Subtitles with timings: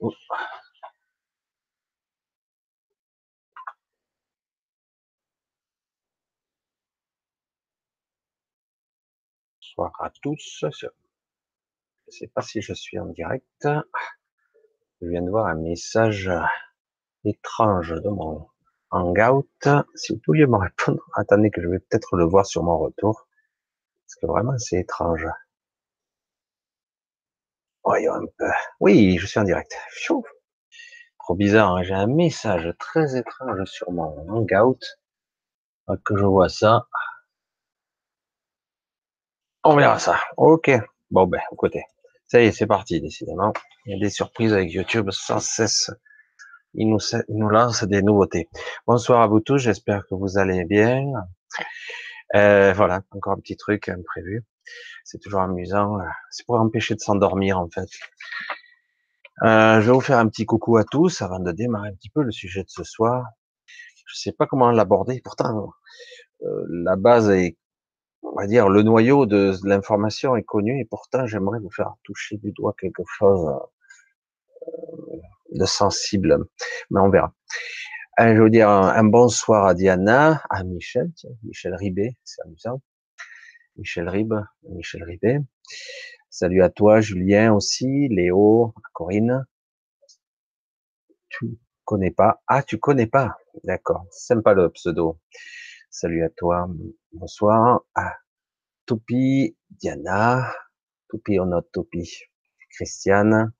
[0.00, 0.12] Oh.
[9.60, 10.58] Bonsoir à tous.
[10.62, 13.44] Je ne sais pas si je suis en direct.
[15.00, 16.30] Je viens de voir un message
[17.24, 18.48] étrange de mon
[18.90, 19.48] Hangout.
[19.94, 23.28] Si vous pouviez me répondre, attendez que je vais peut-être le voir sur mon retour.
[24.06, 25.26] Parce que vraiment, c'est étrange.
[27.88, 28.50] Voyons un peu.
[28.80, 29.74] Oui, je suis en direct.
[30.06, 31.82] Trop bizarre, hein.
[31.84, 34.78] j'ai un message très étrange sur mon Hangout.
[36.04, 36.86] Que je vois ça.
[39.64, 40.20] On verra ça.
[40.36, 40.70] Ok.
[41.10, 41.82] Bon ben, écoutez.
[42.26, 43.54] Ça y est, c'est parti, décidément.
[43.86, 45.90] Il y a des surprises avec YouTube sans cesse.
[46.74, 48.50] Il nous, il lance des nouveautés.
[48.86, 51.10] Bonsoir à vous tous, j'espère que vous allez bien.
[52.34, 54.44] Euh, voilà, encore un petit truc imprévu.
[55.04, 55.98] C'est toujours amusant.
[56.30, 57.88] C'est pour empêcher de s'endormir, en fait.
[59.44, 62.10] Euh, je vais vous faire un petit coucou à tous avant de démarrer un petit
[62.10, 63.24] peu le sujet de ce soir.
[64.06, 65.20] Je sais pas comment l'aborder.
[65.22, 65.70] Pourtant,
[66.42, 67.56] euh, la base est,
[68.22, 72.36] on va dire, le noyau de l'information est connu et pourtant j'aimerais vous faire toucher
[72.38, 73.48] du doigt quelque chose
[75.52, 76.44] de sensible,
[76.90, 77.32] mais on verra.
[78.20, 82.80] Euh, je veux dire un, bonsoir à Diana, à Michel, tiens, Michel Ribet, c'est amusant.
[83.78, 84.34] Michel Rib,
[84.64, 85.38] Michel Ribet.
[86.30, 89.46] Salut à toi, Julien aussi, Léo, Corinne.
[91.28, 92.42] Tu connais pas?
[92.48, 95.20] Ah, tu connais pas D'accord, sympa le pseudo.
[95.90, 96.68] Salut à toi,
[97.12, 97.82] bonsoir.
[97.94, 98.16] Ah,
[99.70, 100.52] Diana,
[101.08, 102.24] Toupi, on a Toupi,
[102.70, 103.52] Christiane,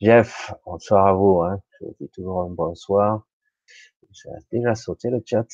[0.00, 1.42] Jeff, bonsoir à vous.
[1.42, 1.62] Hein.
[1.80, 3.28] Je vous dis toujours un bonsoir.
[4.10, 5.46] J'ai déjà sauté le chat.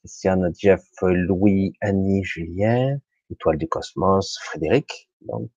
[0.00, 2.98] Christiane, Jeff, Louis, Annie, Julien,
[3.30, 5.50] Étoile du Cosmos, Frédéric, donc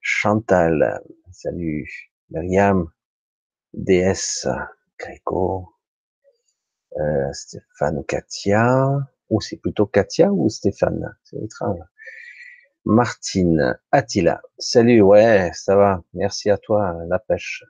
[0.00, 1.02] Chantal,
[1.32, 1.88] salut,
[2.30, 2.90] Myriam,
[3.74, 4.46] DS,
[4.98, 5.68] Gréco,
[6.98, 11.80] euh, Stéphane, Katia, ou c'est plutôt Katia ou Stéphane, c'est étrange.
[12.84, 17.64] Martine, Attila, salut, ouais, ça va, merci à toi, la pêche.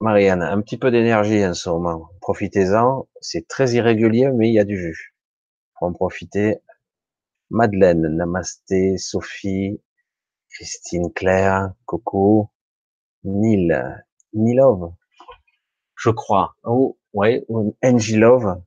[0.00, 4.60] Marianne, un petit peu d'énergie en ce moment, profitez-en, c'est très irrégulier, mais il y
[4.60, 5.13] a du jus.
[5.84, 6.58] En profiter.
[7.50, 9.80] Madeleine, Namasté, Sophie,
[10.50, 12.50] Christine, Claire, Coco,
[13.24, 14.94] Neil, Nilov,
[15.96, 18.60] je crois, oh, ouais, ou Love,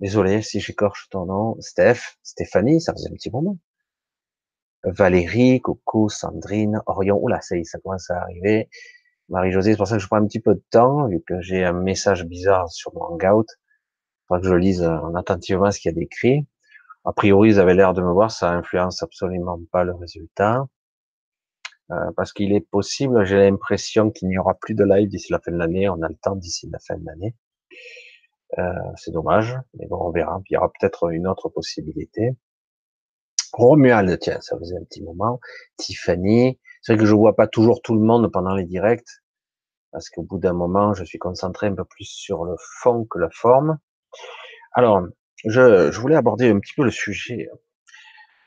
[0.00, 1.60] Désolé si j'écorche ton nom.
[1.60, 3.56] Steph, Stéphanie, ça faisait un petit moment.
[4.84, 7.18] Valérie, Coco, Sandrine, Orion.
[7.22, 8.68] Oula, ça y est, ça commence à arriver.
[9.28, 11.64] Marie-Josée, c'est pour ça que je prends un petit peu de temps, vu que j'ai
[11.64, 13.46] un message bizarre sur mon Hangout.
[14.40, 16.46] Que je lise en attentivement ce qu'il y a d'écrit.
[17.04, 20.66] A priori, ils avaient l'air de me voir, ça influence absolument pas le résultat.
[21.90, 25.40] Euh, parce qu'il est possible, j'ai l'impression qu'il n'y aura plus de live d'ici la
[25.40, 25.88] fin de l'année.
[25.88, 27.34] On a le temps d'ici la fin de l'année.
[28.58, 28.62] Euh,
[28.96, 30.40] c'est dommage, mais bon, on verra.
[30.48, 32.36] il y aura peut-être une autre possibilité.
[33.52, 35.40] Romuald, tiens, ça faisait un petit moment.
[35.76, 39.22] Tiffany, c'est vrai que je vois pas toujours tout le monde pendant les directs,
[39.90, 43.18] parce qu'au bout d'un moment, je suis concentré un peu plus sur le fond que
[43.18, 43.78] la forme.
[44.74, 45.02] Alors,
[45.44, 47.48] je, voulais aborder un petit peu le sujet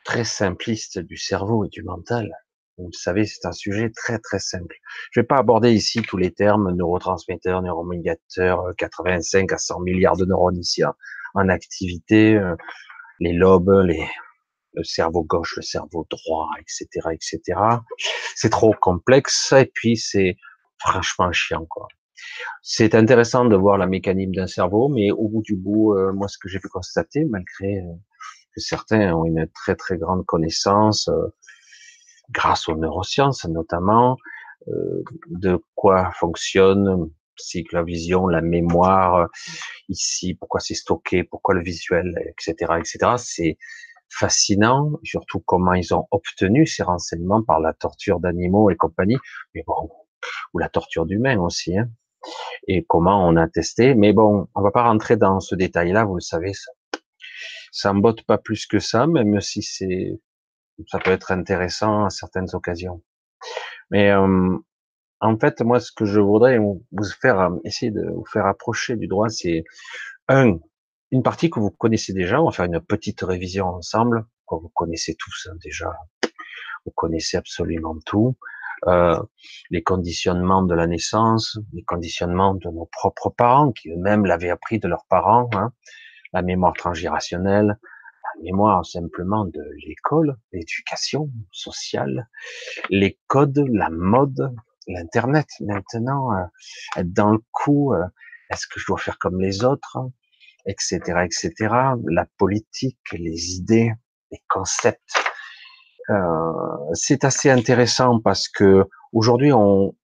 [0.04, 2.32] très simpliste du cerveau et du mental.
[2.78, 4.76] Vous le savez, c'est un sujet très très simple.
[5.12, 10.18] Je vais pas aborder ici tous les termes neurotransmetteurs, neuromédiateurs, 85 euh, à 100 milliards
[10.18, 10.84] de neurones ici
[11.36, 12.56] en, activité, euh,
[13.20, 13.70] les lobes,
[14.74, 17.60] le cerveau gauche, le cerveau droit, etc., etc.
[18.36, 20.36] C'est trop complexe et puis c'est
[20.80, 21.88] franchement chiant quoi.
[22.62, 26.28] C'est intéressant de voir la mécanique d'un cerveau, mais au bout du bout, euh, moi
[26.28, 27.84] ce que j'ai pu constater, malgré
[28.54, 31.10] que certains ont une très très grande connaissance,
[32.32, 34.18] grâce aux neurosciences notamment,
[34.68, 39.30] euh, de quoi fonctionne cycle la vision, la mémoire,
[39.90, 43.14] ici, pourquoi c'est stocké, pourquoi le visuel, etc., etc.
[43.18, 43.58] C'est
[44.10, 49.18] fascinant, surtout comment ils ont obtenu ces renseignements par la torture d'animaux et compagnie,
[49.54, 49.90] mais bon,
[50.54, 51.90] ou la torture d'humains aussi, hein,
[52.68, 53.96] et comment on a testé.
[53.96, 56.72] Mais bon, on va pas rentrer dans ce détail-là, vous le savez, ça,
[57.72, 60.20] ça botte pas plus que ça, même si c'est
[60.88, 63.02] ça peut être intéressant à certaines occasions.
[63.92, 64.58] Mais euh,
[65.22, 66.84] en fait, moi, ce que je voudrais vous
[67.22, 69.64] faire euh, essayer de vous faire approcher du droit, c'est
[70.28, 70.58] un
[71.12, 72.42] une partie que vous connaissez déjà.
[72.42, 74.26] On va faire une petite révision ensemble.
[74.50, 75.94] que vous connaissez tous hein, déjà.
[76.86, 78.36] Vous connaissez absolument tout.
[78.88, 79.20] Euh,
[79.72, 84.80] les conditionnements de la naissance, les conditionnements de nos propres parents, qui eux-mêmes l'avaient appris
[84.80, 85.72] de leurs parents, hein,
[86.34, 87.80] la mémoire transgérationnelle,
[88.42, 92.28] mémoire simplement de l'école, l'éducation sociale,
[92.90, 94.54] les codes, la mode,
[94.88, 98.06] l'internet maintenant, euh, dans le coup, euh,
[98.52, 99.98] est-ce que je dois faire comme les autres,
[100.68, 101.54] etc., etc.
[102.08, 103.92] La politique, les idées,
[104.32, 105.25] les concepts.
[106.10, 109.96] Euh, c'est assez intéressant parce que aujourd'hui on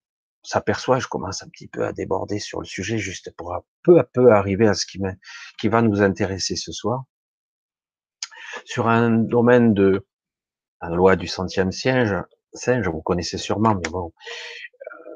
[0.44, 4.04] s'aperçoit, je commence un petit peu à déborder sur le sujet juste pour peu à
[4.04, 7.04] peu arriver à ce qui, va nous intéresser ce soir.
[8.66, 10.06] Sur un domaine de
[10.82, 12.16] la loi du centième siège,
[12.56, 14.12] je vous connaissez sûrement, mais bon,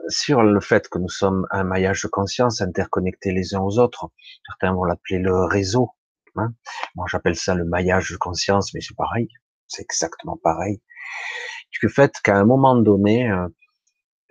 [0.09, 4.11] sur le fait que nous sommes un maillage de conscience interconnectés les uns aux autres.
[4.47, 5.89] Certains vont l'appeler le réseau.
[6.35, 6.53] Hein.
[6.95, 9.29] Moi, j'appelle ça le maillage de conscience, mais c'est pareil.
[9.67, 10.81] C'est exactement pareil.
[11.71, 13.47] Du fait qu'à un moment donné, euh,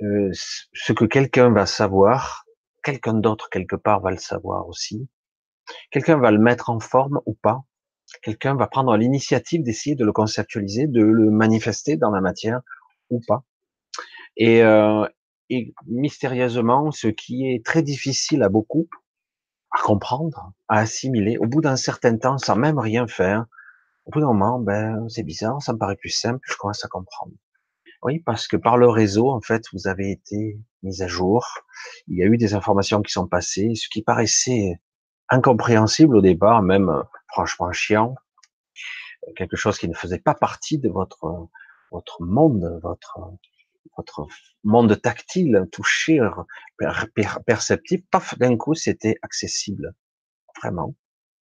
[0.03, 2.45] euh, ce que quelqu'un va savoir,
[2.83, 5.09] quelqu'un d'autre quelque part va le savoir aussi.
[5.91, 7.63] Quelqu'un va le mettre en forme ou pas.
[8.23, 12.61] Quelqu'un va prendre l'initiative d'essayer de le conceptualiser, de le manifester dans la matière
[13.11, 13.45] ou pas.
[14.37, 15.07] Et, euh,
[15.51, 18.89] et mystérieusement, ce qui est très difficile à beaucoup
[19.75, 23.47] à comprendre, à assimiler, au bout d'un certain temps, sans même rien faire,
[24.07, 26.89] au bout d'un moment, ben, c'est bizarre, ça me paraît plus simple, je commence à
[26.89, 27.33] comprendre.
[28.03, 31.47] Oui, parce que par le réseau, en fait, vous avez été mis à jour.
[32.07, 34.79] Il y a eu des informations qui sont passées, ce qui paraissait
[35.31, 36.93] incompréhensible au départ, même
[37.29, 38.15] franchement chiant,
[39.37, 41.49] quelque chose qui ne faisait pas partie de votre
[41.91, 43.19] votre monde, votre
[43.97, 44.27] votre
[44.65, 46.21] monde tactile, touché,
[47.47, 49.95] perceptible, paf, d'un coup, c'était accessible.
[50.61, 50.95] Vraiment.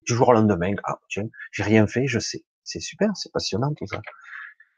[0.06, 2.44] Du jour au lendemain, ah, tiens, j'ai rien fait, je sais.
[2.64, 4.00] C'est super, c'est passionnant tout ça.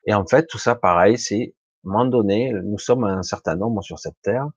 [0.06, 1.54] Et en fait, tout ça, pareil, c'est,
[1.84, 4.48] à un moment donné, nous sommes un certain nombre sur cette terre,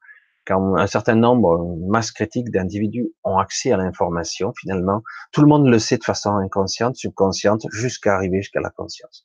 [0.45, 5.47] quand un certain nombre, une masse critique d'individus ont accès à l'information, finalement, tout le
[5.47, 9.23] monde le sait de façon inconsciente, subconsciente, jusqu'à arriver jusqu'à la conscience.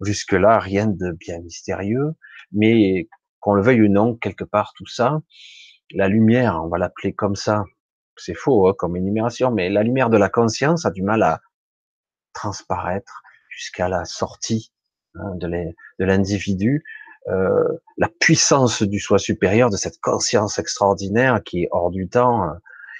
[0.00, 2.14] Jusque-là, rien de bien mystérieux,
[2.50, 3.08] mais
[3.38, 5.20] qu'on le veuille ou non, quelque part, tout ça,
[5.92, 7.64] la lumière, on va l'appeler comme ça,
[8.16, 11.40] c'est faux hein, comme énumération, mais la lumière de la conscience a du mal à
[12.32, 13.22] transparaître
[13.56, 14.72] jusqu'à la sortie
[15.14, 16.84] hein, de l'individu,
[17.28, 17.64] euh,
[17.96, 22.50] la puissance du soi supérieur, de cette conscience extraordinaire qui est hors du temps,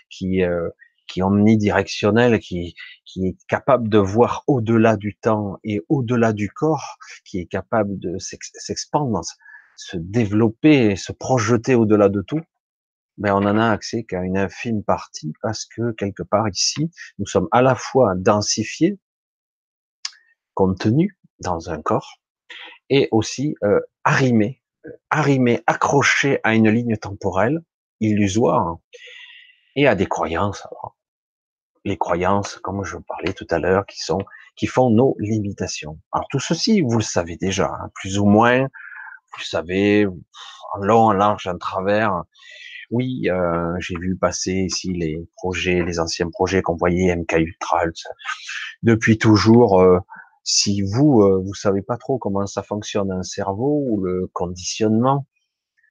[0.08, 0.68] qui, euh,
[1.06, 2.74] qui est omnidirectionnelle, qui,
[3.04, 7.98] qui est capable de voir au-delà du temps et au-delà du corps, qui est capable
[7.98, 9.20] de s'expandre
[9.76, 12.40] se développer se projeter au-delà de tout,
[13.18, 17.26] mais on en a accès qu'à une infime partie parce que quelque part ici, nous
[17.26, 18.98] sommes à la fois densifiés,
[20.54, 22.20] contenus dans un corps,
[22.90, 24.62] et aussi euh, arrimés,
[25.10, 27.60] arrimés, accrochés à une ligne temporelle
[28.00, 28.78] illusoire
[29.76, 30.66] et à des croyances.
[31.84, 34.20] les croyances, comme je parlais tout à l'heure, qui sont
[34.56, 35.98] qui font nos limitations.
[36.12, 41.06] Alors tout ceci, vous le savez déjà, hein, plus ou moins, vous savez, en long,
[41.06, 42.22] en large, en travers.
[42.90, 47.82] Oui, euh, j'ai vu passer ici les projets, les anciens projets qu'on voyait MK Ultra.
[48.82, 49.98] Depuis toujours, euh,
[50.44, 55.26] si vous, euh, vous savez pas trop comment ça fonctionne un cerveau ou le conditionnement,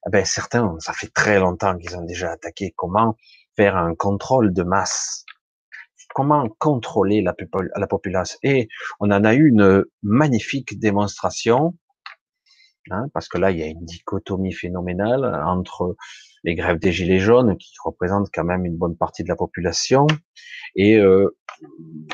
[0.07, 3.17] eh ben certains, ça fait très longtemps qu'ils ont déjà attaqué comment
[3.55, 5.25] faire un contrôle de masse,
[6.15, 7.35] comment contrôler la,
[7.75, 8.37] la population.
[8.43, 8.67] Et
[8.99, 11.73] on en a eu une magnifique démonstration
[12.91, 15.95] Hein, parce que là, il y a une dichotomie phénoménale entre
[16.43, 20.05] les grèves des gilets jaunes, qui représentent quand même une bonne partie de la population,
[20.75, 21.29] et euh,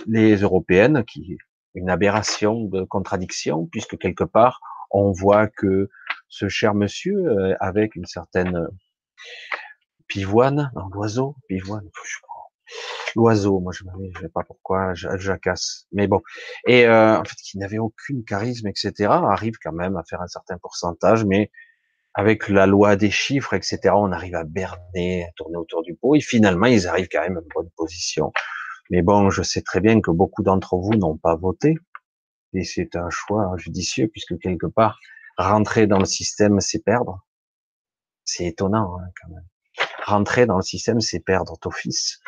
[0.05, 1.37] les européennes, qui
[1.75, 4.59] une aberration de contradiction, puisque quelque part,
[4.91, 5.89] on voit que
[6.27, 8.67] ce cher monsieur, euh, avec une certaine
[10.07, 12.17] pivoine, un oiseau, pivoine, je
[13.15, 15.87] l'oiseau, moi je ne sais pas pourquoi, jacasse.
[15.91, 16.21] Mais bon,
[16.67, 20.27] et euh, en fait, qui n'avait aucune charisme, etc., arrive quand même à faire un
[20.27, 21.51] certain pourcentage, mais
[22.13, 26.15] avec la loi des chiffres, etc., on arrive à berner, à tourner autour du pot,
[26.15, 28.31] et finalement, ils arrivent quand même à une bonne position.
[28.89, 31.75] Mais bon, je sais très bien que beaucoup d'entre vous n'ont pas voté,
[32.53, 34.99] et c'est un choix judicieux, puisque quelque part,
[35.37, 37.25] rentrer dans le système, c'est perdre.
[38.25, 39.45] C'est étonnant, hein, quand même.
[40.05, 42.19] Rentrer dans le système, c'est perdre d'office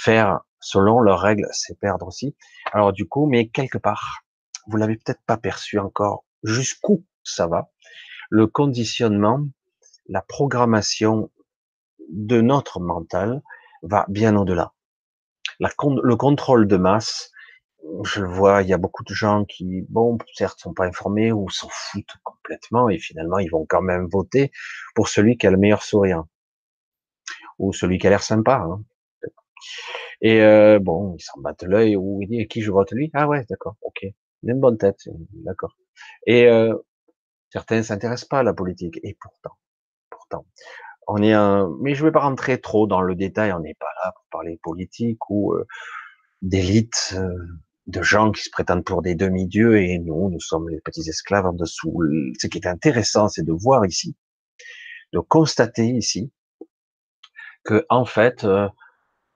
[0.00, 2.34] faire selon leurs règles, c'est perdre aussi.
[2.72, 4.24] Alors du coup, mais quelque part,
[4.66, 7.70] vous l'avez peut-être pas perçu encore jusqu'où ça va?
[8.30, 9.46] Le conditionnement,
[10.08, 11.30] la programmation
[12.08, 13.42] de notre mental
[13.82, 14.72] va bien au-delà.
[15.60, 17.30] Le contrôle de masse,
[18.04, 21.32] je le vois, il y a beaucoup de gens qui, bon, certes, sont pas informés
[21.32, 24.50] ou s'en foutent complètement et finalement, ils vont quand même voter
[24.94, 26.24] pour celui qui a le meilleur sourire
[27.58, 28.56] ou celui qui a l'air sympa.
[28.56, 28.82] Hein.
[30.20, 33.10] Et euh, bon, il s'en battent l'œil ou il dit qui je vote lui?
[33.14, 34.02] Ah ouais, d'accord, ok.
[34.42, 35.00] Il a une bonne tête,
[35.32, 35.76] d'accord.
[36.26, 36.74] Et euh,
[37.50, 39.00] certains s'intéressent pas à la politique.
[39.02, 39.56] Et pourtant,
[40.10, 40.46] pourtant,
[41.12, 43.52] On est un, mais je vais pas rentrer trop dans le détail.
[43.52, 45.66] On n'est pas là pour parler politique ou euh,
[46.40, 47.34] d'élite, euh,
[47.88, 51.46] de gens qui se prétendent pour des demi-dieux et nous, nous sommes les petits esclaves
[51.46, 52.00] en dessous.
[52.38, 54.14] Ce qui est intéressant, c'est de voir ici,
[55.12, 56.32] de constater ici
[57.64, 58.68] que en fait, euh,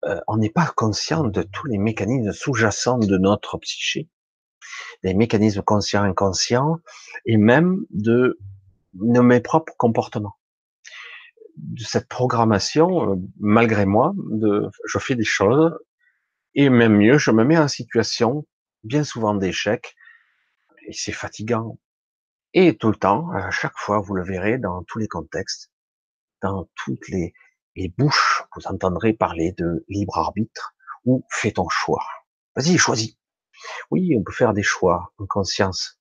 [0.04, 4.08] euh, on n'est pas conscient de tous les mécanismes sous-jacents de notre psyché,
[5.02, 6.78] des mécanismes conscients, inconscients,
[7.26, 8.38] et même de,
[8.92, 10.36] de mes propres comportements.
[11.56, 15.72] De cette programmation, euh, malgré moi, de, je fais des choses,
[16.54, 18.46] et même mieux, je me mets en situation,
[18.82, 19.94] bien souvent d'échec,
[20.86, 21.78] et c'est fatigant.
[22.52, 25.70] Et tout le temps, à chaque fois, vous le verrez dans tous les contextes,
[26.42, 27.32] dans toutes les,
[27.76, 32.04] les bouches, vous entendrez parler de libre arbitre ou fais ton choix.
[32.54, 33.16] Vas-y, choisis.
[33.90, 36.00] Oui, on peut faire des choix en conscience.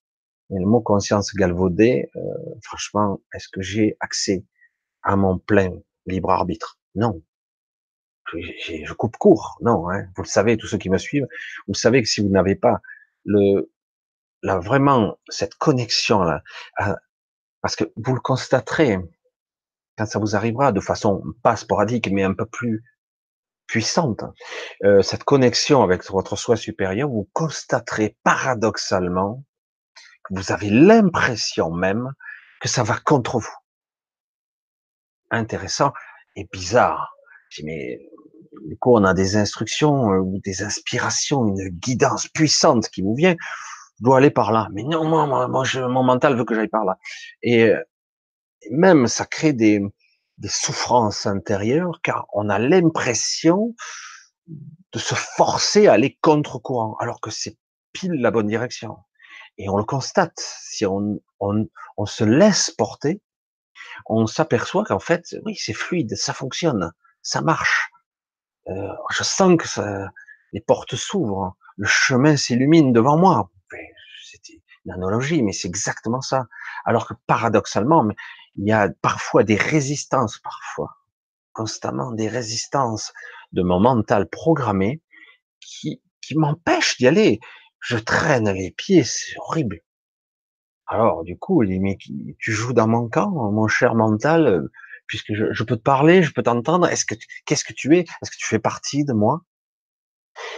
[0.50, 2.20] Mais le mot conscience galvaudé, euh,
[2.62, 4.44] franchement, est-ce que j'ai accès
[5.04, 5.70] à mon plein
[6.06, 7.22] libre arbitre Non.
[8.32, 9.58] Je, je, coupe court.
[9.60, 9.90] Non.
[9.90, 10.06] Hein.
[10.16, 11.26] Vous le savez, tous ceux qui me suivent,
[11.68, 12.80] vous savez que si vous n'avez pas
[13.24, 13.70] le,
[14.42, 16.42] là vraiment cette connexion là,
[17.60, 18.98] parce que vous le constaterez,
[19.96, 22.84] quand ça vous arrivera de façon pas sporadique, mais un peu plus
[23.66, 24.22] puissante,
[24.84, 29.42] euh, cette connexion avec votre soi supérieur, vous constaterez paradoxalement
[30.24, 32.12] que vous avez l'impression même
[32.60, 33.54] que ça va contre vous.
[35.34, 35.92] Intéressant
[36.36, 37.14] et bizarre.
[37.62, 38.00] Mais
[38.66, 43.14] du coup, on a des instructions euh, ou des inspirations, une guidance puissante qui vous
[43.14, 43.36] vient.
[43.98, 44.68] Je dois aller par là.
[44.72, 46.98] Mais non, moi, moi, moi je, mon mental veut que j'aille par là.
[47.42, 47.80] Et euh,
[48.70, 49.80] même ça crée des,
[50.38, 53.74] des souffrances intérieures car on a l'impression
[54.46, 57.56] de se forcer à aller contre-courant alors que c'est
[57.92, 58.96] pile la bonne direction.
[59.58, 63.20] Et on le constate, si on, on, on se laisse porter,
[64.06, 67.90] on s'aperçoit qu'en fait, oui, c'est fluide, ça fonctionne, ça marche.
[68.68, 69.80] Euh, je sens que
[70.52, 73.50] les portes s'ouvrent, le chemin s'illumine devant moi.
[74.24, 76.46] C'était une analogie, mais c'est exactement ça.
[76.84, 78.06] Alors que paradoxalement,
[78.56, 80.96] il y a parfois des résistances, parfois,
[81.52, 83.12] constamment des résistances
[83.52, 85.02] de mon mental programmé
[85.60, 87.40] qui, qui m'empêchent d'y aller.
[87.80, 89.80] Je traîne les pieds, c'est horrible.
[90.86, 94.68] Alors, du coup, il mais tu joues dans mon camp, mon cher mental,
[95.06, 96.88] puisque je, je peux te parler, je peux t'entendre.
[96.88, 97.14] Est-ce que,
[97.46, 98.00] qu'est-ce que tu es?
[98.00, 99.42] Est-ce que tu fais partie de moi?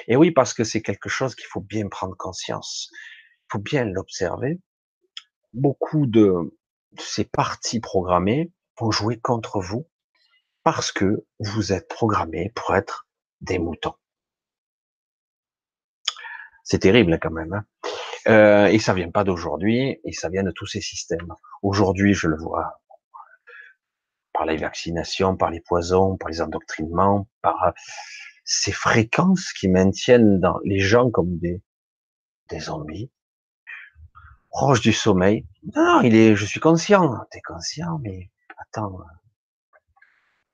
[0.09, 2.91] Et oui, parce que c'est quelque chose qu'il faut bien prendre conscience.
[2.93, 4.61] Il faut bien l'observer.
[5.53, 6.57] Beaucoup de,
[6.99, 9.89] ces parties programmées vont jouer contre vous
[10.63, 13.07] parce que vous êtes programmé pour être
[13.41, 13.95] des moutons.
[16.67, 17.53] C'est terrible quand même.
[17.53, 17.65] Hein
[18.27, 21.33] euh, et ça vient pas d'aujourd'hui, et ça vient de tous ces systèmes.
[21.63, 22.83] Aujourd'hui, je le vois
[24.33, 27.73] par les vaccinations, par les poisons, par les endoctrinements, par
[28.45, 31.63] ces fréquences qui maintiennent dans les gens comme des,
[32.49, 33.13] des zombies,
[34.51, 35.47] proche du sommeil.
[35.77, 37.15] Non, il est, je suis conscient.
[37.31, 38.99] T'es conscient, mais attends.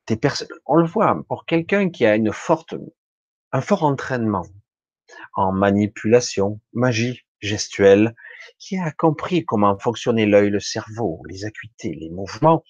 [0.04, 0.20] T'es
[0.66, 2.74] on le voit, pour quelqu'un qui a une forte,
[3.50, 4.44] un fort entraînement
[5.34, 8.14] en manipulation, magie gestuelle,
[8.58, 12.64] qui a compris comment fonctionnait l'œil, le cerveau, les acuités, les mouvements,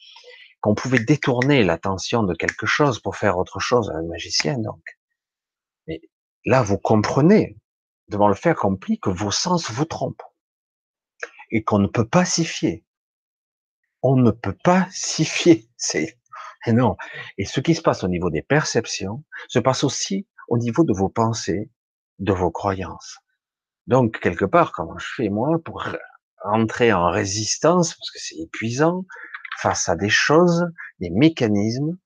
[0.61, 4.83] qu'on pouvait détourner l'attention de quelque chose pour faire autre chose, un magicien donc.
[5.87, 6.01] Mais
[6.45, 7.59] là, vous comprenez,
[8.09, 10.23] devant le fait accompli, que vos sens vous trompent
[11.51, 12.85] et qu'on ne peut pas s'y fier.
[14.03, 15.69] On ne peut pas s'y fier.
[15.77, 16.19] C'est
[16.69, 16.97] non.
[17.39, 20.93] Et ce qui se passe au niveau des perceptions se passe aussi au niveau de
[20.93, 21.71] vos pensées,
[22.23, 23.19] de vos croyances.
[23.87, 25.85] Donc, quelque part, comment je fais moi pour
[26.45, 29.05] entrer en résistance, parce que c'est épuisant,
[29.59, 30.67] face à des choses,
[31.01, 31.99] des mécanismes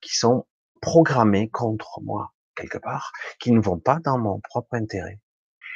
[0.00, 0.46] qui sont
[0.80, 5.20] programmés contre moi, quelque part, qui ne vont pas dans mon propre intérêt.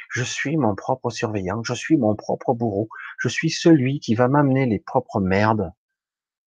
[0.09, 2.87] Je suis mon propre surveillant, je suis mon propre bourreau,
[3.19, 5.71] je suis celui qui va m'amener les propres merdes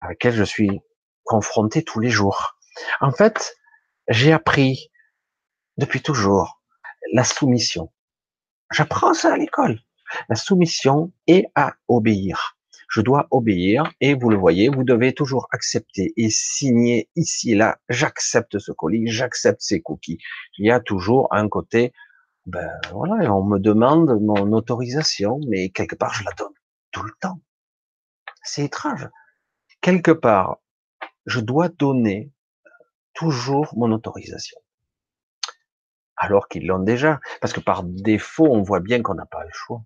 [0.01, 0.81] à laquelle je suis
[1.25, 2.59] confronté tous les jours.
[3.01, 3.55] En fait,
[4.09, 4.91] j'ai appris
[5.77, 6.62] depuis toujours
[7.13, 7.93] la soumission.
[8.73, 9.79] J'apprends ça à l'école.
[10.29, 12.57] La soumission est à obéir.
[12.89, 17.55] Je dois obéir et vous le voyez, vous devez toujours accepter et signer ici et
[17.55, 17.79] là.
[17.89, 20.19] J'accepte ce colis, j'accepte ces cookies.
[20.59, 21.93] Il y a toujours un côté
[22.47, 26.53] ben voilà, on me demande mon autorisation, mais quelque part je la donne
[26.91, 27.41] tout le temps.
[28.43, 29.09] C'est étrange.
[29.81, 30.59] Quelque part,
[31.27, 32.33] je dois donner
[33.15, 34.59] toujours mon autorisation.
[36.17, 37.21] Alors qu'ils l'ont déjà.
[37.41, 39.83] Parce que par défaut, on voit bien qu'on n'a pas le choix.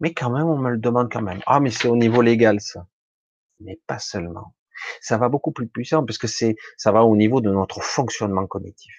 [0.00, 1.40] Mais quand même, on me le demande quand même.
[1.46, 2.86] Ah, mais c'est au niveau légal, ça.
[3.60, 4.54] Mais pas seulement.
[5.00, 8.46] Ça va beaucoup plus puissant parce que c'est, ça va au niveau de notre fonctionnement
[8.46, 8.94] cognitif.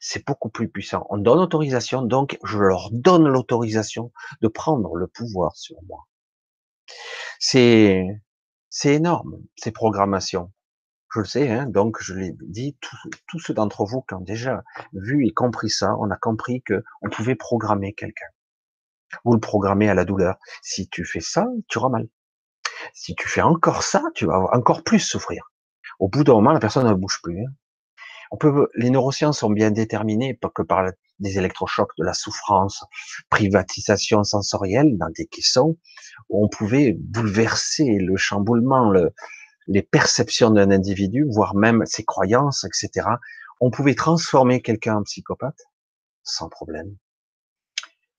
[0.00, 1.06] C'est beaucoup plus puissant.
[1.10, 6.06] On donne l'autorisation, donc je leur donne l'autorisation de prendre le pouvoir sur moi.
[7.38, 8.06] C'est,
[8.70, 10.52] c'est énorme, ces programmations.
[11.12, 12.76] Je le sais, hein, donc je l'ai dit,
[13.26, 14.62] tous ceux d'entre vous qui ont déjà
[14.92, 18.26] vu et compris ça, on a compris que on pouvait programmer quelqu'un.
[19.24, 20.36] Vous le programmez à la douleur.
[20.62, 22.08] Si tu fais ça, tu auras mal.
[22.94, 25.50] Si tu fais encore ça, tu vas encore plus souffrir.
[25.98, 27.40] Au bout d'un moment, la personne ne bouge plus.
[27.40, 27.50] Hein.
[28.30, 32.84] On peut, les neurosciences sont bien déterminées, que par des électrochocs, de la souffrance,
[33.28, 35.76] privatisation sensorielle dans des caissons,
[36.28, 39.12] où on pouvait bouleverser le chamboulement, le,
[39.66, 43.06] les perceptions d'un individu, voire même ses croyances, etc.
[43.60, 45.62] On pouvait transformer quelqu'un en psychopathe
[46.22, 46.96] sans problème.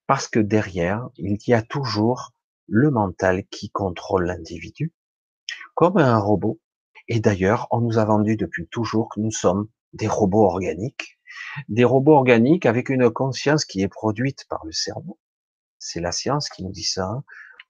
[0.07, 2.31] Parce que derrière, il y a toujours
[2.67, 4.93] le mental qui contrôle l'individu,
[5.75, 6.59] comme un robot.
[7.07, 11.19] Et d'ailleurs, on nous a vendu depuis toujours que nous sommes des robots organiques,
[11.67, 15.19] des robots organiques avec une conscience qui est produite par le cerveau.
[15.79, 17.23] C'est la science qui nous dit ça,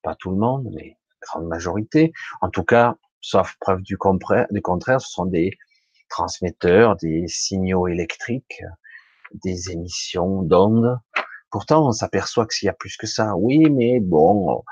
[0.03, 2.11] pas tout le monde, mais grande majorité.
[2.41, 4.47] En tout cas, sauf preuve du, contraire,
[5.01, 5.51] ce sont des
[6.09, 8.63] transmetteurs, des signaux électriques,
[9.43, 10.99] des émissions d'ondes.
[11.51, 14.63] Pourtant, on s'aperçoit que s'il y a plus que ça, oui, mais bon,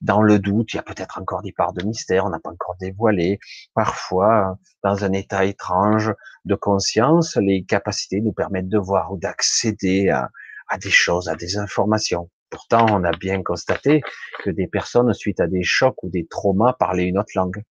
[0.00, 2.50] dans le doute, il y a peut-être encore des parts de mystère, on n'a pas
[2.50, 3.38] encore dévoilé.
[3.74, 6.12] Parfois, dans un état étrange
[6.44, 10.30] de conscience, les capacités nous permettent de voir ou d'accéder à,
[10.68, 12.30] à des choses, à des informations.
[12.50, 14.02] Pourtant, on a bien constaté
[14.42, 17.62] que des personnes, suite à des chocs ou des traumas, parlaient une autre langue.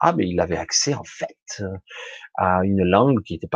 [0.00, 1.62] Ah, mais il avait accès, en fait,
[2.36, 3.48] à une langue qui était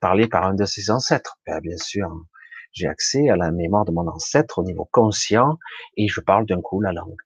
[0.00, 1.38] parlée par un de ses ancêtres.
[1.46, 2.08] Ben, bien sûr,
[2.72, 5.58] j'ai accès à la mémoire de mon ancêtre au niveau conscient
[5.96, 7.16] et je parle d'un coup la langue.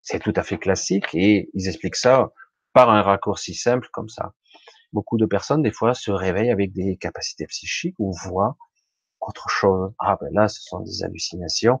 [0.00, 2.32] C'est tout à fait classique et ils expliquent ça
[2.72, 4.32] par un raccourci simple comme ça.
[4.92, 8.56] Beaucoup de personnes, des fois, se réveillent avec des capacités psychiques ou voient
[9.20, 9.92] autre chose.
[9.98, 11.78] Ah ben là, ce sont des hallucinations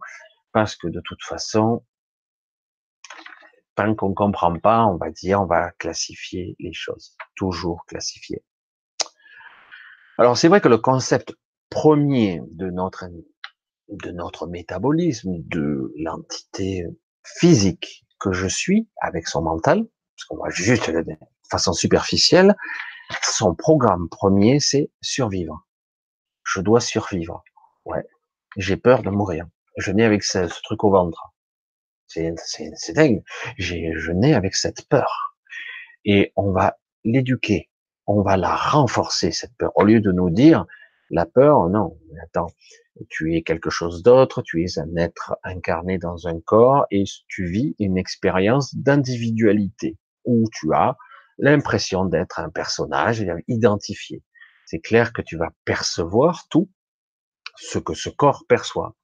[0.52, 1.84] parce que de toute façon,
[3.74, 7.16] tant qu'on comprend pas, on va dire, on va classifier les choses.
[7.36, 8.42] Toujours classifier.
[10.18, 11.34] Alors c'est vrai que le concept
[11.70, 13.06] premier de notre,
[13.88, 16.86] de notre métabolisme, de l'entité
[17.24, 21.04] physique que je suis avec son mental, parce qu'on va juste de
[21.50, 22.54] façon superficielle,
[23.22, 25.66] son programme premier, c'est survivre.
[26.44, 27.42] Je dois survivre.
[27.84, 28.04] Ouais.
[28.56, 29.46] J'ai peur de mourir.
[29.78, 31.31] Je nais avec ce, truc au ventre.
[32.14, 33.22] C'est, dingue.
[33.58, 35.36] Je nais avec cette peur.
[36.04, 37.70] Et on va l'éduquer.
[38.06, 39.72] On va la renforcer, cette peur.
[39.76, 40.66] Au lieu de nous dire,
[41.10, 41.96] la peur, non.
[42.22, 42.48] Attends,
[43.08, 47.46] tu es quelque chose d'autre, tu es un être incarné dans un corps et tu
[47.46, 50.96] vis une expérience d'individualité où tu as
[51.38, 54.22] l'impression d'être un personnage identifié.
[54.66, 56.70] C'est clair que tu vas percevoir tout
[57.56, 58.96] ce que ce corps perçoit.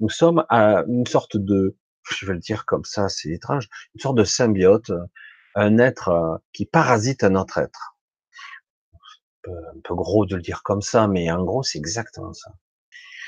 [0.00, 1.76] Nous sommes à une sorte de,
[2.10, 4.92] je vais le dire comme ça, c'est étrange, une sorte de symbiote,
[5.54, 7.94] un être euh, qui parasite un autre être
[9.48, 12.52] un peu gros de le dire comme ça, mais en gros, c'est exactement ça.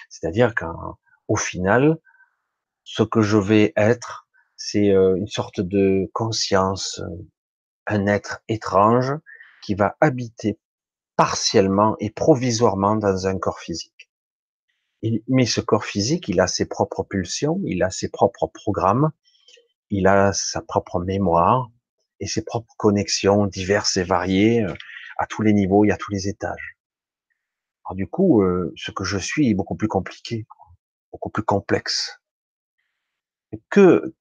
[0.08, 1.98] C'est-à-dire qu'au final,
[2.84, 7.28] ce que je vais être, c'est euh, une sorte de conscience, euh,
[7.86, 9.12] un être étrange
[9.62, 10.58] qui va habiter
[11.16, 13.95] partiellement et provisoirement dans un corps physique.
[15.28, 19.10] Mais ce corps physique, il a ses propres pulsions, il a ses propres programmes,
[19.90, 21.70] il a sa propre mémoire
[22.20, 24.74] et ses propres connexions diverses et variées euh,
[25.18, 26.76] à tous les niveaux et à tous les étages.
[27.84, 30.46] Alors du coup, euh, ce que je suis est beaucoup plus compliqué,
[31.12, 32.20] beaucoup plus complexe.
[33.70, 34.14] Que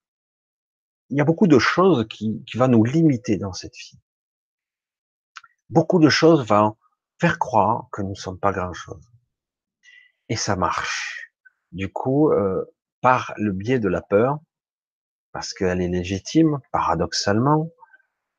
[1.09, 3.99] il y a beaucoup de choses qui, qui vont nous limiter dans cette vie.
[5.69, 6.77] Beaucoup de choses vont
[7.19, 9.14] faire croire que nous ne sommes pas grand-chose.
[10.29, 11.31] Et ça marche.
[11.71, 12.65] Du coup, euh,
[13.01, 14.39] par le biais de la peur,
[15.31, 17.69] parce qu'elle est légitime, paradoxalement,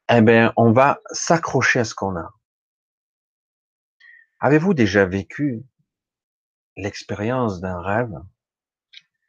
[0.08, 2.32] eh ben, on va s'accrocher à ce qu'on a.
[4.40, 5.62] Avez-vous déjà vécu
[6.76, 8.14] l'expérience d'un rêve?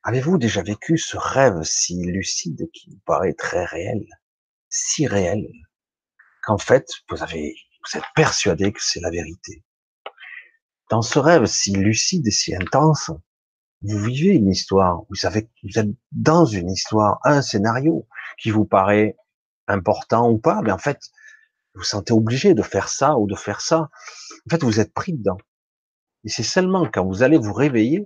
[0.04, 4.06] Avez-vous déjà vécu ce rêve si lucide qui vous paraît très réel,
[4.70, 5.48] si réel,
[6.44, 9.64] qu'en fait vous avez, vous êtes persuadé que c'est la vérité?
[10.90, 13.12] Dans ce rêve si lucide et si intense,
[13.82, 18.08] vous vivez une histoire, vous savez vous êtes dans une histoire, un scénario
[18.40, 19.16] qui vous paraît
[19.68, 21.00] important ou pas, mais en fait,
[21.74, 23.90] vous vous sentez obligé de faire ça ou de faire ça.
[24.48, 25.38] En fait, vous êtes pris dedans.
[26.24, 28.06] Et c'est seulement quand vous allez vous réveiller,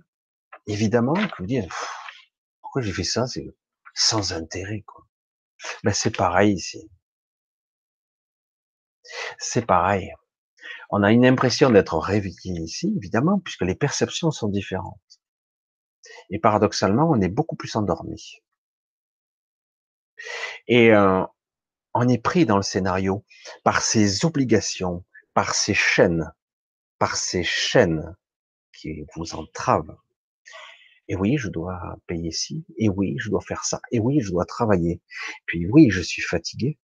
[0.68, 1.70] évidemment, que vous dites,
[2.62, 3.28] pourquoi j'ai fait ça?
[3.28, 3.48] C'est
[3.94, 5.06] sans intérêt, quoi.
[5.84, 6.90] Ben, c'est pareil ici.
[9.40, 10.12] c'est pareil.
[10.94, 15.00] On a une impression d'être réveillé ici, évidemment, puisque les perceptions sont différentes.
[16.30, 18.42] Et paradoxalement, on est beaucoup plus endormi.
[20.68, 21.24] Et euh,
[21.94, 23.26] on est pris dans le scénario
[23.64, 26.30] par ces obligations, par ces chaînes,
[27.00, 28.16] par ces chaînes
[28.74, 29.98] qui vous entravent.
[31.08, 34.32] Et oui, je dois payer ci, et oui, je dois faire ça, et oui, je
[34.32, 35.02] dois travailler.
[35.46, 36.78] Puis oui, je suis fatigué.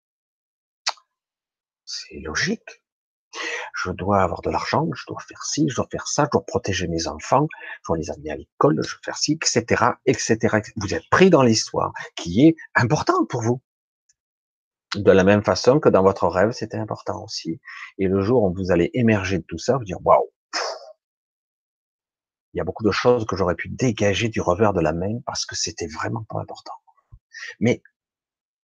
[1.86, 2.84] C'est logique.
[3.76, 6.46] Je dois avoir de l'argent, je dois faire ci, je dois faire ça, je dois
[6.46, 10.60] protéger mes enfants, je dois les amener à l'école, je dois faire ci, etc., etc.
[10.78, 13.62] Vous êtes pris dans l'histoire qui est importante pour vous.
[14.96, 17.60] De la même façon que dans votre rêve, c'était important aussi.
[17.98, 20.32] Et le jour où vous allez émerger de tout ça, vous dire, waouh,
[22.54, 25.20] il y a beaucoup de choses que j'aurais pu dégager du revers de la main
[25.26, 26.74] parce que c'était vraiment pas important.
[27.60, 27.84] Mais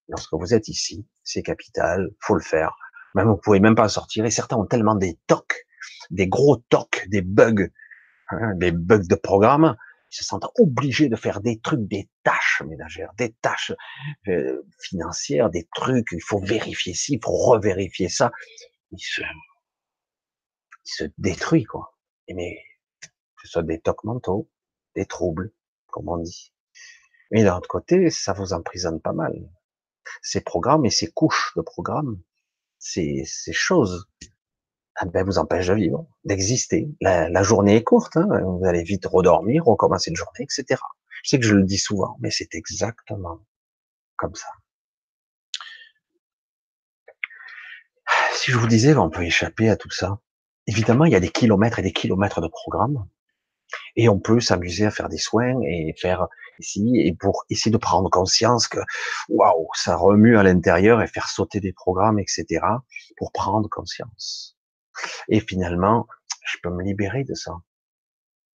[0.07, 2.75] lorsque vous êtes ici, c'est capital, faut le faire.
[3.15, 4.25] Même vous pouvez même pas en sortir.
[4.25, 5.65] Et certains ont tellement des tocs,
[6.09, 7.69] des gros tocs, des bugs,
[8.29, 9.75] hein, des bugs de programme,
[10.13, 13.73] ils se sentent obligés de faire des trucs, des tâches ménagères, des tâches
[14.27, 16.11] euh, financières, des trucs.
[16.11, 18.31] Il faut vérifier ci, il faut revérifier ça.
[18.91, 19.21] Ils se,
[20.85, 21.97] ils se détruisent quoi.
[22.27, 22.61] Et mais
[23.01, 23.07] que
[23.47, 24.51] ce soit des tocs mentaux,
[24.95, 25.51] des troubles,
[25.87, 26.53] comme on dit.
[27.31, 29.33] Mais d'un autre côté, ça vous emprisonne pas mal.
[30.21, 32.21] Ces programmes et ces couches de programmes,
[32.83, 34.07] ces, choses,
[34.95, 36.89] ah ben, vous empêchent de vivre, d'exister.
[37.01, 40.81] La, journée est courte, hein, vous allez vite redormir, recommencer une journée, etc.
[41.23, 43.39] Je sais que je le dis souvent, mais c'est exactement
[44.17, 44.47] comme ça.
[48.33, 50.19] Si je vous disais, on peut échapper à tout ça.
[50.67, 53.07] Évidemment, il y a des kilomètres et des kilomètres de programmes.
[53.95, 56.27] Et on peut s'amuser à faire des soins et faire
[56.59, 58.79] ici, et pour essayer de prendre conscience que,
[59.29, 62.45] waouh, ça remue à l'intérieur et faire sauter des programmes, etc.,
[63.17, 64.57] pour prendre conscience.
[65.29, 66.07] Et finalement,
[66.45, 67.53] je peux me libérer de ça.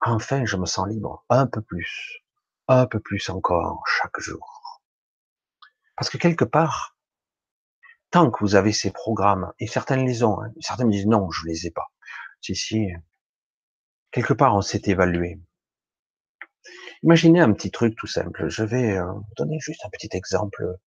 [0.02, 2.19] Enfin, je me sens libre, un peu plus,
[2.67, 4.82] un peu plus encore chaque jour.
[5.95, 6.95] Parce que quelque part,
[8.12, 11.30] tant que vous avez ces programmes, et certaines les ont, hein, certains me disent non,
[11.32, 11.88] je les ai pas.
[12.41, 12.88] Si, si,
[14.12, 15.39] quelque part on s'est évalué.
[17.04, 18.50] Imaginez un petit truc tout simple.
[18.50, 20.78] Je vais euh, vous donner juste un petit exemple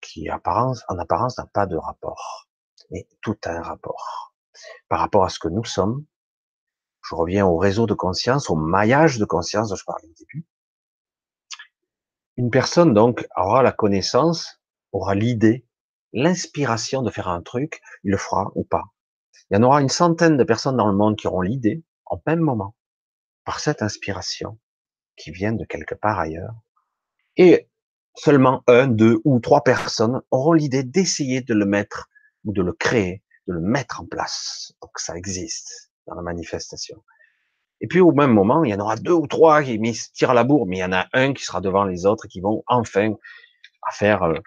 [0.00, 2.48] qui en apparence n'a pas de rapport,
[2.90, 4.34] mais tout a un rapport.
[4.88, 6.04] Par rapport à ce que nous sommes,
[7.08, 10.46] je reviens au réseau de conscience, au maillage de conscience dont je parlais au début.
[12.36, 14.60] Une personne donc aura la connaissance,
[14.92, 15.66] aura l'idée,
[16.12, 18.84] l'inspiration de faire un truc, il le fera ou pas.
[19.50, 22.20] Il y en aura une centaine de personnes dans le monde qui auront l'idée, en
[22.26, 22.74] même moment,
[23.44, 24.58] par cette inspiration
[25.16, 26.54] qui vient de quelque part ailleurs.
[27.36, 27.68] Et
[28.14, 32.08] seulement un, deux ou trois personnes auront l'idée d'essayer de le mettre
[32.44, 34.72] ou de le créer, de le mettre en place.
[34.82, 37.02] Donc ça existe dans la manifestation.
[37.80, 39.78] Et puis au même moment, il y en aura deux ou trois qui
[40.14, 42.40] tirent la bourre, mais il y en a un qui sera devant les autres qui
[42.40, 43.14] vont enfin
[43.92, 44.38] faire euh,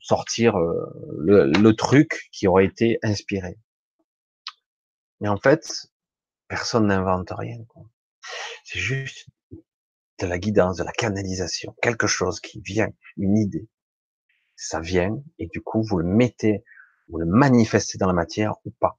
[0.00, 0.86] sortir euh,
[1.18, 3.58] le, le, truc qui aurait été inspiré.
[5.20, 5.88] Mais en fait,
[6.48, 7.58] Personne n'invente rien.
[8.64, 9.26] C'est juste
[10.18, 13.68] de la guidance, de la canalisation, quelque chose qui vient, une idée.
[14.54, 16.64] Ça vient et du coup vous le mettez,
[17.08, 18.98] vous le manifestez dans la matière ou pas.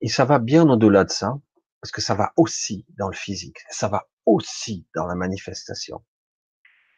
[0.00, 1.38] Et ça va bien au-delà de ça,
[1.80, 6.04] parce que ça va aussi dans le physique, ça va aussi dans la manifestation.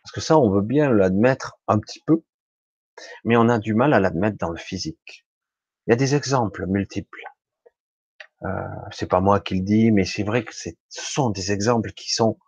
[0.03, 2.23] Parce que ça, on veut bien l'admettre un petit peu,
[3.25, 5.27] mais on a du mal à l'admettre dans le physique.
[5.87, 7.25] Il y a des exemples multiples.
[8.45, 8.49] Euh,
[8.91, 12.13] c'est pas moi qui le dis, mais c'est vrai que ce sont des exemples qui
[12.13, 12.39] sont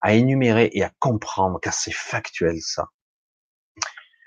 [0.00, 2.88] à énumérer et à comprendre, car c'est factuel ça.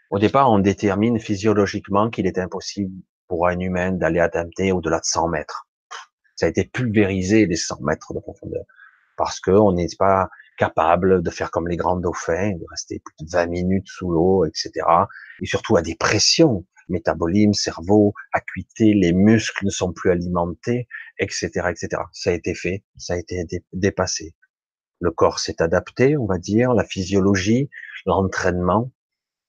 [0.09, 2.93] Au départ, on détermine physiologiquement qu'il est impossible
[3.27, 5.67] pour un humain d'aller adapter au-delà de 100 mètres.
[6.35, 8.65] Ça a été pulvérisé les 100 mètres de profondeur,
[9.15, 13.31] parce qu'on n'est pas capable de faire comme les grands dauphins, de rester plus de
[13.31, 14.85] 20 minutes sous l'eau, etc.
[15.41, 20.87] Et surtout à des pressions métabolisme, cerveau, acuité, les muscles ne sont plus alimentés,
[21.19, 22.03] etc., etc.
[22.13, 24.35] Ça a été fait, ça a été dépassé.
[24.99, 27.69] Le corps s'est adapté, on va dire, la physiologie,
[28.05, 28.91] l'entraînement,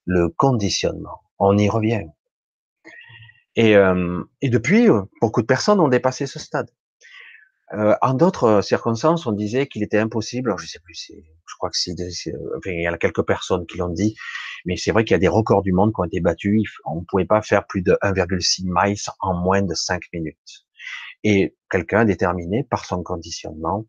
[0.06, 1.22] le conditionnement.
[1.38, 2.06] On y revient.
[3.56, 4.88] Et, euh, et depuis,
[5.20, 6.70] beaucoup de personnes ont dépassé ce stade.
[7.74, 10.50] Euh, en d'autres circonstances, on disait qu'il était impossible.
[10.50, 11.94] Alors, je sais plus, je crois que c'est,
[12.56, 14.14] enfin, il y a quelques personnes qui l'ont dit,
[14.66, 16.78] mais c'est vrai qu'il y a des records du monde qui ont été battus.
[16.84, 20.66] On ne pouvait pas faire plus de 1,6 miles en moins de 5 minutes.
[21.24, 23.86] Et quelqu'un déterminé par son conditionnement,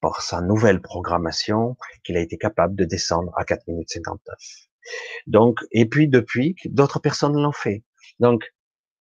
[0.00, 4.34] par sa nouvelle programmation, qu'il a été capable de descendre à 4 minutes 59.
[5.26, 7.84] Donc, et puis depuis, d'autres personnes l'ont fait.
[8.20, 8.44] Donc,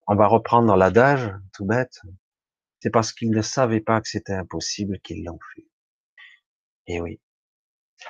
[0.07, 2.01] On va reprendre l'adage, tout bête.
[2.81, 5.65] C'est parce qu'ils ne savaient pas que c'était impossible qu'ils l'ont fait.
[6.87, 7.19] Et oui.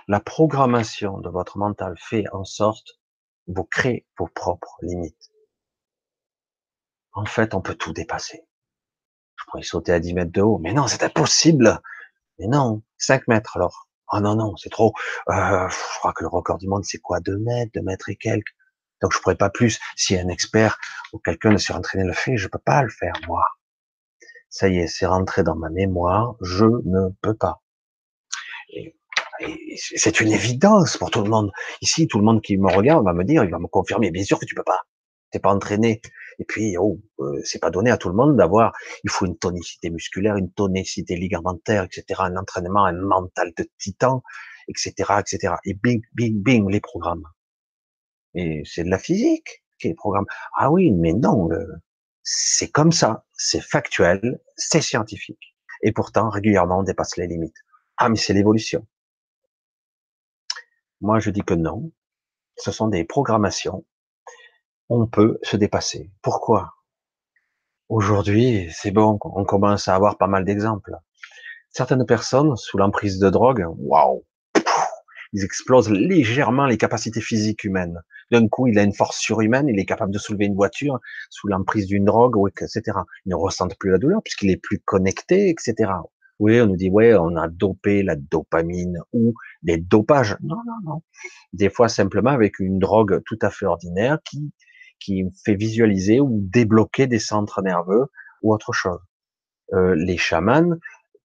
[0.08, 2.99] La programmation de votre mental fait en sorte
[3.47, 5.32] vous créez vos propres limites.
[7.13, 8.45] En fait, on peut tout dépasser.
[9.36, 11.82] Je pourrais sauter à 10 mètres de haut, mais non, c'est impossible.
[12.39, 13.89] Mais non, 5 mètres alors.
[14.08, 14.93] Ah non, non, c'est trop.
[15.29, 18.15] Euh, je crois que le record du monde, c'est quoi 2 mètres, 2 mètres et
[18.15, 18.56] quelques.
[19.01, 19.79] Donc je pourrais pas plus.
[19.95, 20.77] Si un expert
[21.12, 23.43] ou quelqu'un de surentraîné le fait, je peux pas le faire, moi.
[24.49, 27.62] Ça y est, c'est rentré dans ma mémoire, je ne peux pas.
[29.95, 31.51] C'est une évidence pour tout le monde.
[31.81, 34.23] Ici, tout le monde qui me regarde va me dire, il va me confirmer, bien
[34.23, 34.81] sûr que tu peux pas.
[35.31, 36.01] T'es pas entraîné.
[36.39, 38.73] Et puis, oh, euh, c'est pas donné à tout le monde d'avoir.
[39.03, 42.21] Il faut une tonicité musculaire, une tonicité ligamentaire, etc.
[42.23, 44.21] Un entraînement, un mental de titan,
[44.67, 45.55] etc., etc.
[45.65, 47.23] Et bing, bing, bing, les programmes.
[48.35, 50.25] Et c'est de la physique qui est le programme.
[50.55, 51.49] Ah oui, mais non,
[52.23, 55.55] c'est comme ça, c'est factuel, c'est scientifique.
[55.81, 57.57] Et pourtant, régulièrement, on dépasse les limites.
[57.97, 58.87] Ah, mais c'est l'évolution.
[61.03, 61.91] Moi, je dis que non.
[62.55, 63.83] Ce sont des programmations.
[64.87, 66.09] On peut se dépasser.
[66.21, 66.75] Pourquoi?
[67.89, 70.95] Aujourd'hui, c'est bon, on commence à avoir pas mal d'exemples.
[71.71, 74.23] Certaines personnes, sous l'emprise de drogue, waouh,
[75.33, 78.01] ils explosent légèrement les capacités physiques humaines.
[78.31, 81.49] D'un coup, il a une force surhumaine, il est capable de soulever une voiture sous
[81.49, 82.81] l'emprise d'une drogue, etc.
[83.25, 85.91] Il ne ressent plus la douleur puisqu'il est plus connecté, etc.
[86.39, 90.35] Oui, on nous dit, ouais, on a dopé la dopamine ou des dopages.
[90.41, 91.01] Non, non, non.
[91.53, 94.51] Des fois, simplement avec une drogue tout à fait ordinaire qui,
[94.99, 98.07] qui fait visualiser ou débloquer des centres nerveux
[98.41, 98.99] ou autre chose.
[99.73, 100.77] Euh, les chamans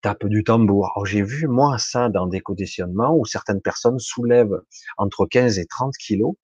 [0.02, 0.92] tapent du tambour.
[1.04, 4.60] J'ai vu, moi, ça dans des conditionnements où certaines personnes soulèvent
[4.96, 6.34] entre 15 et 30 kilos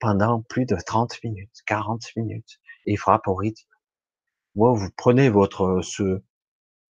[0.00, 3.68] pendant plus de 30 minutes, 40 minutes, et frappent au rythme.
[4.54, 6.22] Moi, vous prenez votre, ce,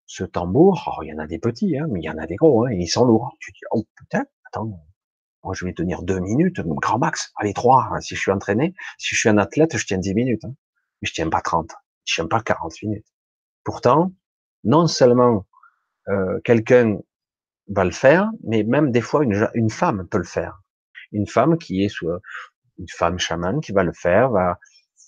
[0.06, 2.36] ce tambour, il y en a des petits, hein, mais il y en a des
[2.36, 3.32] gros, hein, et ils sont lourds.
[3.40, 4.80] Tu dis, oh putain, attends,
[5.42, 8.74] moi je vais tenir deux minutes, grand max, allez trois, hein, si je suis entraîné,
[8.98, 10.54] si je suis un athlète, je tiens dix minutes, hein,
[11.00, 11.70] mais je tiens pas 30,
[12.04, 13.06] je tiens pas 40 minutes.
[13.64, 14.12] Pourtant,
[14.64, 15.46] non seulement
[16.08, 16.98] euh, quelqu'un
[17.68, 20.60] va le faire, mais même des fois une, femme peut le faire.
[21.12, 22.10] Une femme qui est sous,
[22.78, 24.58] une femme chamane qui va le faire, va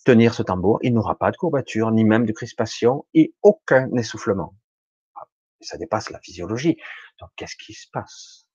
[0.04, 4.54] tenir ce tambour, il n'aura pas de courbature, ni même de crispation, et aucun essoufflement
[5.66, 6.76] ça dépasse la physiologie.
[7.20, 8.46] Donc, qu'est-ce qui se passe?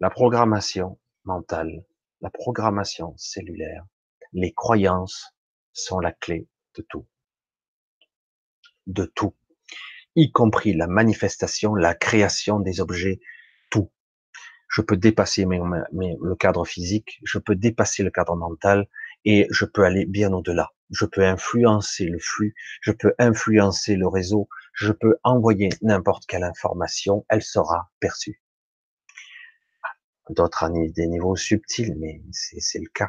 [0.00, 1.84] La programmation mentale,
[2.20, 3.84] la programmation cellulaire,
[4.32, 5.34] les croyances
[5.72, 7.06] sont la clé de tout.
[8.86, 9.34] De tout.
[10.14, 13.20] Y compris la manifestation, la création des objets,
[13.70, 13.92] tout.
[14.68, 18.88] Je peux dépasser le cadre physique, je peux dépasser le cadre mental
[19.24, 20.72] et je peux aller bien au-delà.
[20.90, 26.44] Je peux influencer le flux, je peux influencer le réseau, je peux envoyer n'importe quelle
[26.44, 28.40] information, elle sera perçue.
[30.30, 33.08] D'autres à des niveaux subtils, mais c'est le cas.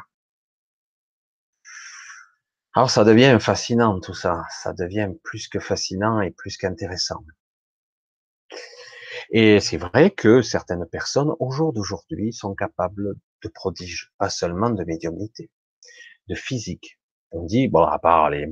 [2.74, 7.22] Alors ça devient fascinant tout ça, ça devient plus que fascinant et plus qu'intéressant.
[9.30, 14.70] Et c'est vrai que certaines personnes, au jour d'aujourd'hui, sont capables de prodiges, pas seulement
[14.70, 15.52] de médiumnité,
[16.28, 16.98] de physique.
[17.30, 18.48] On dit, bon, à part les,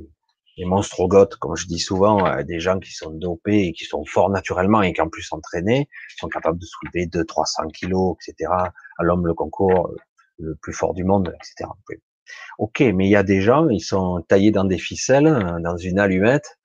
[0.58, 4.04] les monstrogotes, comme je dis souvent, euh, des gens qui sont dopés et qui sont
[4.04, 8.50] forts naturellement et qui en plus entraînés, sont capables de soulever 200-300 kilos, etc.
[8.98, 9.96] À l'homme le concours euh,
[10.38, 11.70] le plus fort du monde, etc.
[12.58, 15.76] Ok, mais il y a des gens, ils sont taillés dans des ficelles, euh, dans
[15.76, 16.58] une allumette,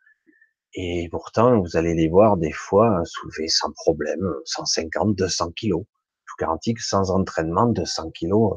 [0.74, 5.84] et pourtant vous allez les voir des fois soulever sans problème 150, 200 kilos.
[6.26, 8.56] Je vous garantis que sans entraînement, 200 kilos,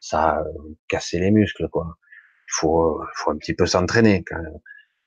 [0.00, 0.44] ça a
[0.88, 1.98] cassé les muscles, quoi
[2.48, 4.24] faut, faut un petit peu s'entraîner.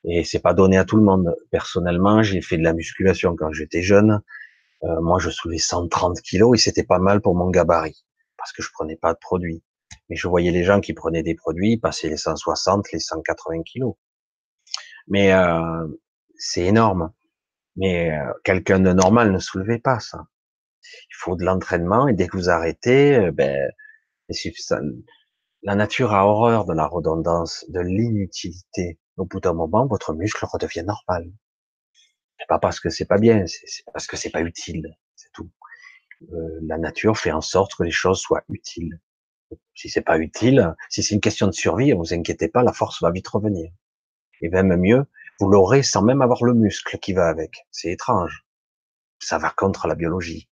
[0.04, 1.36] Et c'est pas donné à tout le monde.
[1.52, 4.22] Personnellement, j'ai fait de la musculation quand j'étais jeune.
[4.84, 8.06] Euh, moi, je soulevais 130 kilos et c'était pas mal pour mon gabarit
[8.38, 9.64] parce que je prenais pas de produits.
[10.10, 13.96] Mais je voyais les gens qui prenaient des produits passer les 160, les 180 kilos.
[15.08, 15.88] Mais euh,
[16.38, 17.12] c'est énorme.
[17.76, 20.26] Mais euh, quelqu'un de normal ne soulevait pas ça.
[20.84, 23.70] Il faut de l'entraînement et dès que vous arrêtez, euh, ben,
[25.68, 28.98] la nature a horreur de la redondance, de l'inutilité.
[29.18, 31.30] Au bout d'un moment, votre muscle redevient normal.
[32.40, 35.52] C'est pas parce que c'est pas bien, c'est parce que c'est pas utile, c'est tout.
[36.32, 39.02] Euh, la nature fait en sorte que les choses soient utiles.
[39.76, 43.02] Si c'est pas utile, si c'est une question de survie, vous inquiétez pas, la force
[43.02, 43.70] va vite revenir.
[44.40, 45.06] Et même mieux,
[45.42, 47.66] vous l'aurez sans même avoir le muscle qui va avec.
[47.72, 48.46] C'est étrange.
[49.20, 50.48] Ça va contre la biologie.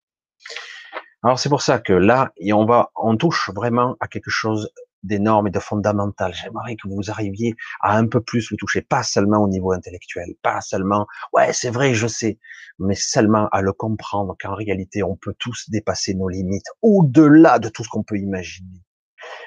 [1.22, 4.72] Alors c'est pour ça que là, on va, on touche vraiment à quelque chose
[5.04, 6.34] des normes et de fondamentales.
[6.34, 10.34] J'aimerais que vous arriviez à un peu plus le toucher, pas seulement au niveau intellectuel,
[10.42, 12.38] pas seulement, ouais, c'est vrai, je sais,
[12.78, 17.68] mais seulement à le comprendre qu'en réalité, on peut tous dépasser nos limites au-delà de
[17.68, 18.82] tout ce qu'on peut imaginer.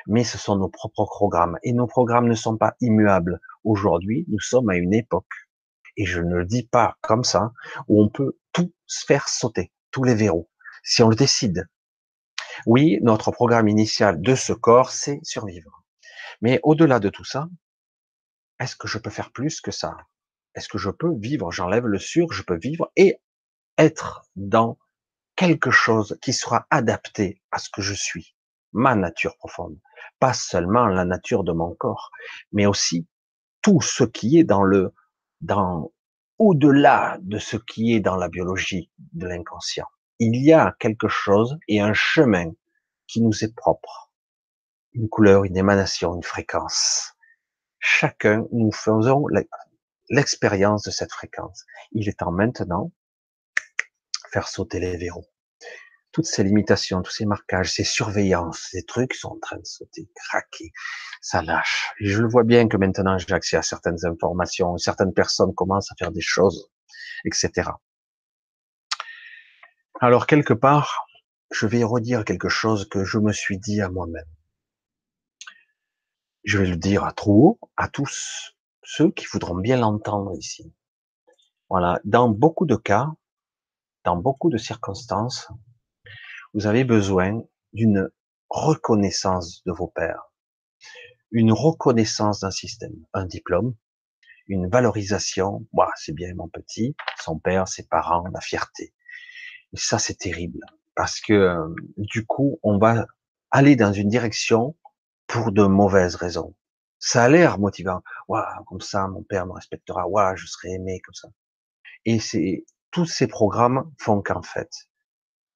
[0.07, 3.39] Mais ce sont nos propres programmes et nos programmes ne sont pas immuables.
[3.63, 5.25] Aujourd'hui, nous sommes à une époque,
[5.97, 7.51] et je ne le dis pas comme ça,
[7.87, 10.49] où on peut tout se faire sauter, tous les verrous,
[10.83, 11.67] si on le décide.
[12.65, 15.83] Oui, notre programme initial de ce corps, c'est survivre.
[16.41, 17.49] Mais au-delà de tout ça,
[18.59, 19.97] est-ce que je peux faire plus que ça?
[20.55, 21.51] Est-ce que je peux vivre?
[21.51, 23.21] J'enlève le sur, je peux vivre et
[23.77, 24.77] être dans
[25.35, 28.35] quelque chose qui sera adapté à ce que je suis,
[28.73, 29.79] ma nature profonde.
[30.19, 32.11] Pas seulement la nature de mon corps,
[32.51, 33.07] mais aussi
[33.61, 34.93] tout ce qui est dans le,
[35.41, 35.91] dans,
[36.39, 39.87] au-delà de ce qui est dans la biologie de l'inconscient
[40.19, 42.51] il y a quelque chose et un chemin
[43.07, 44.11] qui nous est propre.
[44.93, 47.13] Une couleur, une émanation, une fréquence.
[47.79, 49.25] Chacun, nous faisons
[50.09, 51.65] l'expérience de cette fréquence.
[51.91, 52.91] Il est temps maintenant
[54.31, 55.25] faire sauter les verrous.
[56.11, 60.09] Toutes ces limitations, tous ces marquages, ces surveillances, ces trucs sont en train de sauter,
[60.15, 60.71] craquer,
[61.21, 61.93] ça lâche.
[61.99, 65.91] Et je le vois bien que maintenant j'ai accès à certaines informations, certaines personnes commencent
[65.91, 66.71] à faire des choses,
[67.23, 67.69] etc.
[69.99, 71.07] Alors quelque part,
[71.49, 74.27] je vais redire quelque chose que je me suis dit à moi-même.
[76.43, 80.71] Je vais le dire à trop à tous ceux qui voudront bien l'entendre ici.
[81.71, 83.07] Voilà, dans beaucoup de cas,
[84.05, 85.49] dans beaucoup de circonstances,
[86.53, 87.41] vous avez besoin
[87.73, 88.07] d'une
[88.49, 90.31] reconnaissance de vos pères,
[91.31, 93.73] une reconnaissance d'un système, un diplôme,
[94.45, 95.65] une valorisation.
[95.73, 98.93] Bah, c'est bien mon petit, son père, ses parents, la fierté.
[99.73, 100.59] Et ça, c'est terrible
[100.95, 101.57] parce que
[101.97, 103.05] du coup, on va
[103.51, 104.75] aller dans une direction
[105.27, 106.55] pour de mauvaises raisons.
[106.99, 108.01] Ça a l'air motivant.
[108.27, 110.07] Waouh, comme ça, mon père me respectera.
[110.07, 111.29] Waouh, je serai aimé comme ça.
[112.05, 114.71] Et c'est tous ces programmes font qu'en fait,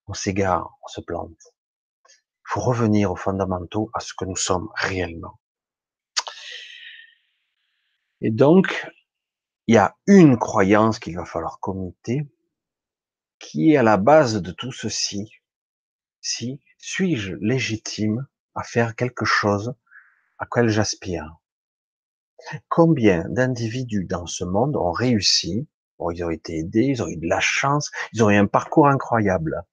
[0.07, 1.55] on s'égare, on se plante.
[2.07, 5.39] Il faut revenir aux fondamentaux, à ce que nous sommes réellement.
[8.19, 8.87] Et donc,
[9.67, 12.29] il y a une croyance qu'il va falloir commuter,
[13.41, 15.33] qui est à la base de tout ceci
[16.21, 19.73] Si suis-je légitime à faire quelque chose
[20.37, 21.37] à quoi j'aspire?
[22.69, 27.17] Combien d'individus dans ce monde ont réussi bon, Ils ont été aidés, ils ont eu
[27.17, 29.63] de la chance, ils ont eu un parcours incroyable?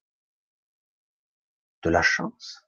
[1.83, 2.63] De la chance?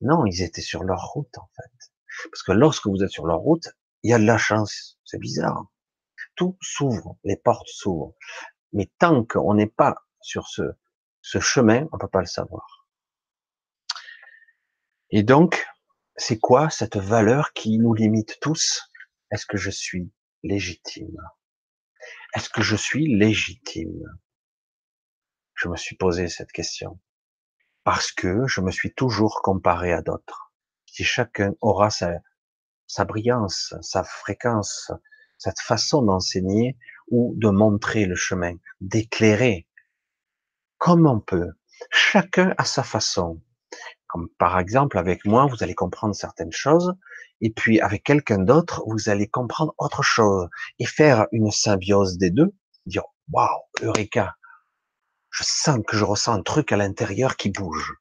[0.00, 1.92] Non, ils étaient sur leur route en fait.
[2.30, 3.68] Parce que lorsque vous êtes sur leur route,
[4.02, 4.98] il y a de la chance.
[5.04, 5.66] C'est bizarre.
[6.36, 8.14] Tout s'ouvre, les portes s'ouvrent.
[8.72, 12.88] Mais tant qu'on n'est pas sur ce, chemin, on peut pas le savoir.
[15.10, 15.66] Et donc,
[16.16, 18.90] c'est quoi cette valeur qui nous limite tous?
[19.30, 20.10] Est-ce que je suis
[20.42, 21.18] légitime?
[22.34, 24.02] Est-ce que je suis légitime?
[25.54, 26.98] Je me suis posé cette question
[27.84, 30.52] parce que je me suis toujours comparé à d'autres.
[30.86, 34.90] Si chacun aura sa brillance, sa fréquence,
[35.36, 39.68] cette façon d'enseigner ou de montrer le chemin, d'éclairer
[40.84, 41.50] comme on peut.
[41.90, 43.40] Chacun à sa façon.
[44.06, 46.92] Comme par exemple avec moi, vous allez comprendre certaines choses,
[47.40, 50.46] et puis avec quelqu'un d'autre, vous allez comprendre autre chose,
[50.78, 54.34] et faire une symbiose des deux, dire waouh, Eureka,
[55.30, 57.94] je sens que je ressens un truc à l'intérieur qui bouge.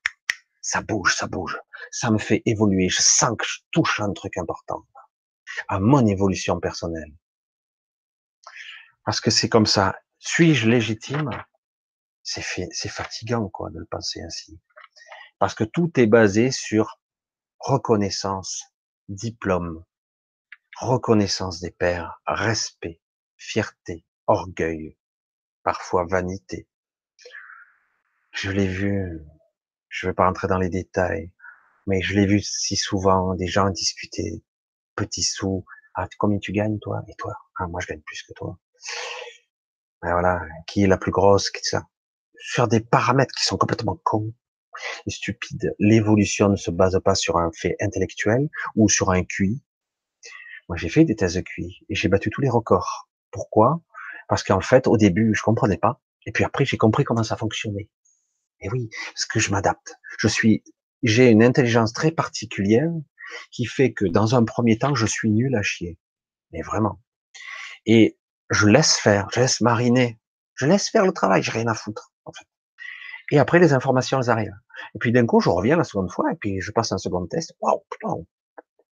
[0.61, 1.57] Ça bouge, ça bouge.
[1.89, 2.89] Ça me fait évoluer.
[2.89, 4.85] Je sens que je touche un truc important
[5.69, 7.13] à mon évolution personnelle.
[9.05, 9.95] Parce que c'est comme ça.
[10.19, 11.29] Suis-je légitime?
[12.23, 14.59] C'est fatigant quoi de le penser ainsi.
[15.39, 16.99] Parce que tout est basé sur
[17.59, 18.63] reconnaissance,
[19.09, 19.83] diplôme,
[20.77, 23.01] reconnaissance des pères, respect,
[23.37, 24.97] fierté, orgueil,
[25.63, 26.67] parfois vanité.
[28.31, 29.21] Je l'ai vu,
[29.89, 31.31] je vais pas rentrer dans les détails,
[31.87, 34.43] mais je l'ai vu si souvent, des gens discuter,
[34.95, 37.03] petits sous, ah, combien tu gagnes toi?
[37.07, 37.33] Et toi?
[37.57, 38.57] Ah, moi je gagne plus que toi.
[40.05, 41.87] Et voilà, qui est la plus grosse, qui ça?
[42.45, 44.33] Sur des paramètres qui sont complètement cons
[45.07, 45.73] et stupides.
[45.79, 49.63] L'évolution ne se base pas sur un fait intellectuel ou sur un QI.
[50.67, 53.09] Moi, j'ai fait des thèses de QI et j'ai battu tous les records.
[53.31, 53.81] Pourquoi?
[54.27, 56.01] Parce qu'en fait, au début, je comprenais pas.
[56.25, 57.89] Et puis après, j'ai compris comment ça fonctionnait.
[58.59, 59.95] Et oui, parce que je m'adapte.
[60.19, 60.63] Je suis,
[61.01, 62.91] j'ai une intelligence très particulière
[63.51, 65.97] qui fait que dans un premier temps, je suis nul à chier.
[66.51, 67.01] Mais vraiment.
[67.85, 68.17] Et
[68.49, 70.19] je laisse faire, je laisse mariner,
[70.55, 72.12] je laisse faire le travail, j'ai rien à foutre.
[73.31, 74.59] Et après, les informations, elles arrivent.
[74.95, 77.25] Et puis d'un coup, je reviens la seconde fois, et puis je passe un second
[77.27, 77.55] test.
[77.61, 77.83] Waouh,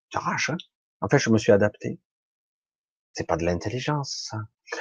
[0.09, 0.49] J'arrache.
[0.49, 0.57] Hein
[1.01, 1.99] en fait, je me suis adapté.
[3.13, 4.33] C'est pas de l'intelligence.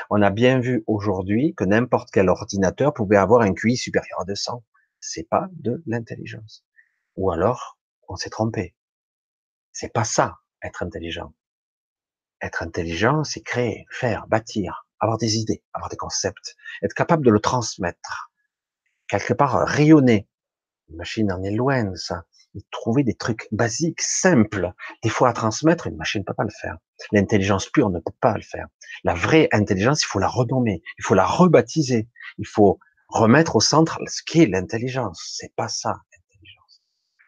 [0.08, 4.24] On a bien vu aujourd'hui que n'importe quel ordinateur pouvait avoir un QI supérieur à
[4.24, 4.62] 200.
[5.00, 6.64] C'est pas de l'intelligence.
[7.16, 7.78] Ou alors,
[8.08, 8.76] on s'est trompé.
[9.72, 11.34] C'est pas ça, être intelligent.
[12.42, 17.30] Être intelligent, c'est créer, faire, bâtir, avoir des idées, avoir des concepts, être capable de
[17.30, 18.29] le transmettre.
[19.10, 20.28] Quelque part, rayonner.
[20.88, 22.22] Une machine en est loin, ça.
[22.70, 26.50] Trouver des trucs basiques, simples, des fois à transmettre, une machine ne peut pas le
[26.60, 26.78] faire.
[27.12, 28.66] L'intelligence pure ne peut pas le faire.
[29.04, 32.08] La vraie intelligence, il faut la renommer, il faut la rebaptiser,
[32.38, 35.34] il faut remettre au centre ce qu'est l'intelligence.
[35.36, 36.82] C'est pas ça, l'intelligence.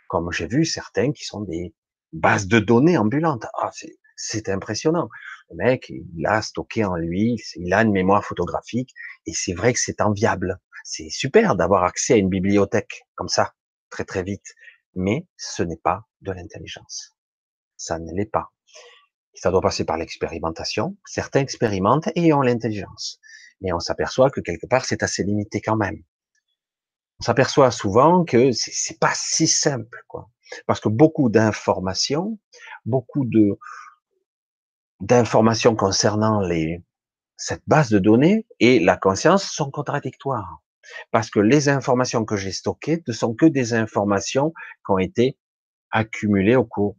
[0.08, 1.74] Comme j'ai vu certains qui sont des
[2.12, 3.46] bases de données ambulantes.
[3.60, 3.70] Ah,
[4.16, 5.08] c'est impressionnant.
[5.50, 8.92] Le mec, il a stocké en lui, il a une mémoire photographique,
[9.26, 10.58] et c'est vrai que c'est enviable.
[10.84, 13.54] C'est super d'avoir accès à une bibliothèque comme ça,
[13.90, 14.54] très très vite
[14.94, 17.16] mais ce n'est pas de l'intelligence.
[17.76, 18.52] Ça ne l'est pas.
[19.34, 20.96] Ça doit passer par l'expérimentation.
[21.06, 23.18] Certains expérimentent et ont l'intelligence.
[23.60, 26.02] Mais on s'aperçoit que quelque part, c'est assez limité quand même.
[27.20, 30.28] On s'aperçoit souvent que c'est pas si simple, quoi.
[30.66, 32.38] Parce que beaucoup d'informations,
[32.84, 33.58] beaucoup de,
[35.00, 36.82] d'informations concernant les,
[37.36, 40.62] cette base de données et la conscience sont contradictoires.
[41.10, 44.52] Parce que les informations que j'ai stockées ne sont que des informations
[44.84, 45.38] qui ont été
[45.90, 46.96] accumulées au cours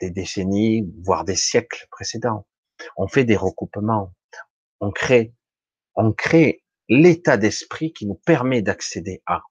[0.00, 2.46] des décennies, voire des siècles précédents.
[2.96, 4.12] On fait des recoupements.
[4.80, 5.32] On crée,
[5.94, 9.42] on crée l'état d'esprit qui nous permet d'accéder à.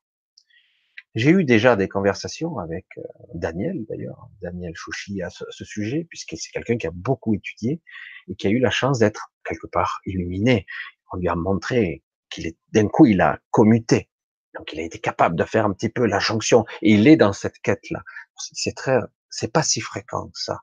[1.15, 3.01] J'ai eu déjà des conversations avec euh,
[3.33, 7.81] Daniel, d'ailleurs, Daniel Chouchi à ce, ce sujet, puisque c'est quelqu'un qui a beaucoup étudié
[8.29, 10.65] et qui a eu la chance d'être quelque part illuminé.
[11.11, 14.09] On lui a montré qu'il est d'un coup il a commuté.
[14.55, 17.17] Donc il a été capable de faire un petit peu la jonction et il est
[17.17, 18.01] dans cette quête-là.
[18.35, 20.61] C'est très, c'est pas si fréquent que ça.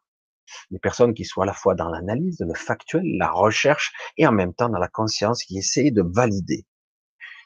[0.70, 4.32] Des personnes qui soient à la fois dans l'analyse, le factuel, la recherche et en
[4.32, 6.66] même temps dans la conscience qui essaient de valider.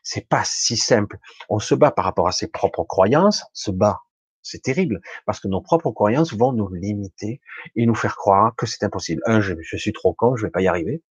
[0.03, 1.19] C'est pas si simple.
[1.49, 4.01] On se bat par rapport à ses propres croyances, se bat.
[4.43, 7.41] C'est terrible parce que nos propres croyances vont nous limiter
[7.77, 9.23] et nous faire croire que c'est impossible.
[9.27, 11.03] Un, je, suis trop con, je vais pas y arriver.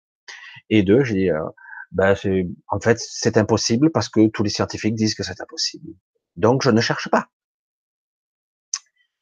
[0.68, 1.44] Et deux, j'ai euh,
[1.93, 2.14] ben
[2.68, 5.95] en fait, c'est impossible parce que tous les scientifiques disent que c'est impossible.
[6.36, 7.28] Donc, je ne cherche pas.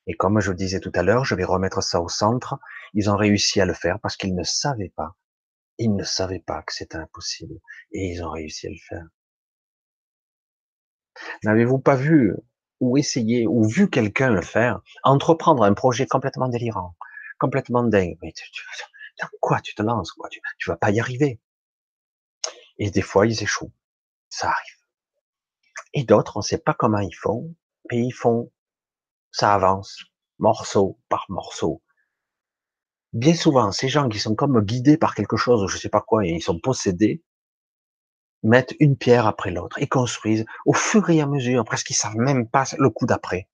[0.06, 2.58] Et comme je le disais tout à l'heure, je vais remettre ça au centre.
[2.94, 5.16] Ils ont réussi à le faire parce qu'ils ne savaient pas.
[5.78, 7.54] Ils ne savaient pas que c'était impossible.
[7.92, 9.06] Et ils ont réussi à le faire.
[11.44, 12.34] N'avez-vous pas vu
[12.80, 16.96] ou essayé ou vu quelqu'un le faire, entreprendre un projet complètement délirant,
[17.38, 18.16] complètement dingue.
[18.22, 18.44] Mais tu,
[19.20, 21.40] dans quoi tu te lances quoi tu, tu vas pas y arriver.
[22.78, 23.72] Et des fois, ils échouent.
[24.28, 24.76] Ça arrive.
[25.94, 27.54] Et d'autres, on ne sait pas comment ils font,
[27.90, 28.52] mais ils font,
[29.32, 30.04] ça avance,
[30.38, 31.82] morceau par morceau.
[33.12, 36.02] Bien souvent, ces gens qui sont comme guidés par quelque chose, je ne sais pas
[36.02, 37.24] quoi, et ils sont possédés,
[38.42, 42.16] mettent une pierre après l'autre et construisent au fur et à mesure, presque qu'ils savent
[42.16, 43.48] même pas le coup d'après.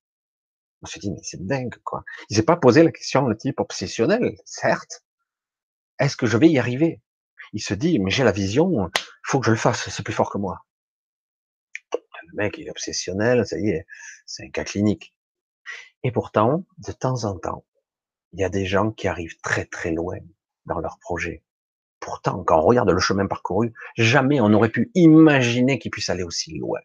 [0.83, 2.05] On se dit, mais c'est dingue, quoi.
[2.29, 5.05] Il s'est pas posé la question, le type obsessionnel, certes.
[5.99, 7.01] Est-ce que je vais y arriver?
[7.53, 8.91] Il se dit, mais j'ai la vision,
[9.25, 10.65] faut que je le fasse, c'est plus fort que moi.
[11.93, 13.87] Le mec est obsessionnel, ça y est,
[14.27, 15.15] c'est un cas clinique.
[16.03, 17.65] Et pourtant, de temps en temps,
[18.33, 20.19] il y a des gens qui arrivent très très loin
[20.67, 21.43] dans leur projet.
[22.01, 26.23] Pourtant, quand on regarde le chemin parcouru, jamais on n'aurait pu imaginer qu'ils puissent aller
[26.23, 26.81] aussi loin.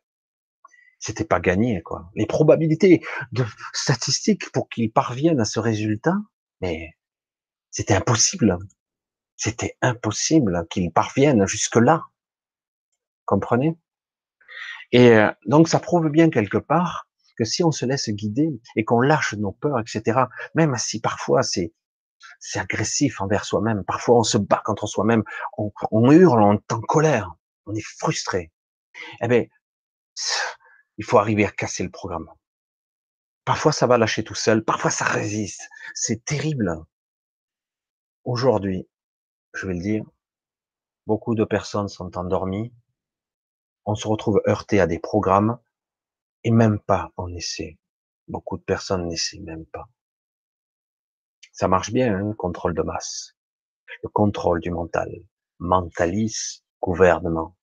[1.00, 2.10] C'était pas gagné, quoi.
[2.16, 6.16] Les probabilités de statistiques pour qu'ils parviennent à ce résultat,
[6.62, 6.96] mais
[7.72, 8.58] c'était impossible.
[9.36, 12.04] C'était impossible qu'ils parviennent jusque-là.
[13.30, 13.78] Comprenez?
[14.92, 17.08] Et euh, donc ça prouve bien quelque part
[17.38, 20.22] que si on se laisse guider et qu'on lâche nos peurs, etc.,
[20.56, 21.72] même si parfois c'est
[22.40, 25.24] c'est agressif envers soi-même, parfois on se bat contre soi-même,
[25.60, 27.36] on, on, hurle, on est en colère,
[27.68, 28.52] on est frustré.
[29.22, 29.46] Eh bien,
[30.98, 32.30] il faut arriver à casser le programme.
[33.46, 35.70] Parfois ça va lâcher tout seul, parfois ça résiste.
[35.94, 36.84] C'est terrible.
[38.24, 38.90] Aujourd'hui,
[39.54, 40.04] je vais le dire,
[41.06, 42.74] beaucoup de personnes sont endormies
[43.90, 45.58] on se retrouve heurté à des programmes
[46.44, 47.80] et même pas on essaie.
[48.28, 49.90] Beaucoup de personnes n'essaient même pas.
[51.54, 53.36] Ça marche bien, hein, le contrôle de masse,
[54.04, 55.10] le contrôle du mental,
[55.58, 57.58] mentalis, gouvernement,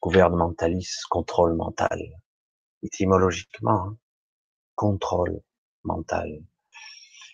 [0.00, 2.00] gouvernementalis, contrôle mental,
[2.82, 3.96] étymologiquement, hein,
[4.74, 5.42] contrôle
[5.84, 6.28] mental,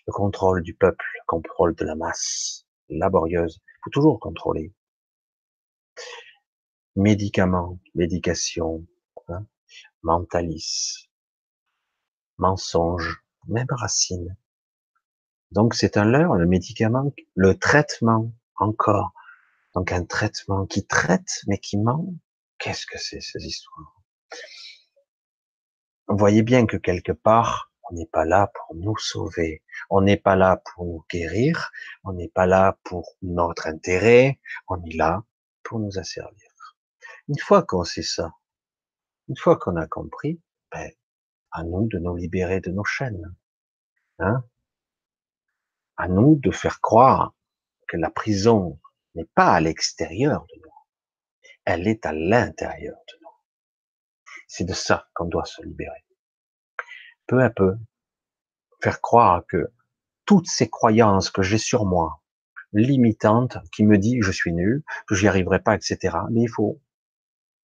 [0.05, 2.67] le contrôle du peuple, le contrôle de la masse.
[2.89, 3.59] Laborieuse.
[3.63, 4.73] Il faut toujours contrôler
[6.99, 8.85] médicaments, médication,
[9.29, 9.45] hein,
[10.03, 11.07] mentalisme,
[12.37, 14.35] mensonge, même racine.
[15.51, 19.13] Donc c'est un leurre, le médicament, le traitement encore.
[19.75, 22.13] Donc un traitement qui traite mais qui ment.
[22.57, 24.01] Qu'est-ce que c'est ces histoires?
[26.07, 29.63] Vous voyez bien que quelque part, on n'est pas là pour nous sauver.
[29.89, 31.71] On n'est pas là pour nous guérir.
[32.03, 34.39] On n'est pas là pour notre intérêt.
[34.67, 35.23] On est là
[35.63, 36.48] pour nous asservir.
[37.29, 38.33] Une fois qu'on sait ça,
[39.29, 40.91] une fois qu'on a compris, ben,
[41.51, 43.35] à nous de nous libérer de nos chaînes.
[44.19, 44.43] Hein
[45.99, 47.35] à nous de faire croire
[47.89, 48.79] que la prison
[49.15, 50.73] n'est pas à l'extérieur de nous,
[51.65, 53.29] elle est à l'intérieur de nous.
[54.47, 56.05] C'est de ça qu'on doit se libérer.
[57.27, 57.75] Peu à peu,
[58.81, 59.73] faire croire que
[60.25, 62.21] toutes ces croyances que j'ai sur moi,
[62.71, 66.79] limitantes, qui me disent je suis nul, que j'y arriverai pas, etc., mais il faut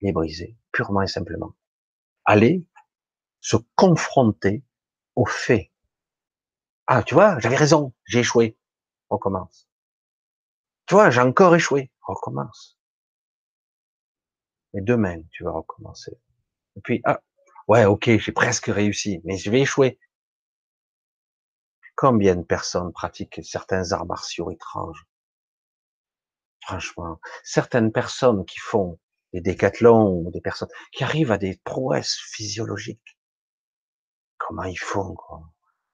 [0.01, 1.55] les briser, purement et simplement.
[2.25, 2.67] Aller
[3.41, 4.63] se confronter
[5.15, 5.71] aux faits.
[6.87, 8.57] Ah, tu vois, j'avais raison, j'ai échoué.
[9.09, 9.67] On commence.
[10.87, 11.91] Tu vois, j'ai encore échoué.
[12.01, 12.77] Recommence.
[14.73, 16.19] Et demain, tu vas recommencer.
[16.75, 17.21] Et puis, ah,
[17.67, 19.99] ouais, ok, j'ai presque réussi, mais je vais échouer.
[21.95, 25.07] Combien de personnes pratiquent certains arts martiaux étranges?
[26.61, 28.99] Franchement, certaines personnes qui font
[29.35, 33.17] des décathlons ou des personnes qui arrivent à des prouesses physiologiques.
[34.37, 35.41] Comment ils font quoi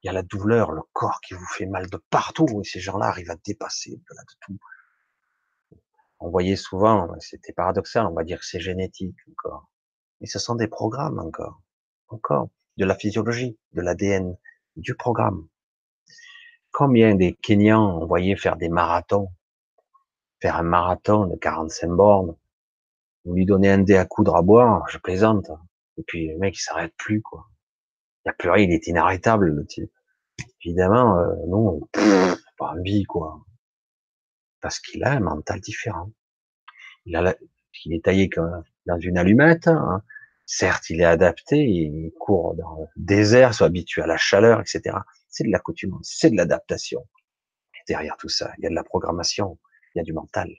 [0.03, 2.79] Il y a la douleur, le corps qui vous fait mal de partout, et ces
[2.79, 4.59] gens-là arrivent à dépasser de, tout.
[6.19, 9.71] On voyait souvent, c'était paradoxal, on va dire que c'est génétique encore.
[10.19, 11.63] Mais ce sont des programmes encore.
[12.09, 12.49] Encore.
[12.77, 14.37] De la physiologie, de l'ADN,
[14.75, 15.47] du programme.
[16.71, 19.33] Combien des Kenyans on voyait faire des marathons,
[20.41, 22.35] faire un marathon de 45 bornes,
[23.25, 25.51] vous lui donnez un dé à coudre à boire, je plaisante.
[25.97, 27.47] Et puis le mec il s'arrête plus quoi.
[28.25, 29.91] Il a plus rien, il est inarrêtable le type.
[30.63, 31.81] Évidemment, euh, non,
[32.57, 33.45] pas envie quoi.
[34.61, 36.11] Parce qu'il a un mental différent.
[37.05, 37.35] Il a,
[37.85, 39.67] il est taillé comme dans une allumette.
[39.67, 40.03] Hein.
[40.45, 44.97] Certes, il est adapté, il court dans le désert, soit habitué à la chaleur, etc.
[45.29, 47.07] C'est de l'accoutumance, c'est de l'adaptation.
[47.87, 49.57] Derrière tout ça, il y a de la programmation,
[49.95, 50.49] il y a du mental.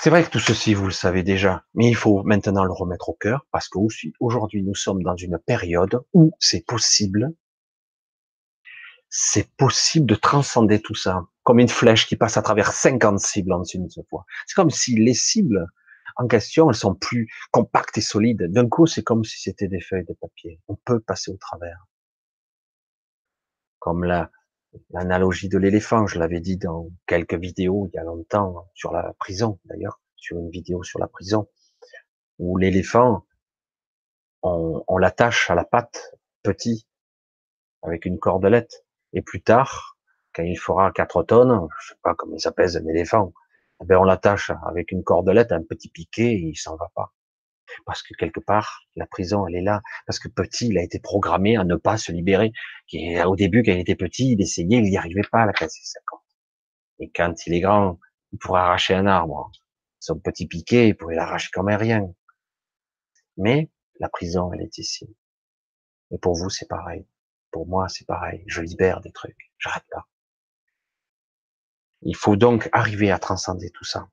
[0.00, 3.08] C'est vrai que tout ceci, vous le savez déjà, mais il faut maintenant le remettre
[3.08, 7.32] au cœur parce qu'aujourd'hui, nous sommes dans une période où c'est possible,
[9.08, 13.52] c'est possible de transcender tout ça, comme une flèche qui passe à travers 50 cibles
[13.52, 14.26] en une seule fois.
[14.46, 15.66] C'est comme si les cibles
[16.16, 18.44] en question, elles sont plus compactes et solides.
[18.44, 20.60] D'un coup, c'est comme si c'était des feuilles de papier.
[20.68, 21.86] On peut passer au travers.
[23.80, 24.30] Comme la,
[24.90, 29.12] l'analogie de l'éléphant, je l'avais dit dans quelques vidéos il y a longtemps sur la
[29.18, 31.48] prison d'ailleurs, sur une vidéo sur la prison,
[32.38, 33.26] où l'éléphant,
[34.42, 36.86] on, l'attache à la patte petit
[37.82, 39.96] avec une cordelette, et plus tard,
[40.34, 43.32] quand il fera 4 tonnes, je sais pas comment il s'appelle un éléphant,
[43.82, 47.12] eh ben on l'attache avec une cordelette, un petit piquet, et il s'en va pas
[47.86, 50.98] parce que quelque part, la prison, elle est là, parce que petit, il a été
[50.98, 52.52] programmé à ne pas se libérer.
[53.24, 55.80] Au début, quand il était petit, il essayait, il n'y arrivait pas à la casser
[55.82, 56.20] 50.
[57.00, 57.98] Et quand il est grand,
[58.32, 59.50] il pourrait arracher un arbre.
[60.00, 62.12] Son petit piquet, il pourrait l'arracher comme un rien.
[63.36, 63.70] Mais
[64.00, 65.16] la prison, elle est ici.
[66.10, 67.06] Et pour vous, c'est pareil.
[67.50, 68.44] Pour moi, c'est pareil.
[68.46, 69.52] Je libère des trucs.
[69.58, 70.06] J'arrête pas.
[72.02, 74.08] Il faut donc arriver à transcender tout ça.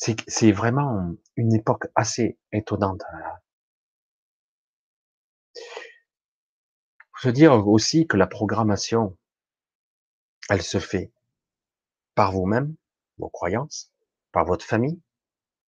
[0.00, 3.02] C'est vraiment une époque assez étonnante.
[7.12, 9.18] Faut se dire aussi que la programmation,
[10.48, 11.12] elle se fait
[12.14, 12.74] par vous-même,
[13.18, 13.92] vos croyances,
[14.32, 15.02] par votre famille,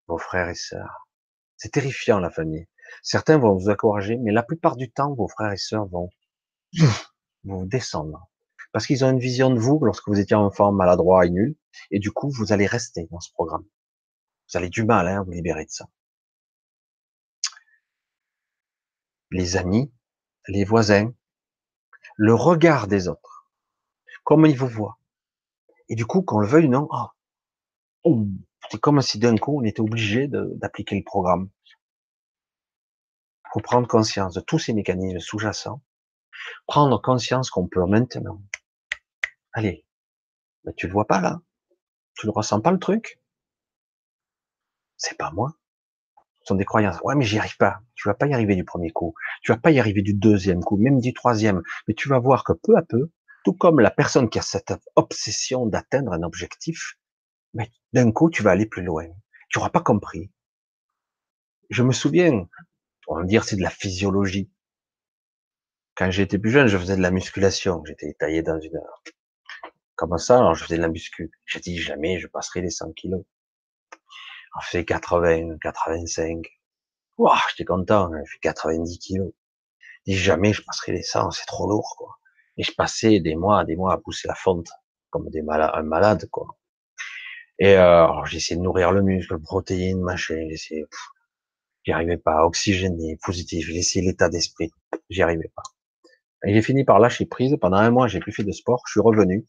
[0.08, 1.10] vos frères et sœurs.
[1.58, 2.68] C'est terrifiant la famille.
[3.04, 6.10] Certains vont vous encourager, mais la plupart du temps, vos frères et sœurs vont
[7.44, 8.30] vous descendre.
[8.72, 11.58] Parce qu'ils ont une vision de vous lorsque vous étiez enfant maladroit et nul,
[11.92, 13.66] et du coup, vous allez rester dans ce programme.
[14.52, 15.88] Vous avez du mal hein, à vous libérer de ça.
[19.30, 19.94] Les amis,
[20.48, 21.14] les voisins,
[22.18, 23.50] le regard des autres,
[24.26, 24.98] comment ils vous voient.
[25.88, 26.90] Et du coup, qu'on le veuille non,
[28.04, 28.28] oh,
[28.70, 31.50] c'est comme si d'un coup on était obligé d'appliquer le programme.
[33.46, 35.82] Il faut prendre conscience de tous ces mécanismes sous-jacents,
[36.68, 38.42] prendre conscience qu'on peut maintenant.
[39.54, 39.86] Allez,
[40.66, 41.42] mais tu le vois pas là,
[42.16, 43.21] tu le ressens pas le truc,
[45.02, 45.58] c'est pas moi.
[46.42, 47.00] Ce sont des croyances.
[47.04, 47.82] Ouais, mais j'y arrive pas.
[47.96, 49.14] Tu vas pas y arriver du premier coup.
[49.42, 51.62] Tu vas pas y arriver du deuxième coup, même du troisième.
[51.88, 53.12] Mais tu vas voir que peu à peu,
[53.44, 56.98] tout comme la personne qui a cette obsession d'atteindre un objectif,
[57.54, 59.08] mais d'un coup, tu vas aller plus loin.
[59.50, 60.32] Tu auras pas compris.
[61.70, 62.48] Je me souviens,
[63.08, 64.52] on va dire c'est de la physiologie.
[65.96, 67.84] Quand j'étais plus jeune, je faisais de la musculation.
[67.86, 69.04] J'étais taillé dans une heure.
[69.96, 71.32] Comme ça, alors je faisais de la muscu.
[71.46, 73.24] J'ai dit jamais je passerai les 100 kilos.
[74.56, 76.46] On fait 80, 85.
[77.18, 79.32] Waouh, j'étais content, hein, j'ai fait 90 kilos.
[80.06, 82.18] Dis jamais je passerai les 100, c'est trop lourd, quoi.
[82.58, 84.70] Et je passais des mois, des mois à pousser la fonte,
[85.10, 86.58] comme des malades, un malade, quoi.
[87.60, 90.86] Et euh, j'essayais de nourrir le muscle, protéines, machin, j'essayais,
[91.84, 94.72] j'y arrivais pas, oxygéné, positif, essayé l'état d'esprit,
[95.10, 95.64] j'y arrivais pas.
[96.46, 97.56] Et j'ai fini par lâcher prise.
[97.62, 98.82] Pendant un mois, j'ai plus fait de sport.
[98.88, 99.46] Je suis revenu.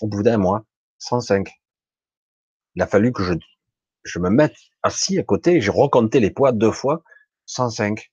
[0.00, 0.64] Au bout d'un mois,
[0.98, 1.48] 105.
[2.74, 3.34] Il a fallu que je,
[4.06, 5.60] je me mette assis à côté.
[5.60, 7.02] J'ai recompté les poids deux fois.
[7.46, 8.10] 105.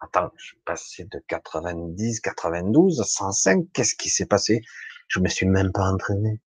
[0.00, 3.66] Attends, je suis passé de 90, 92, 105.
[3.72, 4.62] Qu'est-ce qui s'est passé?
[5.08, 6.40] Je me suis même pas entraîné.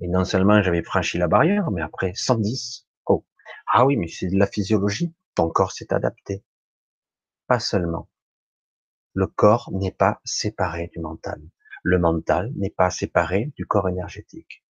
[0.00, 2.86] Et non seulement j'avais franchi la barrière, mais après 110.
[3.06, 3.24] Oh.
[3.72, 5.14] Ah oui, mais c'est de la physiologie.
[5.34, 6.44] Ton corps s'est adapté.
[7.46, 8.10] Pas seulement.
[9.14, 11.40] Le corps n'est pas séparé du mental.
[11.82, 14.65] Le mental n'est pas séparé du corps énergétique.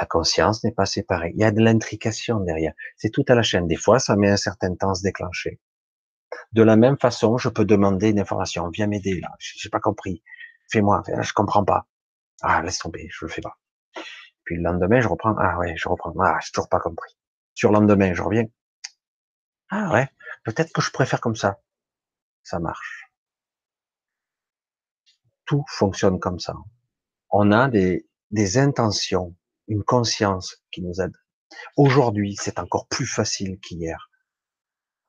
[0.00, 1.32] La conscience n'est pas séparée.
[1.34, 2.72] Il y a de l'intrication derrière.
[2.96, 3.66] C'est tout à la chaîne.
[3.66, 5.60] Des fois, ça met un certain temps à se déclencher.
[6.52, 8.68] De la même façon, je peux demander une information.
[8.70, 9.30] Viens m'aider là.
[9.38, 10.22] J'ai pas compris.
[10.70, 11.02] Fais-moi.
[11.20, 11.86] Je comprends pas.
[12.42, 13.08] Ah, laisse tomber.
[13.10, 13.58] Je le fais pas.
[14.44, 15.34] Puis le lendemain, je reprends.
[15.38, 16.14] Ah ouais, je reprends.
[16.20, 17.16] Ah, j'ai toujours pas compris.
[17.54, 18.46] Sur le lendemain, je reviens.
[19.70, 20.08] Ah ouais.
[20.44, 21.60] Peut-être que je préfère comme ça.
[22.42, 23.10] Ça marche
[25.50, 26.54] tout fonctionne comme ça.
[27.30, 29.34] On a des, des intentions,
[29.70, 31.16] une conscience qui nous aide.
[31.76, 34.10] Aujourd'hui, c'est encore plus facile qu'hier.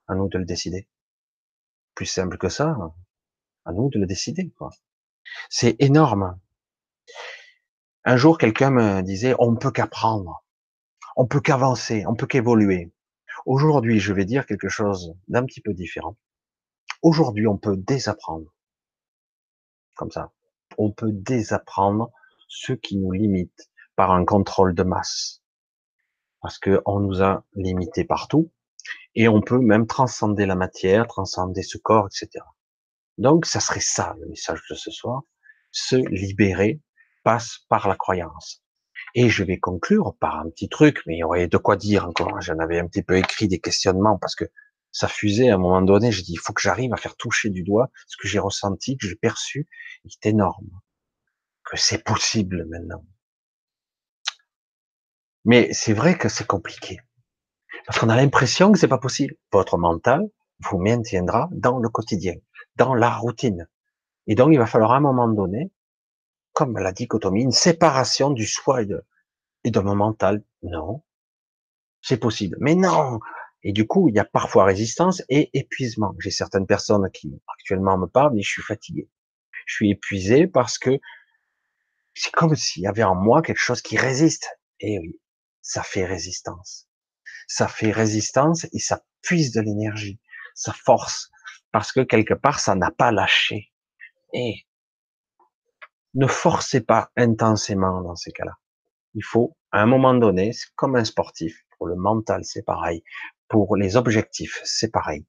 [0.08, 0.88] À nous de le décider.
[1.96, 2.78] Plus simple que ça,
[3.66, 4.54] à nous de le décider.
[5.50, 6.40] C'est énorme.
[8.06, 10.46] Un jour, quelqu'un me disait, on peut qu'apprendre,
[11.16, 12.94] on peut qu'avancer, on peut qu'évoluer.
[13.46, 16.18] Aujourd'hui, je vais dire quelque chose d'un petit peu différent.
[17.02, 18.54] Aujourd'hui, on peut désapprendre
[19.96, 20.32] comme ça.
[20.78, 22.12] On peut désapprendre
[22.48, 23.71] ce qui nous limite
[24.02, 25.44] par un contrôle de masse.
[26.42, 28.52] Parce que on nous a limités partout.
[29.14, 32.44] Et on peut même transcender la matière, transcender ce corps, etc.
[33.20, 35.22] Donc, ça serait ça, le message de ce soir.
[35.70, 36.82] Se libérer
[37.24, 38.64] passe par la croyance.
[39.14, 42.08] Et je vais conclure par un petit truc, mais il y aurait de quoi dire
[42.08, 42.42] encore.
[42.42, 44.46] J'en avais un petit peu écrit des questionnements parce que
[44.92, 46.12] ça fusait à un moment donné.
[46.12, 48.98] J'ai dit, il faut que j'arrive à faire toucher du doigt ce que j'ai ressenti,
[48.98, 49.70] que j'ai perçu,
[50.10, 50.72] qui est énorme.
[51.64, 53.06] Que c'est possible maintenant.
[55.46, 57.00] Mais c'est vrai que c'est compliqué.
[57.86, 59.36] Parce qu'on a l'impression que c'est pas possible.
[59.52, 60.30] Votre mental
[60.60, 62.36] vous maintiendra dans le quotidien,
[62.76, 63.68] dans la routine.
[64.28, 65.72] Et donc, il va falloir à un moment donné,
[66.54, 69.04] comme la dichotomie, une séparation du soi et de,
[69.64, 70.44] et de mon mental.
[70.62, 71.04] Non.
[72.02, 72.58] C'est possible.
[72.60, 73.20] Mais non,
[73.64, 76.16] et du coup, il y a parfois résistance et épuisement.
[76.20, 79.10] J'ai certaines personnes qui actuellement me parlent et je suis fatigué.
[79.66, 81.00] Je suis épuisé parce que
[82.14, 84.50] c'est comme s'il y avait en moi quelque chose qui résiste.
[84.80, 85.20] Et oui,
[85.62, 86.88] ça fait résistance.
[87.48, 90.20] Ça fait résistance et ça puise de l'énergie,
[90.56, 91.30] ça force,
[91.72, 93.72] parce que quelque part, ça n'a pas lâché.
[94.34, 94.66] Et
[96.14, 98.58] ne forcez pas intensément dans ces cas-là.
[99.14, 101.66] Il faut, à un moment donné, comme un sportif.
[101.78, 103.04] Pour le mental, c'est pareil.
[103.48, 105.26] Pour les objectifs, c'est pareil.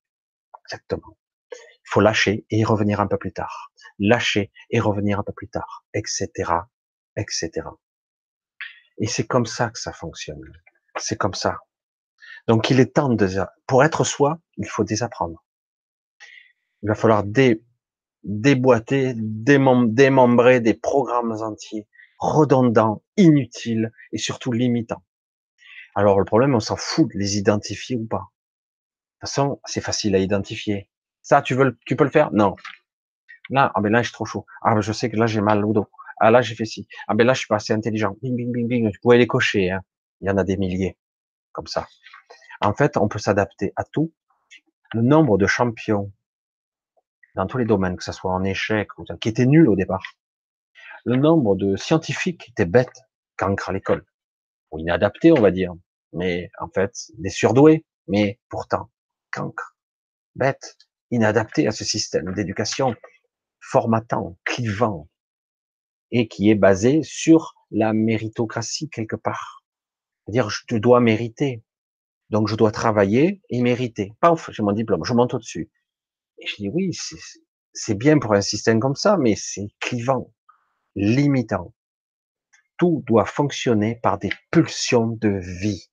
[0.65, 1.17] Exactement.
[1.51, 3.73] Il faut lâcher et revenir un peu plus tard.
[3.99, 6.29] Lâcher et revenir un peu plus tard, etc.,
[7.17, 7.51] etc.
[8.99, 10.41] Et c'est comme ça que ça fonctionne.
[10.97, 11.59] C'est comme ça.
[12.49, 13.29] Donc il est temps de,
[13.67, 15.45] pour être soi, il faut désapprendre.
[16.83, 17.63] Il va falloir dé,
[18.25, 21.87] déboîter, démembrer des programmes entiers,
[22.19, 25.03] redondants, inutiles et surtout limitants.
[25.95, 28.17] Alors le problème, on s'en fout de les identifier ou pas.
[28.17, 30.89] De toute façon, c'est facile à identifier.
[31.23, 32.33] Ça, tu veux, tu peux le faire?
[32.33, 32.57] Non.
[33.51, 34.47] Là, ah ben là, je suis trop chaud.
[34.63, 35.87] Ah ben je sais que là, j'ai mal au dos.
[36.19, 36.87] Ah là, j'ai fait ci.
[37.09, 38.17] Ah ben là, je suis pas assez intelligent.
[38.23, 38.91] Bing, bing, bing, bing.
[38.93, 39.71] Tu pouvais les cocher.
[39.71, 39.81] Hein.
[40.21, 40.97] Il y en a des milliers
[41.53, 41.87] comme ça.
[42.61, 44.13] En fait, on peut s'adapter à tout.
[44.93, 46.13] Le nombre de champions
[47.35, 50.05] dans tous les domaines, que ce soit en échec ou qui étaient nuls au départ.
[51.05, 53.03] Le nombre de scientifiques qui étaient bêtes,
[53.37, 54.05] cancre à l'école
[54.71, 55.73] ou inadaptés, on va dire.
[56.13, 58.91] Mais en fait, des surdoués, mais pourtant
[59.31, 59.77] cancre,
[60.35, 60.77] bêtes,
[61.11, 62.95] inadaptés à ce système d'éducation
[63.61, 65.09] formatant, clivant,
[66.13, 69.65] et qui est basé sur la méritocratie quelque part.
[70.25, 71.65] C'est-à-dire, je dois mériter.
[72.31, 74.13] Donc, je dois travailler et mériter.
[74.21, 75.71] Paf, j'ai mon diplôme, je monte au-dessus.
[76.39, 76.93] Et je dis, oui,
[77.73, 80.33] c'est bien pour un système comme ça, mais c'est clivant,
[80.95, 81.75] limitant
[82.83, 85.89] tout doit fonctionner par des pulsions de vie.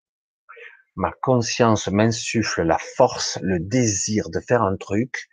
[0.96, 5.30] Ma conscience m'insuffle la force, le désir de faire un truc.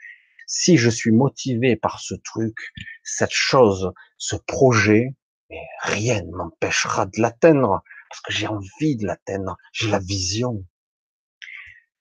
[0.46, 2.58] Si je suis motivé par ce truc,
[3.02, 5.14] cette chose, ce projet,
[5.82, 10.64] rien ne m'empêchera de l'atteindre parce que j'ai envie de l'atteindre, j'ai la vision.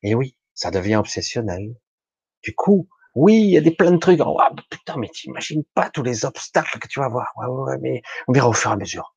[0.03, 1.76] Et oui, ça devient obsessionnel.
[2.43, 4.20] Du coup, oui, il y a des plein de trucs.
[4.24, 4.39] Oh,
[4.70, 7.32] putain, mais t'imagines pas tous les obstacles que tu vas voir.
[7.38, 9.16] Ouais, ouais, mais on verra au fur et à mesure.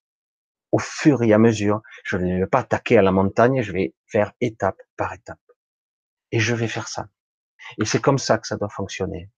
[0.70, 3.94] Au fur et à mesure, je ne vais pas attaquer à la montagne, je vais
[4.06, 5.40] faire étape par étape.
[6.30, 7.08] Et je vais faire ça.
[7.80, 9.30] Et c'est comme ça que ça doit fonctionner.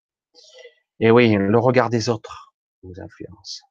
[0.98, 2.49] Et oui, le regard des autres
[2.82, 3.62] vous influence.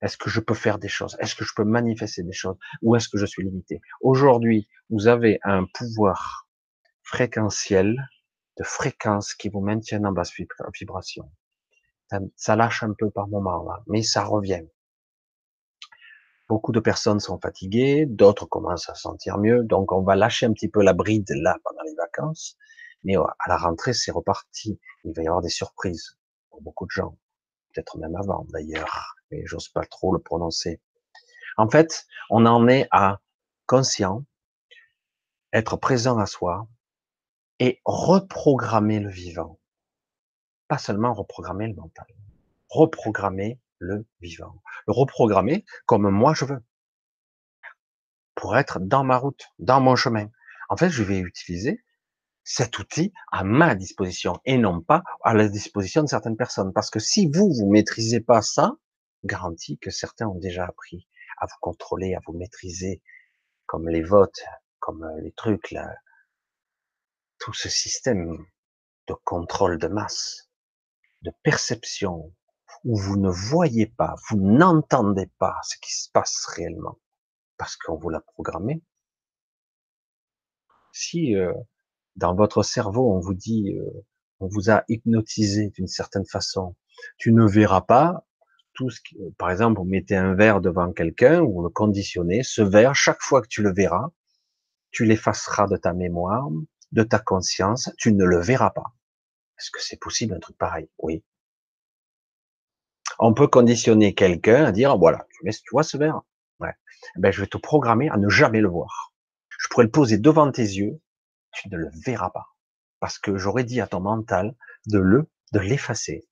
[0.00, 1.16] Est-ce que je peux faire des choses?
[1.20, 2.56] Est-ce que je peux manifester des choses?
[2.82, 3.80] Ou est-ce que je suis limité?
[4.00, 6.48] Aujourd'hui, vous avez un pouvoir
[7.02, 7.96] fréquentiel
[8.58, 10.32] de fréquence qui vous maintiennent en basse
[10.78, 11.30] vibration.
[12.36, 14.66] Ça, lâche un peu par moment, là, mais ça revient.
[16.48, 20.52] Beaucoup de personnes sont fatiguées, d'autres commencent à sentir mieux, donc on va lâcher un
[20.52, 22.58] petit peu la bride là pendant les vacances,
[23.04, 24.78] mais à la rentrée c'est reparti.
[25.04, 26.18] Il va y avoir des surprises
[26.50, 27.16] pour beaucoup de gens,
[27.72, 30.80] peut-être même avant d'ailleurs, mais j'ose pas trop le prononcer.
[31.56, 33.20] En fait, on en est à
[33.66, 34.24] conscient,
[35.52, 36.68] être présent à soi,
[37.58, 39.58] et reprogrammer le vivant.
[40.68, 42.06] Pas seulement reprogrammer le mental,
[42.68, 44.62] reprogrammer le vivant.
[44.86, 46.62] Le reprogrammer comme moi je veux.
[48.34, 50.28] Pour être dans ma route, dans mon chemin.
[50.68, 51.84] En fait, je vais utiliser
[52.44, 56.72] cet outil à ma disposition et non pas à la disposition de certaines personnes.
[56.72, 58.76] Parce que si vous, vous maîtrisez pas ça,
[59.24, 63.02] garantie que certains ont déjà appris à vous contrôler, à vous maîtriser,
[63.66, 64.44] comme les votes,
[64.78, 65.94] comme les trucs, là,
[67.38, 68.44] tout ce système
[69.08, 70.50] de contrôle de masse,
[71.22, 72.34] de perception,
[72.84, 76.98] où vous ne voyez pas, vous n'entendez pas ce qui se passe réellement,
[77.56, 78.82] parce qu'on vous l'a programmé.
[80.92, 81.52] Si euh,
[82.16, 84.04] dans votre cerveau on vous dit, euh,
[84.40, 86.74] on vous a hypnotisé d'une certaine façon,
[87.18, 88.26] tu ne verras pas
[88.74, 92.62] tout ce qui, par exemple, vous mettez un verre devant quelqu'un, vous le conditionnez, ce
[92.62, 94.08] verre, chaque fois que tu le verras,
[94.90, 96.48] tu l'effaceras de ta mémoire,
[96.92, 98.94] de ta conscience, tu ne le verras pas.
[99.58, 100.88] Est-ce que c'est possible un truc pareil?
[100.98, 101.22] Oui.
[103.18, 106.22] On peut conditionner quelqu'un à dire voilà, tu, tu vois ce verre?
[107.16, 109.12] Eh ben je vais te programmer à ne jamais le voir.
[109.58, 111.00] Je pourrais le poser devant tes yeux,
[111.52, 112.46] tu ne le verras pas
[113.00, 114.54] parce que j'aurais dit à ton mental
[114.86, 116.26] de le de l'effacer.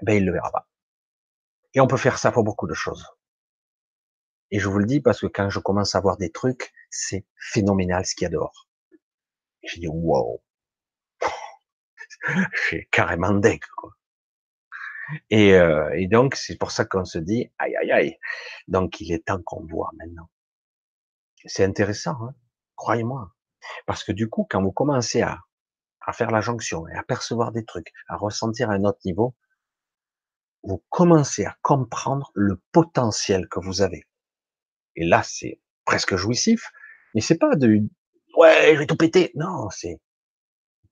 [0.00, 0.68] Eh ben il le verra pas.
[1.74, 3.06] Et on peut faire ça pour beaucoup de choses.
[4.50, 7.24] Et je vous le dis parce que quand je commence à voir des trucs, c'est
[7.36, 8.68] phénoménal ce qu'il y a dehors.
[9.62, 10.42] J'ai dit, wow.
[12.70, 13.92] J'ai carrément deck, quoi.
[15.28, 18.18] Et, euh, et donc, c'est pour ça qu'on se dit, aïe, aïe, aïe.
[18.68, 20.28] Donc, il est temps qu'on voit maintenant.
[21.46, 22.34] C'est intéressant, hein
[22.76, 23.34] croyez-moi.
[23.86, 25.40] Parce que du coup, quand vous commencez à,
[26.00, 29.34] à faire la jonction et à percevoir des trucs, à ressentir un autre niveau,
[30.62, 34.04] vous commencez à comprendre le potentiel que vous avez.
[34.96, 36.70] Et là, c'est presque jouissif,
[37.14, 37.80] mais c'est pas de,
[38.36, 39.32] ouais, je vais tout péter.
[39.34, 40.00] Non, c'est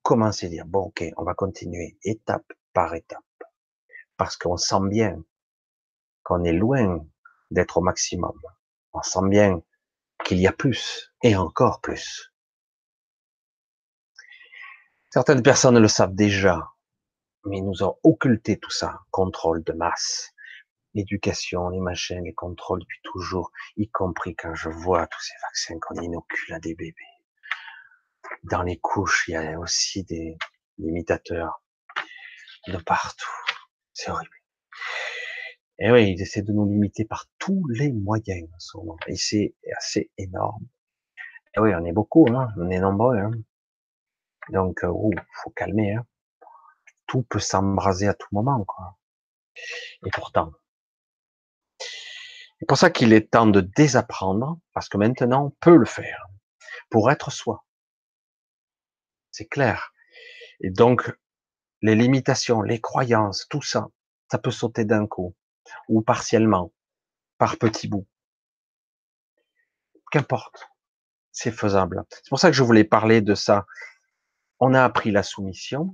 [0.03, 3.23] commencer à dire, bon, ok, on va continuer étape par étape.
[4.17, 5.23] Parce qu'on sent bien
[6.23, 7.05] qu'on est loin
[7.51, 8.39] d'être au maximum.
[8.93, 9.63] On sent bien
[10.25, 12.33] qu'il y a plus et encore plus.
[15.11, 16.69] Certaines personnes le savent déjà,
[17.45, 19.01] mais ils nous ont occulté tout ça.
[19.11, 20.33] Contrôle de masse,
[20.95, 25.79] l'éducation, les machins, les contrôles depuis toujours, y compris quand je vois tous ces vaccins
[25.81, 26.95] qu'on inocule à des bébés
[28.45, 30.37] dans les couches, il y a aussi des
[30.79, 31.63] imitateurs
[32.69, 33.27] de partout.
[33.93, 34.31] C'est horrible.
[35.79, 38.97] Et oui, ils essaient de nous limiter par tous les moyens en ce moment.
[39.07, 40.67] Et c'est assez énorme.
[41.57, 42.49] Et oui, on est beaucoup, hein.
[42.57, 43.17] on est nombreux.
[43.17, 43.31] Hein.
[44.51, 44.93] Donc, euh,
[45.43, 45.95] faut calmer.
[45.95, 46.07] Hein.
[47.07, 48.65] Tout peut s'embraser à tout moment.
[48.65, 48.99] Quoi.
[50.07, 50.53] Et pourtant,
[52.59, 56.27] c'est pour ça qu'il est temps de désapprendre, parce que maintenant, on peut le faire,
[56.91, 57.65] pour être soi.
[59.31, 59.93] C'est clair.
[60.61, 61.13] Et donc,
[61.83, 63.89] les limitations, les croyances, tout ça,
[64.31, 65.37] ça peut sauter d'un coup,
[65.89, 66.73] ou partiellement,
[67.39, 68.09] par petits bouts.
[70.11, 70.69] Qu'importe.
[71.31, 72.05] C'est faisable.
[72.11, 73.67] C'est pour ça que je voulais parler de ça.
[74.61, 75.93] On a appris la soumission.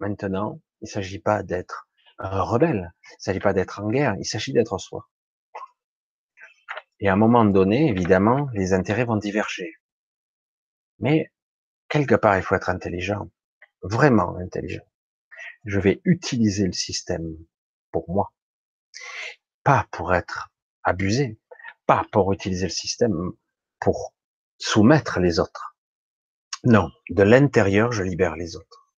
[0.00, 1.88] Maintenant, il ne s'agit pas d'être
[2.18, 2.92] un rebelle.
[3.10, 4.14] Il ne s'agit pas d'être en guerre.
[4.18, 5.08] Il s'agit d'être soi.
[7.00, 9.74] Et à un moment donné, évidemment, les intérêts vont diverger.
[10.98, 11.30] Mais
[11.88, 13.30] quelque part, il faut être intelligent,
[13.82, 14.82] vraiment intelligent.
[15.64, 17.36] Je vais utiliser le système
[17.92, 18.32] pour moi,
[19.62, 20.50] pas pour être
[20.82, 21.38] abusé,
[21.86, 23.32] pas pour utiliser le système
[23.78, 24.14] pour
[24.58, 25.77] soumettre les autres.
[26.64, 28.92] Non, de l'intérieur, je libère les autres.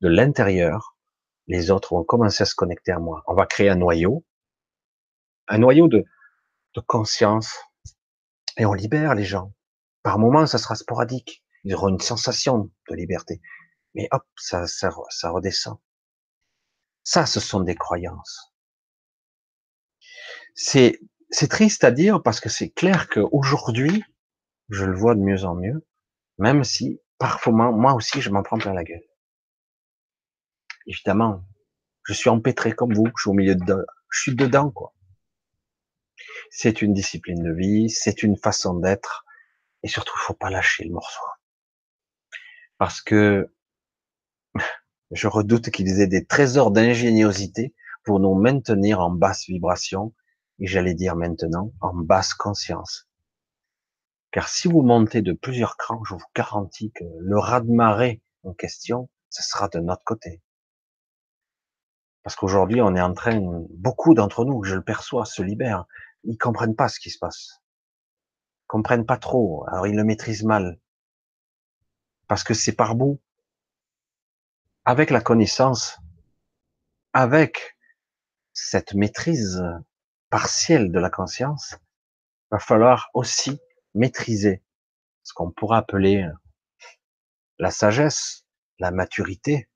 [0.00, 0.96] de l'intérieur,
[1.46, 3.22] les autres vont commencer à se connecter à moi.
[3.26, 4.24] On va créer un noyau,
[5.48, 6.04] un noyau de,
[6.86, 7.56] conscience,
[8.58, 9.54] et on libère les gens.
[10.02, 11.42] Par moments, ça sera sporadique.
[11.64, 13.40] Ils auront une sensation de liberté.
[13.94, 15.78] Mais hop, ça, ça, ça redescend.
[17.02, 18.52] Ça, ce sont des croyances.
[20.54, 21.00] C'est,
[21.30, 24.04] c'est triste à dire parce que c'est clair qu'aujourd'hui,
[24.68, 25.86] je le vois de mieux en mieux,
[26.38, 29.04] même si parfois moi aussi je m'en prends plein la gueule.
[30.86, 31.44] Évidemment,
[32.04, 34.94] je suis empêtré comme vous, je suis au milieu de, je suis dedans quoi.
[36.50, 39.24] C'est une discipline de vie, c'est une façon d'être,
[39.82, 41.24] et surtout il faut pas lâcher le morceau,
[42.78, 43.52] parce que
[45.10, 47.74] je redoute qu'ils aient des trésors d'ingéniosité
[48.04, 50.14] pour nous maintenir en basse vibration,
[50.58, 53.08] et j'allais dire maintenant en basse conscience.
[54.30, 59.08] Car si vous montez de plusieurs crans, je vous garantis que le raz-de-marée en question,
[59.30, 60.42] ce sera de notre côté.
[62.22, 65.86] Parce qu'aujourd'hui, on est en train, beaucoup d'entre nous, je le perçois, se libèrent.
[66.24, 67.62] Ils comprennent pas ce qui se passe.
[68.64, 69.64] Ils comprennent pas trop.
[69.68, 70.80] Alors ils le maîtrisent mal.
[72.26, 73.20] Parce que c'est par bout.
[74.84, 75.98] Avec la connaissance,
[77.12, 77.78] avec
[78.52, 79.62] cette maîtrise
[80.30, 81.76] partielle de la conscience,
[82.50, 83.60] va falloir aussi
[83.96, 84.62] maîtriser
[85.24, 86.32] ce qu'on pourrait appeler euh,
[87.58, 88.46] la sagesse,
[88.78, 89.68] la maturité,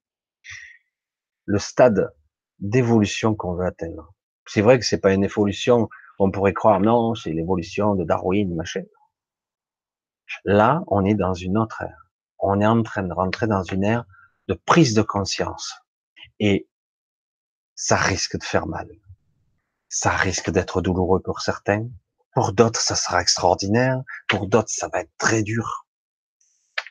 [1.47, 2.15] le stade
[2.59, 4.15] d'évolution qu'on veut atteindre.
[4.47, 8.55] C'est vrai que c'est pas une évolution, on pourrait croire, non, c'est l'évolution de Darwin,
[8.55, 8.85] machin.
[10.45, 12.11] Là, on est dans une autre ère.
[12.39, 14.05] On est en train de rentrer dans une ère
[14.49, 15.75] de prise de conscience.
[16.39, 16.69] Et
[17.75, 18.89] ça risque de faire mal.
[19.89, 21.89] Ça risque d'être douloureux pour certains,
[22.35, 24.03] pour d'autres, ça sera extraordinaire.
[24.29, 25.87] Pour d'autres, ça va être très dur.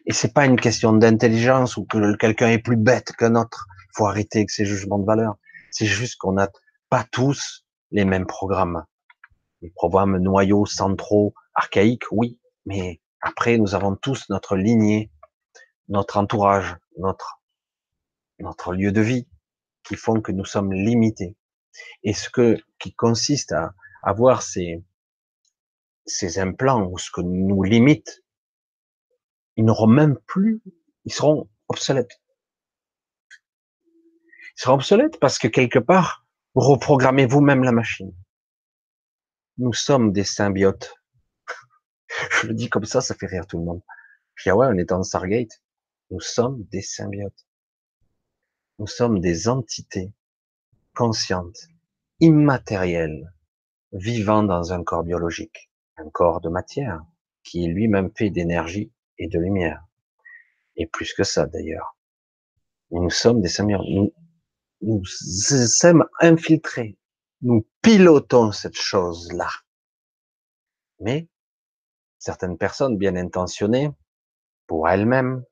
[0.06, 3.68] Et c'est pas une question d'intelligence ou que quelqu'un est plus bête qu'un autre.
[3.86, 5.36] Il faut arrêter avec ces jugements de valeur.
[5.72, 6.50] C'est juste qu'on n'a
[6.90, 8.86] pas tous les mêmes programmes.
[9.62, 12.40] Les programmes noyaux, centraux, archaïques, oui.
[12.66, 15.12] Mais après, nous avons tous notre lignée,
[15.88, 17.42] notre entourage, notre,
[18.40, 19.28] notre lieu de vie
[19.84, 21.36] qui font que nous sommes limités.
[22.04, 23.74] Et ce que, qui consiste à
[24.04, 24.84] avoir ces,
[26.10, 28.24] ces implants ou ce que nous limite,
[29.55, 30.62] ils n'auront même plus,
[31.05, 32.22] ils seront obsolètes.
[34.57, 38.14] Ils seront obsolètes parce que quelque part, vous reprogrammez vous-même la machine.
[39.57, 40.95] Nous sommes des symbiotes.
[42.32, 43.82] Je le dis comme ça, ça fait rire tout le monde.
[44.36, 45.62] Je dis, ah ouais, on est dans Stargate.
[46.10, 47.45] Nous sommes des symbiotes.
[48.80, 50.14] Nous sommes des entités
[50.95, 51.68] conscientes,
[52.20, 53.34] immatérielles,
[53.91, 55.68] vivant dans un corps biologique
[56.00, 57.04] un corps de matière
[57.43, 59.84] qui est lui-même fait d'énergie et de lumière.
[60.76, 61.97] Et plus que ça d'ailleurs.
[62.91, 63.84] Nous sommes des seigneurs.
[63.84, 64.14] Nous,
[64.82, 66.97] nous sommes infiltrés.
[67.41, 69.50] Nous pilotons cette chose-là.
[71.00, 71.28] Mais
[72.18, 73.91] certaines personnes bien intentionnées,
[74.68, 75.43] pour elles-mêmes,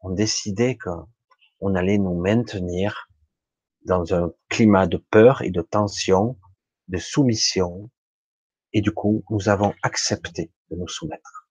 [0.00, 3.08] ont décidé qu'on allait nous maintenir
[3.82, 6.38] dans un climat de peur et de tension,
[6.88, 7.90] de soumission,
[8.74, 11.48] et du coup, nous avons accepté de nous soumettre.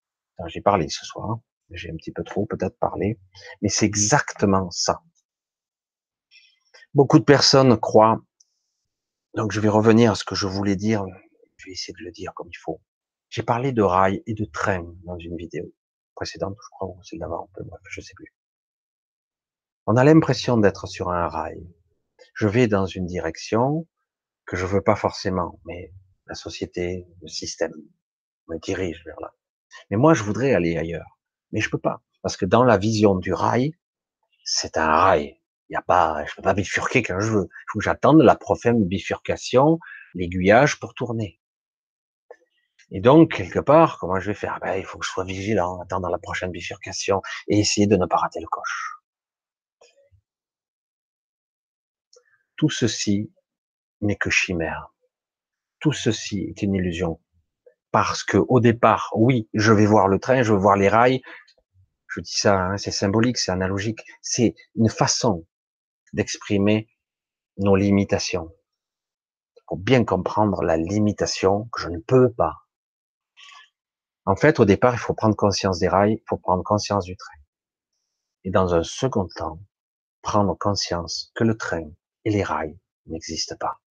[0.47, 1.41] J'ai parlé ce soir, hein.
[1.71, 3.17] j'ai un petit peu trop peut-être parlé,
[3.61, 5.01] mais c'est exactement ça.
[6.93, 8.19] Beaucoup de personnes croient,
[9.35, 11.05] donc je vais revenir à ce que je voulais dire,
[11.55, 12.81] je vais essayer de le dire comme il faut.
[13.29, 15.73] J'ai parlé de rail et de train dans une vidéo
[16.15, 18.33] précédente, je crois, ou celle d'avant, bref, je sais plus.
[19.85, 21.65] On a l'impression d'être sur un rail.
[22.35, 23.87] Je vais dans une direction
[24.45, 25.93] que je veux pas forcément, mais
[26.27, 27.73] la société, le système
[28.47, 29.33] me dirige vers là.
[29.89, 31.19] Mais moi, je voudrais aller ailleurs.
[31.51, 32.01] Mais je peux pas.
[32.21, 33.73] Parce que dans la vision du rail,
[34.43, 35.39] c'est un rail.
[35.69, 37.47] Il y a pas, je peux pas bifurquer quand je veux.
[37.49, 39.79] Il faut que j'attende la prochaine bifurcation,
[40.13, 41.39] l'aiguillage pour tourner.
[42.91, 44.59] Et donc, quelque part, comment je vais faire?
[44.61, 48.05] Ben, il faut que je sois vigilant, attendre la prochaine bifurcation et essayer de ne
[48.05, 48.99] pas rater le coche.
[52.55, 53.33] Tout ceci
[54.01, 54.92] n'est que chimère
[55.83, 57.19] tout ceci est une illusion.
[57.91, 61.21] Parce que au départ, oui, je vais voir le train, je vais voir les rails.
[62.07, 63.99] Je dis ça, hein, c'est symbolique, c'est analogique.
[64.21, 65.45] C'est une façon
[66.13, 66.87] d'exprimer
[67.57, 68.55] nos limitations.
[69.67, 72.53] Pour bien comprendre la limitation que je ne peux pas.
[74.25, 77.17] En fait, au départ, il faut prendre conscience des rails, il faut prendre conscience du
[77.17, 77.41] train.
[78.45, 79.59] Et dans un second temps,
[80.21, 81.91] prendre conscience que le train
[82.23, 83.82] et les rails n'existent pas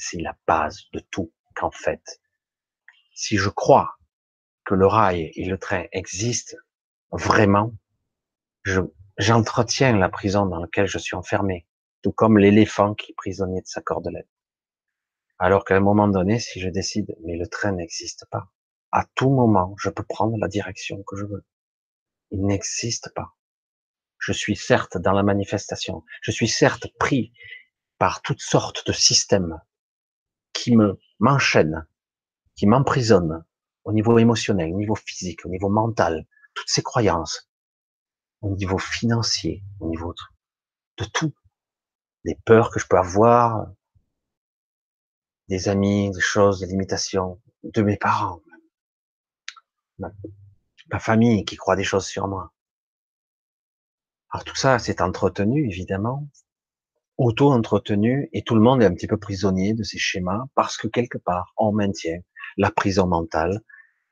[0.00, 1.32] c'est la base de tout.
[1.54, 2.20] Qu'en fait,
[3.14, 3.96] si je crois
[4.64, 6.56] que le rail et le train existent
[7.12, 7.74] vraiment,
[8.62, 8.80] je,
[9.20, 11.66] J'entretiens la prison dans laquelle je suis enfermé,
[12.00, 14.30] tout comme l'éléphant qui est prisonnier de sa cordelette.
[15.38, 18.50] Alors qu'à un moment donné, si je décide, mais le train n'existe pas,
[18.92, 21.44] à tout moment, je peux prendre la direction que je veux.
[22.30, 23.34] Il n'existe pas.
[24.18, 27.34] Je suis certes dans la manifestation, je suis certes pris
[27.98, 29.60] par toutes sortes de systèmes
[30.52, 31.86] qui me m'enchaînent,
[32.54, 33.44] qui m'emprisonnent
[33.84, 37.50] au niveau émotionnel, au niveau physique, au niveau mental, toutes ces croyances,
[38.42, 40.14] au niveau financier, au niveau
[40.98, 41.34] de, tout,
[42.24, 43.70] des peurs que je peux avoir,
[45.48, 48.42] des amis, des choses, des limitations, de mes parents,
[49.98, 50.10] ma,
[50.92, 52.52] ma famille qui croit des choses sur moi.
[54.30, 56.28] Alors tout ça, c'est entretenu, évidemment,
[57.20, 60.88] auto-entretenu, et tout le monde est un petit peu prisonnier de ces schémas, parce que
[60.88, 62.20] quelque part, on maintient
[62.56, 63.60] la prison mentale,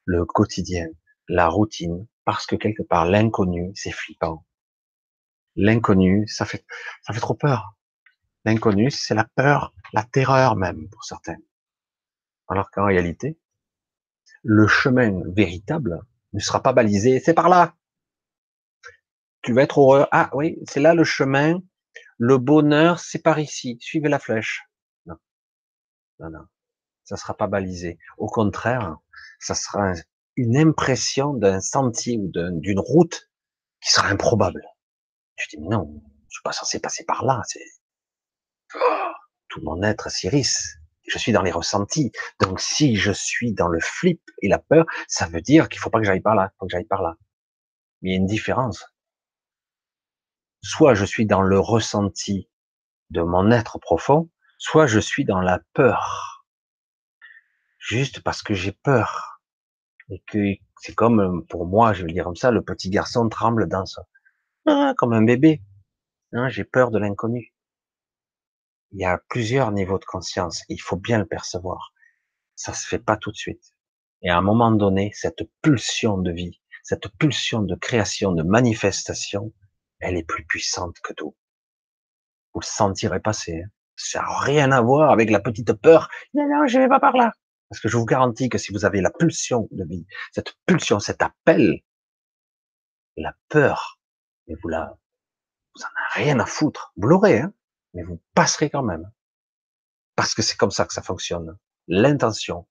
[0.04, 0.86] le quotidien,
[1.26, 4.44] la routine, parce que quelque part, l'inconnu, c'est flippant.
[5.56, 6.64] L'inconnu, ça fait,
[7.02, 7.74] ça fait trop peur.
[8.44, 11.38] L'inconnu, c'est la peur, la terreur même, pour certains.
[12.46, 13.38] Alors qu'en réalité,
[14.42, 16.02] le chemin véritable
[16.34, 17.74] ne sera pas balisé, c'est par là,
[19.42, 20.06] tu vas être heureux.
[20.12, 21.61] Ah oui, c'est là le chemin.
[22.19, 23.79] Le bonheur, c'est par ici.
[23.81, 24.64] Suivez la flèche.
[25.07, 25.16] Non,
[26.19, 26.45] non, non.
[27.05, 27.99] Ça sera pas balisé.
[28.19, 28.97] Au contraire,
[29.39, 29.95] ça sera
[30.37, 33.31] une impression d'un sentier ou d'une route
[33.81, 34.62] qui sera improbable.
[35.37, 37.41] Tu dis, mais non, je suis pas censé passer par là.
[37.47, 37.64] C'est
[38.75, 39.12] oh,
[39.49, 40.77] tout mon être s'iris.
[41.07, 42.12] Je suis dans les ressentis.
[42.41, 45.89] Donc, si je suis dans le flip et la peur, ça veut dire qu'il faut
[45.89, 46.53] pas que j'aille par là.
[46.59, 47.16] faut que j'aille par là.
[48.03, 48.85] Mais il y a une différence
[50.62, 52.48] soit je suis dans le ressenti
[53.11, 56.44] de mon être profond, soit je suis dans la peur.
[57.78, 59.40] Juste parce que j'ai peur.
[60.11, 63.28] Et que c'est comme, pour moi, je vais le dire comme ça, le petit garçon
[63.28, 64.06] tremble dans ça.
[64.66, 65.62] Ah, comme un bébé.
[66.32, 67.54] Hein, j'ai peur de l'inconnu.
[68.92, 70.64] Il y a plusieurs niveaux de conscience.
[70.68, 71.92] Il faut bien le percevoir.
[72.54, 73.74] Ça se fait pas tout de suite.
[74.22, 79.52] Et à un moment donné, cette pulsion de vie, cette pulsion de création, de manifestation,
[80.01, 81.36] elle est plus puissante que tout.
[82.55, 83.62] Vous le sentirez passer.
[83.96, 86.09] Ça n'a rien à voir avec la petite peur.
[86.34, 87.32] Non, non, je vais pas par là.
[87.68, 91.01] Parce que je vous garantis que si vous avez la pulsion de vie, cette pulsion,
[91.01, 91.80] cet appel,
[93.16, 93.99] la peur,
[94.46, 94.96] mais vous la,
[95.74, 96.92] vous en avez rien à foutre.
[96.96, 97.53] Vous l'aurez, hein,
[97.94, 99.11] mais vous passerez quand même.
[100.16, 101.59] Parce que c'est comme ça que ça fonctionne.
[101.88, 102.66] L'intention,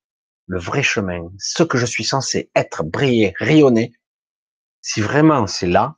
[0.48, 3.94] le vrai chemin, ce que je suis censé être, briller, rayonner,
[4.82, 5.96] si vraiment c'est là,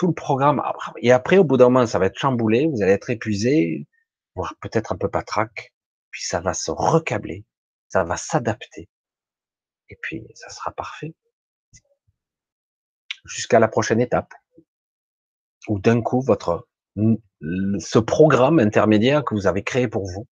[0.00, 0.62] tout le programme.
[1.02, 3.86] Et après, au bout d'un moment, ça va être chamboulé, vous allez être épuisé,
[4.34, 5.74] voire peut-être un peu patraque,
[6.10, 7.44] puis ça va se recabler,
[7.88, 8.88] ça va s'adapter,
[9.90, 11.14] et puis ça sera parfait.
[13.26, 14.32] Jusqu'à la prochaine étape,
[15.68, 20.26] où d'un coup, votre, ce programme intermédiaire que vous avez créé pour vous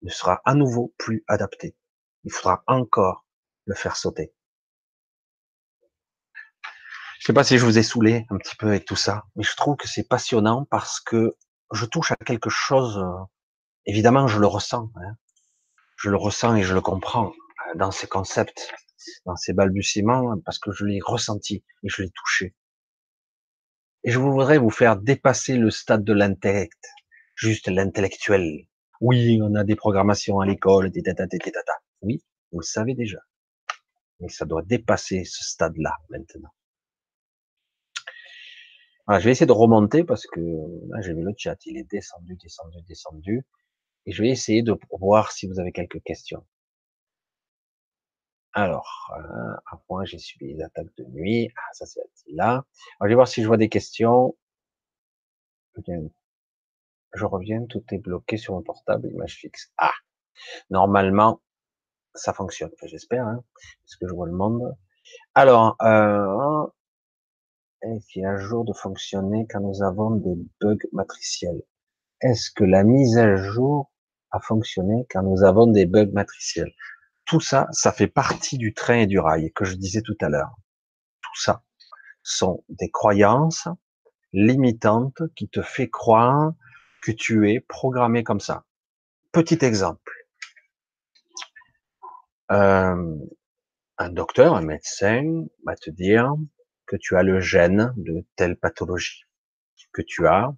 [0.00, 1.76] ne sera à nouveau plus adapté.
[2.24, 3.26] Il faudra encore
[3.66, 4.32] le faire sauter.
[7.22, 9.44] Je sais pas si je vous ai saoulé un petit peu avec tout ça, mais
[9.44, 11.36] je trouve que c'est passionnant parce que
[11.72, 12.98] je touche à quelque chose.
[12.98, 13.24] Euh,
[13.86, 14.90] évidemment, je le ressens.
[14.96, 15.14] Hein.
[15.94, 18.74] Je le ressens et je le comprends euh, dans ces concepts,
[19.24, 22.56] dans ces balbutiements, parce que je l'ai ressenti et je l'ai touché.
[24.02, 26.84] Et je voudrais vous faire dépasser le stade de l'intellect,
[27.36, 28.66] juste l'intellectuel.
[29.00, 31.72] Oui, on a des programmations à l'école, des des tata.
[32.00, 33.20] Oui, vous le savez déjà.
[34.18, 36.50] Mais ça doit dépasser ce stade-là maintenant
[39.08, 42.36] je vais essayer de remonter parce que là, j'ai vu le chat, il est descendu,
[42.36, 43.46] descendu, descendu.
[44.06, 46.44] Et je vais essayer de voir si vous avez quelques questions.
[48.54, 51.50] Alors, euh, à point, j'ai subi les attaques de nuit.
[51.56, 52.64] Ah, ça c'est là.
[53.00, 54.36] je vais voir si je vois des questions.
[57.14, 59.72] Je reviens, tout est bloqué sur mon portable, image fixe.
[59.78, 59.92] Ah,
[60.70, 61.40] normalement,
[62.14, 62.70] ça fonctionne.
[62.84, 63.44] J'espère, hein,
[63.84, 64.76] parce que je vois le monde.
[65.34, 66.66] Alors, euh,
[67.82, 71.62] est-il à jour de fonctionner quand nous avons des bugs matriciels?
[72.20, 73.90] Est-ce que la mise à jour
[74.30, 76.72] a fonctionné quand nous avons des bugs matriciels?
[77.26, 80.28] Tout ça, ça fait partie du train et du rail que je disais tout à
[80.28, 80.54] l'heure.
[81.22, 81.62] Tout ça
[82.22, 83.68] sont des croyances
[84.32, 86.52] limitantes qui te fait croire
[87.02, 88.64] que tu es programmé comme ça.
[89.32, 90.12] Petit exemple.
[92.50, 93.16] Euh,
[93.98, 96.34] un docteur, un médecin va te dire
[96.92, 99.24] que tu as le gène de telle pathologie,
[99.92, 100.52] que tu as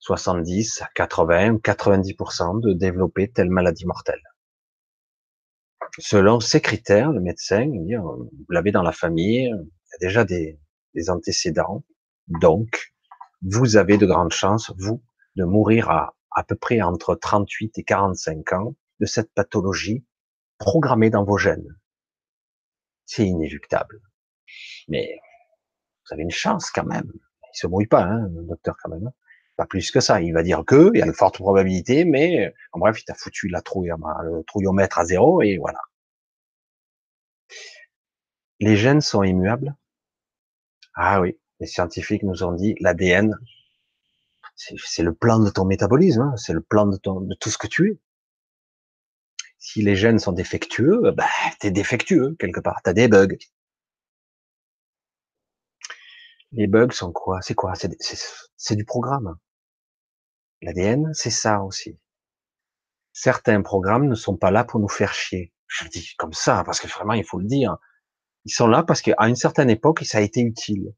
[0.00, 4.22] 70 80, 90% de développer telle maladie mortelle.
[5.98, 10.24] Selon ces critères, le médecin, dit, vous l'avez dans la famille, il y a déjà
[10.24, 10.58] des,
[11.08, 11.84] antécédents,
[12.26, 12.92] Donc,
[13.42, 15.04] vous avez de grandes chances, vous,
[15.36, 20.04] de mourir à peu près entre 38 et 45 ans de cette pathologie
[20.58, 21.78] programmée dans vos gènes.
[23.06, 24.02] C'est inéluctable.
[24.88, 25.18] Mais
[26.06, 27.10] vous avez une chance quand même.
[27.54, 29.10] Il se mouille pas, hein, le docteur quand même.
[29.56, 30.20] Pas plus que ça.
[30.22, 33.14] Il va dire que, il y a une forte probabilité, mais en bref, il t'a
[33.14, 33.92] foutu la trouille,
[34.22, 35.78] le trouillomètre à zéro et voilà.
[38.60, 39.74] Les gènes sont immuables?
[40.94, 43.38] Ah oui, les scientifiques nous ont dit l'ADN,
[44.54, 47.66] c'est le plan de ton métabolisme, hein, c'est le plan de, de tout ce que
[47.66, 47.98] tu es.
[49.58, 51.28] Si les gènes sont défectueux, bah,
[51.60, 53.36] t'es défectueux quelque part, t'as des bugs.
[56.52, 57.40] Les bugs sont quoi?
[57.40, 57.72] C'est quoi?
[58.56, 59.36] C'est du programme.
[60.60, 61.98] L'ADN, c'est ça aussi.
[63.12, 65.52] Certains programmes ne sont pas là pour nous faire chier.
[65.66, 67.76] Je dis comme ça, parce que vraiment, il faut le dire.
[68.44, 70.94] Ils sont là parce qu'à une certaine époque, ça a été utile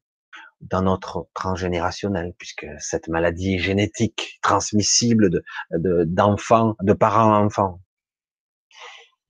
[0.61, 7.81] dans notre transgénérationnel, puisque cette maladie génétique transmissible de d'enfants, de, parents à enfants.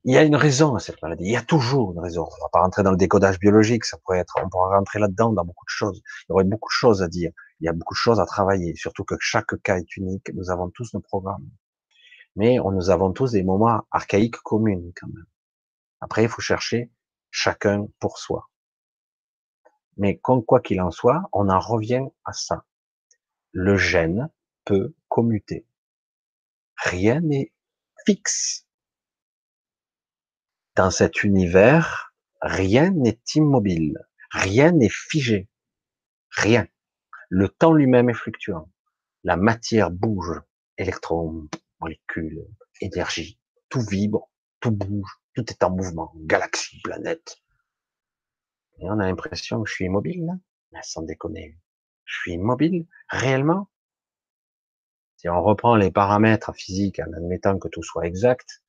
[0.07, 1.24] Il y a une raison à cette maladie.
[1.24, 2.22] Il y a toujours une raison.
[2.22, 3.86] On va pas rentrer dans le décodage biologique.
[3.86, 6.02] Ça pourrait être, on pourra rentrer là-dedans dans beaucoup de choses.
[6.05, 7.32] Il y aurait beaucoup de choses à dire.
[7.61, 8.74] Il y a beaucoup de choses à travailler.
[8.76, 10.30] Surtout que chaque cas est unique.
[10.34, 11.48] Nous avons tous nos programmes.
[12.36, 15.26] Mais nous avons tous des moments archaïques communs quand même.
[16.00, 16.90] Après, il faut chercher
[17.30, 18.50] chacun pour soi.
[19.96, 22.64] Mais quoi qu'il en soit, on en revient à ça.
[23.52, 24.28] Le gène
[24.64, 25.66] peut commuter.
[26.76, 27.52] Rien n'est
[28.05, 28.66] fixe.
[30.76, 33.98] Dans cet univers, rien n'est immobile.
[34.30, 35.48] Rien n'est figé.
[36.30, 36.66] Rien.
[37.28, 38.70] Le temps lui-même est fluctuant.
[39.22, 40.40] La matière bouge.
[40.76, 41.48] Électrons,
[41.80, 42.44] molécules,
[42.80, 43.38] énergie.
[43.68, 46.12] Tout vibre, tout bouge, tout est en mouvement.
[46.16, 47.40] Galaxies, planètes,
[48.78, 50.38] et on a l'impression que je suis immobile.
[50.72, 51.58] Mais sans déconner.
[52.04, 53.70] Je suis immobile, réellement?
[55.16, 58.63] Si on reprend les paramètres physiques en admettant que tout soit exact,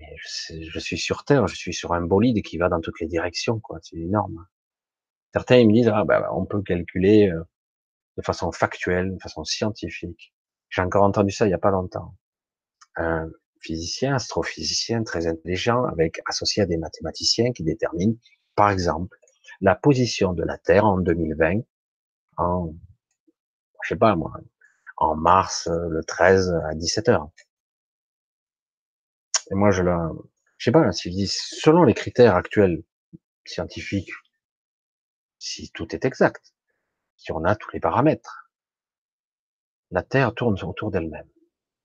[0.00, 3.60] je, suis sur Terre, je suis sur un bolide qui va dans toutes les directions,
[3.60, 3.78] quoi.
[3.82, 4.46] C'est énorme.
[5.32, 7.42] Certains ils me disent, ah, ben, on peut calculer euh,
[8.16, 10.32] de façon factuelle, de façon scientifique.
[10.70, 12.14] J'ai encore entendu ça il y a pas longtemps.
[12.96, 13.30] Un
[13.60, 18.16] physicien, astrophysicien très intelligent, avec associé à des mathématiciens qui déterminent
[18.58, 19.16] par exemple,
[19.60, 21.60] la position de la Terre en 2020,
[22.38, 22.74] en,
[23.84, 24.32] je sais pas moi,
[24.96, 27.30] en mars, euh, le 13 à 17 heures.
[29.50, 30.10] Et moi, je la,
[30.58, 32.82] je sais pas, si je dis, selon les critères actuels
[33.44, 34.12] scientifiques,
[35.38, 36.54] si tout est exact,
[37.16, 38.50] si on a tous les paramètres,
[39.90, 41.28] la Terre tourne autour d'elle-même.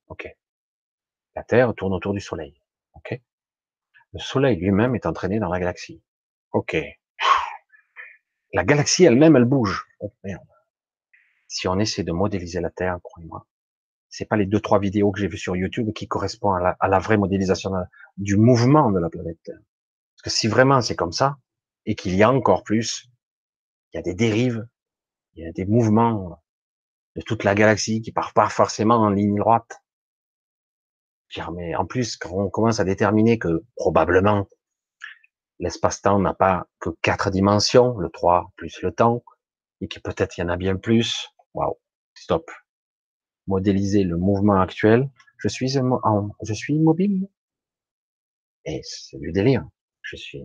[0.07, 0.27] Ok.
[1.35, 2.59] La Terre tourne autour du Soleil.
[2.93, 3.19] Ok.
[4.13, 6.03] Le Soleil lui-même est entraîné dans la galaxie.
[6.51, 6.75] Ok.
[8.53, 9.87] La galaxie elle-même, elle bouge.
[9.99, 10.47] Oh, merde.
[11.47, 13.47] Si on essaie de modéliser la Terre, croyez-moi,
[14.13, 16.99] c'est pas les deux trois vidéos que j'ai vues sur YouTube qui correspondent à la,
[16.99, 17.71] vraie modélisation
[18.17, 19.39] du mouvement de la planète.
[19.47, 21.37] Parce que si vraiment c'est comme ça
[21.87, 23.09] et qu'il y a encore plus,
[23.91, 24.67] il y a des dérives,
[25.33, 26.39] il y a des mouvements
[27.15, 29.81] de toute la galaxie qui partent pas forcément en ligne droite.
[31.55, 34.47] Mais en plus, quand on commence à déterminer que probablement
[35.57, 39.23] l'espace-temps n'a pas que quatre dimensions, le 3 plus le temps,
[39.81, 41.29] et que peut-être il y en a bien plus.
[41.55, 41.79] Waouh,
[42.13, 42.51] stop.
[43.47, 45.09] Modéliser le mouvement actuel.
[45.37, 45.73] Je suis,
[46.69, 47.27] immobile.
[48.65, 49.67] Et c'est du délire.
[50.01, 50.41] Je suis,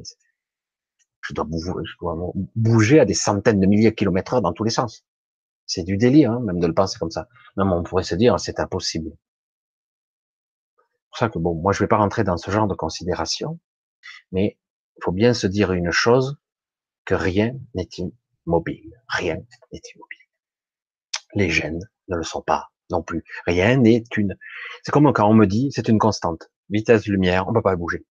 [1.20, 4.52] je dois, bouger, je dois bouger à des centaines de milliers de kilomètres heure dans
[4.52, 5.04] tous les sens.
[5.66, 7.28] C'est du délire, hein, même de le penser comme ça.
[7.56, 9.10] Même on pourrait se dire, c'est impossible.
[10.76, 13.60] C'est pour ça que bon, moi je vais pas rentrer dans ce genre de considération,
[14.32, 14.58] mais
[14.96, 16.38] il faut bien se dire une chose,
[17.04, 17.88] que rien n'est
[18.46, 19.02] immobile.
[19.08, 19.36] Rien
[19.72, 20.18] n'est immobile.
[21.34, 23.24] Les gènes ne le sont pas non plus.
[23.46, 24.36] Rien n'est une.
[24.82, 26.50] C'est comme quand on me dit, c'est une constante.
[26.70, 28.04] Vitesse lumière, on peut pas bouger.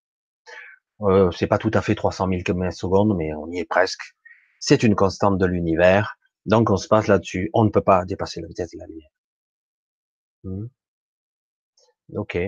[1.03, 4.17] Euh, c'est pas tout à fait 300 000 km secondes, mais on y est presque.
[4.61, 6.17] C'est une constante de l'univers.
[6.47, 7.51] Donc on se passe là-dessus.
[7.55, 9.11] On ne peut pas dépasser la vitesse de la lumière.
[10.45, 10.67] Hmm.
[12.15, 12.39] Ok.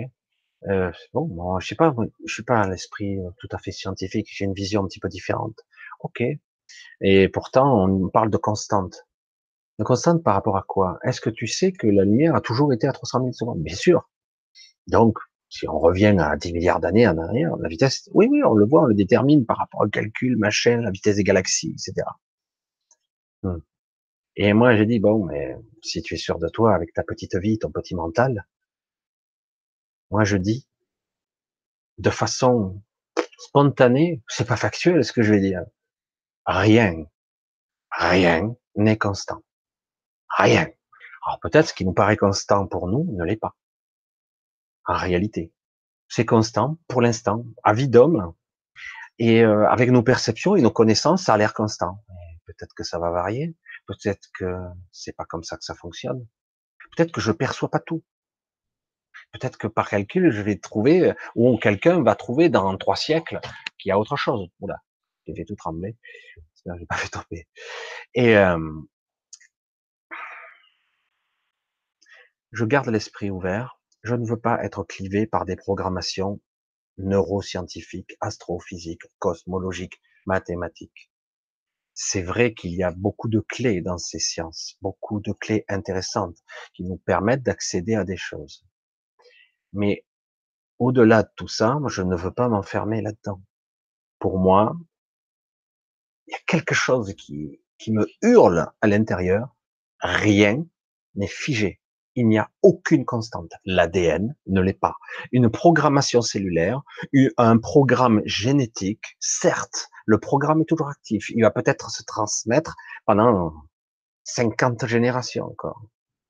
[0.69, 1.95] Euh, bon, moi, je sais pas,
[2.27, 5.01] je suis pas à l'esprit euh, tout à fait scientifique, j'ai une vision un petit
[5.01, 5.57] peu différente.
[6.01, 6.23] Ok.
[7.01, 9.07] Et pourtant, on parle de constante.
[9.79, 10.99] De constante par rapport à quoi?
[11.05, 13.63] Est-ce que tu sais que la lumière a toujours été à 300 000 secondes?
[13.63, 14.09] Bien sûr.
[14.89, 15.19] Donc,
[15.49, 18.67] si on revient à 10 milliards d'années en arrière, la vitesse, oui, oui, on le
[18.67, 22.07] voit, on le détermine par rapport au calcul, machin, la vitesse des galaxies, etc.
[23.43, 23.59] Hmm.
[24.37, 27.37] Et moi, j'ai dit, bon, mais si tu es sûr de toi, avec ta petite
[27.37, 28.47] vie, ton petit mental,
[30.11, 30.67] moi, je dis,
[31.99, 32.83] de façon
[33.39, 35.63] spontanée, c'est pas factuel ce que je vais dire.
[36.47, 37.05] Rien,
[37.91, 39.43] rien n'est constant.
[40.37, 40.67] Rien.
[41.27, 43.57] Alors peut-être ce qui nous paraît constant pour nous ne l'est pas.
[44.87, 45.53] En réalité,
[46.09, 48.33] c'est constant pour l'instant, à vie d'homme,
[49.19, 52.03] et euh, avec nos perceptions et nos connaissances, ça a l'air constant.
[52.47, 53.55] Peut-être que ça va varier,
[53.87, 54.55] peut-être que
[54.93, 56.27] c'est pas comme ça que ça fonctionne.
[56.97, 58.03] Peut-être que je perçois pas tout.
[59.33, 63.41] Peut-être que par calcul, je vais trouver, ou quelqu'un va trouver dans trois siècles
[63.79, 64.49] qu'il y a autre chose.
[64.61, 64.81] Oula,
[65.27, 65.97] j'ai fait tout trembler.
[66.65, 67.47] J'ai pas fait tomber.
[68.15, 68.59] Et euh,
[72.53, 73.81] je garde l'esprit ouvert.
[74.03, 76.41] Je ne veux pas être clivé par des programmations
[76.99, 81.11] neuroscientifiques, astrophysiques, cosmologiques, mathématiques.
[81.95, 86.39] C'est vrai qu'il y a beaucoup de clés dans ces sciences, beaucoup de clés intéressantes
[86.75, 88.65] qui nous permettent d'accéder à des choses.
[89.73, 90.05] Mais
[90.79, 93.43] au-delà de tout ça, je ne veux pas m'enfermer là-dedans.
[94.21, 94.77] Pour moi,
[96.27, 99.57] il y a quelque chose qui, qui me hurle à l'intérieur.
[100.01, 100.65] Rien
[101.15, 101.81] n'est figé.
[102.19, 103.53] Il n'y a aucune constante.
[103.65, 104.97] L'ADN ne l'est pas.
[105.31, 106.83] Une programmation cellulaire,
[107.37, 111.31] un programme génétique, certes, le programme est toujours actif.
[111.31, 112.75] Il va peut-être se transmettre
[113.07, 113.53] pendant
[114.25, 115.81] 50 générations encore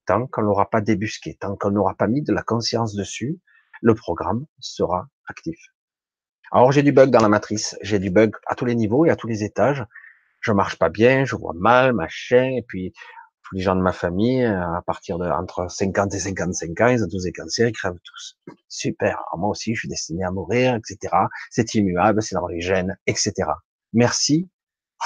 [0.05, 3.39] tant qu'on n'aura pas débusqué, tant qu'on n'aura pas mis de la conscience dessus,
[3.81, 5.59] le programme sera actif.
[6.51, 9.10] Alors j'ai du bug dans la matrice, j'ai du bug à tous les niveaux et
[9.10, 9.85] à tous les étages.
[10.40, 12.93] Je marche pas bien, je vois mal, machin, et puis
[13.49, 17.05] tous les gens de ma famille, à partir de entre 50 et 55 ans, ils
[17.05, 18.39] ont tous des cancers, ils crèvent tous.
[18.69, 19.23] Super.
[19.37, 21.15] moi aussi, je suis destiné à mourir, etc.
[21.51, 23.33] C'est immuable, c'est dans les gènes, etc.
[23.93, 24.49] Merci.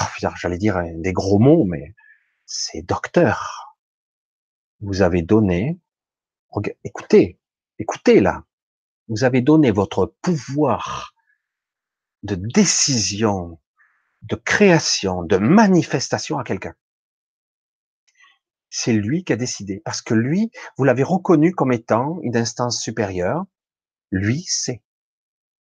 [0.00, 0.04] Oh,
[0.36, 1.94] J'allais dire des gros mots, mais
[2.46, 3.62] c'est docteur
[4.82, 5.78] vous avez donné,
[6.84, 7.38] écoutez,
[7.78, 8.44] écoutez là,
[9.08, 11.14] vous avez donné votre pouvoir
[12.24, 13.60] de décision,
[14.22, 16.74] de création, de manifestation à quelqu'un.
[18.74, 22.80] C'est lui qui a décidé, parce que lui, vous l'avez reconnu comme étant une instance
[22.80, 23.44] supérieure.
[24.10, 24.82] Lui, c'est,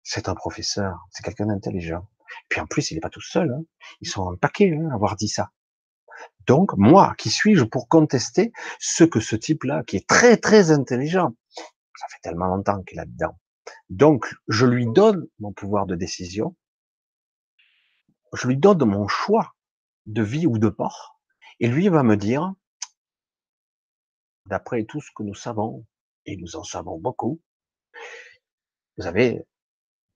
[0.04, 2.08] c'est un professeur, c'est quelqu'un d'intelligent.
[2.48, 3.50] Puis en plus, il n'est pas tout seul.
[3.50, 3.64] Hein.
[4.00, 5.50] Ils sont un paquet hein, à avoir dit ça.
[6.46, 11.34] Donc, moi, qui suis-je pour contester ce que ce type-là, qui est très, très intelligent,
[11.96, 13.36] ça fait tellement longtemps qu'il est là-dedans.
[13.88, 16.54] Donc, je lui donne mon pouvoir de décision,
[18.34, 19.56] je lui donne mon choix
[20.06, 21.20] de vie ou de mort,
[21.58, 22.54] et lui va me dire,
[24.50, 25.86] d'après tout ce que nous savons,
[26.26, 27.40] et nous en savons beaucoup,
[28.98, 29.42] vous avez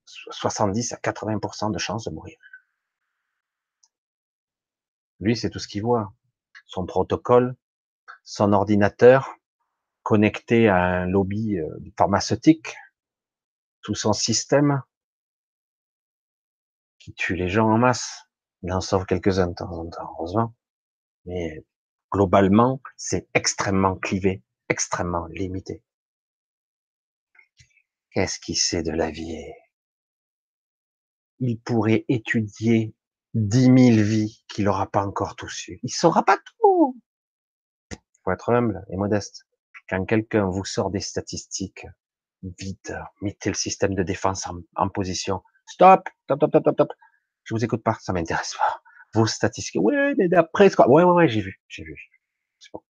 [0.05, 2.37] 70 à 80% de chances de mourir.
[5.19, 6.13] Lui, c'est tout ce qu'il voit.
[6.67, 7.55] Son protocole,
[8.23, 9.33] son ordinateur
[10.03, 11.67] connecté à un lobby euh,
[11.97, 12.75] pharmaceutique,
[13.81, 14.81] tout son système
[16.99, 18.27] qui tue les gens en masse.
[18.61, 20.53] Il en sauve quelques-uns de temps en temps, heureusement.
[22.11, 25.83] Globalement, c'est extrêmement clivé, extrêmement limité.
[28.11, 29.37] Qu'est-ce qu'il sait de la vie?
[31.39, 32.95] Il pourrait étudier
[33.33, 35.79] dix mille vies qu'il n'aura pas encore tout su.
[35.83, 36.97] Il saura pas tout.
[38.23, 39.45] Faut être humble et modeste.
[39.89, 41.85] Quand quelqu'un vous sort des statistiques,
[42.41, 45.43] vite, mettez le système de défense en, position.
[45.67, 46.93] Stop, stop, stop, stop, stop.
[47.43, 48.81] Je vous écoute pas, ça m'intéresse pas.
[49.15, 49.81] Vos statistiques.
[49.81, 51.95] Ouais, mais d'après, ouais, ouais, ouais, j'ai vu, j'ai vu.
[52.73, 52.81] Bon.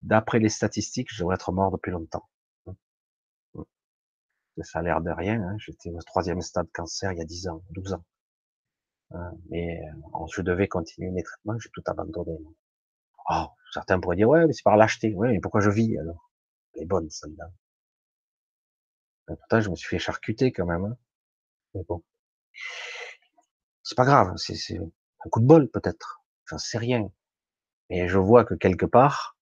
[0.00, 2.26] D'après les statistiques, je devrais être mort depuis longtemps.
[4.62, 5.42] Ça a l'air de rien.
[5.42, 5.56] Hein.
[5.58, 8.04] J'étais au troisième stade cancer il y a 10 ans, 12 ans.
[9.10, 12.38] Hein, mais euh, je devais continuer mes traitements, j'ai tout abandonné.
[13.30, 15.14] Oh, certains pourraient dire, ouais, mais c'est par lâcheté.
[15.14, 16.30] Ouais, mais pourquoi je vis alors?
[16.74, 17.50] Elle est bonne, celle-là.
[19.26, 20.84] Pourtant, je me suis fait charcuter quand même.
[20.84, 20.96] Hein.
[21.74, 22.02] Mais bon.
[23.86, 26.24] C'est pas grave, c'est un coup de bol peut-être.
[26.46, 27.08] J'en sais rien.
[27.88, 29.38] Mais je vois que quelque part,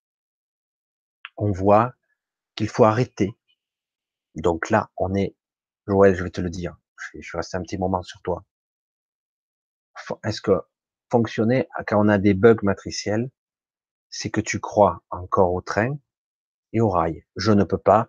[1.39, 1.95] on voit
[2.55, 3.33] qu'il faut arrêter.
[4.35, 5.35] Donc là, on est,
[5.87, 6.77] Joël, je vais te le dire.
[7.15, 8.45] Je vais rester un petit moment sur toi
[10.25, 10.61] est-ce que
[11.11, 13.31] fonctionner quand on a des bugs matriciels,
[14.11, 15.97] c'est que tu crois encore au train
[16.75, 17.25] et au rail.
[17.37, 18.09] Je ne peux pas,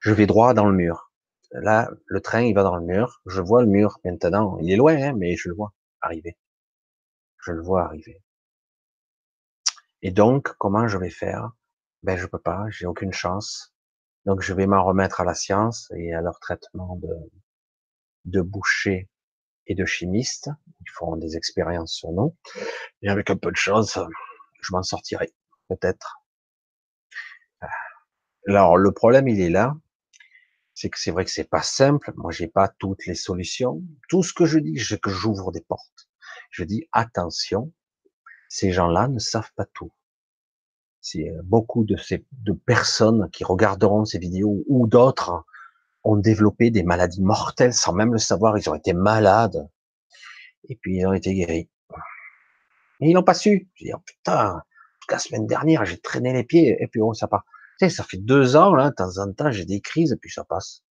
[0.00, 1.12] je vais droit dans le mur.
[1.52, 3.22] Là, le train, il va dans le mur.
[3.26, 4.58] Je vois le mur maintenant.
[4.60, 6.36] Il est loin, hein, mais je le vois arriver.
[7.44, 8.22] Je le vois arriver.
[10.02, 11.50] Et donc, comment je vais faire?
[12.02, 12.64] Ben, je peux pas.
[12.70, 13.74] J'ai aucune chance.
[14.24, 17.14] Donc, je vais m'en remettre à la science et à leur traitement de,
[18.24, 19.08] de boucher
[19.66, 20.50] et de chimistes.
[20.80, 22.36] Ils feront des expériences sur nous.
[23.02, 23.98] Et avec un peu de chance,
[24.60, 25.32] je m'en sortirai,
[25.68, 26.22] peut-être.
[28.48, 29.74] Alors, le problème, il est là.
[30.76, 32.12] C'est que c'est vrai que c'est pas simple.
[32.16, 33.82] Moi, j'ai pas toutes les solutions.
[34.10, 36.10] Tout ce que je dis, c'est que j'ouvre des portes.
[36.50, 37.72] Je dis attention,
[38.50, 39.90] ces gens-là ne savent pas tout.
[41.00, 45.46] c'est beaucoup de ces de personnes qui regarderont ces vidéos ou d'autres
[46.04, 48.58] ont développé des maladies mortelles sans même le savoir.
[48.58, 49.66] Ils ont été malades
[50.68, 51.70] et puis ils ont été guéris.
[53.00, 53.70] Ils n'ont pas su.
[53.76, 54.62] Je dis, oh, putain,
[55.10, 57.46] la semaine dernière, j'ai traîné les pieds et puis oh, ça part.
[57.78, 60.44] Ça fait deux ans, là, de temps en temps, j'ai des crises et puis ça
[60.44, 60.82] passe.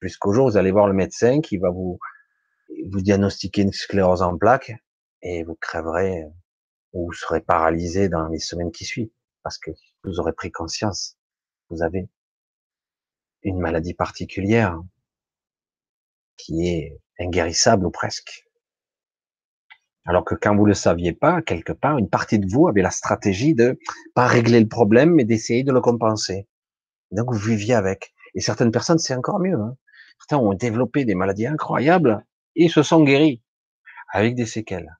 [0.00, 1.98] Jusqu'au jour, vous allez voir le médecin qui va vous,
[2.90, 4.72] vous diagnostiquer une sclérose en plaques
[5.22, 6.24] et vous crèverez
[6.92, 9.10] ou vous serez paralysé dans les semaines qui suivent
[9.42, 9.70] parce que
[10.04, 11.16] vous aurez pris conscience.
[11.68, 12.08] Vous avez
[13.42, 14.80] une maladie particulière
[16.36, 18.49] qui est inguérissable ou presque.
[20.06, 22.90] Alors que quand vous le saviez pas, quelque part, une partie de vous avait la
[22.90, 23.78] stratégie de
[24.14, 26.48] pas régler le problème, mais d'essayer de le compenser.
[27.10, 28.14] Donc vous viviez avec.
[28.34, 29.58] Et certaines personnes, c'est encore mieux.
[29.58, 29.76] Hein.
[30.18, 32.24] Certains ont développé des maladies incroyables
[32.56, 33.42] et se sont guéris
[34.12, 34.98] avec des séquelles.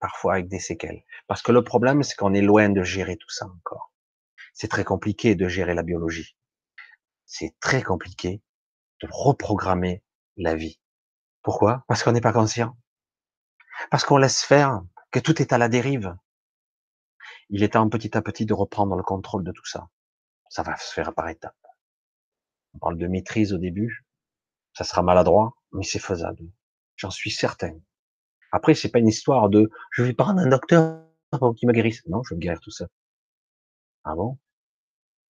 [0.00, 1.02] Parfois avec des séquelles.
[1.26, 3.92] Parce que le problème, c'est qu'on est loin de gérer tout ça encore.
[4.52, 6.36] C'est très compliqué de gérer la biologie.
[7.24, 8.42] C'est très compliqué
[9.02, 10.02] de reprogrammer
[10.36, 10.80] la vie.
[11.42, 11.84] Pourquoi?
[11.88, 12.76] Parce qu'on n'est pas conscient.
[13.90, 16.16] Parce qu'on laisse faire, que tout est à la dérive.
[17.50, 19.88] Il est temps petit à petit de reprendre le contrôle de tout ça.
[20.48, 21.54] Ça va se faire par étapes.
[22.74, 24.04] On parle de maîtrise au début.
[24.74, 26.44] Ça sera maladroit, mais c'est faisable.
[26.96, 27.78] J'en suis certain.
[28.52, 31.02] Après, c'est pas une histoire de je vais prendre un docteur
[31.56, 32.04] qui me guérisse.
[32.06, 32.88] Non, je vais guérir tout seul.
[34.04, 34.38] Ah bon?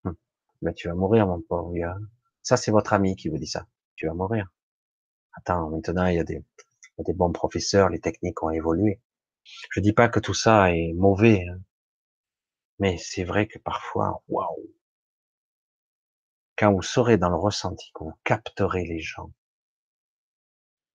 [0.04, 0.16] Hum.
[0.62, 1.96] Mais tu vas mourir, mon pauvre gars.
[2.42, 3.66] Ça, c'est votre ami qui vous dit ça.
[3.96, 4.48] Tu vas mourir.
[5.34, 6.44] Attends, maintenant, il y a des,
[7.02, 9.00] des bons professeurs, les techniques ont évolué.
[9.70, 11.60] Je dis pas que tout ça est mauvais, hein.
[12.78, 14.74] mais c'est vrai que parfois, waouh,
[16.56, 19.32] quand vous serez dans le ressenti, quand vous capterez les gens.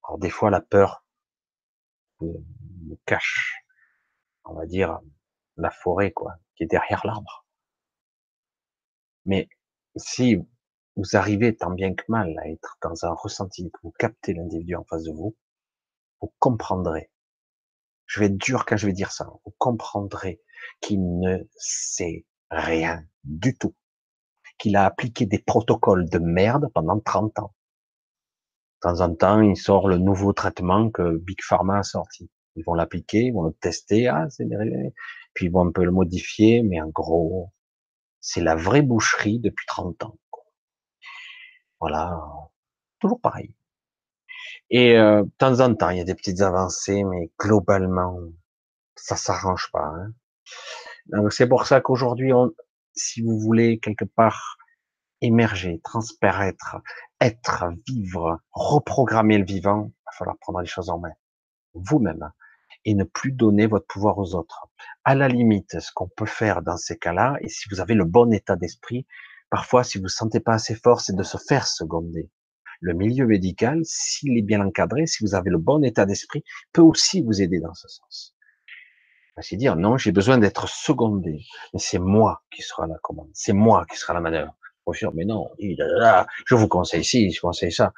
[0.04, 1.04] Alors des fois, la peur
[2.20, 2.44] vous,
[3.06, 3.64] cache,
[4.46, 5.00] on va dire,
[5.58, 7.46] la forêt, quoi, qui est derrière l'arbre.
[9.26, 9.50] Mais
[9.96, 10.38] si
[10.96, 14.76] vous arrivez tant bien que mal à être dans un ressenti, que vous captez l'individu
[14.76, 15.36] en face de vous,
[16.22, 17.12] vous comprendrez.
[18.06, 19.30] Je vais être dur quand je vais dire ça.
[19.46, 20.42] Vous comprendrez
[20.82, 23.76] qu'il ne sait rien du tout.
[24.58, 27.54] Qu'il a appliqué des protocoles de merde pendant 30 ans.
[28.82, 32.30] De temps en temps, il sort le nouveau traitement que Big Pharma a sorti.
[32.56, 34.46] Ils vont l'appliquer, ils vont le tester, ah, c'est
[35.34, 37.52] puis ils vont un peu le modifier, mais en gros,
[38.20, 40.18] c'est la vraie boucherie depuis 30 ans.
[41.80, 42.20] Voilà,
[43.00, 43.54] toujours pareil.
[44.72, 48.20] Et euh, de temps en temps, il y a des petites avancées, mais globalement,
[48.96, 49.86] ça s'arrange pas.
[49.86, 50.14] Hein.
[51.08, 52.32] Donc c'est pour ça qu'aujourd'hui,
[52.94, 54.58] si vous voulez quelque part
[55.22, 56.78] émerger, transparaître,
[57.20, 61.12] être, vivre, reprogrammer le vivant, il va falloir prendre les choses en main,
[61.74, 62.32] vous-même,
[62.86, 64.68] et ne plus donner votre pouvoir aux autres.
[65.04, 68.06] À la limite, ce qu'on peut faire dans ces cas-là, et si vous avez le
[68.06, 69.06] bon état d'esprit,
[69.50, 72.30] parfois, si vous ne sentez pas assez fort, c'est de se faire seconder
[72.80, 76.82] le milieu médical, s'il est bien encadré, si vous avez le bon état d'esprit, peut
[76.82, 78.36] aussi vous aider dans ce sens.
[79.42, 83.54] C'est dire, non, j'ai besoin d'être secondé, mais c'est moi qui sera la commande, c'est
[83.54, 84.54] moi qui sera la manœuvre.
[85.14, 87.94] mais non, je vous conseille ci, je vous conseille ça.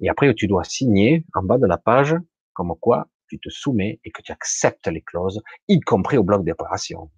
[0.00, 2.16] Et après, tu dois signer en bas de la page,
[2.54, 6.44] comme quoi tu te soumets et que tu acceptes les clauses, y compris au bloc
[6.44, 7.10] d'opération.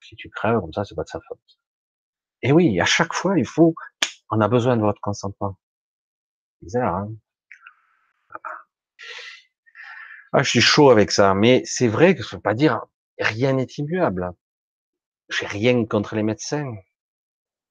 [0.00, 1.38] Si tu crèves comme ça, c'est pas de sa faute.
[2.42, 3.74] Et oui, à chaque fois, il faut,
[4.30, 5.56] on a besoin de votre consentement.
[6.62, 7.12] Bizarre, hein
[10.32, 12.80] ah, je suis chaud avec ça, mais c'est vrai que je ne veux pas dire
[13.18, 14.32] rien n'est immuable.
[15.28, 16.72] J'ai rien contre les médecins,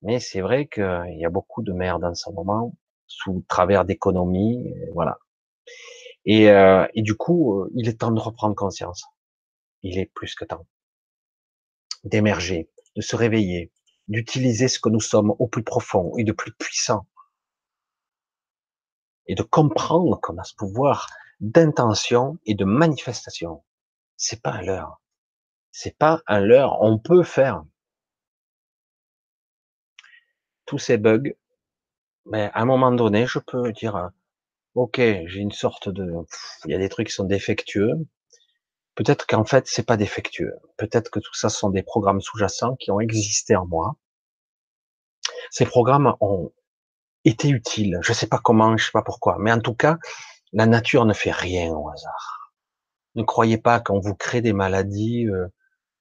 [0.04, 2.76] mais c'est vrai qu'il y a beaucoup de merde en ce moment,
[3.08, 5.18] sous travers d'économies, voilà.
[6.26, 9.04] Et, euh, et, du coup, euh, il est temps de reprendre conscience.
[9.82, 10.68] Il est plus que temps
[12.04, 13.72] d'émerger, de se réveiller,
[14.08, 17.08] d'utiliser ce que nous sommes au plus profond et de plus puissant
[19.28, 21.08] et de comprendre qu'on a ce pouvoir
[21.40, 23.64] d'intention et de manifestation.
[24.18, 25.02] C'est pas un leurre.
[25.72, 26.78] C'est pas un leurre.
[26.82, 27.64] On peut faire
[30.66, 31.34] tous ces bugs,
[32.26, 34.12] mais à un moment donné, je peux dire,
[34.76, 36.14] ok, j'ai une sorte de,
[36.66, 37.94] il y a des trucs qui sont défectueux.
[38.96, 40.54] Peut-être qu'en fait, c'est pas défectueux.
[40.78, 43.96] Peut-être que tout ça sont des programmes sous-jacents qui ont existé en moi.
[45.50, 46.52] Ces programmes ont
[47.26, 48.00] était utile.
[48.02, 49.98] Je sais pas comment, je sais pas pourquoi, mais en tout cas,
[50.54, 52.54] la nature ne fait rien au hasard.
[53.16, 55.48] Ne croyez pas qu'on vous crée des maladies, euh,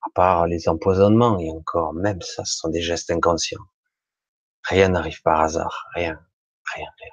[0.03, 3.65] à part les empoisonnements, et encore, même ça, ce sont des gestes inconscients.
[4.65, 6.21] Rien n'arrive par hasard, rien,
[6.75, 7.11] rien, rien.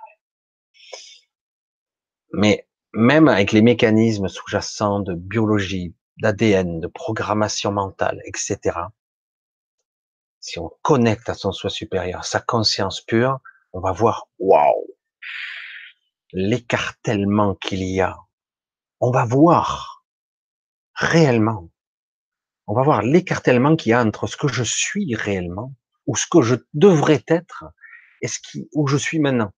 [2.34, 8.60] Mais même avec les mécanismes sous-jacents de biologie, d'ADN, de programmation mentale, etc.,
[10.40, 13.40] si on connecte à son soi supérieur, sa conscience pure,
[13.74, 14.88] on va voir, waouh,
[16.34, 18.18] l'écartèlement qu'il y a.
[19.00, 20.06] On va voir
[20.96, 21.70] réellement.
[22.66, 25.74] On va voir l'écartèlement qu'il y a entre ce que je suis réellement,
[26.06, 27.66] ou ce que je devrais être,
[28.22, 29.52] et ce qui, où je suis maintenant.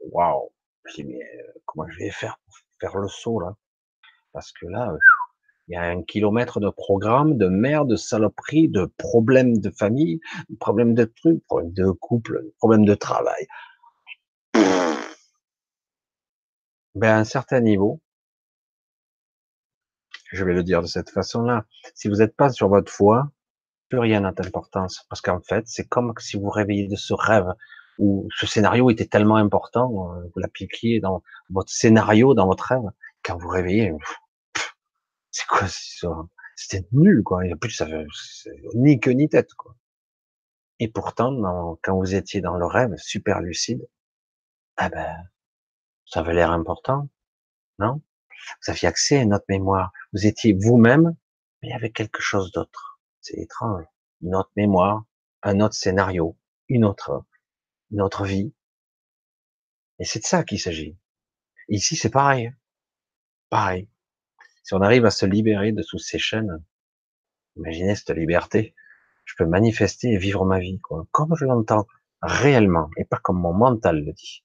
[0.00, 0.52] Waouh.
[0.98, 3.54] Mais euh, comment je vais faire pour faire le saut, là?
[4.32, 4.98] Parce que là, euh,
[5.68, 10.20] il y a un kilomètre de programme, de merde, de saloperie, de problèmes de famille,
[10.50, 13.46] de problèmes de trucs, problèmes de couple, problèmes de travail.
[16.94, 18.00] Ben, à un certain niveau,
[20.32, 21.64] je vais le dire de cette façon-là,
[21.94, 23.30] si vous n'êtes pas sur votre foi,
[23.88, 25.04] plus rien n'a d'importance.
[25.08, 27.52] Parce qu'en fait, c'est comme si vous réveillez de ce rêve
[27.98, 32.90] où ce scénario était tellement important, euh, vous l'appliquiez dans votre scénario, dans votre rêve,
[33.22, 33.92] quand vous réveillez,
[35.34, 35.66] c'est quoi
[36.54, 37.44] C'était nul, quoi.
[37.44, 37.88] Il n'y a plus ça
[38.74, 39.74] ni queue ni tête, quoi.
[40.78, 43.84] Et pourtant, quand vous étiez dans le rêve, super lucide,
[44.76, 45.28] ah ben,
[46.06, 47.08] ça avait l'air important,
[47.80, 48.00] non?
[48.62, 49.92] Vous aviez accès à notre mémoire.
[50.12, 51.16] Vous étiez vous-même,
[51.62, 53.00] mais avec quelque chose d'autre.
[53.20, 53.84] C'est étrange.
[54.22, 55.04] Une autre mémoire,
[55.42, 56.36] un autre scénario,
[56.68, 57.24] une autre,
[57.90, 58.52] une autre vie.
[59.98, 60.96] Et c'est de ça qu'il s'agit.
[61.68, 62.52] Ici, c'est pareil.
[63.50, 63.88] Pareil.
[64.64, 66.64] Si on arrive à se libérer de toutes ces chaînes,
[67.56, 68.74] imaginez cette liberté.
[69.26, 70.80] Je peux manifester et vivre ma vie,
[71.12, 71.86] comme je l'entends
[72.22, 74.42] réellement, et pas comme mon mental le dit.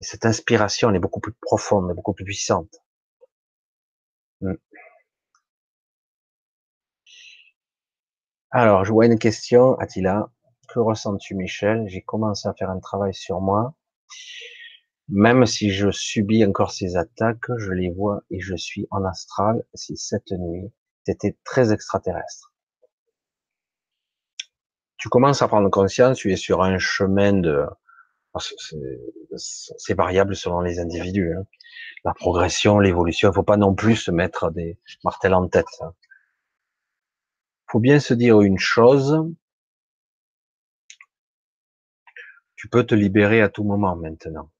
[0.00, 2.82] Et cette inspiration, elle est beaucoup plus profonde, beaucoup plus puissante.
[4.40, 4.54] Hmm.
[8.50, 10.30] Alors, je vois une question, Attila.
[10.68, 11.84] Que ressens-tu, Michel?
[11.88, 13.74] J'ai commencé à faire un travail sur moi.
[15.08, 19.64] Même si je subis encore ces attaques, je les vois et je suis en astral.
[19.74, 20.72] Si cette nuit,
[21.04, 22.52] c'était très extraterrestre.
[24.96, 27.66] Tu commences à prendre conscience, tu es sur un chemin de,
[29.36, 31.34] c'est variable selon les individus.
[31.36, 31.46] Hein.
[32.04, 35.66] La progression, l'évolution, il faut pas non plus se mettre des martels en tête.
[35.80, 35.86] Il
[37.70, 39.22] faut bien se dire une chose.
[42.56, 44.50] Tu peux te libérer à tout moment maintenant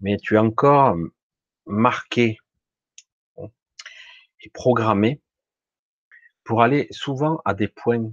[0.00, 0.96] mais tu es encore
[1.66, 2.38] marqué
[3.38, 5.22] et programmé
[6.44, 8.12] pour aller souvent à des points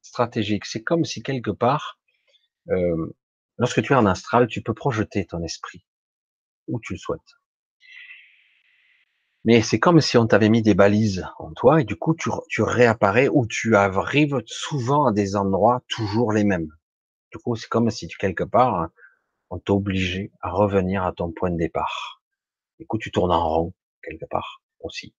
[0.00, 0.66] stratégiques.
[0.66, 1.98] C'est comme si quelque part,
[2.70, 3.12] euh,
[3.58, 5.84] lorsque tu es en astral, tu peux projeter ton esprit
[6.68, 7.20] où tu le souhaites.
[9.44, 12.30] Mais c'est comme si on t'avait mis des balises en toi et du coup tu,
[12.48, 16.68] tu réapparais ou tu arrives souvent à des endroits toujours les mêmes.
[17.32, 18.88] Du coup, c'est comme si tu quelque part
[19.52, 22.22] on t'obligeait à revenir à ton point de départ.
[22.80, 25.14] Du coup, tu tournes en rond, quelque part, aussi.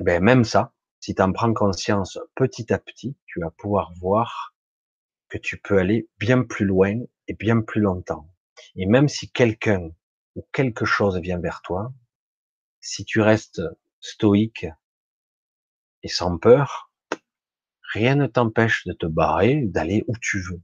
[0.00, 4.56] Ben, même ça, si tu en prends conscience petit à petit, tu vas pouvoir voir
[5.28, 6.98] que tu peux aller bien plus loin
[7.28, 8.28] et bien plus longtemps.
[8.74, 9.88] Et même si quelqu'un
[10.34, 11.92] ou quelque chose vient vers toi,
[12.80, 13.62] si tu restes
[14.00, 14.66] stoïque
[16.02, 16.90] et sans peur,
[17.92, 20.60] rien ne t'empêche de te barrer, d'aller où tu veux.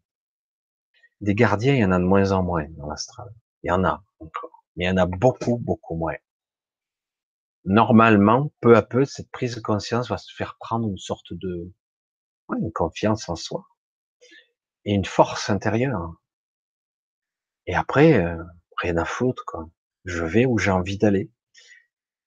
[1.20, 3.32] Des gardiens, il y en a de moins en moins dans l'astral.
[3.62, 4.64] Il y en a encore.
[4.76, 6.16] Mais il y en a beaucoup, beaucoup moins.
[7.64, 11.72] Normalement, peu à peu, cette prise de conscience va se faire prendre une sorte de
[12.56, 13.66] une confiance en soi
[14.84, 16.14] et une force intérieure.
[17.66, 18.40] Et après, euh,
[18.76, 19.68] rien à foutre, quoi.
[20.04, 21.32] Je vais où j'ai envie d'aller.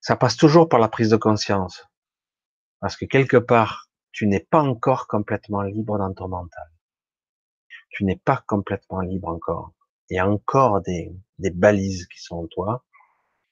[0.00, 1.86] Ça passe toujours par la prise de conscience.
[2.80, 6.68] Parce que quelque part, tu n'es pas encore complètement libre dans ton mental
[7.90, 9.72] tu n'es pas complètement libre encore.
[10.08, 12.84] Il y a encore des, des balises qui sont en toi.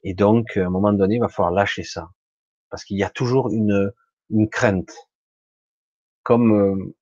[0.02, 2.10] Et donc, à un moment donné, il va falloir lâcher ça.
[2.70, 3.93] Parce qu'il y a toujours une,
[4.31, 4.93] une crainte.
[6.23, 6.97] Comme euh,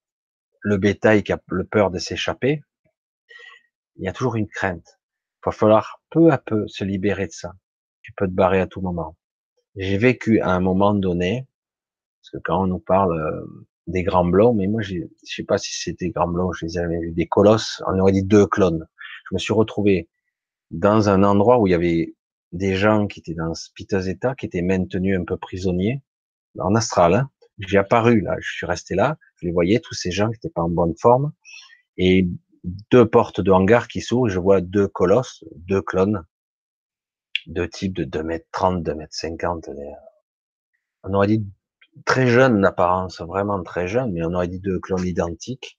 [0.61, 2.63] le bétail qui a le peur de s'échapper,
[3.97, 4.99] il y a toujours une crainte.
[5.41, 7.53] Il va falloir peu à peu se libérer de ça.
[8.03, 9.17] Tu peux te barrer à tout moment.
[9.77, 11.47] J'ai vécu à un moment donné,
[12.21, 15.59] parce que quand on nous parle euh, des grands blancs, mais moi, je sais pas
[15.59, 18.87] si c'était grands blancs, je les avais vus, des colosses, on aurait dit deux clones.
[19.29, 20.09] Je me suis retrouvé
[20.71, 22.15] dans un endroit où il y avait
[22.53, 26.03] des gens qui étaient dans ce piteux état, qui étaient maintenus un peu prisonniers,
[26.59, 27.15] en astral.
[27.15, 27.31] Hein.
[27.59, 30.51] J'ai apparu là, je suis resté là, je les voyais, tous ces gens qui n'étaient
[30.51, 31.33] pas en bonne forme,
[31.97, 32.29] et
[32.91, 36.25] deux portes de hangar qui s'ouvrent, je vois deux colosses, deux clones,
[37.47, 39.71] deux types de 2 mètres 30, 2 mètres 50.
[41.05, 41.47] On aurait dit
[42.05, 45.79] très jeune d'apparence, vraiment très jeune, mais on aurait dit deux clones identiques,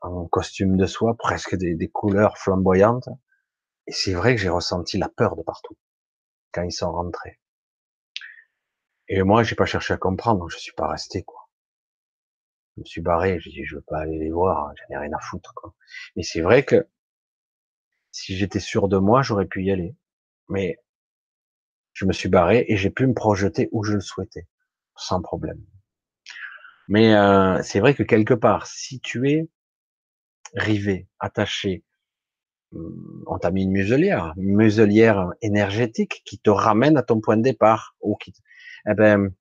[0.00, 3.08] en costume de soie, presque des, couleurs flamboyantes.
[3.86, 5.76] Et c'est vrai que j'ai ressenti la peur de partout
[6.52, 7.40] quand ils sont rentrés.
[9.08, 11.48] Et moi, j'ai pas cherché à comprendre, je suis pas resté quoi.
[12.76, 15.12] Je me suis barré, j'ai dit, je veux pas aller les voir, j'en ai rien
[15.12, 15.74] à foutre, quoi.
[16.14, 16.88] Mais c'est vrai que,
[18.12, 19.96] si j'étais sûr de moi, j'aurais pu y aller.
[20.48, 20.78] Mais,
[21.92, 24.46] je me suis barré et j'ai pu me projeter où je le souhaitais,
[24.98, 25.60] sans problème.
[26.88, 29.48] Mais euh, c'est vrai que quelque part, si tu es
[30.54, 31.84] rivé, attaché,
[33.26, 37.94] on t'a mis une muselière, muselière énergétique qui te ramène à ton point de départ,
[38.00, 38.34] ou qui,
[38.88, 39.32] eh ben,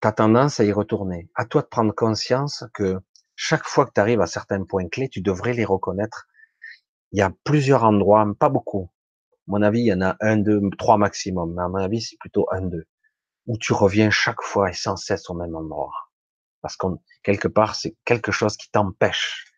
[0.00, 1.30] t'as tendance à y retourner.
[1.34, 2.98] À toi de prendre conscience que
[3.36, 6.26] chaque fois que tu arrives à certains points clés, tu devrais les reconnaître.
[7.12, 8.90] Il y a plusieurs endroits, pas beaucoup.
[9.46, 11.58] Mon avis, il y en a un, deux, trois maximum.
[11.58, 12.84] À mon avis, c'est plutôt un, deux.
[13.46, 15.92] Où tu reviens chaque fois et sans cesse au même endroit.
[16.60, 19.52] Parce qu'on, quelque part, c'est quelque chose qui t'empêche.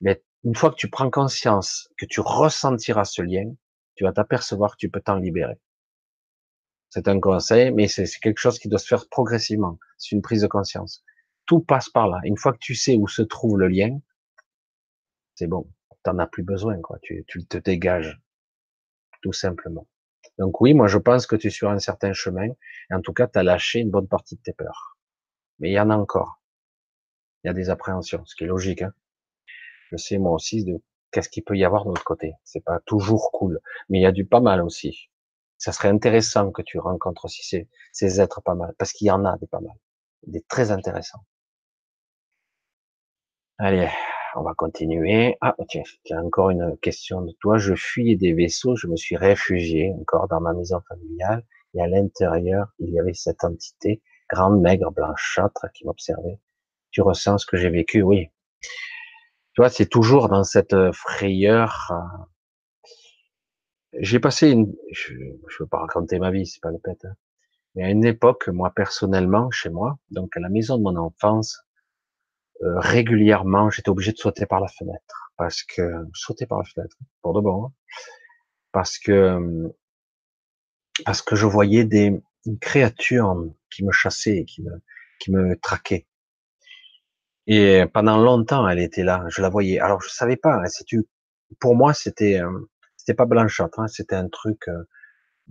[0.00, 3.52] Mais une fois que tu prends conscience, que tu ressentiras ce lien,
[3.96, 5.58] tu vas t'apercevoir que tu peux t'en libérer.
[6.90, 9.78] C'est un conseil, mais c'est quelque chose qui doit se faire progressivement.
[9.98, 11.02] C'est une prise de conscience.
[11.46, 12.20] Tout passe par là.
[12.24, 13.98] Une fois que tu sais où se trouve le lien,
[15.34, 15.68] c'est bon.
[16.04, 16.98] T'en as plus besoin, quoi.
[17.02, 18.20] Tu, tu te dégages.
[19.22, 19.88] Tout simplement.
[20.38, 22.48] Donc oui, moi je pense que tu es sur un certain chemin.
[22.90, 24.98] Et en tout cas, tu as lâché une bonne partie de tes peurs.
[25.58, 26.40] Mais il y en a encore.
[27.42, 28.82] Il y a des appréhensions, ce qui est logique.
[28.82, 28.92] Hein.
[29.90, 30.80] Je sais moi aussi de
[31.12, 32.34] qu'est-ce qu'il peut y avoir de l'autre côté.
[32.44, 35.10] C'est pas toujours cool, mais il y a du pas mal aussi
[35.64, 39.10] ça serait intéressant que tu rencontres aussi ces, ces êtres pas mal, parce qu'il y
[39.10, 39.74] en a des pas mal,
[40.26, 41.24] des très intéressants.
[43.58, 43.88] Allez,
[44.36, 45.36] on va continuer.
[45.40, 47.58] Ah, tiens, j'ai encore une question de toi.
[47.58, 51.44] Je fuis des vaisseaux, je me suis réfugié encore dans ma maison familiale,
[51.74, 56.38] et à l'intérieur, il y avait cette entité, grande, maigre, blanchâtre, qui m'observait.
[56.90, 58.28] Tu ressens ce que j'ai vécu, oui.
[59.54, 62.24] Toi, c'est toujours dans cette frayeur, euh,
[64.00, 65.14] j'ai passé une, je,
[65.48, 67.14] je veux pas raconter ma vie, c'est pas le pète, hein.
[67.74, 71.63] mais à une époque, moi personnellement, chez moi, donc à la maison de mon enfance,
[72.62, 76.96] euh, régulièrement, j'étais obligé de sauter par la fenêtre parce que sauter par la fenêtre
[77.22, 77.72] pour de bon, hein.
[78.72, 79.72] parce que
[81.04, 82.20] parce que je voyais des
[82.60, 83.36] créatures
[83.70, 84.70] qui me chassaient, qui me
[85.18, 86.06] qui me traquaient.
[87.46, 89.80] Et pendant longtemps, elle était là, je la voyais.
[89.80, 90.86] Alors je savais pas, hein, c'est
[91.60, 94.84] pour moi c'était euh, c'était pas blanchâtre, hein, c'était un truc, euh,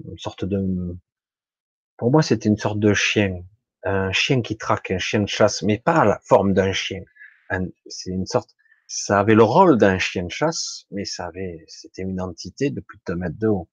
[0.05, 0.97] une sorte de,
[1.97, 3.43] pour moi c'était une sorte de chien,
[3.83, 7.01] un chien qui traque, un chien de chasse, mais pas la forme d'un chien.
[7.87, 8.55] C'est une sorte,
[8.87, 12.81] ça avait le rôle d'un chien de chasse, mais ça avait, c'était une entité de
[12.81, 13.69] plus de deux mètres de haut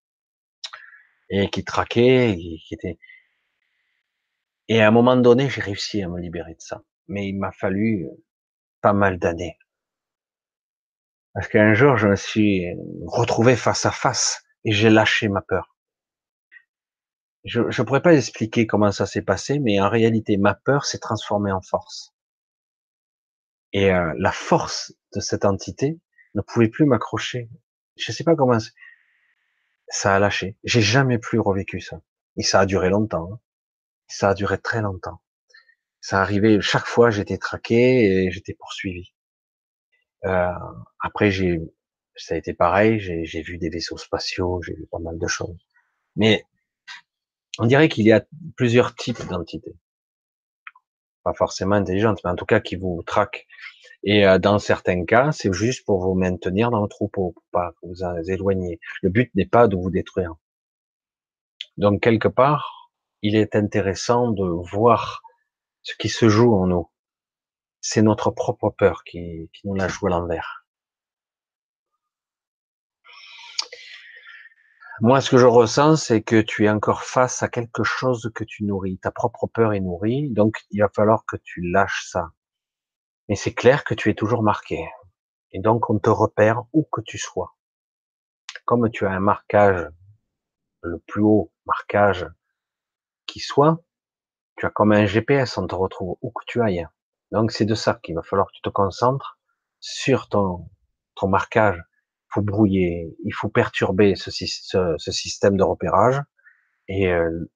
[1.31, 2.99] et qui traquait, qui était.
[4.69, 7.53] Et à un moment donné, j'ai réussi à me libérer de ça, mais il m'a
[7.53, 8.07] fallu
[8.83, 9.59] pas mal d'années.
[11.33, 12.67] Parce qu'un jour, je me suis
[13.07, 15.70] retrouvé face à face et j'ai lâché ma peur.
[17.45, 20.99] Je ne pourrais pas expliquer comment ça s'est passé, mais en réalité, ma peur s'est
[20.99, 22.15] transformée en force.
[23.73, 25.99] Et euh, la force de cette entité
[26.35, 27.49] ne pouvait plus m'accrocher.
[27.97, 28.59] Je ne sais pas comment
[29.89, 30.57] ça a lâché.
[30.65, 32.01] J'ai jamais plus revécu ça.
[32.37, 33.31] Et ça a duré longtemps.
[33.33, 33.41] Hein.
[34.07, 35.21] Ça a duré très longtemps.
[36.01, 39.13] Ça arrivait chaque fois, j'étais traqué et j'étais poursuivi.
[40.25, 40.53] Euh,
[41.01, 41.61] après, j'ai,
[42.17, 42.99] ça a été pareil.
[43.01, 45.67] J'ai vu des vaisseaux spatiaux, j'ai vu pas mal de choses.
[46.17, 46.45] Mais
[47.61, 48.25] on dirait qu'il y a
[48.57, 49.77] plusieurs types d'entités,
[51.23, 53.47] pas forcément intelligentes, mais en tout cas qui vous traquent.
[54.03, 57.73] Et euh, dans certains cas, c'est juste pour vous maintenir dans le troupeau, pour pas
[57.83, 58.81] vous en éloigniez.
[59.03, 60.35] Le but n'est pas de vous détruire.
[61.77, 62.91] Donc quelque part,
[63.23, 65.23] il est intéressant de voir
[65.83, 66.89] ce qui se joue en nous
[67.81, 70.60] c'est notre propre peur qui, qui nous la joue à l'envers.
[75.03, 78.45] Moi, ce que je ressens, c'est que tu es encore face à quelque chose que
[78.45, 78.99] tu nourris.
[78.99, 82.33] Ta propre peur est nourrie, donc il va falloir que tu lâches ça.
[83.29, 84.87] Mais c'est clair que tu es toujours marqué.
[85.53, 87.57] Et donc, on te repère où que tu sois.
[88.67, 89.89] Comme tu as un marquage,
[90.83, 92.27] le plus haut marquage
[93.27, 93.83] qui soit,
[94.59, 96.87] tu as comme un GPS, on te retrouve où que tu ailles.
[97.33, 99.39] Donc c'est de ça qu'il va falloir que tu te concentres
[99.79, 100.69] sur ton,
[101.15, 101.83] ton marquage.
[102.31, 106.23] Il faut brouiller, il faut perturber ce, ce, système de repérage
[106.87, 107.51] et euh,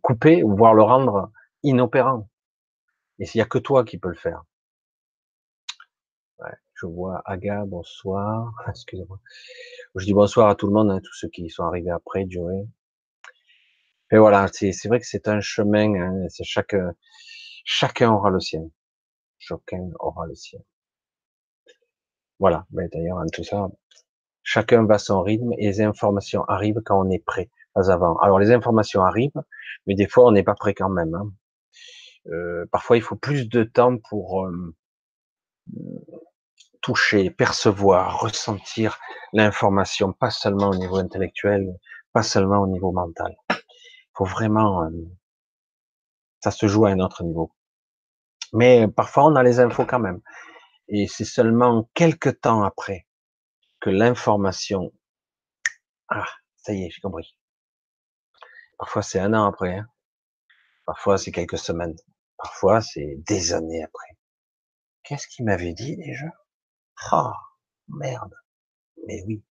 [0.00, 1.30] couper ou voir le rendre
[1.62, 2.30] inopérant.
[3.18, 4.42] Et s'il n'y a que toi qui peux le faire.
[6.38, 8.52] Ouais, je vois Aga, bonsoir.
[8.68, 9.20] Excusez-moi.
[9.96, 12.66] Je dis bonsoir à tout le monde, hein, tous ceux qui sont arrivés après, durée.
[14.10, 16.74] Et voilà, c'est vrai que c'est un chemin, hein, c'est chaque,
[17.70, 18.70] Chacun aura le sien.
[19.38, 20.58] Chacun aura le sien.
[22.38, 22.66] Voilà.
[22.70, 23.68] Ben, d'ailleurs, en tout ça,
[24.42, 28.16] chacun va son rythme et les informations arrivent quand on est prêt, pas avant.
[28.18, 29.42] Alors, les informations arrivent,
[29.86, 31.14] mais des fois, on n'est pas prêt quand même.
[31.14, 31.32] Hein.
[32.28, 34.74] Euh, parfois, il faut plus de temps pour euh,
[36.80, 38.98] toucher, percevoir, ressentir
[39.32, 41.74] l'information, pas seulement au niveau intellectuel,
[42.12, 43.36] pas seulement au niveau mental.
[43.50, 43.56] Il
[44.16, 44.90] faut vraiment, euh,
[46.42, 47.52] ça se joue à un autre niveau.
[48.52, 50.20] Mais parfois, on a les infos quand même.
[50.88, 53.06] Et c'est seulement quelques temps après
[53.80, 54.92] que l'information,
[56.08, 57.36] ah, ça y est, j'ai compris.
[58.78, 59.76] Parfois, c'est un an après.
[59.76, 59.88] Hein.
[60.86, 61.96] Parfois, c'est quelques semaines.
[62.36, 64.16] Parfois, c'est des années après.
[65.02, 66.26] Qu'est-ce qu'il m'avait dit déjà?
[67.10, 67.34] Ah,
[67.88, 68.34] merde.
[69.06, 69.42] Mais oui.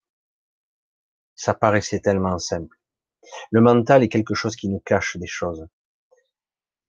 [1.35, 2.75] Ça paraissait tellement simple.
[3.51, 5.67] Le mental est quelque chose qui nous cache des choses.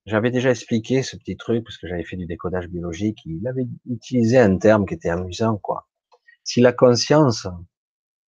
[0.08, 3.18] J'avais déjà expliqué ce petit truc parce que j'avais fait du décodage biologique.
[3.26, 5.86] Il avait utilisé un terme qui était amusant, quoi.
[6.44, 7.46] Si la conscience,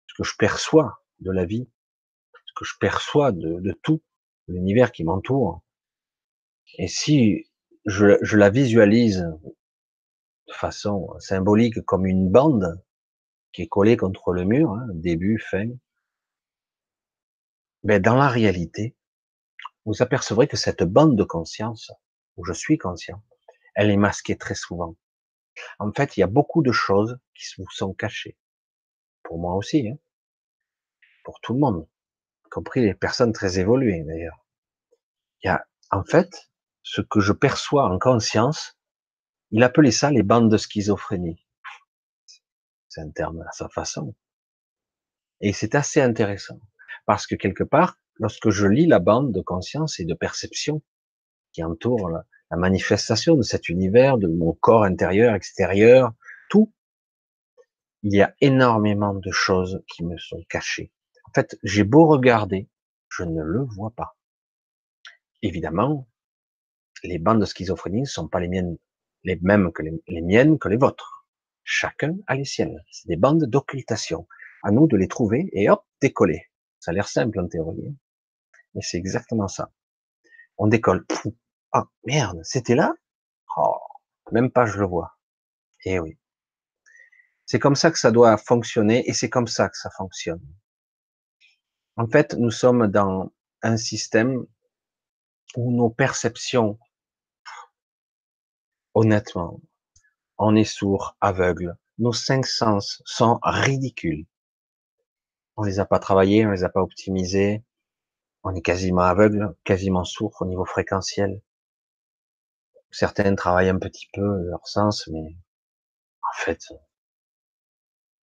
[0.08, 1.70] ce que je perçois de la vie,
[2.34, 4.02] ce que je perçois de, tout,
[4.48, 5.62] l'univers qui m'entoure,
[6.80, 7.46] et si
[7.86, 9.28] je, je, la visualise
[10.48, 12.84] de façon symbolique comme une bande
[13.52, 15.70] qui est collée contre le mur, hein, début, fin,
[17.84, 18.96] ben dans la réalité,
[19.90, 21.92] vous apercevrez que cette bande de conscience,
[22.38, 23.24] où je suis conscient,
[23.74, 24.96] elle est masquée très souvent.
[25.80, 28.38] En fait, il y a beaucoup de choses qui vous sont cachées.
[29.24, 29.98] Pour moi aussi, hein.
[31.24, 31.88] pour tout le monde,
[32.46, 34.46] y compris les personnes très évoluées d'ailleurs.
[35.42, 36.52] Il y a, en fait,
[36.84, 38.78] ce que je perçois en conscience,
[39.50, 41.48] il appelait ça les bandes de schizophrénie.
[42.90, 44.14] C'est un terme à sa façon.
[45.42, 46.60] Et c'est assez intéressant.
[47.08, 50.82] Parce que quelque part, lorsque je lis la bande de conscience et de perception
[51.52, 52.24] qui entoure la,
[52.58, 56.14] manifestation de cet univers, de mon corps intérieur, extérieur,
[56.50, 56.74] tout,
[58.02, 60.92] il y a énormément de choses qui me sont cachées.
[61.28, 62.68] En fait, j'ai beau regarder,
[63.08, 64.18] je ne le vois pas.
[65.44, 66.08] Évidemment,
[67.04, 68.78] les bandes de schizophrénie ne sont pas les miennes,
[69.24, 71.28] les mêmes que les, les miennes que les vôtres.
[71.64, 72.84] Chacun a les siennes.
[72.92, 74.28] C'est des bandes d'occultation.
[74.64, 76.50] À nous de les trouver et hop, décoller.
[76.80, 77.96] Ça a l'air simple en théorie.
[78.76, 79.72] Mais c'est exactement ça.
[80.58, 81.06] On décolle.
[81.72, 82.94] Ah, merde, c'était là?
[83.58, 83.78] Oh,
[84.32, 85.18] même pas je le vois.
[85.86, 86.18] Eh oui.
[87.46, 90.42] C'est comme ça que ça doit fonctionner et c'est comme ça que ça fonctionne.
[91.96, 93.32] En fait, nous sommes dans
[93.62, 94.46] un système
[95.56, 96.80] où nos perceptions,
[98.94, 99.60] honnêtement,
[100.38, 101.76] on est sourd, aveugle.
[101.98, 104.26] Nos cinq sens sont ridicules.
[105.58, 107.64] On les a pas travaillés, on les a pas optimisés,
[108.44, 111.42] on est quasiment aveugle, quasiment sourd au niveau fréquentiel.
[112.92, 115.36] Certains travaillent un petit peu leur sens, mais
[116.24, 116.60] en fait,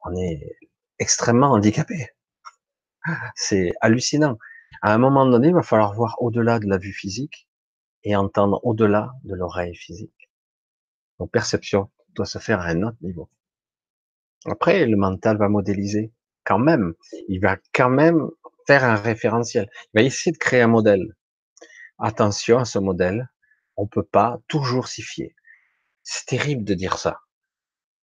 [0.04, 0.56] on est
[0.98, 2.08] extrêmement handicapé.
[3.34, 4.38] C'est hallucinant.
[4.82, 7.48] À un moment donné, il va falloir voir au-delà de la vue physique
[8.02, 10.30] et entendre au-delà de l'oreille physique.
[11.18, 13.30] Donc, perception doit se faire à un autre niveau.
[14.46, 16.12] Après, le mental va modéliser
[16.44, 16.94] quand même.
[17.28, 18.28] Il va quand même
[18.66, 19.68] faire un référentiel.
[19.94, 21.14] Il va essayer de créer un modèle.
[21.98, 23.28] Attention à ce modèle.
[23.76, 25.34] On peut pas toujours s'y fier.
[26.02, 27.20] C'est terrible de dire ça.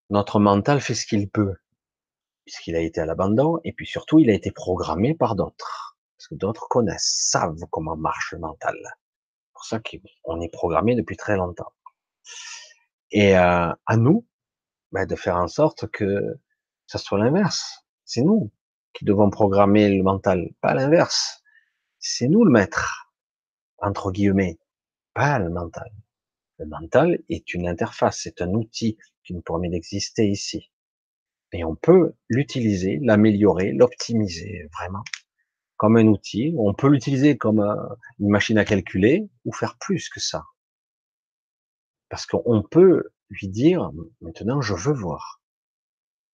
[0.10, 1.56] Notre mental fait ce qu'il peut,
[2.46, 5.98] puisqu'il a été à l'abandon, et puis surtout, il a été programmé par d'autres.
[6.18, 8.76] Parce que d'autres connaissent, savent comment marche le mental.
[8.84, 11.72] C'est pour ça qu'on est programmé depuis très longtemps.
[13.12, 14.26] Et euh, à nous,
[14.92, 16.38] ben, de faire en sorte que
[16.88, 17.84] ça soit l'inverse.
[18.06, 18.52] C'est nous
[18.94, 21.44] qui devons programmer le mental, pas l'inverse.
[22.00, 23.14] C'est nous le maître,
[23.78, 24.60] entre guillemets,
[25.14, 25.92] pas le mental.
[26.60, 30.72] Le mental est une interface, c'est un outil qui nous permet d'exister ici.
[31.52, 35.04] Et on peut l'utiliser, l'améliorer, l'optimiser vraiment
[35.78, 36.54] comme un outil.
[36.58, 37.76] On peut l'utiliser comme euh,
[38.20, 40.46] une machine à calculer ou faire plus que ça.
[42.10, 43.92] Parce qu'on peut lui dire,
[44.22, 45.43] maintenant je veux voir.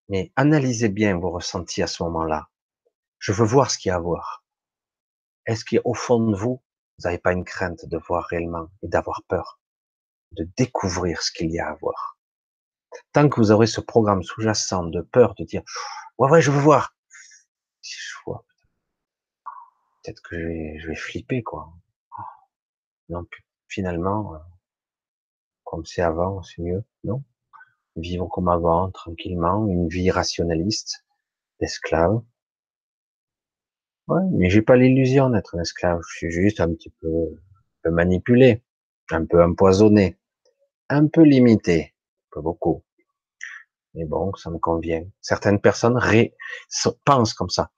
[0.08, 2.48] Mais analysez bien vos ressentis à ce moment-là.
[3.18, 4.44] Je veux voir ce qu'il y a à voir.
[5.46, 6.62] Est-ce qu'au fond de vous,
[6.98, 9.60] vous n'avez pas une crainte de voir réellement et d'avoir peur,
[10.32, 12.18] de découvrir ce qu'il y a à voir?
[13.12, 15.62] Tant que vous aurez ce programme sous-jacent de peur, de dire
[16.18, 16.96] ouais ouais je veux voir,
[17.82, 18.44] si je vois,
[20.02, 21.72] peut-être que je vais, je vais flipper quoi.
[23.08, 23.28] Donc
[23.68, 24.38] finalement, euh,
[25.64, 27.22] comme c'est avant, c'est mieux, non?
[28.00, 31.04] Vivre comme avant, tranquillement, une vie rationaliste,
[31.60, 32.20] d'esclave.
[34.08, 36.00] Ouais, mais j'ai pas l'illusion d'être un esclave.
[36.08, 37.10] Je suis juste un petit peu,
[37.90, 38.62] manipulé,
[39.10, 40.18] un peu empoisonné,
[40.88, 41.94] un peu limité,
[42.30, 42.84] pas beaucoup.
[43.94, 45.04] Mais bon, ça me convient.
[45.20, 46.34] Certaines personnes ré...
[47.04, 47.70] pensent comme ça,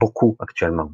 [0.00, 0.92] beaucoup actuellement.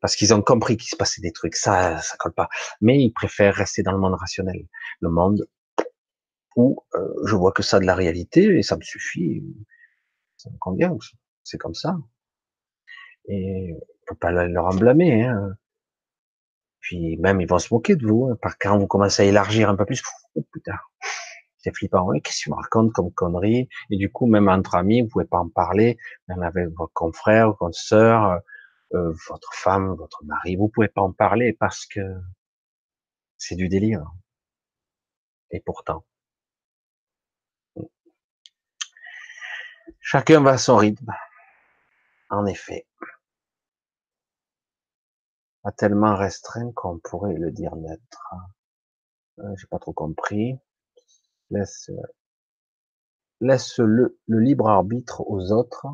[0.00, 1.56] parce qu'ils ont compris qu'il se passait des trucs.
[1.56, 2.48] Ça, ça colle pas.
[2.80, 4.66] Mais ils préfèrent rester dans le monde rationnel,
[5.00, 5.46] le monde
[6.56, 9.42] où euh, je vois que ça de la réalité et ça me suffit,
[10.36, 10.96] ça me convient.
[11.42, 11.96] C'est comme ça.
[13.28, 15.24] Et on peut pas leur en blâmer.
[15.24, 15.56] Hein.
[16.80, 18.28] Puis même ils vont se moquer de vous.
[18.30, 20.02] Hein, par quand vous commencez à élargir un peu plus,
[20.34, 20.78] oh, putain,
[21.58, 22.08] c'est flippant.
[22.20, 25.24] Qu'est-ce que tu me racontes comme connerie Et du coup, même entre amis, vous pouvez
[25.24, 25.98] pas en parler,
[26.28, 28.40] même avec vos confrères, votre sœur,
[28.94, 32.00] euh, votre femme, votre mari, vous pouvez pas en parler parce que
[33.38, 34.04] c'est du délire.
[35.50, 36.04] Et pourtant,
[40.00, 41.12] chacun va à son rythme.
[42.30, 42.86] En effet,
[45.62, 48.00] pas tellement restreint qu'on pourrait le dire net.
[49.38, 50.58] Euh, j'ai pas trop compris.
[51.50, 51.90] Laisse,
[53.40, 55.86] laisse le, libre arbitre aux autres.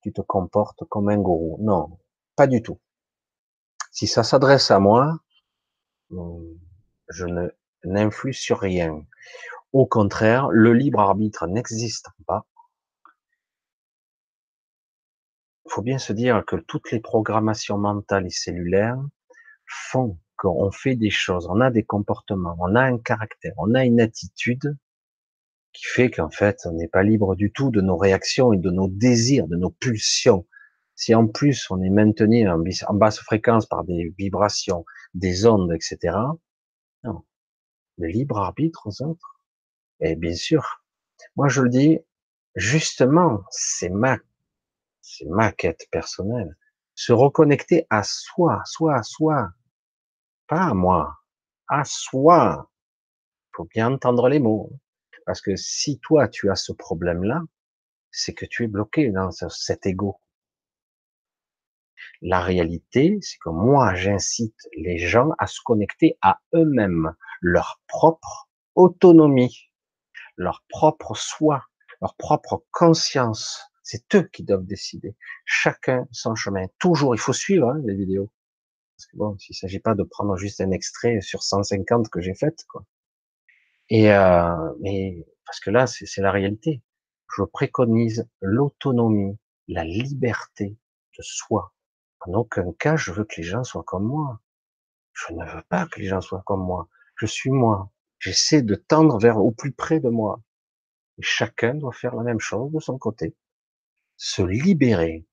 [0.00, 1.58] Tu te comportes comme un gourou.
[1.60, 1.98] Non,
[2.34, 2.80] pas du tout.
[3.90, 5.18] Si ça s'adresse à moi,
[6.10, 6.58] hum,
[7.08, 7.26] je
[7.84, 9.04] n'influe sur rien.
[9.72, 12.46] Au contraire, le libre arbitre n'existe pas.
[15.63, 19.02] Il faut bien se dire que toutes les programmations mentales et cellulaires
[19.66, 23.84] font qu'on fait des choses, on a des comportements, on a un caractère, on a
[23.84, 24.76] une attitude
[25.72, 28.70] qui fait qu'en fait, on n'est pas libre du tout de nos réactions et de
[28.70, 30.46] nos désirs, de nos pulsions.
[30.94, 34.84] Si en plus on est maintenu en, basse fréquence par des vibrations,
[35.14, 36.16] des ondes, etc.,
[37.02, 37.24] non.
[37.98, 39.40] Le libre arbitre aux autres.
[39.98, 40.84] Et bien sûr,
[41.34, 41.98] moi je le dis,
[42.54, 44.18] justement, c'est ma,
[45.06, 46.56] c'est ma quête personnelle.
[46.94, 49.50] Se reconnecter à soi, soi, soi.
[50.46, 51.18] Pas à moi,
[51.68, 52.70] à soi.
[53.52, 54.72] Faut bien entendre les mots.
[55.26, 57.42] Parce que si toi tu as ce problème-là,
[58.10, 60.20] c'est que tu es bloqué dans cet ego.
[62.22, 68.48] La réalité, c'est que moi, j'incite les gens à se connecter à eux-mêmes, leur propre
[68.74, 69.70] autonomie,
[70.36, 71.66] leur propre soi,
[72.00, 73.73] leur propre conscience.
[73.84, 75.14] C'est eux qui doivent décider.
[75.44, 76.66] Chacun son chemin.
[76.80, 78.32] Toujours, il faut suivre hein, les vidéos.
[78.96, 82.34] Parce que bon, s'il s'agit pas de prendre juste un extrait sur 150 que j'ai
[82.34, 82.84] fait, quoi.
[83.90, 86.82] Et euh, mais parce que là, c'est la réalité.
[87.36, 89.38] Je préconise l'autonomie,
[89.68, 90.76] la liberté
[91.16, 91.74] de soi,
[92.26, 94.40] en aucun cas, je veux que les gens soient comme moi.
[95.12, 96.88] Je ne veux pas que les gens soient comme moi.
[97.16, 97.90] Je suis moi.
[98.18, 100.40] J'essaie de tendre vers au plus près de moi.
[101.18, 103.36] Et chacun doit faire la même chose de son côté.
[104.26, 105.28] Se libérer.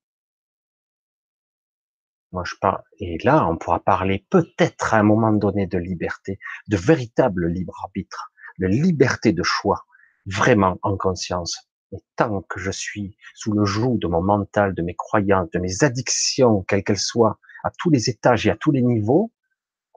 [2.34, 6.40] Moi, je parle, et là, on pourra parler peut-être à un moment donné de liberté,
[6.68, 9.86] de véritable libre arbitre, de liberté de choix,
[10.26, 11.70] vraiment en conscience.
[11.94, 15.60] Et tant que je suis sous le joug de mon mental, de mes croyances, de
[15.60, 19.32] mes addictions, quelles qu'elles soient, à tous les étages et à tous les niveaux,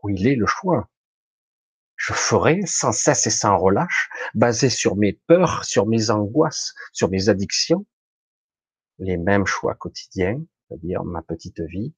[0.04, 0.88] où il est le choix.
[1.96, 7.10] Je ferai sans cesse et sans relâche, basé sur mes peurs, sur mes angoisses, sur
[7.10, 7.86] mes addictions,
[8.98, 11.94] les mêmes choix quotidiens, c'est-à-dire ma petite vie,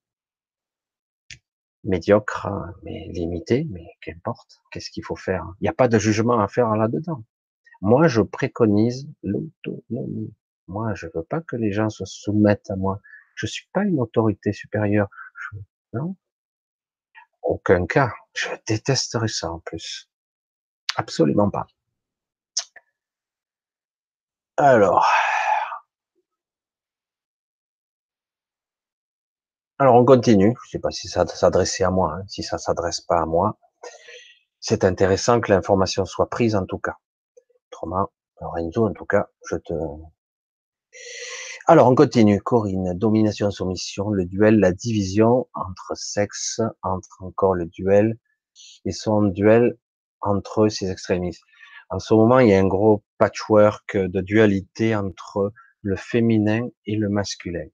[1.83, 2.47] médiocre,
[2.83, 5.45] mais limité, mais qu'importe, qu'est-ce qu'il faut faire?
[5.59, 7.23] Il n'y a pas de jugement à faire là-dedans.
[7.81, 10.33] Moi, je préconise l'autonomie.
[10.67, 12.99] Moi, je veux pas que les gens se soumettent à moi.
[13.35, 15.09] Je suis pas une autorité supérieure.
[15.93, 16.15] non.
[17.43, 18.11] Aucun cas.
[18.33, 20.09] Je détesterais ça en plus.
[20.97, 21.67] Absolument pas.
[24.57, 25.07] Alors.
[29.79, 30.55] Alors on continue.
[30.65, 32.23] Je sais pas si ça s'adressait à moi, hein.
[32.27, 33.59] si ça s'adresse pas à moi.
[34.59, 36.95] C'est intéressant que l'information soit prise en tout cas.
[37.71, 38.09] Autrement,
[38.41, 39.73] Lorenzo, en tout cas, je te...
[41.67, 42.41] Alors, on continue.
[42.41, 48.17] Corinne, domination, soumission, le duel, la division entre sexe, entre encore le duel,
[48.85, 49.77] et son duel
[50.21, 51.43] entre ces extrémistes.
[51.89, 56.95] En ce moment, il y a un gros patchwork de dualité entre le féminin et
[56.95, 57.67] le masculin.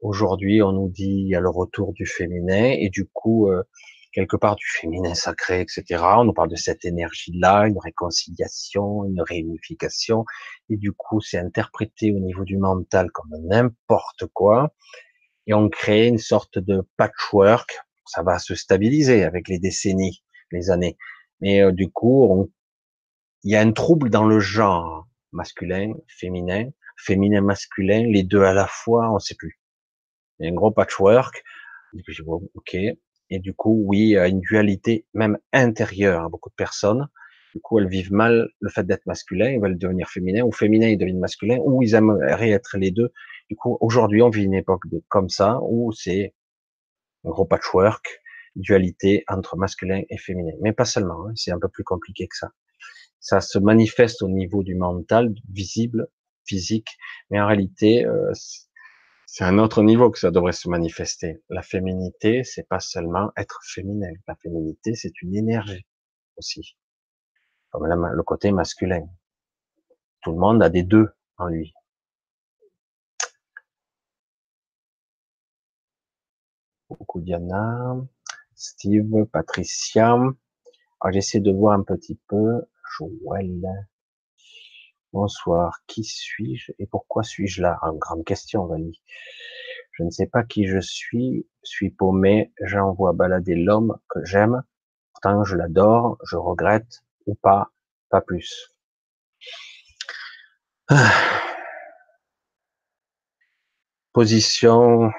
[0.00, 3.64] Aujourd'hui, on nous dit il y a le retour du féminin et du coup, euh,
[4.12, 6.02] quelque part du féminin sacré, etc.
[6.18, 10.24] On nous parle de cette énergie-là, une réconciliation, une réunification,
[10.70, 14.72] et du coup, c'est interprété au niveau du mental comme n'importe quoi,
[15.46, 17.70] et on crée une sorte de patchwork.
[18.06, 20.22] Ça va se stabiliser avec les décennies,
[20.52, 20.96] les années,
[21.40, 22.48] mais euh, du coup, on...
[23.42, 28.54] il y a un trouble dans le genre masculin, féminin, féminin, masculin, les deux à
[28.54, 29.58] la fois, on sait plus.
[30.38, 31.42] Il y a un gros patchwork.
[32.54, 36.54] Ok, et du coup, oui, il y a une dualité même intérieure à beaucoup de
[36.54, 37.08] personnes.
[37.54, 40.88] Du coup, elles vivent mal le fait d'être masculin, ils veulent devenir féminin, ou féminin,
[40.88, 43.10] ils deviennent masculin, ou ils aimeraient être les deux.
[43.50, 46.34] Du coup, aujourd'hui, on vit une époque de comme ça, où c'est
[47.24, 48.20] Un gros patchwork,
[48.56, 50.52] dualité entre masculin et féminin.
[50.60, 52.52] Mais pas seulement, hein, c'est un peu plus compliqué que ça.
[53.20, 56.08] Ça se manifeste au niveau du mental, visible,
[56.44, 56.88] physique,
[57.30, 58.32] mais en réalité, euh,
[59.30, 61.42] c'est un autre niveau que ça devrait se manifester.
[61.50, 64.10] La féminité, c'est pas seulement être féminin.
[64.26, 65.86] La féminité, c'est une énergie
[66.38, 66.78] aussi,
[67.70, 69.06] comme le côté masculin.
[70.22, 71.74] Tout le monde a des deux en lui.
[76.88, 77.96] Beaucoup Diana,
[78.54, 80.14] Steve, Patricia.
[80.14, 82.62] Alors j'essaie de voir un petit peu.
[82.96, 83.60] Joël.
[85.12, 85.80] Bonsoir.
[85.86, 87.78] Qui suis-je et pourquoi suis-je là?
[87.82, 89.00] Une grande question, Vanny.
[89.92, 91.46] Je ne sais pas qui je suis.
[91.62, 92.52] Suis paumé.
[92.62, 94.62] J'envoie balader l'homme que j'aime.
[95.12, 96.18] Pourtant, je l'adore.
[96.24, 97.72] Je regrette ou pas.
[98.10, 98.72] Pas plus.
[104.12, 105.10] Position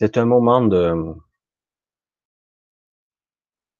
[0.00, 1.14] C'est un moment de...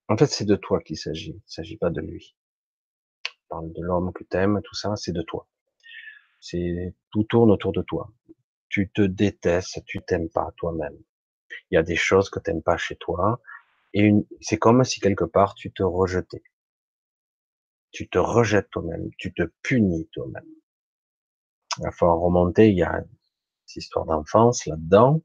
[0.08, 1.30] En fait, c'est de toi qu'il s'agit.
[1.30, 2.36] Il ne s'agit pas de lui.
[3.60, 5.46] De l'homme que tu aimes, tout ça, c'est de toi.
[6.40, 8.10] C'est tout tourne autour de toi.
[8.68, 10.96] Tu te détestes, tu t'aimes pas toi-même.
[11.70, 13.40] Il y a des choses que tu n'aimes pas chez toi,
[13.92, 16.42] et c'est comme si quelque part tu te rejetais.
[17.90, 20.48] Tu te rejettes toi-même, tu te punis toi-même.
[21.78, 23.04] Il va falloir remonter, il y a
[23.66, 25.22] cette histoire d'enfance là-dedans,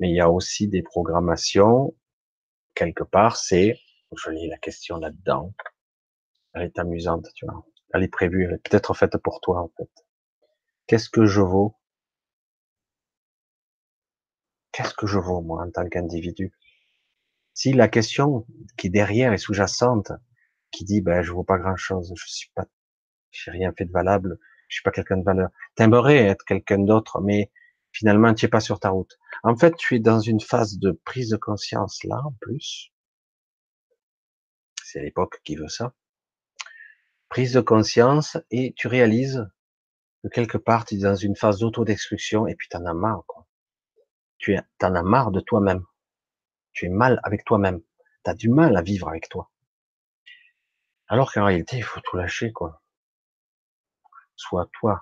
[0.00, 1.94] mais il y a aussi des programmations.
[2.74, 3.78] Quelque part, c'est,
[4.16, 5.52] je lis la question là-dedans.
[6.54, 7.66] Elle est amusante, tu vois.
[7.94, 9.90] Elle est prévue, elle est peut-être faite pour toi, en fait.
[10.86, 11.76] Qu'est-ce que je vaux?
[14.72, 16.52] Qu'est-ce que je vaux, moi, en tant qu'individu?
[17.54, 18.46] Si la question
[18.76, 20.12] qui est derrière est sous-jacente,
[20.70, 22.66] qui dit, ben, je vaux pas grand chose, je suis pas,
[23.30, 24.38] j'ai rien fait de valable,
[24.68, 25.50] je suis pas quelqu'un de valeur.
[25.74, 27.52] T'aimerais être quelqu'un d'autre, mais
[27.92, 29.18] finalement, tu es pas sur ta route.
[29.42, 32.90] En fait, tu es dans une phase de prise de conscience là, en plus.
[34.82, 35.94] C'est l'époque qui veut ça.
[37.32, 39.48] Prise de conscience et tu réalises
[40.22, 43.24] que quelque part, tu es dans une phase d'autodestruction et puis tu en as marre,
[43.26, 43.46] quoi.
[44.36, 45.82] Tu en as marre de toi-même.
[46.74, 47.80] Tu es mal avec toi-même.
[48.22, 49.50] Tu as du mal à vivre avec toi.
[51.08, 52.82] Alors qu'en réalité, il faut tout lâcher, quoi.
[54.36, 55.00] Sois toi.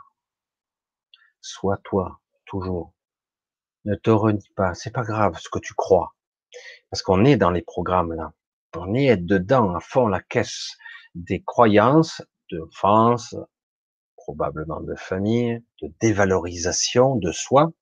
[1.40, 2.94] Sois toi, toujours.
[3.86, 6.14] Ne te renie pas, c'est pas grave ce que tu crois.
[6.90, 8.32] Parce qu'on est dans les programmes là.
[8.76, 10.76] On est dedans, à fond, la caisse
[11.14, 13.34] des croyances, de France,
[14.16, 17.72] probablement de famille, de dévalorisation de soi,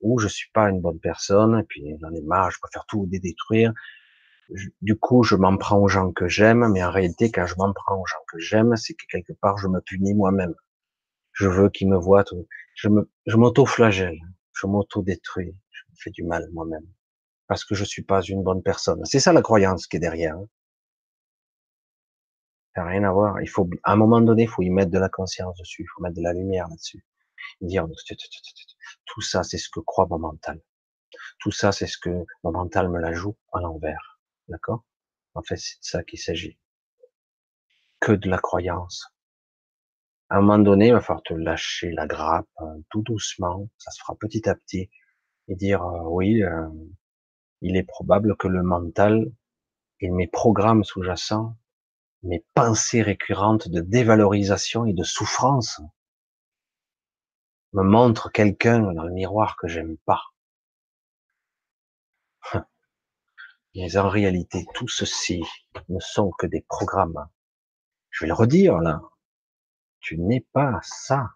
[0.00, 3.06] où je suis pas une bonne personne, et puis j'en ai marre, je préfère tout
[3.06, 3.72] détruire.
[4.82, 7.72] du coup, je m'en prends aux gens que j'aime, mais en réalité, quand je m'en
[7.72, 10.54] prends aux gens que j'aime, c'est que quelque part, je me punis moi-même.
[11.32, 12.24] Je veux qu'ils me voient,
[12.84, 14.20] me, je m'auto-flagelle
[14.56, 16.86] je m'auto-détruis, je me fais du mal moi-même,
[17.46, 19.04] parce que je suis pas une bonne personne.
[19.04, 20.36] C'est ça la croyance qui est derrière.
[20.36, 20.46] Hein.
[22.76, 23.40] Rien à voir.
[23.40, 25.88] Il faut, à un moment donné, il faut y mettre de la conscience dessus, il
[25.94, 27.04] faut mettre de la lumière là-dessus.
[27.60, 27.86] Dire,
[29.06, 30.60] tout ça, c'est ce que croit mon mental.
[31.38, 34.20] Tout ça, c'est ce que mon mental me la joue à l'envers.
[34.48, 34.84] D'accord?
[35.34, 36.58] En fait, c'est de ça qu'il s'agit.
[38.00, 39.16] Que de la croyance
[40.28, 43.90] à un moment donné, il va falloir te lâcher la grappe hein, tout doucement, ça
[43.92, 44.90] se fera petit à petit,
[45.48, 46.68] et dire euh, oui, euh,
[47.60, 49.30] il est probable que le mental
[50.00, 51.56] et mes programmes sous-jacents,
[52.22, 55.80] mes pensées récurrentes de dévalorisation et de souffrance
[57.72, 60.22] me montrent quelqu'un dans le miroir que j'aime pas.
[63.74, 65.42] Mais en réalité, tout ceci
[65.88, 67.28] ne sont que des programmes.
[68.10, 69.02] Je vais le redire là,
[70.06, 71.30] tu n'es pas ça.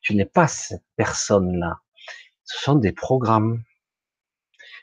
[0.00, 1.80] Tu n'es pas cette personne-là.
[2.42, 3.62] Ce sont des programmes.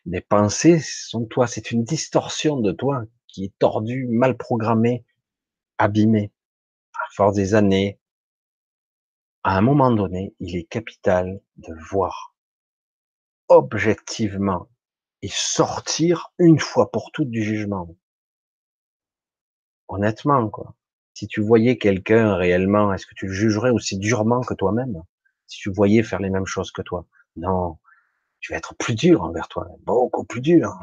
[0.06, 1.46] Des pensées sont toi.
[1.46, 5.06] C'est une distorsion de toi qui est tordue, mal programmée,
[5.84, 6.32] abîmée.
[6.94, 8.00] À force des années,
[9.44, 12.34] à un moment donné, il est capital de voir
[13.50, 14.70] objectivement
[15.22, 17.96] et sortir une fois pour toutes du jugement.
[19.90, 20.76] Honnêtement, quoi.
[21.14, 25.04] Si tu voyais quelqu'un réellement, est-ce que tu le jugerais aussi durement que toi-même?
[25.48, 27.06] Si tu voyais faire les mêmes choses que toi?
[27.36, 27.78] Non,
[28.40, 30.80] tu vas être plus dur envers toi, beaucoup plus dur.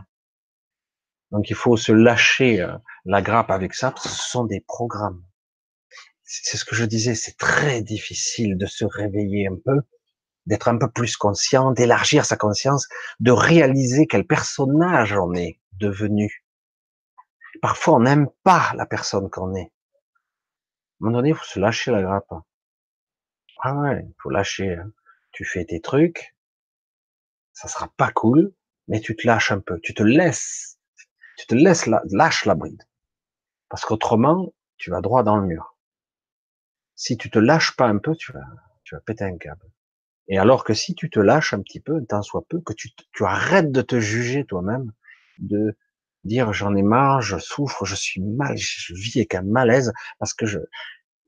[1.31, 5.25] Donc il faut se lâcher euh, la grappe avec ça, ce sont des programmes.
[6.23, 9.81] C'est ce que je disais, c'est très difficile de se réveiller un peu,
[10.47, 12.89] d'être un peu plus conscient, d'élargir sa conscience,
[13.19, 16.45] de réaliser quel personnage on est devenu.
[17.63, 19.73] Parfois, on n'aime pas la personne qu'on est
[21.01, 22.31] un moment donné, il faut se lâcher la grappe.
[23.63, 24.75] Ah ouais, il faut lâcher.
[24.75, 24.93] Hein.
[25.33, 26.37] Tu fais tes trucs,
[27.53, 28.53] ça sera pas cool,
[28.89, 30.79] mais tu te lâches un peu, tu te laisses,
[31.41, 32.83] tu te laisses la, lâche la bride.
[33.71, 35.75] Parce qu'autrement, tu vas droit dans le mur.
[36.97, 38.45] Si tu te lâches pas un peu, tu vas,
[38.85, 39.65] tu vas péter un câble.
[40.29, 42.75] Et alors que si tu te lâches un petit peu, un temps soit peu, que
[42.75, 44.93] tu, tu arrêtes de te juger toi-même,
[45.39, 45.79] de
[46.25, 50.35] dire j'en ai marre, je souffre, je suis mal, je vis avec un malaise parce
[50.35, 50.59] que je,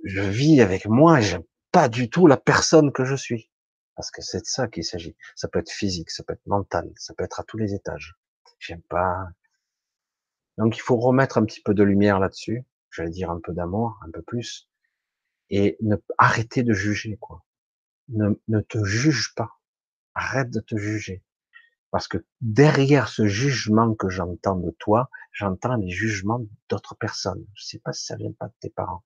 [0.05, 3.51] je vis avec moi et j'aime pas du tout la personne que je suis.
[3.97, 5.17] Parce que c'est de ça qu'il s'agit.
[5.37, 8.15] Ça peut être physique, ça peut être mental, ça peut être à tous les étages.
[8.59, 9.27] J'aime pas.
[10.59, 12.65] Donc il faut remettre un petit peu de lumière là-dessus.
[12.91, 14.69] J'allais dire un peu d'amour, un peu plus.
[15.51, 17.45] Et ne arrêter de juger, quoi.
[18.09, 19.51] Ne, te juge pas.
[20.15, 21.23] Arrête de te juger.
[21.91, 27.47] Parce que derrière ce jugement que j'entends de toi, j'entends les jugements d'autres personnes.
[27.55, 29.05] Je sais pas si ça vient pas de tes parents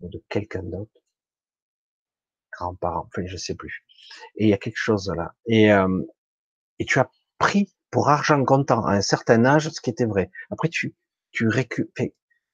[0.00, 1.02] ou de quelqu'un d'autre
[2.58, 3.84] grands-parents, enfin je sais plus.
[4.36, 5.34] Et il y a quelque chose là.
[5.46, 6.02] Et, euh,
[6.78, 10.30] et tu as pris pour argent comptant à un certain âge ce qui était vrai.
[10.50, 10.94] Après tu
[11.30, 12.10] tu récupères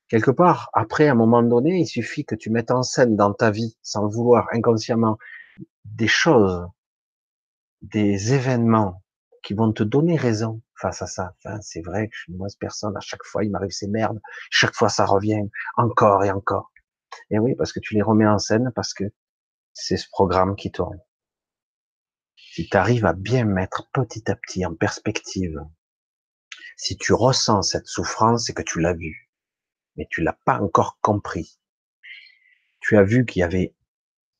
[0.08, 0.70] quelque part.
[0.72, 3.76] Après à un moment donné, il suffit que tu mettes en scène dans ta vie,
[3.82, 5.18] sans vouloir, inconsciemment,
[5.84, 6.66] des choses,
[7.82, 9.02] des événements
[9.42, 11.34] qui vont te donner raison face à ça.
[11.38, 12.96] Enfin, c'est vrai que je suis une mauvaise personne.
[12.96, 14.20] À chaque fois, il m'arrive ces merdes.
[14.50, 15.42] Chaque fois, ça revient
[15.76, 16.72] encore et encore.
[17.30, 19.04] Et oui, parce que tu les remets en scène, parce que
[19.72, 20.98] c'est ce programme qui tourne.
[22.54, 25.58] Si tu arrives à bien mettre petit à petit en perspective,
[26.76, 29.28] si tu ressens cette souffrance, c'est que tu l'as vu,
[29.96, 31.58] mais tu l'as pas encore compris.
[32.78, 33.74] Tu as vu qu'il y avait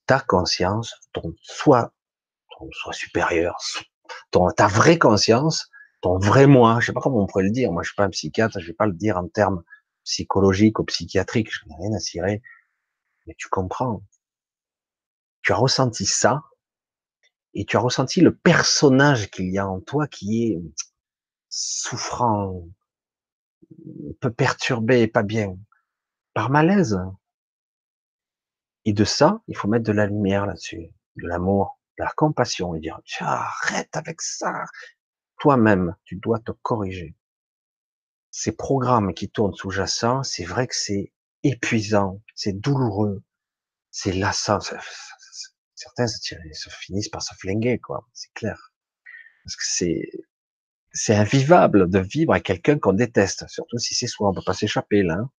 [0.07, 1.93] ta conscience, ton soi,
[2.57, 3.57] ton soi supérieur,
[4.31, 5.69] ton, ta vraie conscience,
[6.01, 8.05] ton vrai moi, je sais pas comment on pourrait le dire, moi je suis pas
[8.05, 9.65] un psychiatre, je vais pas le dire en termes
[10.05, 12.43] psychologiques ou psychiatriques, je n'ai rien à cirer,
[13.27, 14.05] mais tu comprends,
[15.43, 16.45] tu as ressenti ça,
[17.55, 20.63] et tu as ressenti le personnage qu'il y a en toi qui est
[21.49, 22.67] souffrant,
[24.21, 25.57] peu perturbé, pas bien,
[26.35, 26.99] par malaise.
[28.85, 32.75] Et de ça, il faut mettre de la lumière là-dessus, de l'amour, de la compassion,
[32.75, 34.65] et dire, arrête avec ça.
[35.39, 37.15] Toi-même, tu dois te corriger.
[38.31, 41.13] Ces programmes qui tournent sous-jacents, c'est vrai que c'est
[41.45, 43.23] épuisant, c'est douloureux,
[43.91, 44.59] c'est lassant,
[45.85, 48.07] certains se, finissent par se flinguer, quoi.
[48.13, 48.73] C'est clair.
[49.45, 50.11] Parce que c'est,
[50.93, 54.31] c'est invivable de vivre avec quelqu'un qu'on déteste, surtout si c'est soi.
[54.31, 55.15] On peut pas s'échapper, là.
[55.15, 55.31] Hein.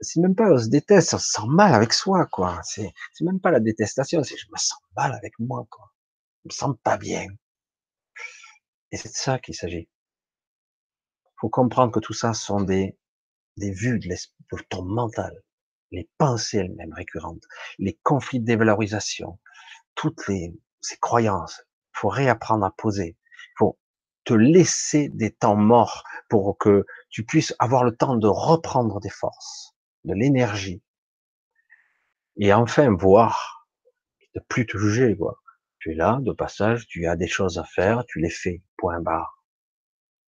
[0.00, 2.60] C'est même pas on se déteste, on se sent mal avec soi, quoi.
[2.62, 5.92] C'est, c'est même pas la détestation, c'est je me sens mal avec moi, quoi.
[6.44, 7.26] Je me sens pas bien.
[8.92, 9.88] Et c'est de ça qu'il s'agit.
[11.40, 12.96] Faut comprendre que tout ça sont des,
[13.56, 15.42] des vues de, de ton mental
[15.90, 17.44] les pensées elles-mêmes récurrentes,
[17.78, 19.38] les conflits de dévalorisation,
[19.94, 21.62] toutes les, ces croyances.
[21.94, 23.16] Il faut réapprendre à poser.
[23.32, 23.78] Il faut
[24.24, 29.10] te laisser des temps morts pour que tu puisses avoir le temps de reprendre des
[29.10, 29.74] forces,
[30.04, 30.82] de l'énergie.
[32.36, 33.68] Et enfin, voir,
[34.34, 35.40] de plus te juger, quoi.
[35.80, 39.00] Tu es là, de passage, tu as des choses à faire, tu les fais, point
[39.00, 39.44] barre.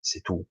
[0.01, 0.47] C'est tout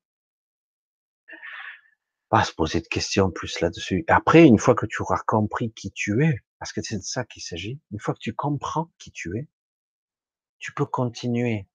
[2.29, 4.05] pas se poser de questions plus là-dessus.
[4.07, 7.25] Après, une fois que tu auras compris qui tu es, parce que c'est de ça
[7.25, 9.47] qu'il s'agit, une fois que tu comprends qui tu es,
[10.59, 11.67] tu peux continuer.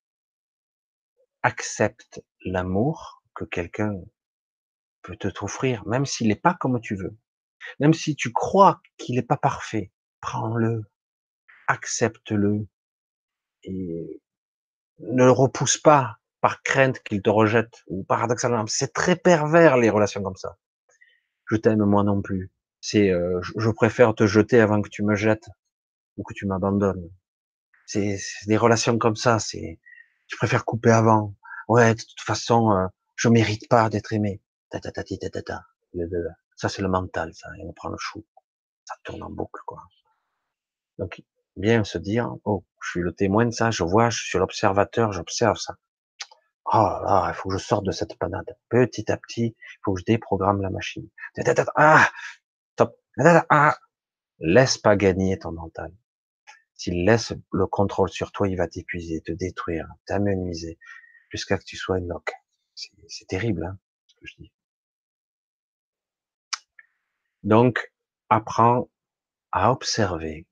[1.42, 3.94] Accepte l'amour que quelqu'un
[5.02, 7.16] peut te t'offrir, même s'il n'est pas comme tu veux.
[7.80, 10.84] Même si tu crois qu'il n'est pas parfait, prends-le,
[11.66, 12.66] accepte-le
[13.64, 14.22] et
[15.00, 19.88] ne le repousse pas par crainte qu'il te rejette, ou paradoxalement, c'est très pervers les
[19.88, 20.58] relations comme ça.
[21.50, 22.52] Je t'aime moi non plus.
[22.82, 25.48] C'est, euh, je préfère te jeter avant que tu me jettes
[26.18, 27.08] ou que tu m'abandonnes.
[27.86, 29.38] C'est des relations comme ça.
[29.38, 29.80] C'est,
[30.26, 31.34] je préfère couper avant.
[31.66, 34.42] Ouais, de toute façon, euh, je mérite pas d'être aimé.
[34.68, 35.64] Ta, ta, ta, ta, ta, ta.
[36.56, 37.48] Ça c'est le mental, ça.
[37.58, 38.22] Et on prend le chou.
[38.84, 39.82] Ça tourne en boucle, quoi.
[40.98, 41.22] Donc,
[41.56, 45.10] bien se dire, oh, je suis le témoin de ça, je vois, je suis l'observateur,
[45.10, 45.78] j'observe ça.
[46.66, 48.56] Oh là, il faut que je sorte de cette panade.
[48.68, 51.08] Petit à petit, il faut que je déprogramme la machine.
[51.76, 52.10] Ah,
[52.76, 52.96] top.
[53.50, 53.76] Ah,
[54.38, 55.92] laisse pas gagner ton mental.
[56.74, 60.78] S'il laisse le contrôle sur toi, il va t'épuiser, te détruire, t'amenuiser,
[61.30, 62.32] jusqu'à que tu sois une loque.
[62.74, 64.52] C'est terrible, hein, ce que je dis.
[67.42, 67.92] Donc,
[68.30, 68.88] apprends
[69.52, 70.46] à observer,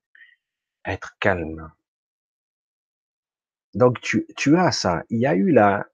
[0.85, 1.73] être calme.
[3.75, 5.03] Donc, tu, tu as ça.
[5.11, 5.87] Il y a eu la,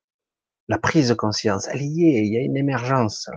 [0.69, 3.29] la prise de conscience, elle y est, il y a une émergence.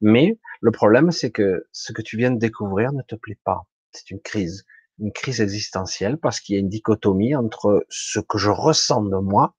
[0.00, 3.66] Mais le problème, c'est que ce que tu viens de découvrir ne te plaît pas.
[3.92, 4.64] C'est une crise.
[4.98, 9.16] une crise existentielle parce qu'il y a une dichotomie entre ce que je ressens de
[9.16, 9.56] moi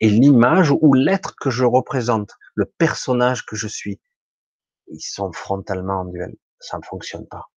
[0.00, 4.00] et l'image ou l'être que je représente, le personnage que je suis.
[4.88, 6.36] Ils sont frontalement en duel.
[6.60, 7.50] Ça ne fonctionne pas.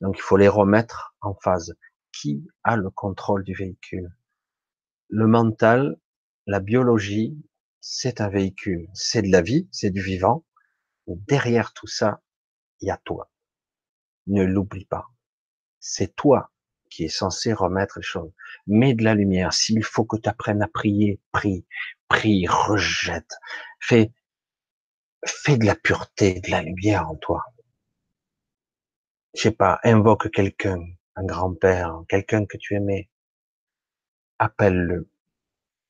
[0.00, 1.74] Donc il faut les remettre en phase.
[2.12, 4.14] Qui a le contrôle du véhicule?
[5.08, 5.96] Le mental,
[6.46, 7.36] la biologie,
[7.82, 8.88] c'est un véhicule.
[8.94, 10.46] C'est de la vie, c'est du vivant.
[11.08, 12.22] derrière tout ça,
[12.80, 13.30] il y a toi.
[14.28, 15.08] Ne l'oublie pas.
[15.80, 16.52] C'est toi
[16.88, 18.32] qui es censé remettre les choses.
[18.68, 19.52] Mets de la lumière.
[19.52, 21.66] S'il faut que tu apprennes à prier, prie,
[22.06, 23.34] prie, rejette.
[23.80, 24.12] Fais,
[25.26, 27.44] fais de la pureté, de la lumière en toi.
[29.34, 30.78] Je sais pas, invoque quelqu'un,
[31.16, 33.10] un grand-père, quelqu'un que tu aimais.
[34.38, 35.10] Appelle-le.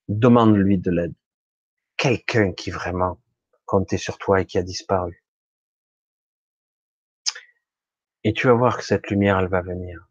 [0.09, 1.15] Demande-lui de l'aide.
[2.03, 3.21] Quelqu'un qui vraiment
[3.65, 5.25] comptait sur toi et qui a disparu.
[8.25, 10.09] Et tu vas voir que cette lumière, elle va venir.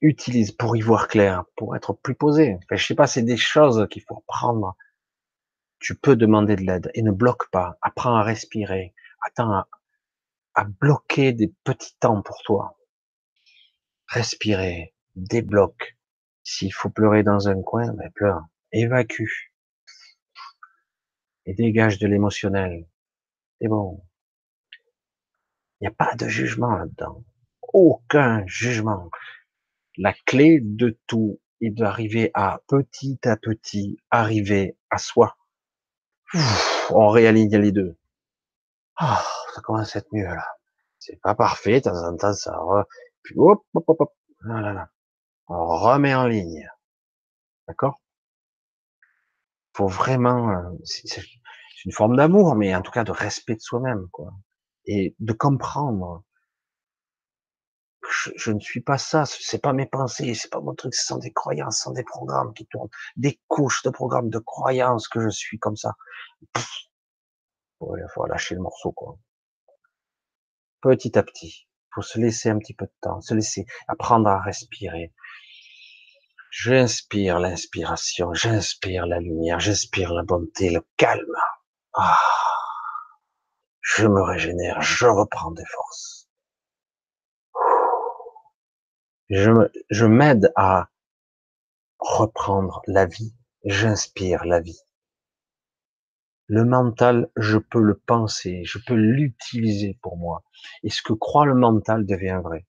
[0.00, 2.58] Utilise pour y voir clair, pour être plus posé.
[2.70, 4.74] Je sais pas, c'est des choses qu'il faut prendre.
[5.80, 7.76] Tu peux demander de l'aide et ne bloque pas.
[7.82, 8.94] Apprends à respirer.
[9.26, 9.68] Attends à,
[10.54, 12.78] à bloquer des petits temps pour toi.
[14.06, 15.98] Respirer, débloque.
[16.42, 18.46] S'il faut pleurer dans un coin, ben pleure.
[18.72, 19.49] Évacue.
[21.46, 22.86] Et dégage de l'émotionnel.
[23.60, 24.02] C'est bon.
[25.80, 27.24] Il n'y a pas de jugement là-dedans.
[27.72, 29.10] Aucun jugement.
[29.96, 35.36] La clé de tout est d'arriver à petit à petit arriver à soi.
[36.90, 37.96] on réaligne les deux.
[38.96, 40.46] Ah, ça commence à être mieux là.
[40.98, 42.60] C'est pas parfait, de temps en temps ça
[43.22, 44.14] puis hop, hop, hop, hop.
[44.42, 44.88] Voilà,
[45.48, 46.68] On remet en ligne.
[47.68, 48.00] D'accord?
[49.80, 51.22] Faut vraiment, euh, c'est
[51.86, 54.30] une forme d'amour, mais en tout cas de respect de soi-même, quoi
[54.86, 56.24] et de comprendre.
[58.10, 61.06] Je, je, ne suis pas ça, c'est pas mes pensées, c'est pas mon truc, ce
[61.06, 65.06] sont des croyances, ce sont des programmes qui tournent, des couches de programmes de croyances
[65.06, 65.94] que je suis comme ça.
[66.56, 69.16] il faut lâcher le morceau, quoi.
[70.80, 74.40] Petit à petit, faut se laisser un petit peu de temps, se laisser apprendre à
[74.40, 75.12] respirer.
[76.50, 81.36] J'inspire l'inspiration, j'inspire la lumière, j'inspire la bonté, le calme.
[81.94, 82.18] Ah
[83.80, 86.28] je me régénère, je reprends des forces.
[89.28, 90.88] Je, m'aide à
[91.98, 94.80] reprendre la vie, j'inspire la vie.
[96.46, 100.42] Le mental, je peux le penser, je peux l'utiliser pour moi.
[100.82, 102.66] Et ce que croit le mental devient vrai.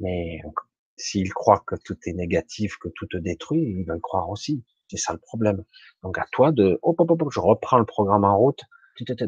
[0.00, 0.42] Mais
[1.00, 4.64] s'il croit que tout est négatif, que tout te détruit, il va le croire aussi.
[4.88, 5.64] C'est ça le problème.
[6.02, 8.62] Donc à toi de, hop, hop, hop, je reprends le programme en route.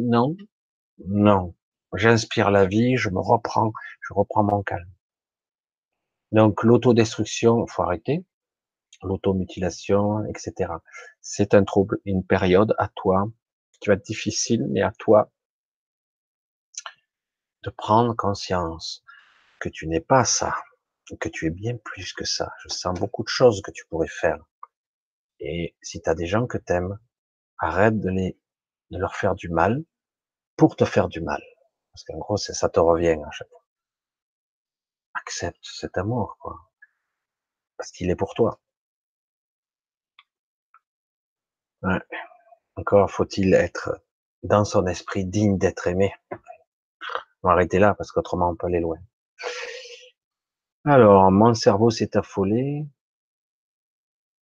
[0.01, 0.37] Non,
[1.07, 1.55] non.
[1.95, 4.91] J'inspire la vie, je me reprends, je reprends mon calme.
[6.33, 8.25] Donc l'autodestruction, faut arrêter.
[9.03, 10.73] L'automutilation, etc.
[11.21, 13.29] C'est un trouble, une période à toi
[13.81, 15.33] qui va être difficile, mais à toi
[17.65, 19.05] de prendre conscience
[19.61, 20.55] que tu n'es pas ça,
[21.21, 22.53] que tu es bien plus que ça.
[22.63, 24.45] Je sens beaucoup de choses que tu pourrais faire.
[25.41, 26.99] Et si tu as des gens que t'aimes,
[27.59, 28.39] arrête de les,
[28.91, 29.85] de leur faire du mal,
[30.57, 31.43] pour te faire du mal.
[31.93, 33.65] Parce qu'en gros, ça te revient à chaque fois.
[35.15, 36.57] Accepte cet amour, quoi.
[37.77, 38.61] Parce qu'il est pour toi.
[42.77, 44.01] Encore faut-il être
[44.43, 46.15] dans son esprit digne d'être aimé.
[47.43, 48.99] On va arrêter là parce qu'autrement on peut aller loin.
[50.85, 52.87] Alors, mon cerveau s'est affolé.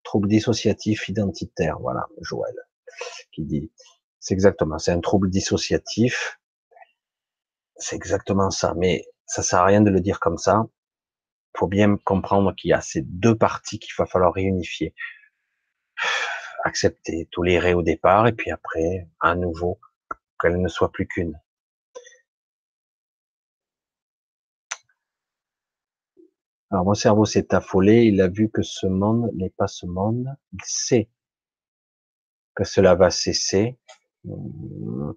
[0.04, 1.80] Trouble dissociatif identitaire.
[1.80, 2.56] Voilà, Joël,
[3.32, 3.72] qui dit
[4.20, 6.40] c'est exactement, c'est un trouble dissociatif.
[7.76, 8.74] C'est exactement ça.
[8.76, 10.66] Mais ça sert à rien de le dire comme ça.
[11.58, 14.94] Faut bien comprendre qu'il y a ces deux parties qu'il va falloir réunifier.
[16.64, 19.80] Accepter, tolérer au départ, et puis après, à nouveau,
[20.40, 21.40] qu'elle ne soit plus qu'une.
[26.72, 30.28] Alors mon cerveau s'est affolé, il a vu que ce monde n'est pas ce monde,
[30.54, 31.10] il sait
[32.56, 33.80] que cela va cesser,
[34.24, 35.16] mais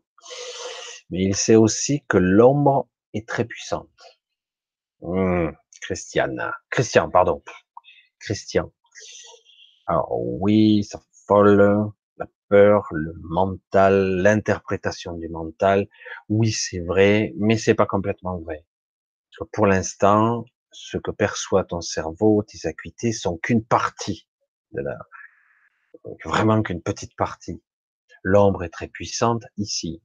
[1.11, 3.91] il sait aussi que l'ombre est très puissante.
[5.03, 5.51] Mmh,
[5.83, 7.43] Christian, pardon,
[8.19, 8.73] Christian.
[9.87, 15.87] Alors oui, ça folle, la peur, le mental, l'interprétation du mental.
[16.31, 18.65] Oui, c'est vrai, mais c'est pas complètement vrai.
[19.53, 24.29] Pour l'instant, ce que perçoit ton cerveau, tes acuités, sont qu'une partie
[24.73, 24.99] de la,
[26.25, 27.63] vraiment qu'une petite partie.
[28.23, 30.03] L'ombre est très puissante ici.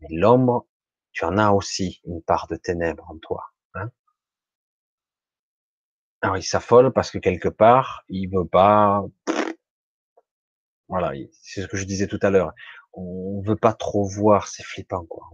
[0.00, 0.66] Mais l'ombre,
[1.12, 3.44] tu en as aussi une part de ténèbres en toi.
[3.74, 3.90] Hein
[6.22, 9.04] Alors il s'affole parce que quelque part, il veut pas.
[10.88, 11.12] Voilà,
[11.42, 12.52] c'est ce que je disais tout à l'heure.
[12.92, 15.24] On veut pas trop voir, c'est flippant quoi.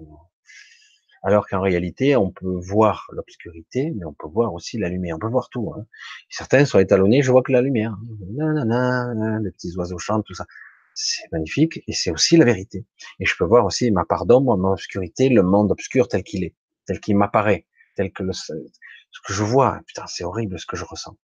[1.27, 5.17] Alors qu'en réalité, on peut voir l'obscurité, mais on peut voir aussi la lumière.
[5.17, 5.75] On peut voir tout.
[5.77, 5.85] Hein.
[6.31, 7.97] Certains sont étalonnés, je vois que la lumière.
[9.43, 10.47] les petits oiseaux chantent, tout ça.
[10.95, 12.87] C'est magnifique et c'est aussi la vérité.
[13.19, 16.45] Et je peux voir aussi ma part d'ombre, mon obscurité, le monde obscur tel qu'il
[16.45, 16.55] est,
[16.87, 17.67] tel qu'il m'apparaît,
[17.97, 18.53] tel que le, ce
[19.27, 19.81] que je vois.
[19.89, 21.17] Putain, c'est horrible ce que je ressens.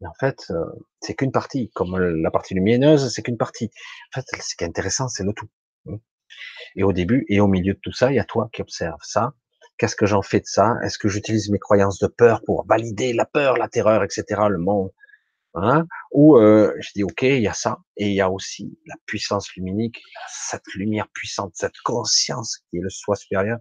[0.00, 0.64] Mais en fait, euh,
[1.02, 1.70] c'est qu'une partie.
[1.74, 3.70] Comme la partie lumineuse, c'est qu'une partie.
[4.14, 5.50] En fait, ce qui est intéressant, c'est le tout.
[6.74, 9.02] Et au début et au milieu de tout ça, il y a toi qui observes
[9.02, 9.32] ça.
[9.78, 10.76] Qu'est-ce que j'en fais de ça?
[10.82, 14.58] Est-ce que j'utilise mes croyances de peur pour valider la peur, la terreur, etc., le
[14.58, 14.90] monde
[15.54, 15.86] hein?
[16.12, 18.94] Ou euh, je dis ok, il y a ça, et il y a aussi la
[19.06, 23.58] puissance luminique, cette lumière puissante, cette conscience qui est le soi supérieur.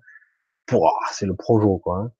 [1.12, 2.00] C'est le projo, quoi.
[2.00, 2.12] Hein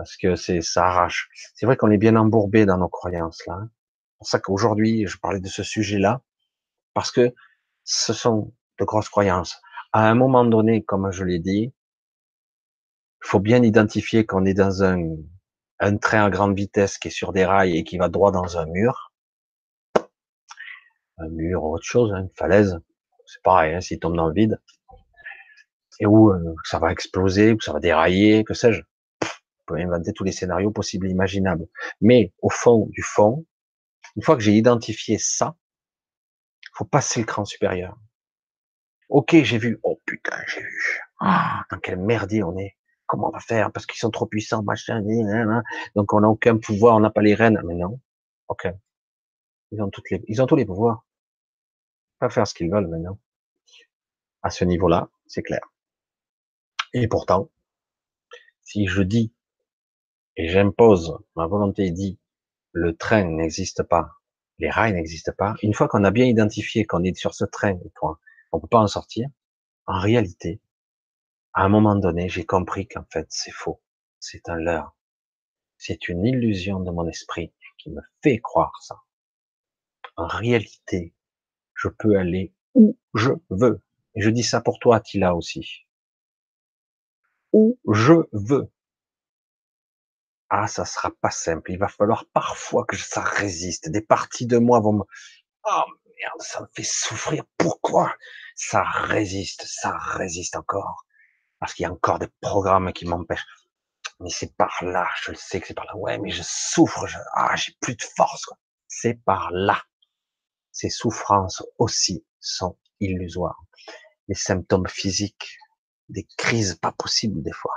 [0.00, 1.28] parce que c'est ça arrache.
[1.54, 3.54] C'est vrai qu'on est bien embourbé dans nos croyances là.
[3.54, 3.68] Hein.
[3.68, 6.22] C'est pour ça qu'aujourd'hui je parlais de ce sujet-là
[6.94, 7.34] parce que
[7.84, 9.60] ce sont de grosses croyances
[9.92, 11.72] à un moment donné, comme je l'ai dit,
[13.22, 17.32] il faut bien identifier qu'on est dans un, train à grande vitesse qui est sur
[17.32, 19.12] des rails et qui va droit dans un mur.
[21.18, 22.78] Un mur ou autre chose, hein, une falaise.
[23.26, 24.60] C'est pareil, hein, s'il tombe dans le vide.
[25.98, 28.82] Et où euh, ça va exploser, où ça va dérailler, que sais-je.
[29.22, 31.66] On peut inventer tous les scénarios possibles et imaginables.
[32.00, 33.44] Mais au fond du fond,
[34.16, 35.56] une fois que j'ai identifié ça,
[36.62, 37.96] il faut passer le cran supérieur.
[39.10, 39.78] Ok, j'ai vu.
[39.82, 41.00] Oh putain, j'ai vu.
[41.18, 42.76] Ah, dans quel merdier on est.
[43.06, 45.02] Comment on va faire Parce qu'ils sont trop puissants, machin.
[45.96, 47.60] Donc on n'a aucun pouvoir, on n'a pas les rênes.
[47.64, 48.00] Mais non.
[48.48, 48.68] Ok.
[49.72, 51.04] Ils ont toutes les, ils ont tous les pouvoirs.
[52.20, 53.18] Pas faire ce qu'ils veulent maintenant.
[54.42, 55.60] À ce niveau-là, c'est clair.
[56.94, 57.50] Et pourtant,
[58.62, 59.32] si je dis
[60.36, 62.18] et j'impose ma volonté dit
[62.72, 64.20] le train n'existe pas,
[64.58, 65.54] les rails n'existent pas.
[65.62, 68.16] Une fois qu'on a bien identifié qu'on est sur ce train et qu'on
[68.52, 69.28] on peut pas en sortir.
[69.86, 70.60] En réalité,
[71.52, 73.82] à un moment donné, j'ai compris qu'en fait, c'est faux.
[74.18, 74.96] C'est un leurre.
[75.78, 79.00] C'est une illusion de mon esprit qui me fait croire ça.
[80.16, 81.14] En réalité,
[81.74, 83.82] je peux aller où je veux.
[84.14, 85.86] Et je dis ça pour toi, Attila aussi.
[87.52, 88.70] Où je veux.
[90.50, 91.72] Ah, ça sera pas simple.
[91.72, 93.88] Il va falloir parfois que ça résiste.
[93.90, 95.04] Des parties de moi vont me,
[95.64, 95.82] oh,
[96.20, 97.44] merde, ça me fait souffrir.
[97.56, 98.14] Pourquoi?
[98.54, 101.04] Ça résiste, ça résiste encore.
[101.58, 103.46] Parce qu'il y a encore des programmes qui m'empêchent.
[104.20, 105.96] Mais c'est par là, je le sais que c'est par là.
[105.96, 107.16] Ouais, mais je souffre, je...
[107.34, 108.44] ah, j'ai plus de force.
[108.86, 109.82] C'est par là.
[110.72, 113.62] Ces souffrances aussi sont illusoires.
[114.28, 115.58] Les symptômes physiques,
[116.08, 117.74] des crises pas possibles des fois.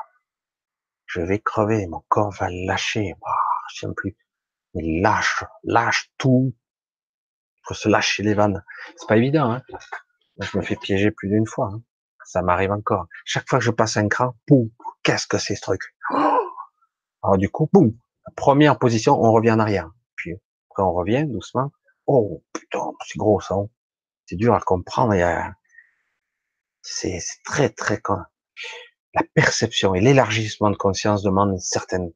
[1.06, 3.14] Je vais crever, mon corps va lâcher.
[3.22, 3.30] Oh,
[3.74, 4.18] je sais plus.
[4.74, 6.54] Mais lâche, lâche tout,
[7.64, 8.64] faut se lâcher les vannes.
[8.98, 9.62] C'est pas évident, hein.
[10.40, 11.72] je me fais piéger plus d'une fois.
[11.74, 11.82] Hein.
[12.26, 13.08] Ça m'arrive encore.
[13.26, 14.70] Chaque fois que je passe un cran, boum,
[15.04, 15.82] qu'est-ce que c'est ce truc?
[17.24, 17.94] Alors du coup, boum,
[18.36, 19.92] première position, on revient en arrière.
[20.16, 20.34] Puis
[20.70, 21.72] après on revient doucement.
[22.06, 23.56] Oh putain, c'est gros ça.
[23.56, 23.70] Hein.
[24.26, 25.14] C'est dur à comprendre.
[26.82, 28.02] C'est très très
[29.14, 32.12] la perception et l'élargissement de conscience demandent une certaine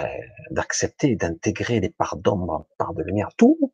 [0.00, 0.04] euh,
[0.50, 3.72] d'accepter, d'intégrer des parts d'ombre, parts de lumière, tout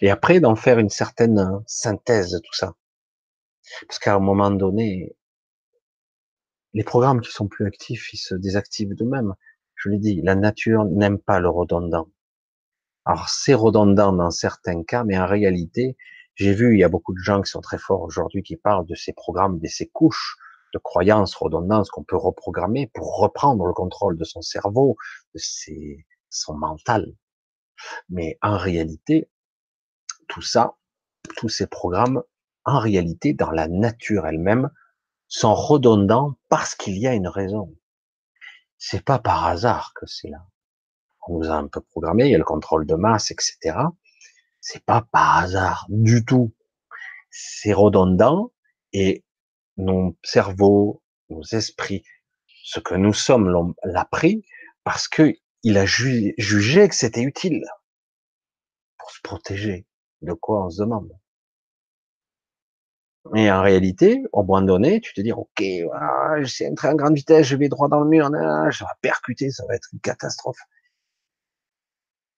[0.00, 2.74] et après d'en faire une certaine euh, synthèse de tout ça.
[3.88, 5.16] Parce qu'à un moment donné,
[6.72, 9.34] les programmes qui sont plus actifs, ils se désactivent d'eux-mêmes.
[9.76, 12.08] Je l'ai dit, la nature n'aime pas le redondant.
[13.04, 15.96] Alors c'est redondant dans certains cas, mais en réalité,
[16.34, 18.86] j'ai vu, il y a beaucoup de gens qui sont très forts aujourd'hui qui parlent
[18.86, 20.36] de ces programmes, de ces couches
[20.72, 24.96] de croyances redondantes qu'on peut reprogrammer pour reprendre le contrôle de son cerveau,
[25.32, 27.14] de ses, son mental.
[28.08, 29.30] Mais en réalité,
[30.28, 30.76] tout ça,
[31.36, 32.22] tous ces programmes,
[32.64, 34.70] en réalité, dans la nature elle-même,
[35.28, 37.74] sont redondants parce qu'il y a une raison.
[38.78, 40.46] C'est pas par hasard que c'est là.
[41.26, 43.78] On nous a un peu programmé, il y a le contrôle de masse, etc.
[44.60, 46.54] C'est pas par hasard du tout.
[47.30, 48.52] C'est redondant
[48.92, 49.24] et
[49.76, 52.04] nos cerveaux, nos esprits,
[52.64, 54.44] ce que nous sommes l'a pris
[54.84, 57.64] parce que il a jugé que c'était utile
[58.98, 59.86] pour se protéger
[60.24, 61.10] de quoi on se demande.
[63.32, 66.94] Mais en réalité, au moment donné, tu te dis, ok, voilà, c'est un train à
[66.94, 68.26] grande vitesse, je vais droit dans le mur,
[68.70, 70.58] je vais percuter, ça va être une catastrophe.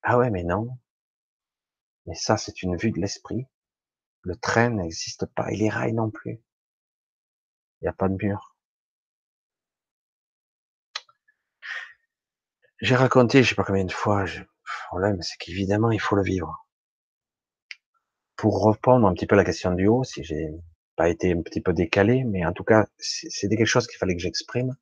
[0.02, 0.78] Ah ouais, mais non.
[2.06, 3.46] Mais ça, c'est une vue de l'esprit.
[4.22, 6.40] Le train n'existe pas et les rails non plus.
[7.80, 8.56] Il n'y a pas de mur.
[12.80, 14.46] J'ai raconté, je sais pas combien de fois, le
[14.88, 16.65] problème, c'est qu'évidemment, il faut le vivre.
[18.36, 20.50] Pour répondre un petit peu la question du haut, si j'ai
[20.96, 24.16] pas été un petit peu décalé, mais en tout cas, c'était quelque chose qu'il fallait
[24.16, 24.76] que j'exprime.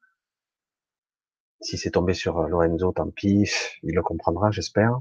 [1.60, 3.50] Si c'est tombé sur Lorenzo, tant pis,
[3.82, 5.00] il le comprendra, j'espère.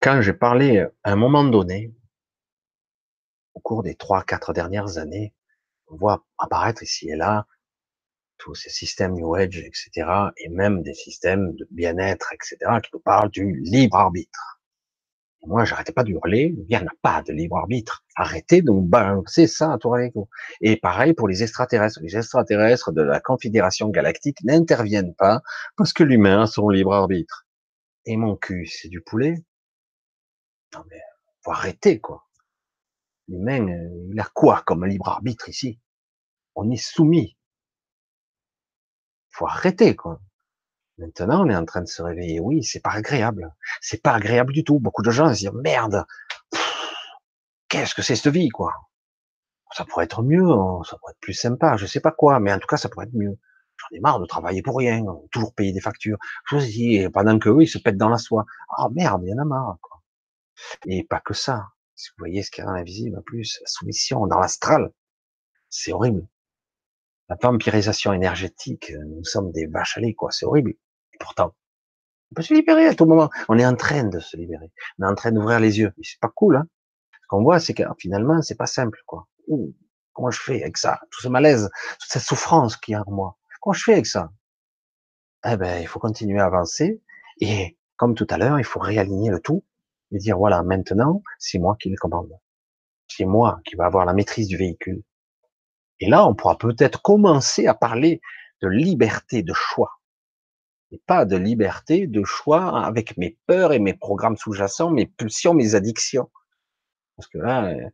[0.00, 1.94] Quand j'ai parlé à un moment donné,
[3.54, 5.34] au cours des trois, quatre dernières années,
[5.88, 7.46] on voit apparaître ici et là
[8.38, 9.90] tous ces systèmes New Age, etc.,
[10.36, 14.53] et même des systèmes de bien-être, etc., qui nous parlent du libre arbitre.
[15.46, 18.04] Moi, j'arrêtais pas de hurler, il n'y en a pas de libre arbitre.
[18.16, 20.28] Arrêtez donc, ben, c'est ça à tour avec vous.
[20.60, 22.00] Et pareil pour les extraterrestres.
[22.02, 25.42] Les extraterrestres de la Confédération Galactique n'interviennent pas
[25.76, 27.46] parce que l'humain a son libre arbitre.
[28.06, 29.34] Et mon cul, c'est du poulet?
[30.74, 31.00] Non mais,
[31.42, 32.24] faut arrêter, quoi.
[33.28, 35.80] L'humain, euh, il a quoi comme libre arbitre ici?
[36.54, 37.36] On est soumis
[39.34, 40.20] faut arrêter, quoi.
[40.98, 42.40] Maintenant, on est en train de se réveiller.
[42.40, 43.52] Oui, c'est pas agréable.
[43.80, 44.78] C'est pas agréable du tout.
[44.78, 46.04] Beaucoup de gens se disent, merde,
[47.68, 48.72] qu'est-ce que c'est cette vie, quoi?
[49.72, 50.82] Ça pourrait être mieux, hein.
[50.88, 53.06] ça pourrait être plus sympa, je sais pas quoi, mais en tout cas, ça pourrait
[53.06, 53.36] être mieux.
[53.76, 56.18] J'en ai marre de travailler pour rien, toujours payer des factures.
[56.46, 58.44] Je dis, pendant que eux, ils se pètent dans la soie.
[58.78, 60.00] Ah, merde, il y en a marre, quoi.
[60.86, 61.66] Et pas que ça.
[61.96, 64.92] Si vous voyez ce qu'il y a dans l'invisible, en plus, la soumission dans l'astral,
[65.70, 66.28] c'est horrible
[67.28, 70.74] la vampirisation énergétique, euh, nous sommes des vaches à quoi, c'est horrible.
[71.20, 71.54] Pourtant,
[72.30, 73.30] on peut se libérer à tout moment.
[73.48, 74.72] On est en train de se libérer.
[74.98, 75.92] On est en train d'ouvrir les yeux.
[76.02, 76.66] C'est pas cool, hein.
[77.22, 79.26] Ce qu'on voit, c'est que finalement, c'est pas simple, quoi.
[80.12, 81.00] comment je fais avec ça?
[81.10, 81.70] Tout ce malaise,
[82.00, 83.38] toute cette souffrance qu'il y a en moi.
[83.60, 84.30] Comment je fais avec ça?
[85.46, 87.02] Eh ben, il faut continuer à avancer.
[87.40, 89.64] Et, comme tout à l'heure, il faut réaligner le tout
[90.12, 92.32] et dire, voilà, maintenant, c'est moi qui le commande.
[93.08, 95.02] C'est moi qui va avoir la maîtrise du véhicule.
[96.00, 98.20] Et là, on pourra peut-être commencer à parler
[98.60, 100.00] de liberté de choix.
[101.06, 105.74] Pas de liberté de choix avec mes peurs et mes programmes sous-jacents, mes pulsions, mes
[105.74, 106.30] addictions.
[107.16, 107.88] Parce que là, euh,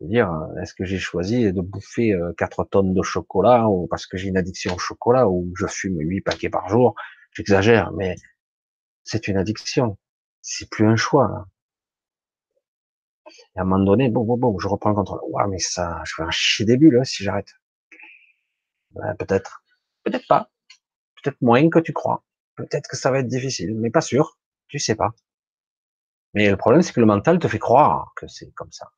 [0.00, 0.30] dire,
[0.60, 4.28] est-ce que j'ai choisi de bouffer 4 euh, tonnes de chocolat ou parce que j'ai
[4.28, 6.94] une addiction au chocolat ou je fume 8 paquets par jour?
[7.32, 8.16] J'exagère, mais
[9.04, 9.98] c'est une addiction.
[10.42, 11.28] C'est plus un choix.
[11.28, 11.46] Là.
[13.56, 15.20] Et à un moment donné, bon, bon, bon, je reprends le contrôle.
[15.48, 17.54] Mais ça, je vais un chier des bulles si j'arrête.
[19.18, 19.64] peut-être.
[20.04, 20.51] Peut-être pas.
[21.22, 22.24] Peut-être moins que tu crois.
[22.56, 24.38] Peut-être que ça va être difficile, mais pas sûr.
[24.68, 25.10] Tu sais pas.
[26.34, 28.90] Mais le problème, c'est que le mental te fait croire que c'est comme ça.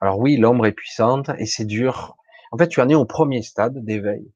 [0.00, 2.16] Alors oui, l'ombre est puissante et c'est dur.
[2.52, 4.32] En fait, tu en es au premier stade d'éveil.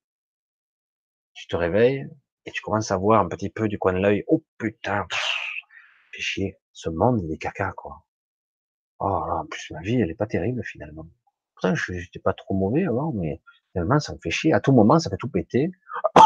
[1.35, 2.09] Tu te réveilles
[2.47, 4.25] et tu commences à voir un petit peu du coin de l'œil.
[4.29, 5.07] Oh putain,
[6.13, 6.59] fais chier.
[6.73, 8.05] Ce monde, il est caca, quoi.
[9.01, 11.07] Oh en plus ma vie, elle est pas terrible finalement.
[11.55, 13.41] Pourtant, je n'étais pas trop mauvais avant, mais
[13.73, 14.53] finalement, ça me fait chier.
[14.53, 15.71] À tout moment, ça fait tout péter.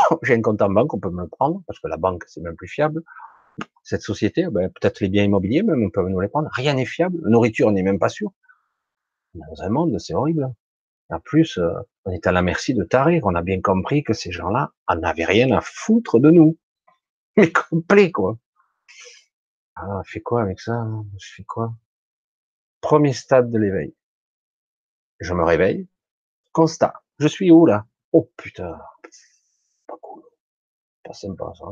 [0.22, 2.40] J'ai un compte en banque, on peut me le prendre, parce que la banque, c'est
[2.40, 3.02] même plus fiable.
[3.82, 6.48] Cette société, ben, peut-être les biens immobiliers, même, on peut nous les prendre.
[6.52, 7.18] Rien n'est fiable.
[7.22, 8.32] La nourriture, on n'est même pas sûr.
[9.35, 10.52] Dans un monde, c'est horrible.
[11.10, 11.72] En plus, euh,
[12.05, 13.20] on est à la merci de tarés.
[13.24, 16.59] On a bien compris que ces gens-là en avaient rien à foutre de nous.
[17.36, 18.39] Mais complet, quoi.
[19.76, 20.86] Ah, je fais quoi avec ça?
[21.18, 21.72] Je fais quoi?
[22.80, 23.94] Premier stade de l'éveil.
[25.20, 25.89] Je me réveille.
[26.52, 27.02] Constat.
[27.18, 27.86] Je suis où là?
[28.12, 28.78] Oh putain.
[31.09, 31.64] Pas sympa ça.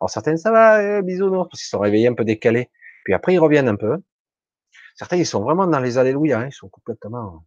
[0.00, 2.70] Alors certains ça va, euh, bisounours, parce qu'ils sont réveillés un peu décalés.
[3.04, 3.98] Puis après ils reviennent un peu.
[4.94, 6.46] Certains ils sont vraiment dans les alléluia, hein.
[6.46, 7.44] ils sont complètement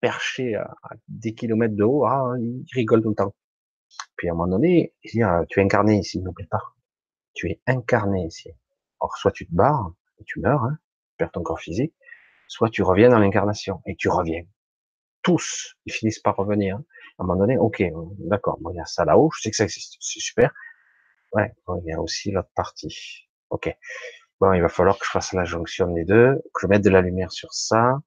[0.00, 0.74] perchés à,
[1.06, 3.34] des kilomètres de haut, ah, ils rigolent tout le temps.
[4.16, 6.62] Puis à un moment donné, ils disent, ah, tu es incarné ici, n'oublie pas.
[7.34, 8.50] Tu es incarné ici.
[8.98, 10.76] Or, soit tu te barres, et tu meurs, hein,
[11.10, 11.94] tu perds ton corps physique,
[12.48, 14.42] soit tu reviens dans l'incarnation, et tu reviens.
[15.22, 16.76] Tous, ils finissent par revenir.
[16.76, 17.84] À un moment donné, ok,
[18.18, 20.52] d'accord, il y a ça là-haut, je sais que ça existe, c'est super.
[21.32, 21.52] Ouais,
[21.82, 23.28] il y a aussi l'autre partie.
[23.50, 23.74] Ok.
[24.40, 26.90] Bon, il va falloir que je fasse la jonction des deux, que je mette de
[26.90, 28.00] la lumière sur ça,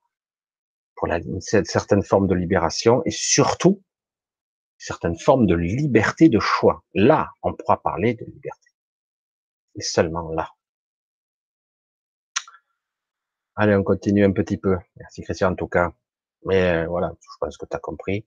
[0.95, 3.81] pour la, une certaine forme de libération, et surtout,
[4.79, 6.83] une certaine forme de liberté de choix.
[6.93, 8.69] Là, on pourra parler de liberté.
[9.75, 10.49] Et seulement là.
[13.55, 14.77] Allez, on continue un petit peu.
[14.97, 15.93] Merci Christian en tout cas.
[16.45, 18.25] Mais euh, voilà, je pense que tu as compris.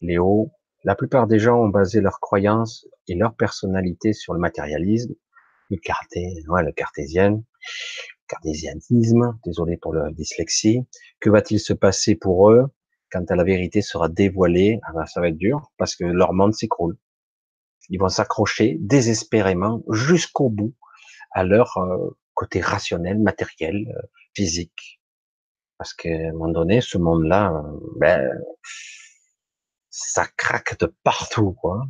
[0.00, 0.50] Léo,
[0.84, 5.14] la plupart des gens ont basé leurs croyances et leur personnalité sur le matérialisme,
[5.68, 7.42] le, carté, ouais, le cartésien,
[8.28, 10.86] cartésianisme, désolé pour le dyslexie.
[11.20, 12.66] Que va-t-il se passer pour eux
[13.10, 14.80] quand la vérité sera dévoilée?
[14.84, 16.96] Ah ben, Ça va être dur parce que leur monde s'écroule.
[17.88, 20.74] Ils vont s'accrocher désespérément jusqu'au bout
[21.32, 25.00] à leur euh, côté rationnel, matériel, euh, physique.
[25.76, 27.64] Parce qu'à un moment donné, ce monde-là,
[27.96, 28.30] ben,
[29.90, 31.82] ça craque de partout, quoi.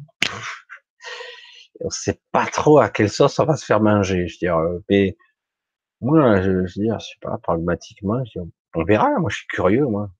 [1.81, 4.27] on sait pas trop à quelle sauce on va se faire manger.
[4.27, 5.17] Je veux dire, mais
[6.01, 8.23] moi, je, je veux dire, je sais pas, pragmatiquement,
[8.75, 9.11] on verra.
[9.19, 10.11] Moi, je suis curieux, moi.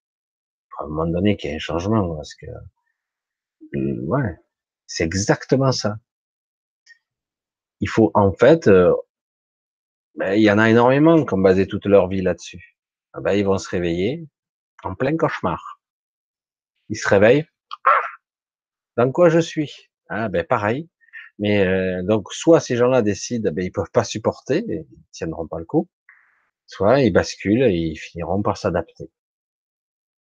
[0.79, 2.47] À un moment donné, qu'il y ait un changement, parce que,
[3.77, 4.37] euh, ouais,
[4.87, 5.97] c'est exactement ça.
[7.81, 8.95] Il faut, en fait, euh,
[10.17, 12.77] ben, il y en a énormément qui ont basé toute leur vie là-dessus.
[13.13, 14.27] Ah ben, ils vont se réveiller
[14.83, 15.81] en plein cauchemar.
[16.89, 17.47] Ils se réveillent.
[19.01, 19.89] Dans quoi je suis?
[20.11, 20.91] Ah ben pareil.
[21.39, 25.47] Mais euh, donc soit ces gens-là décident, ben ils peuvent pas supporter, et ils tiendront
[25.49, 25.89] pas le coup.
[26.67, 29.11] Soit ils basculent et ils finiront par s'adapter.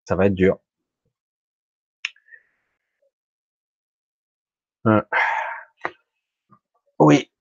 [0.03, 0.59] Ça va être dur.
[4.83, 5.05] Hein.
[6.99, 7.31] Oui,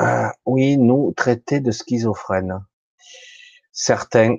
[0.00, 2.64] euh, oui, nous traités de schizophrènes.
[3.70, 4.36] Certains,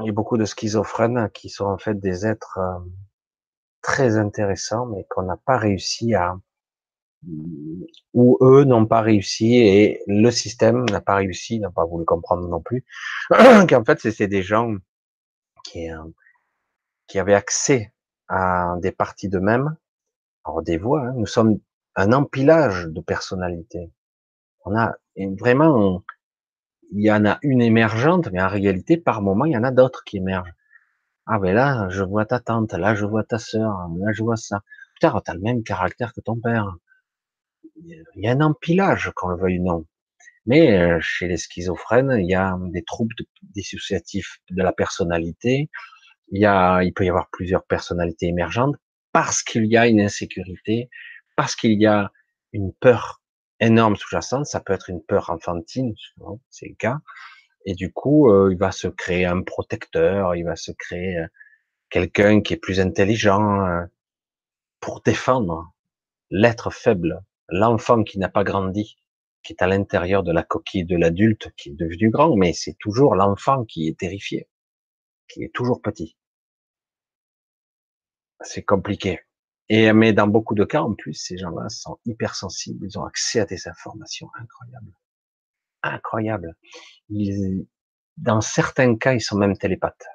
[0.00, 2.78] il y a beaucoup de schizophrènes qui sont en fait des êtres euh,
[3.86, 6.36] très intéressants, mais qu'on n'a pas réussi à,
[8.14, 12.48] ou eux n'ont pas réussi et le système n'a pas réussi, n'a pas voulu comprendre
[12.48, 12.84] non plus,
[13.30, 14.74] qu'en fait c'était des gens
[15.62, 16.02] qui, euh,
[17.06, 17.92] qui avaient accès
[18.26, 19.76] à des parties d'eux-mêmes,
[20.44, 21.12] alors des voix, hein.
[21.14, 21.60] nous sommes
[21.94, 23.92] un empilage de personnalités.
[24.64, 24.96] On a
[25.38, 26.02] vraiment,
[26.90, 29.70] il y en a une émergente, mais en réalité, par moment, il y en a
[29.70, 30.56] d'autres qui émergent.
[31.26, 34.36] Ah ben là, je vois ta tante, là je vois ta sœur, là je vois
[34.36, 34.60] ça.
[34.94, 36.76] Putain, t'as le même caractère que ton père.
[37.76, 39.86] Il y a un empilage, qu'on le veuille ou non.
[40.46, 45.70] Mais euh, chez les schizophrènes, il y a des troubles dissociatifs de la personnalité.
[46.30, 48.76] Il y a, il peut y avoir plusieurs personnalités émergentes
[49.12, 50.90] parce qu'il y a une insécurité,
[51.36, 52.12] parce qu'il y a
[52.52, 53.22] une peur
[53.60, 54.46] énorme sous-jacente.
[54.46, 55.94] Ça peut être une peur enfantine,
[56.50, 56.98] c'est le cas.
[57.66, 61.26] Et du coup, euh, il va se créer un protecteur, il va se créer euh,
[61.90, 63.86] quelqu'un qui est plus intelligent
[64.80, 65.72] pour défendre
[66.30, 68.96] l'être faible l'enfant qui n'a pas grandi,
[69.42, 72.76] qui est à l'intérieur de la coquille de l'adulte qui est devenu grand, mais c'est
[72.78, 74.48] toujours l'enfant qui est terrifié,
[75.28, 76.16] qui est toujours petit.
[78.40, 79.20] C'est compliqué.
[79.68, 83.40] Et mais dans beaucoup de cas, en plus, ces gens-là sont hypersensibles, ils ont accès
[83.40, 84.92] à des informations incroyables,
[85.92, 86.56] incroyables.
[88.16, 90.06] dans certains cas, ils sont même télépathes.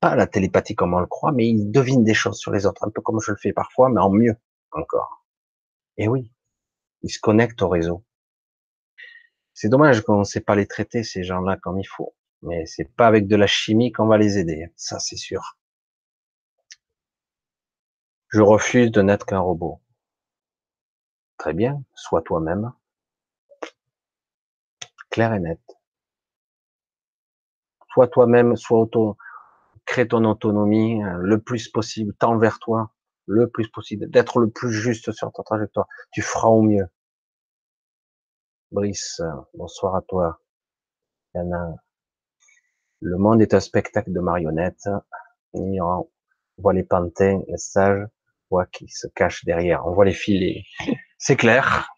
[0.00, 2.86] Pas la télépathie comme on le croit, mais ils devinent des choses sur les autres,
[2.86, 4.36] un peu comme je le fais parfois, mais en mieux
[4.72, 5.26] encore.
[5.98, 6.32] Et oui,
[7.02, 8.04] ils se connectent au réseau.
[9.52, 12.14] C'est dommage qu'on ne sait pas les traiter, ces gens-là, comme il faut.
[12.42, 14.72] Mais c'est pas avec de la chimie qu'on va les aider.
[14.76, 15.58] Ça, c'est sûr.
[18.28, 19.82] Je refuse de n'être qu'un robot.
[21.36, 22.72] Très bien, sois toi-même.
[25.10, 25.60] Clair et net.
[27.92, 29.16] Sois toi-même, sois auto,
[29.84, 32.92] crée ton autonomie euh, le plus possible, tends vers toi
[33.26, 35.86] le plus possible, d'être le plus juste sur ta trajectoire.
[36.12, 36.88] Tu feras au mieux.
[38.72, 39.20] Brice,
[39.54, 40.40] bonsoir à toi.
[41.34, 41.40] a
[43.00, 44.88] Le monde est un spectacle de marionnettes.
[45.52, 46.08] On
[46.58, 48.04] voit les pantins, les sages,
[48.50, 49.86] on voit qui se cachent derrière.
[49.86, 50.64] On voit les filets.
[51.18, 51.88] C'est clair.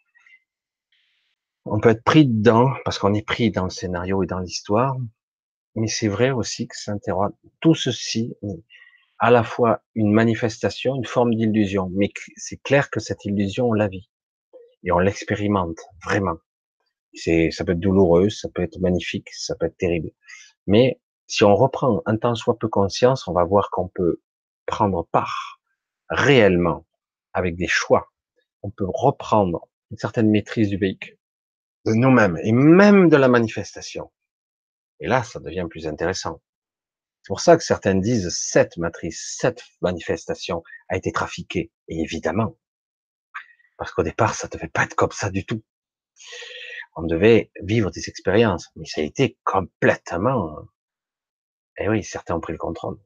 [1.64, 4.96] On peut être pris dedans parce qu'on est pris dans le scénario et dans l'histoire.
[5.74, 7.32] Mais c'est vrai aussi que ça interroge.
[7.60, 8.34] Tout ceci
[9.18, 13.72] à la fois une manifestation, une forme d'illusion, mais c'est clair que cette illusion, on
[13.72, 14.10] la vit
[14.82, 16.38] et on l'expérimente vraiment.
[17.14, 20.10] C'est, ça peut être douloureux, ça peut être magnifique, ça peut être terrible.
[20.66, 24.20] Mais si on reprend un temps soit peu conscience, on va voir qu'on peut
[24.66, 25.60] prendre part
[26.08, 26.84] réellement
[27.32, 28.12] avec des choix.
[28.62, 31.16] On peut reprendre une certaine maîtrise du véhicule,
[31.84, 34.12] de nous-mêmes et même de la manifestation.
[35.00, 36.40] Et là, ça devient plus intéressant.
[37.22, 41.72] C'est pour ça que certains disent cette matrice, cette manifestation a été trafiquée.
[41.88, 42.56] Et évidemment,
[43.76, 45.62] parce qu'au départ, ça devait pas être comme ça du tout.
[46.94, 50.68] On devait vivre des expériences, mais ça a été complètement.
[51.78, 52.98] Et eh oui, certains ont pris le contrôle.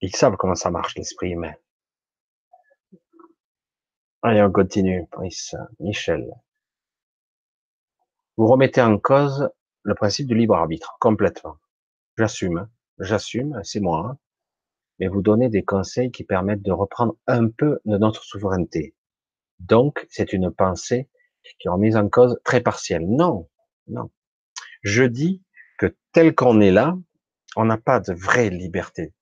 [0.00, 1.54] Ils savent comment ça marche l'esprit humain.
[4.22, 5.06] Allez, on continue.
[5.80, 6.30] Michel.
[8.36, 9.48] Vous remettez en cause
[9.84, 11.58] le principe du libre arbitre complètement.
[12.18, 14.06] J'assume, j'assume, c'est moi.
[14.08, 14.18] Hein.
[14.98, 18.96] Mais vous donnez des conseils qui permettent de reprendre un peu de notre souveraineté.
[19.60, 21.08] Donc, c'est une pensée
[21.60, 23.06] qui est remise en cause très partielle.
[23.06, 23.48] Non,
[23.86, 24.10] non.
[24.82, 25.42] Je dis
[25.78, 26.96] que tel qu'on est là,
[27.56, 29.14] on n'a pas de vraie liberté.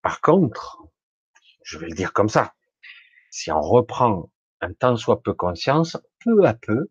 [0.00, 0.82] Par contre,
[1.64, 2.54] je vais le dire comme ça,
[3.30, 4.30] si on reprend
[4.62, 6.88] un temps soit peu conscience, peu à peu,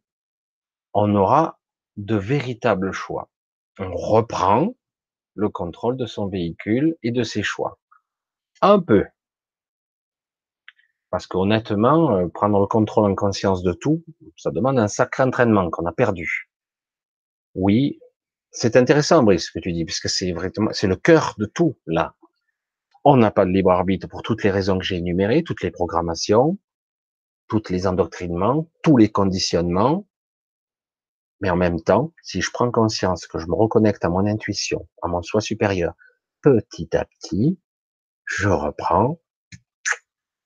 [0.95, 1.59] on aura
[1.97, 3.29] de véritables choix.
[3.77, 4.73] On reprend
[5.35, 7.77] le contrôle de son véhicule et de ses choix.
[8.61, 9.05] Un peu.
[11.09, 14.03] Parce qu'honnêtement, euh, prendre le contrôle en conscience de tout,
[14.37, 16.49] ça demande un sacré entraînement qu'on a perdu.
[17.53, 17.99] Oui,
[18.51, 21.77] c'est intéressant, Brice, ce que tu dis, puisque c'est vraiment, c'est le cœur de tout,
[21.85, 22.15] là.
[23.03, 25.71] On n'a pas de libre arbitre pour toutes les raisons que j'ai énumérées, toutes les
[25.71, 26.57] programmations,
[27.49, 30.07] toutes les endoctrinements, tous les conditionnements.
[31.41, 34.87] Mais en même temps, si je prends conscience que je me reconnecte à mon intuition,
[35.01, 35.93] à mon soi supérieur,
[36.41, 37.59] petit à petit,
[38.25, 39.19] je reprends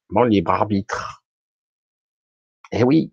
[0.09, 1.23] mon libre arbitre.
[2.71, 3.11] Et oui,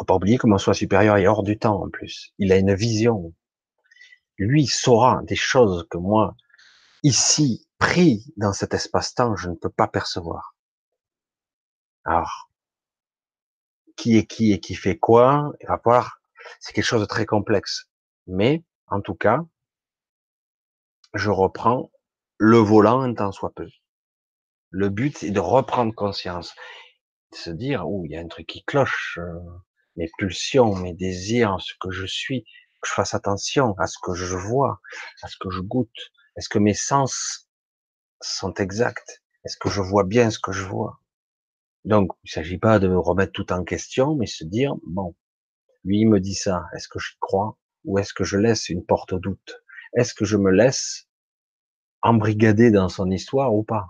[0.00, 2.32] faut pas oublier que mon soi supérieur est hors du temps en plus.
[2.38, 3.34] Il a une vision.
[4.38, 6.34] Lui saura des choses que moi,
[7.02, 10.56] ici, pris dans cet espace-temps, je ne peux pas percevoir.
[12.04, 12.49] Alors,
[14.00, 16.22] qui est qui et qui fait quoi, va voir,
[16.58, 17.90] c'est quelque chose de très complexe.
[18.26, 19.44] Mais, en tout cas,
[21.12, 21.90] je reprends
[22.38, 23.68] le volant un temps soit peu.
[24.70, 26.54] Le but est de reprendre conscience,
[27.32, 29.38] de se dire, oh, il y a un truc qui cloche, euh,
[29.96, 32.44] mes pulsions, mes désirs, ce que je suis,
[32.80, 34.80] que je fasse attention à ce que je vois,
[35.22, 35.90] à ce que je goûte.
[36.36, 37.50] Est-ce que mes sens
[38.22, 39.22] sont exacts?
[39.44, 40.99] Est-ce que je vois bien ce que je vois?
[41.84, 45.14] Donc, il ne s'agit pas de remettre tout en question, mais se dire, bon,
[45.84, 48.84] lui il me dit ça, est-ce que j'y crois ou est-ce que je laisse une
[48.84, 49.62] porte au doute?
[49.94, 51.08] Est-ce que je me laisse
[52.02, 53.88] embrigader dans son histoire ou pas?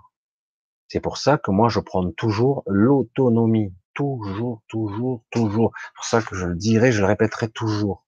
[0.87, 5.71] C'est pour ça que moi je prends toujours l'autonomie, toujours, toujours, toujours.
[5.75, 8.05] C'est pour ça que je le dirai, je le répéterai toujours.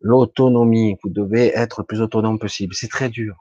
[0.00, 2.74] L'autonomie, vous devez être le plus autonome possible.
[2.74, 3.36] C'est très dur.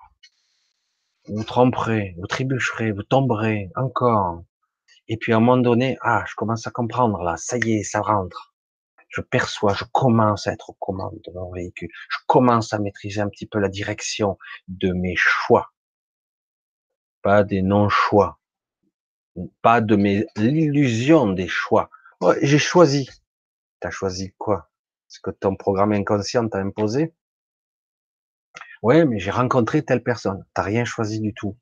[1.28, 4.44] Vous tremperez, vous trébucherez, vous tomberez encore.
[5.10, 7.84] Et puis à un moment donné, ah, je commence à comprendre là, ça y est,
[7.84, 8.54] ça rentre.
[9.10, 11.90] Je perçois, je commence à être aux commandes de mon véhicule.
[12.10, 15.72] Je commence à maîtriser un petit peu la direction de mes choix.
[17.22, 18.40] Pas des non-choix.
[19.62, 21.90] Pas de mes l'illusion des choix.
[22.42, 23.10] j'ai choisi.
[23.80, 24.70] T'as choisi quoi?
[25.08, 27.14] Ce que ton programme inconscient t'a imposé?
[28.82, 30.46] Ouais, mais j'ai rencontré telle personne.
[30.54, 31.58] T'as rien choisi du tout.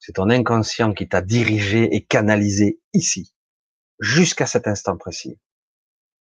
[0.00, 3.34] C'est ton inconscient qui t'a dirigé et canalisé ici,
[4.00, 5.38] jusqu'à cet instant précis.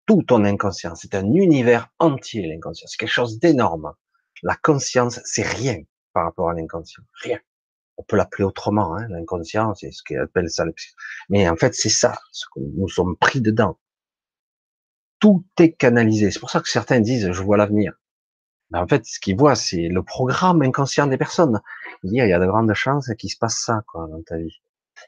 [0.05, 2.87] Tout ton inconscient, c'est un univers entier, l'inconscient.
[2.87, 3.93] C'est quelque chose d'énorme.
[4.43, 5.81] La conscience, c'est rien
[6.13, 7.03] par rapport à l'inconscient.
[7.21, 7.39] Rien.
[7.97, 10.65] On peut l'appeler autrement, hein, l'inconscient, c'est ce qu'ils appellent ça.
[11.29, 13.79] Mais en fait, c'est ça, ce que nous sommes pris dedans.
[15.19, 16.29] Tout est canalisé.
[16.31, 17.93] C'est pour ça que certains disent, je vois l'avenir.
[18.71, 21.61] Mais en fait, ce qu'ils voient, c'est le programme inconscient des personnes.
[22.03, 24.61] Il y a de grandes chances qu'il se passe ça, quoi, dans ta vie.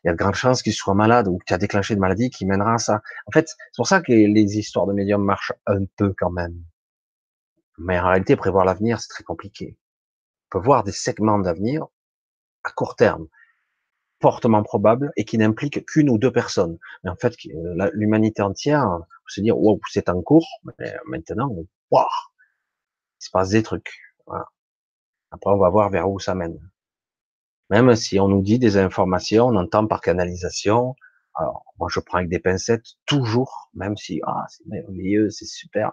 [0.03, 1.99] Il y a de grandes chances qu'il soit malade ou que tu as déclenché une
[1.99, 3.02] maladie qui mènera à ça.
[3.26, 6.56] En fait, c'est pour ça que les, histoires de médium marchent un peu quand même.
[7.77, 9.77] Mais en réalité, prévoir l'avenir, c'est très compliqué.
[10.52, 11.86] On peut voir des segments d'avenir
[12.64, 13.27] à court terme,
[14.22, 16.77] fortement probables et qui n'impliquent qu'une ou deux personnes.
[17.03, 17.34] Mais en fait,
[17.94, 20.48] l'humanité entière, faut se dire, wow, c'est en cours,
[20.80, 21.49] mais maintenant,
[21.91, 22.06] wow,
[23.20, 23.91] il se passe des trucs.
[25.32, 26.60] Après, on va voir vers où ça mène.
[27.70, 30.96] Même si on nous dit des informations, on entend par canalisation.
[31.36, 35.91] Alors, moi, je prends avec des pincettes toujours, même si ah, c'est merveilleux, c'est super.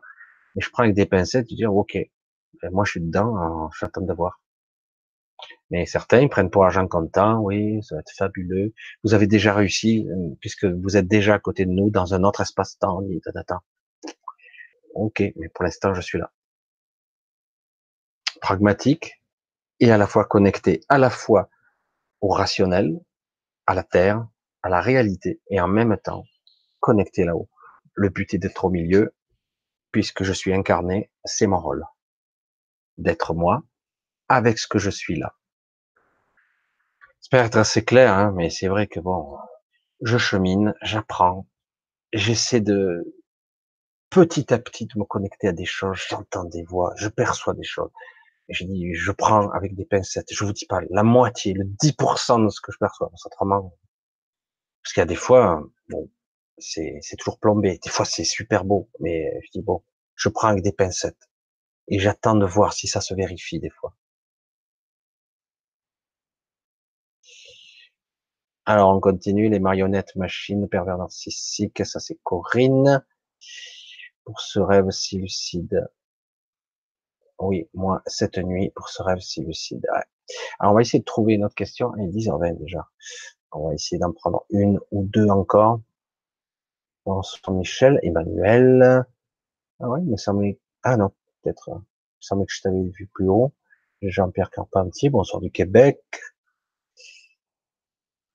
[0.55, 1.99] Mais je prends avec des pincettes, je dis ok,
[2.63, 4.41] ben, moi je suis dedans, j'attends de voir.
[5.71, 8.73] Mais certains ils prennent pour argent comptant, oui, ça va être fabuleux.
[9.05, 12.25] Vous avez déjà réussi, euh, puisque vous êtes déjà à côté de nous dans un
[12.25, 13.03] autre espace-temps.
[14.95, 16.33] Ok, mais pour l'instant, je suis là
[18.41, 19.23] pragmatique
[19.81, 21.49] et à la fois connecté à la fois
[22.21, 22.99] au rationnel,
[23.67, 24.27] à la terre,
[24.63, 26.25] à la réalité et en même temps
[26.81, 27.49] connecté là-haut.
[27.95, 29.15] Le but est d'être au milieu
[29.93, 31.85] puisque je suis incarné, c'est mon rôle.
[32.99, 33.63] D'être moi
[34.29, 35.35] avec ce que je suis là.
[37.21, 39.37] J'espère être assez clair, hein, mais c'est vrai que bon,
[40.01, 41.47] je chemine, j'apprends,
[42.13, 43.17] j'essaie de
[44.11, 47.65] petit à petit de me connecter à des choses, j'entends des voix, je perçois des
[47.65, 47.91] choses.
[48.49, 50.33] Je dis, je prends avec des pincettes.
[50.33, 53.11] Je vous dis pas la moitié, le 10% de ce que je perçois.
[53.25, 53.73] Autrement,
[54.83, 55.65] parce qu'il y a des fois,
[56.59, 57.79] c'est, c'est toujours plombé.
[57.83, 58.89] Des fois, c'est super beau.
[59.01, 59.83] Mais je dis, bon,
[60.15, 61.29] je prends avec des pincettes.
[61.89, 63.97] Et j'attends de voir si ça se vérifie des fois.
[68.65, 69.49] Alors, on continue.
[69.49, 71.85] Les marionnettes, machines, pervers narcissiques.
[71.85, 73.05] Ça, c'est Corinne.
[74.25, 75.89] Pour ce rêve si lucide.
[77.39, 79.87] Oui, moi, cette nuit, pour ce rêve si lucide.
[80.59, 81.93] Alors, on va essayer de trouver une autre question.
[81.97, 82.89] Il est 10h20 déjà.
[83.53, 85.81] On va essayer d'en prendre une ou deux encore.
[87.05, 89.05] Bonsoir Michel, Emmanuel.
[89.81, 91.11] Ah oui, il me semblait, ah non,
[91.43, 91.83] peut-être, il me
[92.21, 93.53] semblait que je t'avais vu plus haut.
[94.03, 96.03] Jean-Pierre Carpentier, bonsoir du Québec.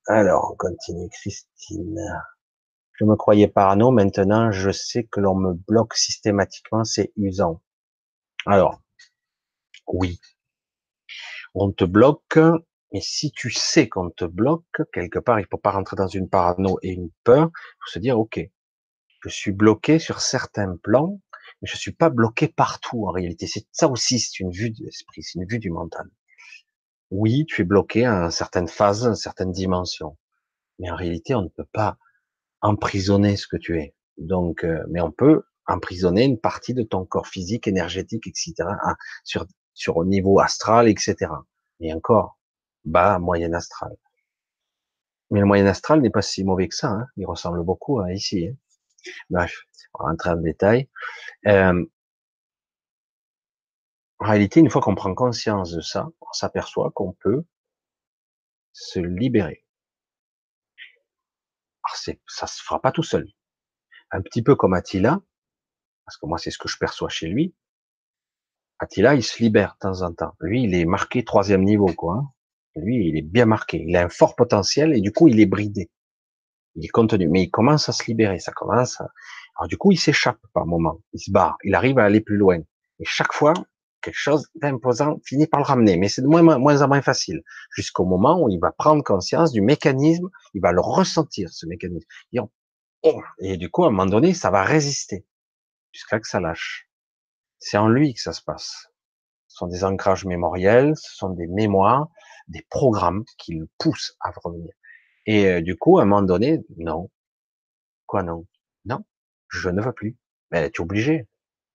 [0.07, 1.99] Alors, on continue, Christine.
[2.93, 7.61] Je me croyais parano, maintenant je sais que l'on me bloque systématiquement, c'est usant.
[8.45, 8.81] Alors,
[9.93, 10.19] oui,
[11.53, 12.39] on te bloque,
[12.93, 16.29] mais si tu sais qu'on te bloque, quelque part, il faut pas rentrer dans une
[16.29, 18.39] parano et une peur, il faut se dire, ok,
[19.23, 21.19] je suis bloqué sur certains plans,
[21.61, 23.47] mais je suis pas bloqué partout en réalité.
[23.47, 26.09] C'est ça aussi, c'est une vue de l'esprit, c'est une vue du mental.
[27.11, 30.17] Oui, tu es bloqué à certaines phases, à certaines dimensions,
[30.79, 31.97] mais en réalité, on ne peut pas
[32.61, 33.93] emprisonner ce que tu es.
[34.17, 38.53] Donc, euh, mais on peut emprisonner une partie de ton corps physique, énergétique, etc.
[39.81, 41.15] sur au niveau astral, etc.
[41.79, 42.37] Et encore
[42.85, 43.97] bas, moyen astral.
[45.31, 46.89] Mais le moyen astral n'est pas si mauvais que ça.
[46.89, 47.07] Hein.
[47.17, 48.47] Il ressemble beaucoup à ici.
[48.47, 48.55] Hein.
[49.31, 49.55] Bref,
[49.93, 50.89] on va rentrer en détail.
[51.47, 51.83] Euh,
[54.19, 57.43] en réalité, une fois qu'on prend conscience de ça, on s'aperçoit qu'on peut
[58.71, 59.65] se libérer.
[61.83, 63.27] Alors ça se fera pas tout seul.
[64.11, 65.19] Un petit peu comme Attila,
[66.05, 67.55] parce que moi c'est ce que je perçois chez lui.
[68.81, 70.33] Attila, il se libère de temps en temps.
[70.39, 72.15] Lui, il est marqué troisième niveau, quoi.
[72.15, 72.27] Hein.
[72.75, 73.85] Lui, il est bien marqué.
[73.87, 75.91] Il a un fort potentiel et du coup, il est bridé.
[76.73, 78.39] Il est contenu, mais il commence à se libérer.
[78.39, 78.99] Ça commence.
[78.99, 80.99] Alors du coup, il s'échappe par moment.
[81.13, 81.57] Il se barre.
[81.63, 82.57] Il arrive à aller plus loin.
[82.57, 83.53] Et chaque fois,
[84.01, 85.97] quelque chose d'imposant finit par le ramener.
[85.97, 87.43] Mais c'est de moins, en moins facile.
[87.75, 90.27] Jusqu'au moment où il va prendre conscience du mécanisme.
[90.55, 92.07] Il va le ressentir, ce mécanisme.
[93.03, 95.23] Oh, et du coup, à un moment donné, ça va résister
[95.91, 96.90] jusqu'à que ça lâche.
[97.61, 98.87] C'est en lui que ça se passe.
[99.47, 102.09] Ce sont des ancrages mémoriels, ce sont des mémoires,
[102.47, 104.73] des programmes qui le poussent à revenir.
[105.27, 107.09] Et euh, du coup, à un moment donné, non.
[108.07, 108.45] Quoi non?
[108.85, 109.05] Non,
[109.47, 110.17] je ne veux plus.
[110.49, 111.27] Mais tu es obligé.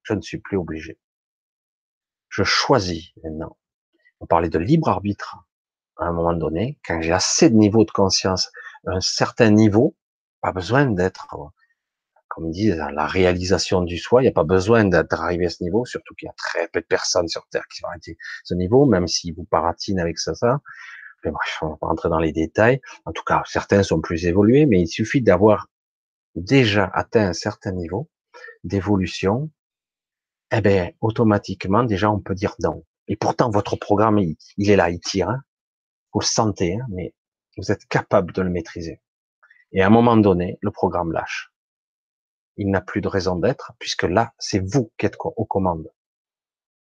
[0.03, 0.99] Je ne suis plus obligé.
[2.29, 3.57] Je choisis maintenant.
[4.21, 5.39] On parlait de libre arbitre
[5.99, 8.51] à un moment donné, quand j'ai assez de niveau de conscience,
[8.87, 9.97] un certain niveau,
[10.43, 11.27] pas besoin d'être
[12.37, 15.87] comme dit, la réalisation du soi, il n'y a pas besoin d'arriver à ce niveau,
[15.87, 18.85] surtout qu'il y a très peu de personnes sur Terre qui ont arrêté ce niveau,
[18.85, 20.61] même si vous paratinent avec ça, ça.
[21.25, 22.83] Mais bref, on va pas rentrer dans les détails.
[23.07, 25.69] En tout cas, certains sont plus évolués, mais il suffit d'avoir
[26.35, 28.11] déjà atteint un certain niveau
[28.65, 29.51] d'évolution,
[30.53, 32.85] eh ben, automatiquement, déjà, on peut dire non.
[33.09, 35.31] Et pourtant, votre programme, il, est là, il tire.
[35.31, 35.41] Hein.
[36.13, 37.15] Vous le sentez, hein, mais
[37.57, 39.01] vous êtes capable de le maîtriser.
[39.73, 41.51] Et à un moment donné, le programme lâche
[42.57, 45.93] il n'a plus de raison d'être, puisque là, c'est vous qui êtes aux commandes.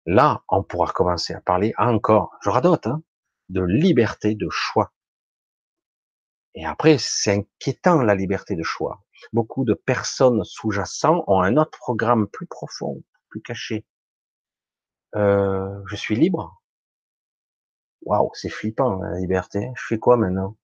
[0.06, 3.02] Là, on pourra commencer à parler encore, je radote, hein,
[3.48, 4.92] de liberté de choix.
[6.54, 9.04] Et après, c'est inquiétant la liberté de choix.
[9.32, 13.84] Beaucoup de personnes sous-jacentes ont un autre programme plus profond, plus caché.
[15.16, 16.62] Euh, je suis libre.
[18.02, 19.70] Waouh, c'est flippant la liberté.
[19.76, 20.56] Je fais quoi maintenant?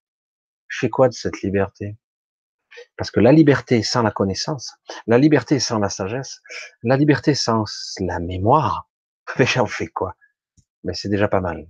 [0.68, 1.96] Je fais quoi de cette liberté?
[2.96, 4.72] Parce que la liberté sans la connaissance,
[5.06, 6.40] la liberté sans la sagesse,
[6.82, 7.64] la liberté sans
[8.00, 8.88] la mémoire,
[9.38, 10.14] déjà on fait quoi?
[10.84, 11.68] Mais c'est déjà pas mal.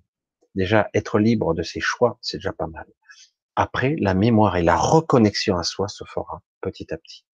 [0.54, 2.86] Déjà être libre de ses choix, c'est déjà pas mal.
[3.56, 7.24] Après, la mémoire et la reconnexion à soi se fera petit à petit.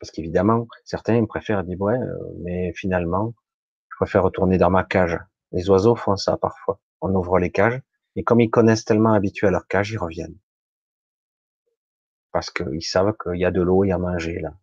[0.00, 3.34] Parce qu'évidemment, certains préfèrent dire ouais, euh, mais finalement,
[3.90, 5.18] je préfère retourner dans ma cage.
[5.52, 6.80] Les oiseaux font ça parfois.
[7.00, 7.80] On ouvre les cages
[8.16, 10.38] et comme ils connaissent tellement habitués à leur cage, ils reviennent
[12.32, 14.54] parce qu'ils savent qu'il y a de l'eau et à manger là.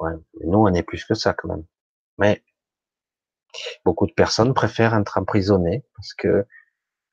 [0.00, 0.12] Ouais,
[0.44, 1.66] nous on est plus que ça quand même.
[2.18, 2.44] Mais
[3.84, 6.46] beaucoup de personnes préfèrent être emprisonnées parce que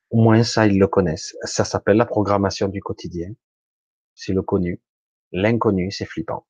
[0.10, 1.36] au moins ça ils le connaissent.
[1.44, 3.34] Ça s'appelle la programmation du quotidien.
[4.16, 4.82] C'est le connu.
[5.32, 6.46] L'inconnu, c'est flippant.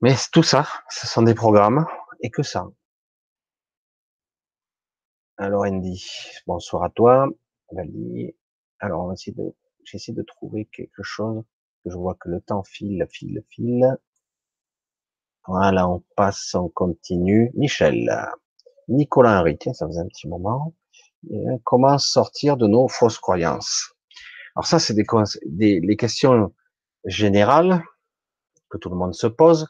[0.00, 1.86] Mais tout ça, ce sont des programmes
[2.20, 2.68] et que ça.
[5.36, 6.04] Alors Andy,
[6.46, 7.28] bonsoir à toi.
[8.80, 9.54] Alors on va essayer de
[9.90, 11.42] j'essaie de trouver quelque chose,
[11.86, 13.96] je vois que le temps file, file, file.
[15.46, 17.50] Voilà, on passe, on continue.
[17.54, 18.10] Michel,
[18.88, 20.74] Nicolas Henry, tiens, ça faisait un petit moment.
[21.64, 23.94] comment sortir de nos fausses croyances?
[24.54, 25.06] Alors ça, c'est des,
[25.46, 26.52] des les questions
[27.04, 27.82] générales
[28.68, 29.68] que tout le monde se pose.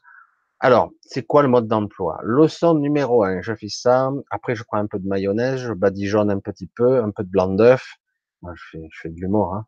[0.60, 2.18] Alors, c'est quoi le mode d'emploi?
[2.24, 4.10] Leçon numéro un, je fais ça.
[4.30, 7.30] Après, je prends un peu de mayonnaise, je badigeonne un petit peu, un peu de
[7.30, 7.94] blanc d'œuf.
[8.42, 9.54] Je fais, je fais de l'humour.
[9.54, 9.66] Hein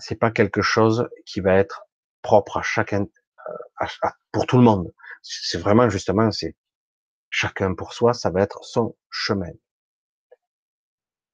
[0.00, 1.86] c'est pas quelque chose qui va être
[2.22, 3.06] propre à chacun,
[3.48, 3.86] euh,
[4.32, 4.92] pour tout le monde.
[5.22, 6.56] C'est vraiment justement, c'est
[7.30, 9.52] chacun pour soi, ça va être son chemin.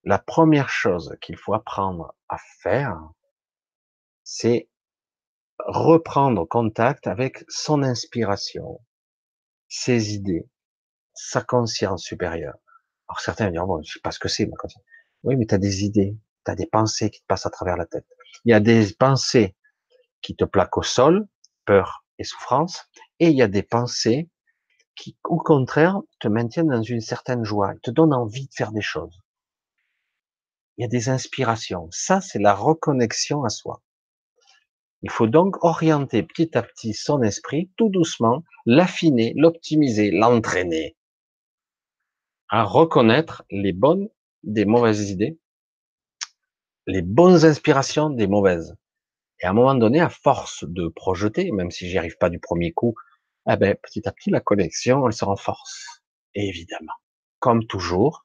[0.05, 2.97] La première chose qu'il faut apprendre à faire,
[4.23, 4.69] c'est
[5.59, 8.81] reprendre contact avec son inspiration,
[9.69, 10.49] ses idées,
[11.15, 12.57] sa conscience supérieure.
[13.09, 14.85] Alors certains dire, bon, je sais pas ce que c'est ma conscience.
[15.23, 17.77] Oui, mais tu as des idées, Tu as des pensées qui te passent à travers
[17.77, 18.07] la tête.
[18.45, 19.55] Il y a des pensées
[20.23, 21.27] qui te plaquent au sol,
[21.65, 22.85] peur et souffrance,
[23.19, 24.29] et il y a des pensées
[24.95, 28.83] qui, au contraire, te maintiennent dans une certaine joie, te donnent envie de faire des
[28.83, 29.21] choses.
[30.77, 31.89] Il y a des inspirations.
[31.91, 33.83] Ça, c'est la reconnexion à soi.
[35.03, 40.97] Il faut donc orienter petit à petit son esprit, tout doucement, l'affiner, l'optimiser, l'entraîner
[42.49, 44.09] à reconnaître les bonnes
[44.43, 45.39] des mauvaises idées,
[46.87, 48.77] les bonnes inspirations des mauvaises.
[49.41, 52.39] Et à un moment donné, à force de projeter, même si j'y arrive pas du
[52.39, 52.95] premier coup,
[53.51, 56.03] eh ben, petit à petit, la connexion, elle se renforce.
[56.35, 56.93] évidemment,
[57.39, 58.25] comme toujours,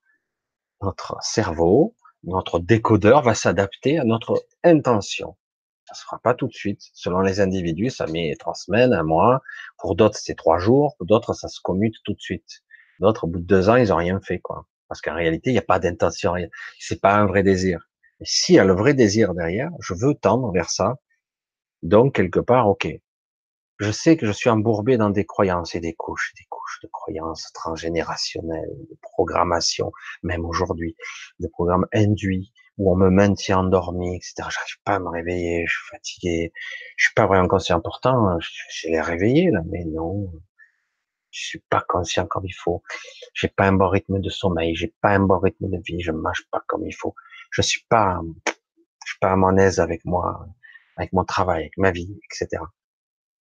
[0.81, 5.37] notre cerveau, notre décodeur va s'adapter à notre intention.
[5.85, 6.81] Ça se fera pas tout de suite.
[6.93, 9.41] Selon les individus, ça met trois semaines, un mois.
[9.77, 10.95] Pour d'autres, c'est trois jours.
[10.97, 12.61] Pour d'autres, ça se commute tout de suite.
[12.99, 14.67] D'autres, au bout de deux ans, ils ont rien fait, quoi.
[14.87, 16.35] Parce qu'en réalité, il n'y a pas d'intention,
[16.79, 17.90] c'est pas un vrai désir.
[18.23, 20.95] S'il y a le vrai désir derrière, je veux tendre vers ça.
[21.83, 22.87] Donc, quelque part, ok.
[23.79, 26.87] Je sais que je suis embourbé dans des croyances et des couches, des couches de
[26.87, 29.91] croyances transgénérationnelles, de programmation,
[30.21, 30.95] même aujourd'hui,
[31.39, 34.33] des programmes induits, où on me maintient endormi, etc.
[34.37, 36.53] J'arrive pas à me réveiller, je suis fatigué,
[36.97, 37.81] je suis pas vraiment conscient.
[37.81, 40.31] Pourtant, j'ai les réveillé, là, mais non,
[41.31, 42.83] je suis pas conscient comme il faut.
[43.33, 46.11] J'ai pas un bon rythme de sommeil, j'ai pas un bon rythme de vie, je
[46.11, 47.15] mange pas comme il faut.
[47.51, 50.47] Je suis pas, je suis pas à mon aise avec moi,
[50.97, 52.63] avec mon travail, avec ma vie, etc.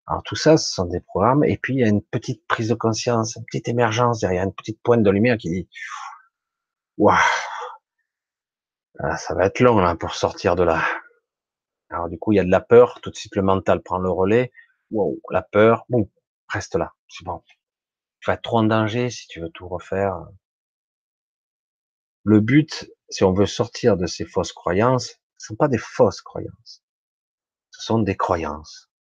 [0.07, 1.45] Alors tout ça, ce sont des programmes.
[1.45, 4.55] Et puis il y a une petite prise de conscience, une petite émergence derrière, une
[4.55, 5.69] petite pointe de lumière qui dit,
[6.99, 7.17] waouh,
[9.17, 10.83] ça va être long là pour sortir de là.
[11.91, 13.99] Alors du coup, il y a de la peur, tout de suite le mental prend
[13.99, 14.53] le relais.
[14.91, 16.11] Wow, la peur, bon,
[16.49, 17.43] reste là, c'est bon
[18.21, 20.15] tu vas être trop en danger si tu veux tout refaire.
[22.25, 26.23] Le but, si on veut sortir de ces fausses croyances, ce sont pas des fausses
[26.23, 26.85] croyances.
[27.71, 28.91] Ce sont des croyances.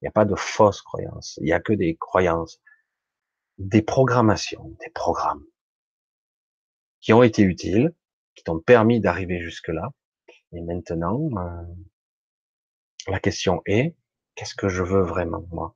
[0.00, 1.38] Il n'y a pas de fausses croyances.
[1.38, 2.60] Il n'y a que des croyances,
[3.58, 5.44] des programmations, des programmes
[7.00, 7.94] qui ont été utiles,
[8.34, 9.90] qui t'ont permis d'arriver jusque-là.
[10.52, 11.62] Et maintenant, euh,
[13.08, 13.94] la question est,
[14.34, 15.74] qu'est-ce que je veux vraiment, moi?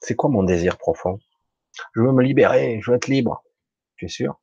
[0.00, 1.18] C'est quoi mon désir profond?
[1.94, 3.42] Je veux me libérer, je veux être libre.
[3.96, 4.40] Tu es sûr?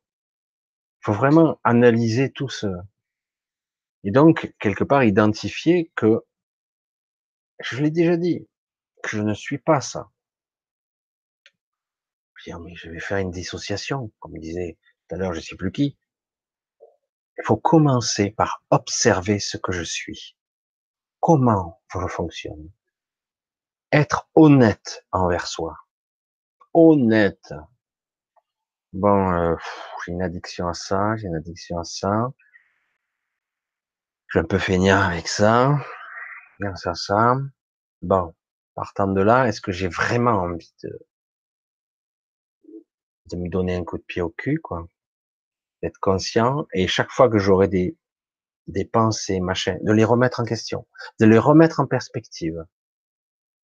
[1.04, 2.66] Faut vraiment analyser tout ce...
[4.04, 6.24] Et donc, quelque part, identifier que,
[7.60, 8.48] je l'ai déjà dit,
[9.02, 10.10] que je ne suis pas ça.
[12.46, 14.76] Mais je vais faire une dissociation, comme disait
[15.08, 15.96] tout à l'heure, je sais plus qui.
[17.38, 20.36] Il faut commencer par observer ce que je suis.
[21.20, 22.70] Comment je fonctionne?
[23.92, 25.84] Être honnête envers soi
[26.74, 27.54] honnête.
[28.94, 29.56] Bon, euh,
[30.06, 32.32] j'ai une addiction à ça, j'ai une addiction à ça.
[34.28, 35.76] Je suis un peu feignant avec ça.
[36.60, 37.34] Grâce à ça.
[38.02, 38.32] Bon,
[38.76, 41.06] partant de là, est-ce que j'ai vraiment envie de,
[43.32, 44.86] de me donner un coup de pied au cul, quoi?
[45.82, 47.98] D'être conscient et chaque fois que j'aurai des,
[48.68, 50.86] des pensées, machin, de les remettre en question,
[51.18, 52.64] de les remettre en perspective.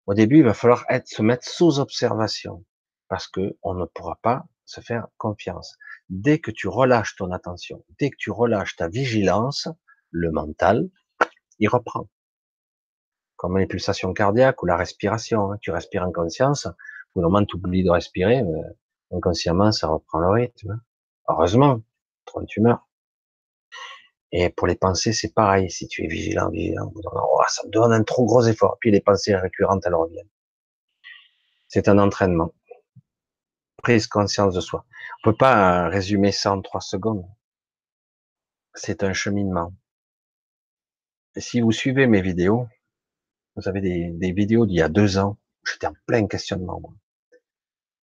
[0.07, 2.65] Au début, il va falloir être, se mettre sous observation
[3.09, 5.77] parce que on ne pourra pas se faire confiance.
[6.11, 9.69] Dès que tu relâches ton attention, dès que tu relâches ta vigilance,
[10.11, 10.89] le mental,
[11.59, 12.09] il reprend.
[13.37, 15.59] Comme les pulsations cardiaques ou la respiration, hein.
[15.61, 16.67] tu respires en conscience,
[17.15, 18.63] au moment tu oublies de respirer, euh,
[19.13, 20.73] inconsciemment, ça reprend le rythme.
[20.73, 20.81] Hein.
[21.29, 21.81] Heureusement,
[22.49, 22.87] tu meurs.
[24.33, 25.71] Et pour les pensées, c'est pareil.
[25.71, 28.77] Si tu es vigilant, vigilant, oh, ça me donne un trop gros effort.
[28.81, 30.29] Puis les pensées récurrentes, elles reviennent.
[31.69, 32.53] C'est un entraînement
[33.83, 34.85] prise conscience de soi.
[35.19, 37.27] On peut pas résumer ça en trois secondes.
[38.75, 39.73] C'est un cheminement.
[41.37, 42.67] Si vous suivez mes vidéos,
[43.57, 46.81] vous avez des, vidéos d'il y a deux ans, j'étais en plein questionnement.
[46.81, 46.93] Moi.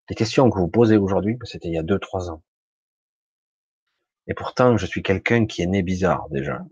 [0.09, 2.43] Les questions que vous posez aujourd'hui, c'était il y a deux, trois ans.
[4.27, 6.65] Et pourtant, je suis quelqu'un qui est né bizarre déjà.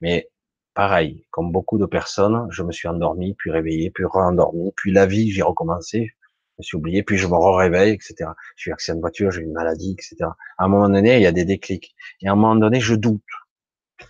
[0.00, 0.30] Mais
[0.74, 5.06] pareil, comme beaucoup de personnes, je me suis endormi, puis réveillé, puis re-endormi, puis la
[5.06, 6.14] vie, j'ai recommencé
[6.58, 8.30] me suis oublié, puis je me réveille, etc.
[8.56, 10.16] J'ai eu accident de voiture, j'ai une maladie, etc.
[10.58, 11.94] À un moment donné, il y a des déclics.
[12.20, 13.22] Et à un moment donné, je doute.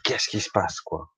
[0.04, 1.12] Qu'est-ce qui se passe, quoi?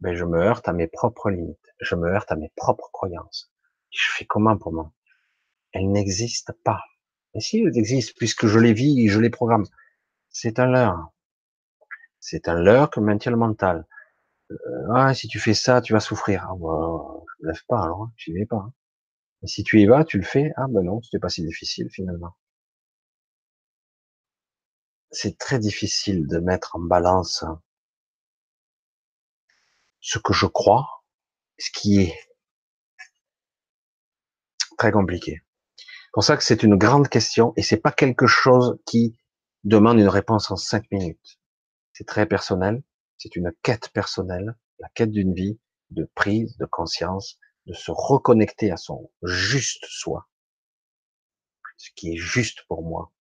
[0.00, 1.74] Ben, je me heurte à mes propres limites.
[1.80, 3.52] Je me heurte à mes propres croyances.
[3.90, 4.92] Je fais comment pour moi?
[5.72, 6.80] Elles n'existent pas.
[7.34, 9.64] Mais si elles existent, puisque je les vis, je les programme.
[10.30, 11.10] C'est un leurre.
[12.20, 13.86] C'est un leurre que maintient le mental.
[14.50, 14.56] Euh,
[14.94, 16.46] ah, si tu fais ça, tu vas souffrir.
[16.48, 18.12] Ah, bah, je me lève pas alors, hein.
[18.16, 18.56] j'y vais pas.
[18.56, 18.72] Hein.
[19.44, 21.90] Et si tu y vas, tu le fais, ah ben non, c'était pas si difficile
[21.90, 22.34] finalement.
[25.10, 27.44] C'est très difficile de mettre en balance
[30.00, 31.04] ce que je crois,
[31.58, 32.14] ce qui est
[34.78, 35.42] très compliqué.
[35.76, 39.18] C'est pour ça que c'est une grande question et c'est pas quelque chose qui
[39.62, 41.38] demande une réponse en cinq minutes.
[41.92, 42.82] C'est très personnel,
[43.18, 48.70] c'est une quête personnelle, la quête d'une vie de prise de conscience, de se reconnecter
[48.70, 50.28] à son juste soi.
[51.76, 53.12] Ce qui est juste pour moi.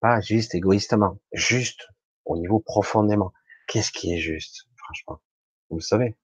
[0.00, 1.88] Pas juste égoïstement, juste
[2.24, 3.32] au niveau profondément.
[3.66, 5.20] Qu'est-ce qui est juste, franchement?
[5.68, 6.16] Vous le savez.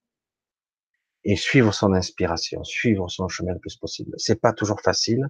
[1.24, 4.14] Et suivre son inspiration, suivre son chemin le plus possible.
[4.16, 5.28] C'est pas toujours facile.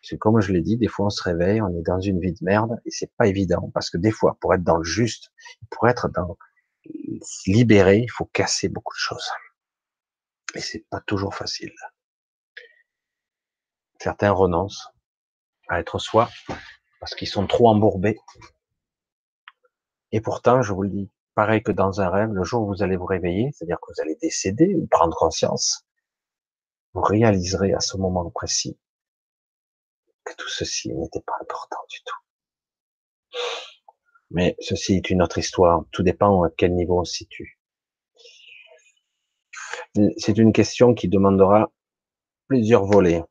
[0.00, 2.32] C'est comme je l'ai dit, des fois on se réveille, on est dans une vie
[2.32, 5.30] de merde et c'est pas évident parce que des fois, pour être dans le juste,
[5.70, 6.36] pour être dans
[7.46, 9.30] libéré, il faut casser beaucoup de choses.
[10.54, 11.72] Et c'est pas toujours facile.
[13.98, 14.88] Certains renoncent
[15.68, 16.28] à être soi
[17.00, 18.18] parce qu'ils sont trop embourbés.
[20.10, 22.82] Et pourtant, je vous le dis, pareil que dans un rêve, le jour où vous
[22.82, 25.86] allez vous réveiller, c'est-à-dire que vous allez décéder ou prendre conscience,
[26.92, 28.78] vous réaliserez à ce moment précis
[30.24, 32.16] que tout ceci n'était pas important du tout.
[34.30, 35.84] Mais ceci est une autre histoire.
[35.90, 37.58] Tout dépend à quel niveau on se situe.
[40.16, 41.70] C'est une question qui demandera
[42.48, 43.22] plusieurs volets.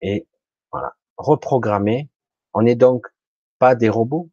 [0.00, 0.26] Et
[0.72, 2.08] voilà, reprogrammer.
[2.54, 3.06] On n'est donc
[3.58, 4.30] pas des robots.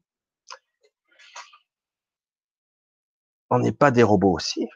[3.50, 4.68] On n'est pas des robots aussi.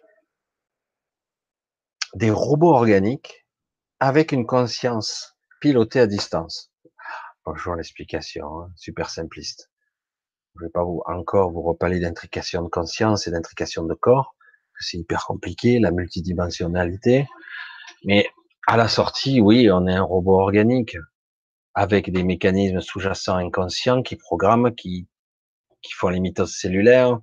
[2.16, 3.45] Des robots organiques
[3.99, 6.72] avec une conscience pilotée à distance.
[7.45, 9.69] Bonjour l'explication, hein, super simpliste.
[10.56, 14.35] Je vais pas encore vous reparler d'intrication de conscience et d'intrication de corps,
[14.80, 17.27] c'est hyper compliqué, la multidimensionnalité.
[18.06, 18.27] Mais
[18.67, 20.98] à la sortie, oui, on est un robot organique
[21.74, 25.08] avec des mécanismes sous-jacents inconscients qui programment, qui,
[25.82, 27.19] qui font les mitoses cellulaires,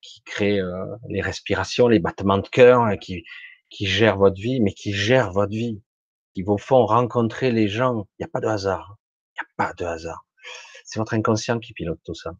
[0.00, 3.24] qui créent euh, les respirations, les battements de cœur, qui,
[3.70, 5.82] qui gèrent votre vie, mais qui gèrent votre vie,
[6.34, 8.06] qui vous font rencontrer les gens.
[8.18, 8.96] Il n'y a pas de hasard.
[9.34, 10.24] Il n'y a pas de hasard.
[10.84, 12.32] C'est votre inconscient qui pilote tout ça.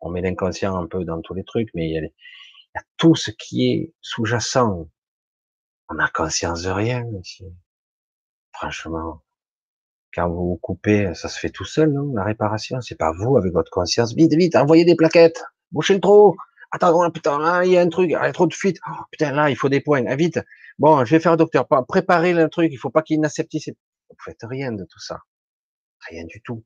[0.00, 2.08] On met l'inconscient un peu dans tous les trucs, mais il y a,
[2.74, 4.88] il y a tout ce qui est sous-jacent.
[5.88, 7.44] On n'a conscience de rien ici.
[8.52, 9.22] Franchement,
[10.14, 13.36] quand vous vous coupez, ça se fait tout seul, non La réparation, c'est pas vous
[13.36, 14.14] avec votre conscience.
[14.14, 16.36] Vite, vite, envoyez des plaquettes, bouchez le trou.
[16.70, 18.78] Attends, putain, là, il y a un truc, il y a trop de fuite.
[18.88, 20.04] Oh, putain, là, il faut des points.
[20.06, 20.40] Ah, vite.
[20.78, 21.66] Bon, je vais faire un docteur.
[21.86, 22.72] Préparez le truc.
[22.72, 23.76] Il faut pas qu'il y ait.
[24.10, 25.20] Vous faites rien de tout ça.
[26.08, 26.64] Rien du tout.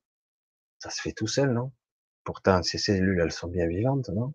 [0.79, 1.73] Ça se fait tout seul, non?
[2.25, 4.33] Pourtant, ces cellules, elles sont bien vivantes, non?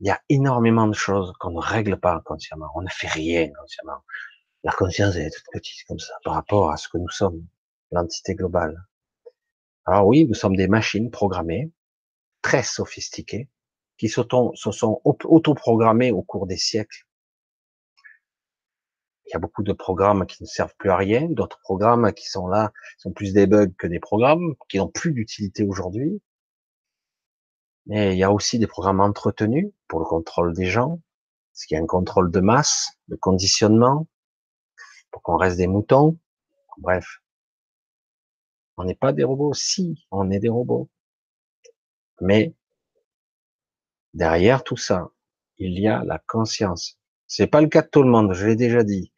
[0.00, 2.70] Il y a énormément de choses qu'on ne règle pas inconsciemment.
[2.74, 4.04] On ne fait rien consciemment.
[4.64, 7.46] La conscience est toute petite comme ça par rapport à ce que nous sommes,
[7.90, 8.86] l'entité globale.
[9.86, 11.72] Alors oui, nous sommes des machines programmées,
[12.42, 13.48] très sophistiquées,
[13.96, 17.06] qui se sont autoprogrammées au cours des siècles.
[19.26, 22.26] Il y a beaucoup de programmes qui ne servent plus à rien, d'autres programmes qui
[22.26, 26.22] sont là, sont plus des bugs que des programmes, qui n'ont plus d'utilité aujourd'hui.
[27.88, 31.00] Mais il y a aussi des programmes entretenus pour le contrôle des gens,
[31.54, 34.06] ce qui est un contrôle de masse, de conditionnement,
[35.10, 36.18] pour qu'on reste des moutons.
[36.76, 37.20] Bref.
[38.76, 39.54] On n'est pas des robots.
[39.54, 40.88] Si, on est des robots.
[42.20, 42.54] Mais,
[44.14, 45.10] derrière tout ça,
[45.56, 46.98] il y a la conscience.
[47.26, 49.12] C'est pas le cas de tout le monde, je l'ai déjà dit.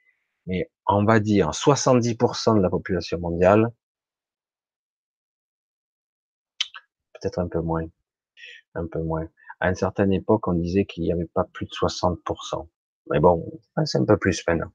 [0.46, 3.70] Mais on va dire 70% de la population mondiale,
[7.14, 7.86] peut-être un peu moins,
[8.74, 9.26] un peu moins.
[9.60, 12.68] À une certaine époque, on disait qu'il n'y avait pas plus de 60%.
[13.10, 13.50] Mais bon,
[13.84, 14.70] c'est un peu plus maintenant.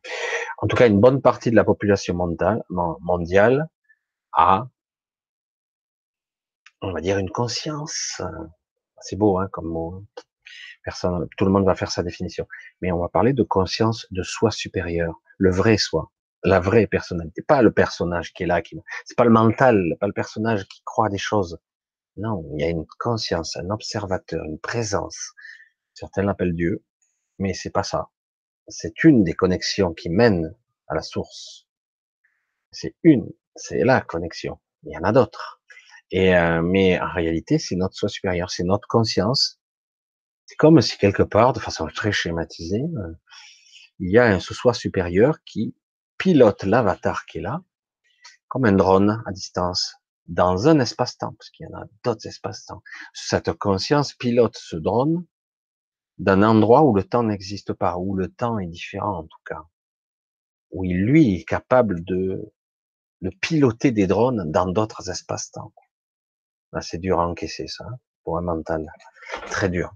[0.57, 3.69] En tout cas, une bonne partie de la population mondiale,
[4.33, 4.67] a,
[6.81, 8.21] on va dire, une conscience.
[8.99, 10.03] C'est beau, hein, comme mot.
[10.83, 12.47] Personne, tout le monde va faire sa définition.
[12.81, 16.11] Mais on va parler de conscience de soi supérieur, le vrai soi,
[16.43, 20.07] la vraie personnalité, pas le personnage qui est là, qui, c'est pas le mental, pas
[20.07, 21.57] le personnage qui croit des choses.
[22.17, 25.33] Non, il y a une conscience, un observateur, une présence.
[25.93, 26.83] Certains l'appellent Dieu,
[27.39, 28.09] mais c'est pas ça
[28.67, 30.55] c'est une des connexions qui mène
[30.87, 31.67] à la source.
[32.71, 34.59] C'est une, c'est la connexion.
[34.83, 35.61] Il y en a d'autres.
[36.11, 39.59] Et euh, mais en réalité, c'est notre soi supérieur, c'est notre conscience.
[40.45, 43.13] C'est comme si quelque part, de façon très schématisée, euh,
[43.99, 45.75] il y a un soi supérieur qui
[46.17, 47.63] pilote l'avatar qui est là,
[48.47, 49.95] comme un drone à distance,
[50.27, 52.81] dans un espace-temps, parce qu'il y en a d'autres espaces-temps.
[53.13, 55.25] Cette conscience pilote ce drone
[56.17, 59.63] d'un endroit où le temps n'existe pas, où le temps est différent en tout cas,
[60.71, 62.53] où il lui est capable de,
[63.21, 65.73] de piloter des drones dans d'autres espaces-temps.
[66.71, 68.91] Là, c'est dur à encaisser ça, hein, pour un mental.
[69.47, 69.93] Très dur.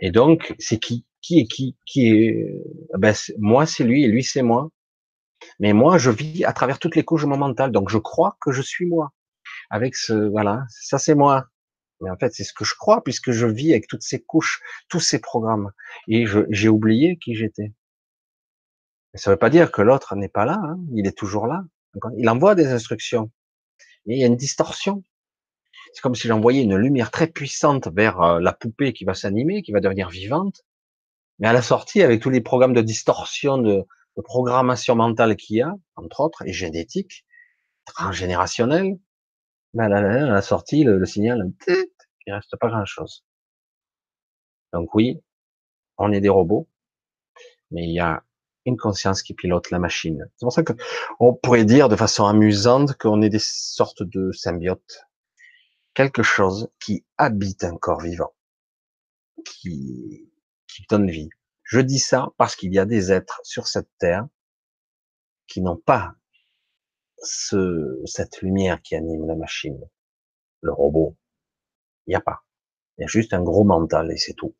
[0.00, 2.62] Et donc, c'est qui qui est qui Qui est
[2.96, 4.70] ben, Moi, c'est lui et lui, c'est moi.
[5.58, 8.36] Mais moi, je vis à travers toutes les couches de mon mental, donc je crois
[8.40, 9.12] que je suis moi.
[9.70, 11.46] Avec ce, voilà, ça c'est moi.
[12.00, 14.60] Mais en fait, c'est ce que je crois puisque je vis avec toutes ces couches,
[14.88, 15.72] tous ces programmes.
[16.08, 17.72] Et j'ai oublié qui j'étais.
[19.14, 20.60] Ça ne veut pas dire que l'autre n'est pas là.
[20.62, 20.78] Hein.
[20.94, 21.64] Il est toujours là.
[22.18, 23.30] Il envoie des instructions.
[24.04, 25.02] Mais il y a une distorsion.
[25.92, 29.62] C'est comme si j'envoyais une lumière très puissante vers euh, la poupée qui va s'animer,
[29.62, 30.62] qui va devenir vivante.
[31.38, 33.84] Mais à la sortie, avec tous les programmes de distorsion, de,
[34.24, 37.26] programmation mentale qu'il y a, entre autres, et génétique,
[39.76, 41.50] la sortie, le, le signal,
[42.26, 43.24] il reste pas grand chose.
[44.72, 45.20] Donc oui,
[45.98, 46.68] on est des robots,
[47.70, 48.24] mais il y a
[48.64, 50.28] une conscience qui pilote la machine.
[50.36, 50.72] C'est pour ça que
[51.20, 55.06] on pourrait dire de façon amusante qu'on est des sortes de symbiotes,
[55.94, 58.34] quelque chose qui habite un corps vivant,
[59.44, 60.30] qui,
[60.66, 61.30] qui donne vie.
[61.62, 64.26] Je dis ça parce qu'il y a des êtres sur cette terre
[65.46, 66.14] qui n'ont pas
[67.22, 69.80] ce, cette lumière qui anime la machine,
[70.62, 71.16] le robot.
[72.06, 72.42] Il n'y a pas.
[72.98, 74.54] Il y a juste un gros mental et c'est tout.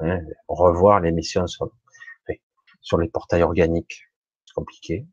[0.00, 1.70] Hein, revoir l'émission sur,
[2.80, 4.08] sur les portails organiques.
[4.44, 5.06] C'est compliqué.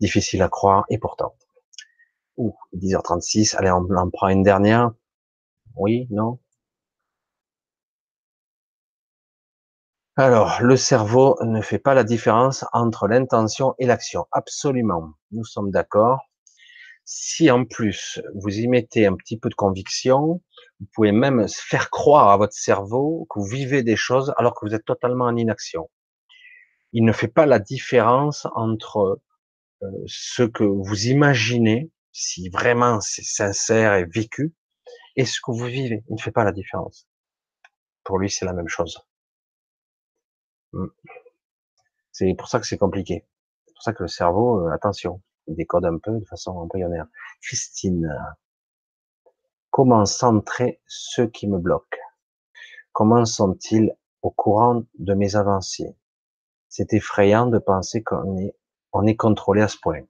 [0.00, 1.34] Difficile à croire et pourtant.
[2.36, 3.56] Ouh, 10h36.
[3.56, 4.92] Allez, on en prend une dernière?
[5.76, 6.38] Oui, non?
[10.22, 14.26] Alors, le cerveau ne fait pas la différence entre l'intention et l'action.
[14.32, 15.14] Absolument.
[15.30, 16.18] Nous sommes d'accord.
[17.06, 20.42] Si en plus vous y mettez un petit peu de conviction,
[20.78, 24.66] vous pouvez même faire croire à votre cerveau que vous vivez des choses alors que
[24.66, 25.88] vous êtes totalement en inaction.
[26.92, 29.22] Il ne fait pas la différence entre
[29.82, 34.52] euh, ce que vous imaginez, si vraiment c'est sincère et vécu,
[35.16, 36.04] et ce que vous vivez.
[36.10, 37.08] Il ne fait pas la différence.
[38.04, 38.98] Pour lui, c'est la même chose.
[40.72, 40.86] Hmm.
[42.12, 43.26] C'est pour ça que c'est compliqué.
[43.66, 47.06] C'est pour ça que le cerveau, euh, attention, il décode un peu de façon embryonnaire.
[47.42, 48.08] Christine,
[49.70, 51.98] comment centrer ceux qui me bloquent?
[52.92, 55.96] Comment sont-ils au courant de mes avancées?
[56.68, 58.54] C'est effrayant de penser qu'on est,
[58.92, 60.02] on est contrôlé à ce point.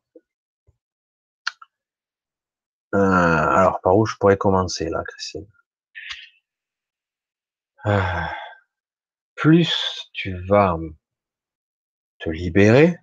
[2.94, 5.46] Euh, alors, par où je pourrais commencer là, Christine?
[7.86, 8.00] Euh,
[9.40, 10.76] Plus tu vas
[12.18, 12.98] te libérer,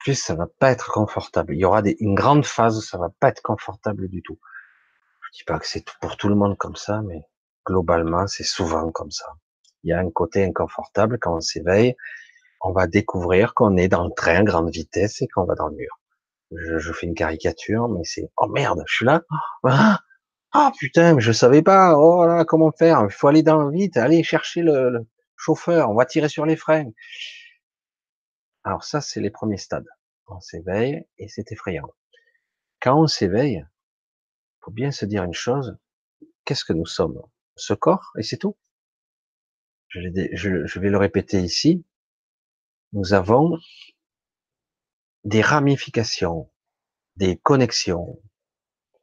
[0.00, 1.54] plus ça va pas être confortable.
[1.54, 4.40] Il y aura des, une grande phase où ça va pas être confortable du tout.
[5.22, 7.22] Je dis pas que c'est pour tout le monde comme ça, mais
[7.64, 9.26] globalement, c'est souvent comme ça.
[9.84, 11.94] Il y a un côté inconfortable quand on s'éveille.
[12.60, 15.76] On va découvrir qu'on est dans le train grande vitesse et qu'on va dans le
[15.76, 16.00] mur.
[16.50, 19.22] Je, je fais une caricature, mais c'est oh merde, je suis là.
[19.62, 20.00] Ah,
[20.52, 21.96] ah putain, mais je savais pas.
[21.96, 23.04] Oh là, comment faire?
[23.04, 25.06] Il faut aller dans vite, aller chercher le,
[25.38, 25.90] chauffeur.
[25.90, 26.90] On va tirer sur les freins.
[28.64, 29.88] Alors ça, c'est les premiers stades.
[30.26, 31.88] On s'éveille et c'est effrayant.
[32.80, 33.64] Quand on s'éveille,
[34.60, 35.78] faut bien se dire une chose,
[36.44, 37.20] qu'est-ce que nous sommes?
[37.56, 38.56] Ce corps, et c'est tout.
[39.88, 41.84] Je vais le répéter ici.
[42.92, 43.58] Nous avons
[45.24, 46.50] des ramifications,
[47.16, 48.20] des connexions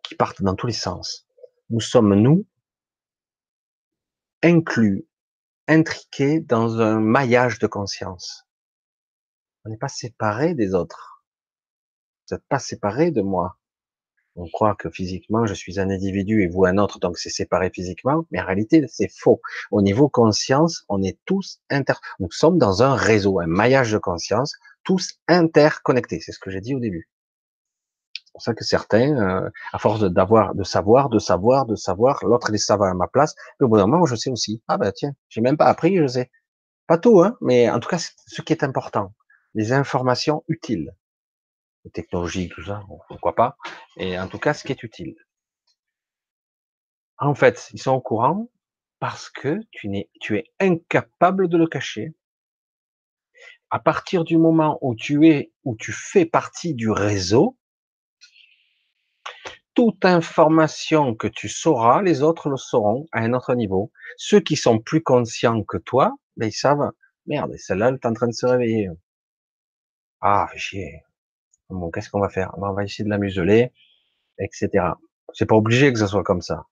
[0.03, 1.24] qui partent dans tous les sens.
[1.69, 2.45] Nous sommes, nous,
[4.43, 5.07] inclus,
[5.67, 8.45] intriqués dans un maillage de conscience.
[9.65, 11.23] On n'est pas séparé des autres.
[12.29, 13.57] Vous n'êtes pas séparé de moi.
[14.35, 17.71] On croit que physiquement, je suis un individu et vous un autre, donc c'est séparé
[17.73, 19.41] physiquement, mais en réalité, c'est faux.
[19.71, 23.97] Au niveau conscience, on est tous inter, nous sommes dans un réseau, un maillage de
[23.97, 24.53] conscience,
[24.83, 26.19] tous interconnectés.
[26.19, 27.09] C'est ce que j'ai dit au début.
[28.35, 32.19] C'est pour ça que certains, euh, à force d'avoir, de savoir, de savoir, de savoir,
[32.25, 34.61] l'autre les savent à ma place, au bout d'un moment, je sais aussi.
[34.67, 36.29] Ah ben tiens, j'ai même pas appris, je sais.
[36.85, 39.13] Pas tout, hein, mais en tout cas, ce qui est important
[39.53, 40.93] des informations utiles.
[41.93, 43.55] technologiques, tout ça, pourquoi pas.
[43.95, 45.15] Et en tout cas, ce qui est utile.
[47.17, 48.49] En fait, ils sont au courant
[48.99, 52.13] parce que tu, n'es, tu es incapable de le cacher.
[53.69, 57.57] À partir du moment où tu es, où tu fais partie du réseau,
[59.75, 63.91] toute information que tu sauras, les autres le sauront à un autre niveau.
[64.17, 66.91] Ceux qui sont plus conscients que toi, ben, ils savent,
[67.27, 68.89] merde, celle-là, elle est en train de se réveiller.
[70.21, 71.03] Ah, chier.
[71.69, 72.51] Bon, qu'est-ce qu'on va faire?
[72.57, 73.71] On va essayer de la museler,
[74.39, 74.69] etc.
[75.33, 76.65] C'est pas obligé que ce soit comme ça.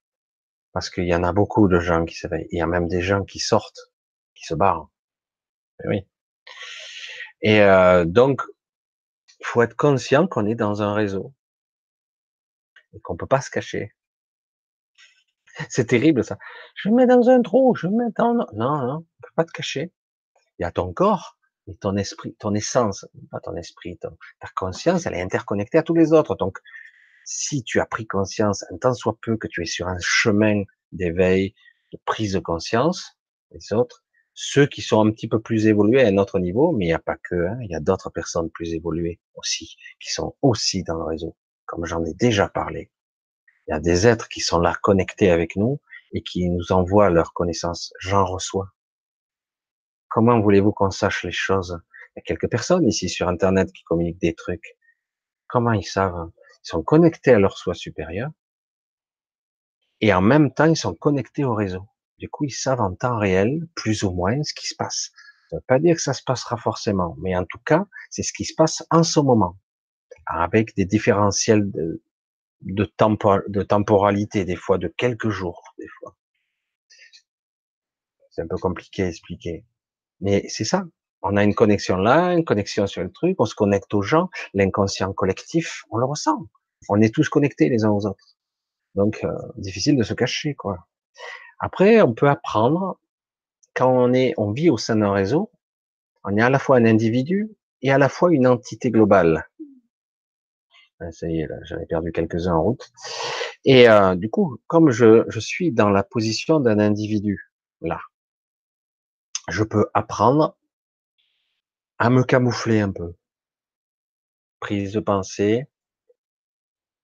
[0.72, 2.48] Parce qu'il y en a beaucoup de gens qui s'éveillent.
[2.50, 3.92] Il y a même des gens qui sortent,
[4.34, 4.90] qui se barrent.
[5.80, 6.06] Et eh oui.
[7.42, 8.42] Et euh, donc,
[9.42, 11.34] faut être conscient qu'on est dans un réseau
[12.94, 13.94] et qu'on peut pas se cacher.
[15.68, 16.38] C'est terrible ça.
[16.74, 18.34] Je me mets dans un trou, je me mets dans...
[18.34, 19.92] Non, non, on peut pas te cacher.
[20.58, 24.10] Il y a ton corps, mais ton esprit, ton essence, pas ton esprit, ta
[24.56, 26.34] conscience, elle est interconnectée à tous les autres.
[26.34, 26.58] Donc,
[27.24, 30.62] si tu as pris conscience, un temps soit peu que tu es sur un chemin
[30.92, 31.54] d'éveil,
[31.92, 33.18] de prise de conscience,
[33.50, 36.86] les autres, ceux qui sont un petit peu plus évolués à un autre niveau, mais
[36.86, 40.12] il n'y a pas que, hein, il y a d'autres personnes plus évoluées aussi, qui
[40.12, 41.36] sont aussi dans le réseau,
[41.66, 42.90] comme j'en ai déjà parlé.
[43.66, 45.80] Il y a des êtres qui sont là connectés avec nous
[46.12, 47.92] et qui nous envoient leurs connaissances.
[47.98, 48.70] J'en reçois.
[50.08, 51.80] Comment voulez-vous qu'on sache les choses?
[52.14, 54.76] Il y a quelques personnes ici sur Internet qui communiquent des trucs.
[55.48, 56.30] Comment ils savent?
[56.64, 58.30] Ils sont connectés à leur soi supérieur
[60.00, 61.86] et en même temps ils sont connectés au réseau.
[62.18, 65.10] Du coup, ils savent en temps réel, plus ou moins, ce qui se passe.
[65.50, 68.22] Ça ne veut pas dire que ça se passera forcément, mais en tout cas, c'est
[68.22, 69.56] ce qui se passe en ce moment,
[70.26, 72.84] avec des différentiels de,
[73.66, 76.16] temporalité, des fois de quelques jours, des fois.
[78.30, 79.64] C'est un peu compliqué à expliquer.
[80.20, 80.84] Mais c'est ça.
[81.22, 84.28] On a une connexion là, une connexion sur le truc, on se connecte aux gens,
[84.52, 86.46] l'inconscient collectif, on le ressent.
[86.88, 88.36] On est tous connectés les uns aux autres.
[88.94, 90.86] Donc, euh, difficile de se cacher, quoi.
[91.58, 92.98] Après, on peut apprendre
[93.74, 95.50] quand on est, on vit au sein d'un réseau,
[96.24, 97.50] on est à la fois un individu
[97.82, 99.48] et à la fois une entité globale.
[101.00, 102.90] Ça y est, j'en ai perdu quelques-uns en route.
[103.64, 107.50] Et euh, du coup, comme je, je suis dans la position d'un individu,
[107.80, 108.00] là,
[109.48, 110.56] je peux apprendre
[111.98, 113.14] à me camoufler un peu.
[114.60, 115.66] Prise de pensée,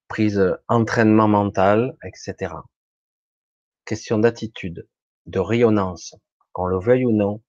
[0.09, 2.55] prise entraînement mental, etc
[3.91, 4.87] question d'attitude,
[5.27, 6.15] de rayonnance,
[6.53, 7.43] qu'on le veuille ou non,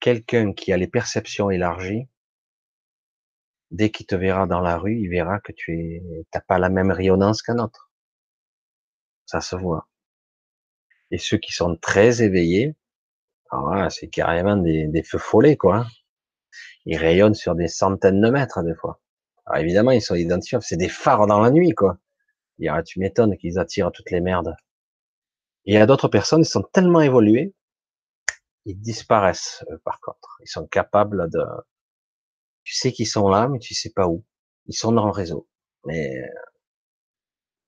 [0.00, 2.08] quelqu'un qui a les perceptions élargies,
[3.74, 6.90] dès qu'il te verra dans la rue, il verra que tu t'as pas la même
[6.90, 7.90] rayonnance qu'un autre.
[9.26, 9.88] Ça se voit.
[11.10, 12.76] Et ceux qui sont très éveillés,
[13.90, 15.86] c'est carrément des, feux follets, quoi.
[16.86, 19.00] Ils rayonnent sur des centaines de mètres, des fois.
[19.56, 20.64] Évidemment, ils sont identifiables.
[20.64, 21.98] C'est des phares dans la nuit, quoi.
[22.84, 24.54] tu m'étonnes qu'ils attirent toutes les merdes.
[25.64, 27.54] Il y a d'autres personnes, ils sont tellement évolués,
[28.66, 30.38] ils disparaissent euh, par contre.
[30.40, 31.40] Ils sont capables de...
[32.64, 34.24] Tu sais qu'ils sont là, mais tu sais pas où.
[34.66, 35.48] Ils sont dans le réseau.
[35.86, 36.26] Mais euh,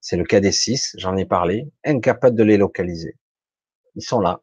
[0.00, 3.18] c'est le cas des six, j'en ai parlé, incapables de les localiser.
[3.94, 4.42] Ils sont là,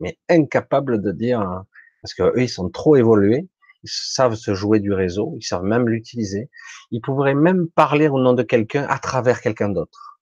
[0.00, 1.66] mais incapables de dire, hein,
[2.02, 3.48] parce que eux, ils sont trop évolués,
[3.82, 6.50] ils savent se jouer du réseau, ils savent même l'utiliser.
[6.90, 10.18] Ils pourraient même parler au nom de quelqu'un à travers quelqu'un d'autre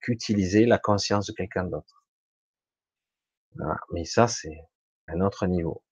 [0.00, 2.04] qu'utiliser la conscience de quelqu'un d'autre.
[3.92, 4.56] Mais ça, c'est
[5.08, 5.82] un autre niveau.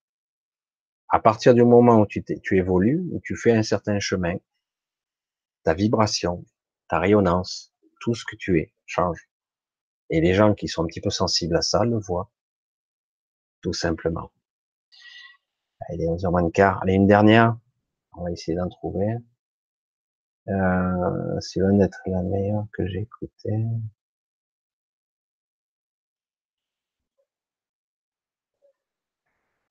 [1.11, 2.23] À partir du moment où tu,
[2.53, 4.37] évolues, où tu fais un certain chemin,
[5.65, 6.45] ta vibration,
[6.89, 9.29] ta rayonnance, tout ce que tu es change.
[10.09, 12.31] Et les gens qui sont un petit peu sensibles à ça le voient.
[13.61, 14.31] Tout simplement.
[15.89, 16.81] Allez, 11h moins quart.
[16.83, 17.57] Allez, une dernière.
[18.17, 19.17] On va essayer d'en trouver.
[20.49, 23.65] Euh, c'est loin d'être la meilleure que j'ai écoutée.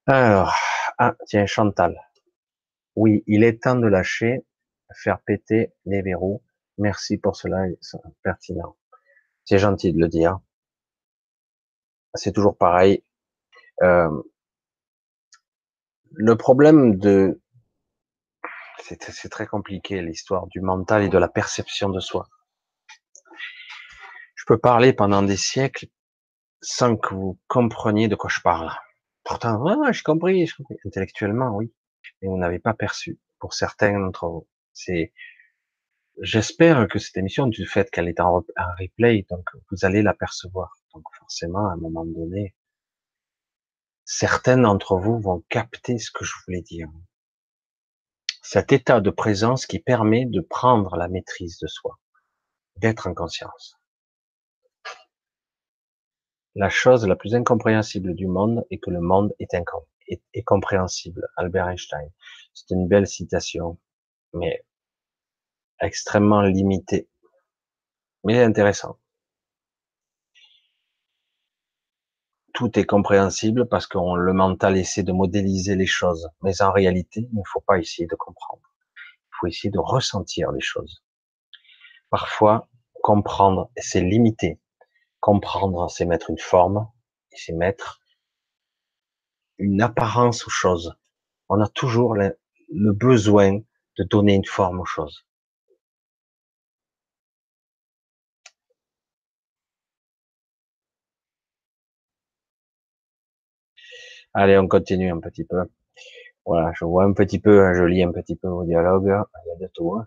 [0.07, 0.53] Alors,
[0.99, 1.97] ah, tiens, Chantal.
[2.95, 4.45] Oui, il est temps de lâcher,
[4.93, 6.43] faire péter les verrous.
[6.77, 8.75] Merci pour cela, c'est pertinent.
[9.45, 10.39] C'est gentil de le dire.
[12.15, 13.05] C'est toujours pareil.
[13.81, 14.09] Euh,
[16.11, 17.41] le problème de
[18.81, 22.27] c'est très compliqué l'histoire du mental et de la perception de soi.
[24.35, 25.87] Je peux parler pendant des siècles
[26.61, 28.69] sans que vous compreniez de quoi je parle.
[29.29, 30.51] Pourtant, j'ai compris.
[30.87, 31.71] Intellectuellement, oui.
[32.19, 33.19] Mais vous n'avez pas perçu.
[33.37, 34.47] Pour certains d'entre vous.
[34.73, 35.13] C'est,
[36.19, 38.43] j'espère que cette émission, du fait qu'elle est en,
[38.79, 40.73] replay, donc vous allez l'apercevoir.
[40.95, 42.55] Donc forcément, à un moment donné,
[44.03, 46.89] certains d'entre vous vont capter ce que je voulais dire
[48.41, 51.99] cet état de présence qui permet de prendre la maîtrise de soi,
[52.77, 53.78] d'être en conscience.
[56.59, 61.25] La chose la plus incompréhensible du monde est que le monde est, est, compréhensible.
[61.37, 62.11] Albert Einstein.
[62.53, 63.79] C'est une belle citation,
[64.33, 64.65] mais
[65.79, 67.07] extrêmement limitée,
[68.25, 68.99] mais intéressant.
[72.53, 76.27] tout est compréhensible parce que le mental essaie de modéliser les choses.
[76.41, 78.63] Mais en réalité, il ne faut pas essayer de comprendre.
[78.97, 81.01] Il faut essayer de ressentir les choses.
[82.09, 82.67] Parfois,
[83.01, 84.59] comprendre, c'est limiter.
[85.19, 86.87] Comprendre, c'est mettre une forme,
[87.31, 87.99] c'est mettre
[89.57, 90.95] une apparence aux choses.
[91.49, 92.37] On a toujours le,
[92.93, 93.59] besoin
[93.97, 95.25] de donner une forme aux choses.
[104.33, 105.63] Allez, on continue un petit peu.
[106.45, 109.05] Voilà, je vois un petit peu, hein, je lis un petit peu vos dialogues.
[109.45, 110.01] Il y a de tout.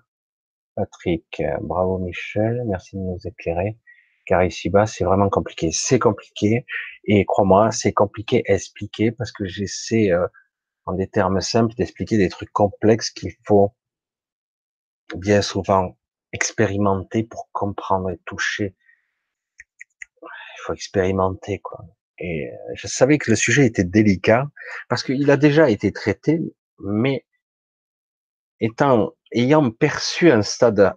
[0.75, 3.79] Patrick, euh, bravo Michel, merci de nous éclairer.
[4.25, 5.71] Car ici-bas, c'est vraiment compliqué.
[5.73, 6.65] C'est compliqué.
[7.05, 10.27] Et crois-moi, c'est compliqué à expliquer parce que j'essaie, euh,
[10.87, 13.75] en des termes simples, d'expliquer des trucs complexes qu'il faut
[15.17, 15.97] bien souvent
[16.33, 18.75] expérimenter pour comprendre et toucher.
[20.23, 21.85] Il faut expérimenter, quoi.
[22.19, 24.49] Et euh, je savais que le sujet était délicat
[24.89, 26.41] parce qu'il a déjà été traité,
[26.79, 27.27] mais
[28.61, 30.95] étant, ayant perçu un stade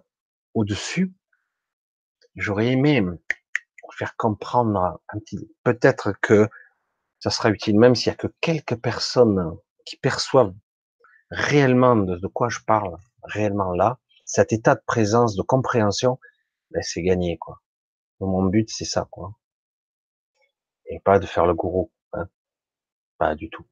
[0.54, 1.12] au-dessus,
[2.36, 3.02] j'aurais aimé
[3.96, 6.48] faire comprendre un petit, peut-être que
[7.18, 9.56] ça sera utile, même s'il y a que quelques personnes
[9.86, 10.54] qui perçoivent
[11.30, 16.18] réellement de, quoi je parle, réellement là, cet état de présence, de compréhension,
[16.70, 17.62] ben c'est gagné, quoi.
[18.20, 19.32] mon but, c'est ça, quoi
[20.88, 21.90] et pas de faire le gourou.
[22.12, 22.28] Hein.
[23.18, 23.66] Pas du tout.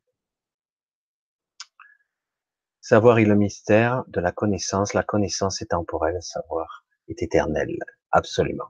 [2.80, 4.94] Savoir est le mystère de la connaissance.
[4.94, 7.76] La connaissance est temporelle, savoir est éternel.
[8.14, 8.68] Absolument.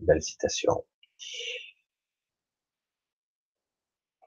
[0.00, 0.84] Belle citation.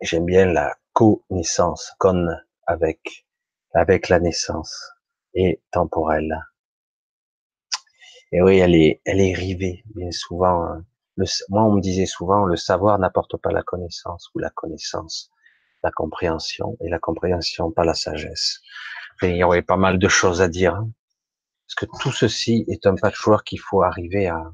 [0.01, 2.27] J'aime bien la connaissance, con
[2.65, 3.25] avec,
[3.73, 4.73] avec la naissance,
[5.33, 6.39] et temporelle.
[8.31, 10.63] Et oui, elle est, elle est rivée, bien souvent.
[10.63, 10.85] Hein
[11.49, 15.29] moi, on me disait souvent, le savoir n'apporte pas la connaissance, ou la connaissance,
[15.83, 18.61] la compréhension, et la compréhension, pas la sagesse.
[19.23, 20.89] il y aurait pas mal de choses à dire, hein.
[21.75, 24.51] Parce que tout ceci est un patchwork qu'il faut arriver à,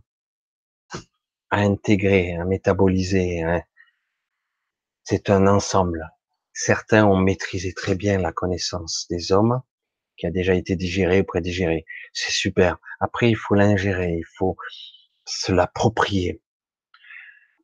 [1.52, 3.42] intégrer, à métaboliser.
[3.42, 3.62] Hein.
[5.04, 6.10] C'est un ensemble.
[6.54, 9.62] Certains ont maîtrisé très bien la connaissance des hommes,
[10.18, 11.86] qui a déjà été digérée ou prédigérée.
[12.14, 12.78] C'est super.
[13.00, 14.56] Après, il faut l'ingérer, il faut
[15.26, 16.42] se l'approprier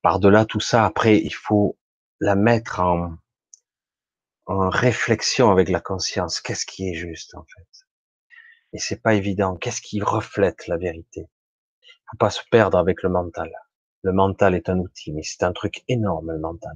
[0.02, 1.80] par-delà tout ça, après, il faut
[2.20, 6.42] la mettre en réflexion avec la conscience.
[6.42, 7.75] Qu'est-ce qui est juste, en fait?
[8.76, 9.56] Et c'est pas évident.
[9.56, 11.30] Qu'est-ce qui reflète la vérité?
[12.12, 13.50] Faut pas se perdre avec le mental.
[14.02, 16.76] Le mental est un outil, mais c'est un truc énorme, le mental.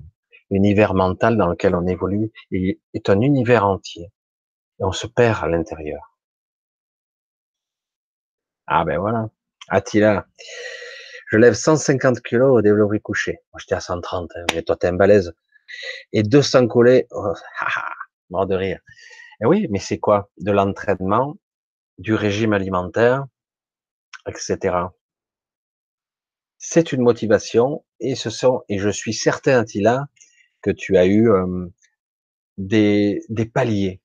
[0.49, 4.13] L'univers mental dans lequel on évolue est un univers entier.
[4.79, 6.15] Et on se perd à l'intérieur.
[8.65, 9.29] Ah ben voilà.
[9.67, 10.25] Attila,
[11.27, 13.39] je lève 150 kilos au développé couché.
[13.51, 15.33] Moi, j'étais à 130, hein, mais toi, t'es un balèze.
[16.13, 17.33] Et 200 collés, oh,
[18.29, 18.79] mort de rire.
[19.41, 20.31] Et oui, mais c'est quoi?
[20.37, 21.35] De l'entraînement,
[21.99, 23.25] du régime alimentaire,
[24.27, 24.75] etc.
[26.57, 30.07] C'est une motivation et ce sont, et je suis certain, Attila,
[30.61, 31.67] que tu as eu euh,
[32.57, 34.01] des, des paliers.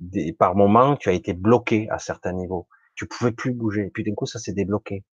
[0.00, 2.68] Des, par moment, tu as été bloqué à certains niveaux.
[2.94, 3.86] Tu pouvais plus bouger.
[3.86, 5.04] Et puis d'un coup, ça s'est débloqué.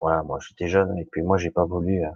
[0.00, 2.04] Voilà, moi j'étais jeune et puis moi j'ai pas voulu.
[2.04, 2.10] Euh,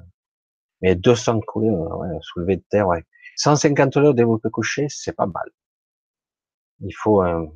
[0.82, 3.04] mais 200 coups, euh, ouais, soulevé de terre, ouais.
[3.36, 5.50] 150 heures développé couché, c'est pas mal.
[6.80, 7.46] Il faut euh,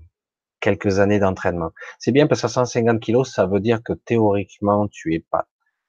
[0.64, 1.72] quelques années d'entraînement.
[1.98, 5.46] C'est bien parce que 150 kilos, ça veut dire que théoriquement tu es pas,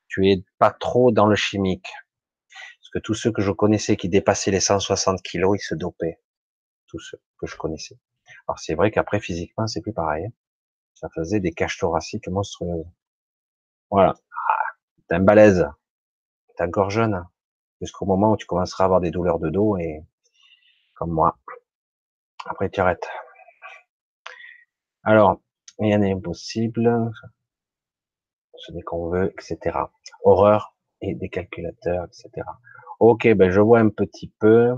[0.09, 1.87] tu es pas trop dans le chimique.
[2.49, 6.19] Parce que tous ceux que je connaissais qui dépassaient les 160 kilos, ils se dopaient.
[6.87, 7.97] Tous ceux que je connaissais.
[8.49, 10.25] Alors c'est vrai qu'après physiquement c'est plus pareil.
[10.25, 10.33] Hein.
[10.93, 12.85] Ça faisait des caches thoraciques monstrueuses.
[13.89, 14.13] Voilà.
[15.07, 15.69] T'es un balèze.
[16.57, 17.23] T'es encore jeune.
[17.79, 20.03] Jusqu'au moment où tu commenceras à avoir des douleurs de dos et,
[20.95, 21.37] comme moi.
[22.45, 23.07] Après, tu arrêtes.
[25.05, 25.39] Alors,
[25.79, 27.11] rien n'est impossible.
[28.57, 29.77] Ce n'est qu'on veut, etc.
[30.23, 32.45] Horreur et des calculateurs, etc.
[32.99, 34.75] Ok, ben, je vois un petit peu.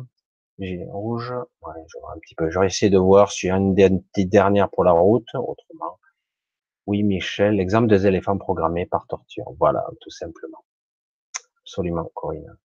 [0.59, 1.31] J'ai rouge.
[1.61, 2.49] Ouais, je vois un petit peu.
[2.49, 5.27] J'aurais essayé de voir sur une petite dernière pour la route.
[5.33, 5.99] Autrement,
[6.87, 9.45] oui, Michel, l'exemple des éléphants programmés par torture.
[9.59, 10.65] Voilà, tout simplement.
[11.61, 12.57] Absolument, Corinne.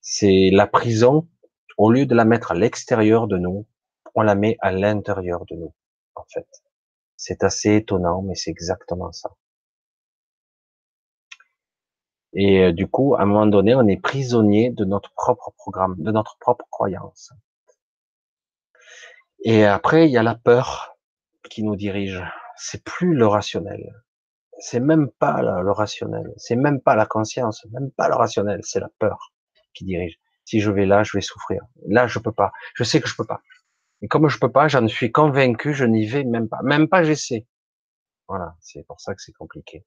[0.00, 1.28] C'est la prison,
[1.76, 3.66] au lieu de la mettre à l'extérieur de nous,
[4.14, 5.74] on la met à l'intérieur de nous,
[6.18, 6.46] en fait.
[7.16, 9.30] C'est assez étonnant, mais c'est exactement ça.
[12.34, 15.96] Et euh, du coup, à un moment donné, on est prisonnier de notre propre programme,
[15.98, 17.32] de notre propre croyance.
[19.44, 20.96] Et après, il y a la peur
[21.50, 22.22] qui nous dirige
[22.58, 23.94] c'est plus le rationnel.
[24.58, 26.32] C'est même pas le rationnel.
[26.36, 27.64] C'est même pas la conscience.
[27.70, 28.60] Même pas le rationnel.
[28.64, 29.32] C'est la peur
[29.74, 30.18] qui dirige.
[30.44, 31.62] Si je vais là, je vais souffrir.
[31.86, 32.50] Là, je peux pas.
[32.74, 33.40] Je sais que je peux pas.
[34.02, 36.60] Et comme je peux pas, j'en suis convaincu, je n'y vais même pas.
[36.62, 37.46] Même pas, j'essaie.
[38.28, 38.56] Voilà.
[38.60, 39.84] C'est pour ça que c'est compliqué.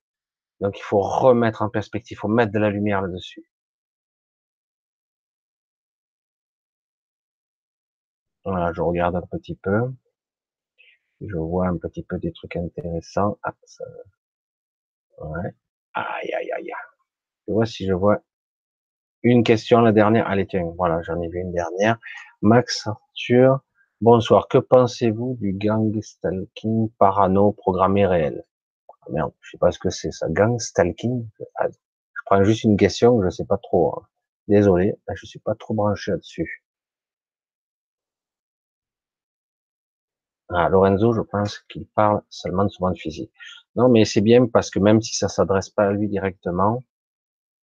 [0.61, 2.17] Donc, il faut remettre en perspective.
[2.17, 3.43] Il faut mettre de la lumière là-dessus.
[8.45, 9.91] Voilà, je regarde un petit peu
[11.21, 13.37] je vois un petit peu des trucs intéressants.
[13.43, 13.85] Ah, ça...
[15.19, 15.51] Ouais.
[15.93, 16.71] Aïe, aïe, aïe.
[17.47, 18.21] Je vois si je vois
[19.23, 20.27] Une question, la dernière.
[20.27, 21.97] Allez, tiens, voilà, j'en ai vu une dernière.
[22.41, 23.61] Max Arthur,
[24.01, 24.47] bonsoir.
[24.49, 28.43] Que pensez-vous du gang stalking parano programmé réel?
[28.89, 30.27] Ah, Merde, je sais pas ce que c'est ça.
[30.29, 31.27] Gang stalking?
[31.55, 33.95] Ah, Je prends juste une question, je sais pas trop.
[33.99, 34.07] Hein.
[34.49, 36.63] Désolé, je suis pas trop branché là-dessus.
[40.49, 43.31] Ah, Lorenzo, je pense qu'il parle seulement de son monde physique.
[43.75, 46.83] Non, mais c'est bien parce que même si ça s'adresse pas à lui directement,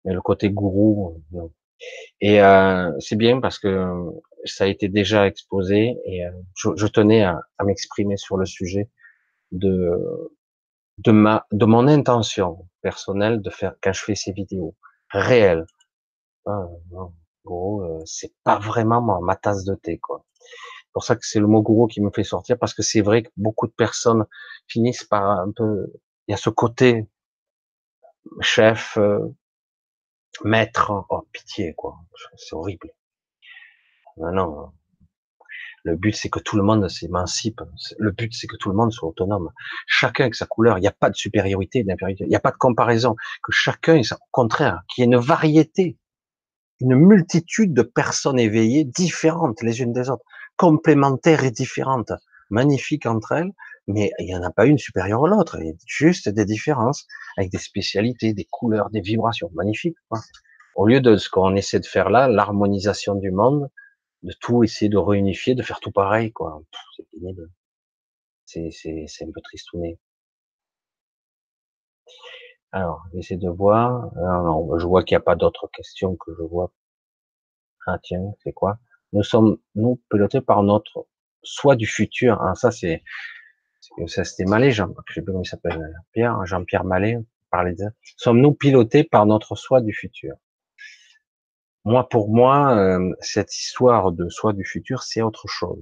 [0.04, 1.52] mais le côté gourou, non.
[2.20, 3.86] Et euh, c'est bien parce que
[4.44, 6.30] ça a été déjà exposé et euh,
[6.76, 8.88] je, tenais à, m'exprimer sur le sujet
[9.52, 10.30] de
[10.98, 14.74] de ma de mon intention personnelle de faire quand je fais ces vidéos
[15.10, 15.66] réelles.
[16.46, 17.12] Ah, non,
[17.44, 20.24] gros, euh, c'est pas vraiment ma, ma tasse de thé quoi
[20.98, 23.22] pour ça que c'est le mot gourou qui me fait sortir, parce que c'est vrai
[23.22, 24.24] que beaucoup de personnes
[24.66, 25.86] finissent par un peu,
[26.26, 27.06] il y a ce côté
[28.40, 29.20] chef, euh,
[30.44, 31.96] maître, oh pitié quoi,
[32.36, 32.92] c'est horrible.
[34.16, 34.72] Non, non,
[35.84, 37.60] le but c'est que tout le monde s'émancipe.
[37.98, 39.50] Le but c'est que tout le monde soit autonome.
[39.86, 40.78] Chacun avec sa couleur.
[40.78, 42.24] Il n'y a pas de supériorité, d'infériorité.
[42.24, 43.16] Il n'y a pas de comparaison.
[43.42, 45.98] Que chacun, au contraire, qu'il y ait une variété,
[46.80, 50.24] une multitude de personnes éveillées différentes les unes des autres
[50.56, 52.12] complémentaires et différentes,
[52.50, 53.52] magnifiques entre elles,
[53.88, 56.44] mais il n'y en a pas une supérieure à l'autre, il y a juste des
[56.44, 59.96] différences, avec des spécialités, des couleurs, des vibrations, magnifiques.
[60.76, 63.68] Au lieu de ce qu'on essaie de faire là, l'harmonisation du monde,
[64.22, 66.62] de tout essayer de réunifier, de faire tout pareil, quoi.
[66.96, 67.50] C'est pénible.
[68.44, 69.98] C'est, c'est, c'est un peu tristouné.
[72.72, 74.10] Alors, j'essaie de voir.
[74.78, 76.72] je vois qu'il n'y a pas d'autres questions que je vois.
[77.86, 78.78] Ah tiens, c'est quoi?
[79.12, 81.06] Nous sommes, nous, pilotés par notre
[81.42, 82.42] soi du futur.
[82.42, 83.02] Hein, ça, c'est,
[84.06, 87.18] ça, c'était Mallet, Jean, je sais plus comment il s'appelle, Pierre, Jean-Pierre Mallet,
[87.50, 87.84] parlait de
[88.16, 90.34] Sommes-nous pilotés par notre soi du futur?
[91.84, 95.78] Moi, pour moi, euh, cette histoire de soi du futur, c'est autre chose.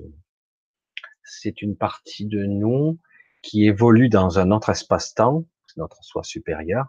[1.24, 2.98] C'est une partie de nous
[3.42, 5.44] qui évolue dans un autre espace-temps,
[5.76, 6.86] notre soi supérieur,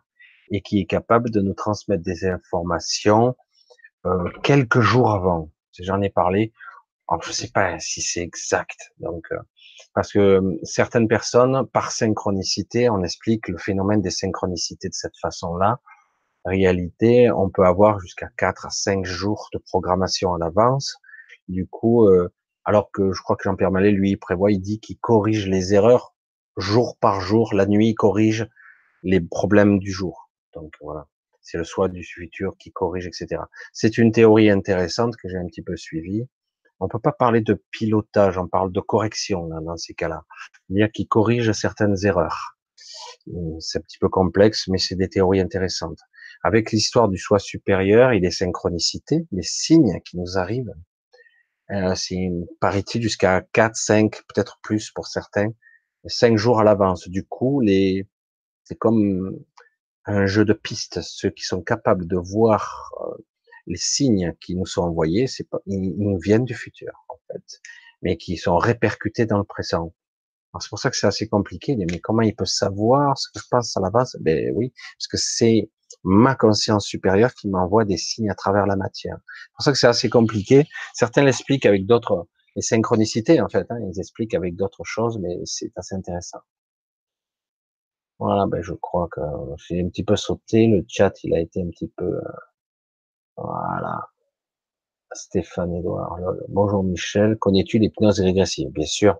[0.52, 3.36] et qui est capable de nous transmettre des informations
[4.06, 5.52] euh, quelques jours avant
[5.84, 6.54] j'en ai parlé.
[7.08, 9.38] Alors, je sais pas si c'est exact, donc euh,
[9.94, 15.18] parce que euh, certaines personnes, par synchronicité, on explique le phénomène des synchronicités de cette
[15.22, 15.80] façon-là.
[16.46, 20.98] Réalité, on peut avoir jusqu'à 4 à 5 jours de programmation en avance.
[21.48, 22.34] Du coup, euh,
[22.66, 25.74] alors que je crois que Jean-Pierre Mallet, lui, il prévoit, il dit qu'il corrige les
[25.74, 26.16] erreurs
[26.58, 27.54] jour par jour.
[27.54, 28.48] La nuit, il corrige
[29.04, 30.30] les problèmes du jour.
[30.54, 31.08] Donc voilà
[31.48, 33.42] c'est le soi du futur qui corrige, etc.
[33.72, 36.28] C'est une théorie intéressante que j'ai un petit peu suivie.
[36.80, 40.24] On peut pas parler de pilotage, on parle de correction là, dans ces cas-là.
[40.68, 42.58] C'est-à-dire qui corrige certaines erreurs.
[43.34, 46.00] Hum, c'est un petit peu complexe, mais c'est des théories intéressantes.
[46.44, 50.74] Avec l'histoire du soi supérieur et des synchronicités, les signes qui nous arrivent,
[51.72, 52.30] euh, c'est
[52.62, 55.50] parité jusqu'à 4, 5, peut-être plus pour certains,
[56.06, 57.10] 5 jours à l'avance.
[57.10, 58.08] Du coup, les,
[58.64, 59.38] c'est comme
[60.06, 61.02] un jeu de pistes.
[61.02, 63.18] Ceux qui sont capables de voir euh,
[63.68, 67.62] les signes qui nous sont envoyés, c'est pas, ils nous viennent du futur en fait,
[68.02, 69.94] mais qui sont répercutés dans le présent.
[70.60, 71.76] C'est pour ça que c'est assez compliqué.
[71.76, 74.18] Mais comment il peut savoir ce que je pense à la base?
[74.22, 75.70] Ben oui, parce que c'est
[76.04, 79.18] ma conscience supérieure qui m'envoie des signes à travers la matière.
[79.28, 80.66] C'est pour ça que c'est assez compliqué.
[80.94, 83.68] Certains l'expliquent avec d'autres, les synchronicités en fait.
[83.70, 86.40] Hein, ils expliquent avec d'autres choses, mais c'est assez intéressant.
[88.20, 89.22] Voilà, ben je crois que
[89.68, 90.68] j'ai un petit peu sauté.
[90.68, 92.20] Le chat, il a été un petit peu.
[93.40, 94.08] Euh, voilà.
[95.14, 96.20] Stéphane Edouard.
[96.50, 97.38] Bonjour Michel.
[97.38, 98.70] Connais-tu l'hypnose régressive?
[98.72, 99.20] Bien sûr.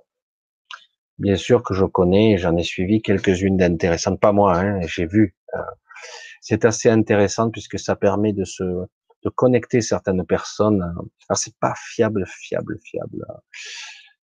[1.18, 2.38] Bien sûr que je connais.
[2.38, 4.20] J'en ai suivi quelques-unes d'intéressantes.
[4.20, 5.36] Pas moi, hein, j'ai vu.
[5.56, 5.60] Euh,
[6.42, 8.64] c'est assez intéressant puisque ça permet de se
[9.24, 10.94] de connecter certaines personnes.
[11.34, 13.26] C'est pas fiable, fiable, fiable.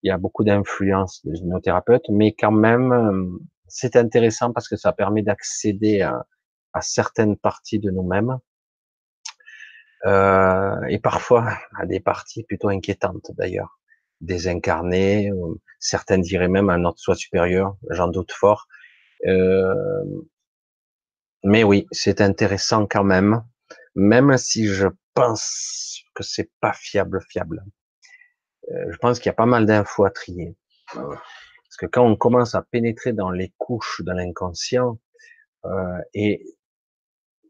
[0.02, 4.92] Il y a beaucoup d'influence des hypnothérapeutes, mais quand même, c'est intéressant parce que ça
[4.92, 6.24] permet d'accéder à,
[6.80, 8.38] certaines parties de nous-mêmes
[10.04, 13.80] euh, et parfois à des parties plutôt inquiétantes d'ailleurs,
[14.20, 15.30] désincarnées,
[15.78, 18.66] certaines diraient même à notre soi supérieur, j'en doute fort.
[19.26, 20.04] Euh,
[21.44, 23.44] mais oui, c'est intéressant quand même,
[23.94, 27.64] même si je pense que c'est pas fiable, fiable.
[28.70, 30.56] Euh, je pense qu'il y a pas mal d'infos à trier.
[30.92, 34.98] Parce que quand on commence à pénétrer dans les couches de l'inconscient
[35.64, 36.44] euh, et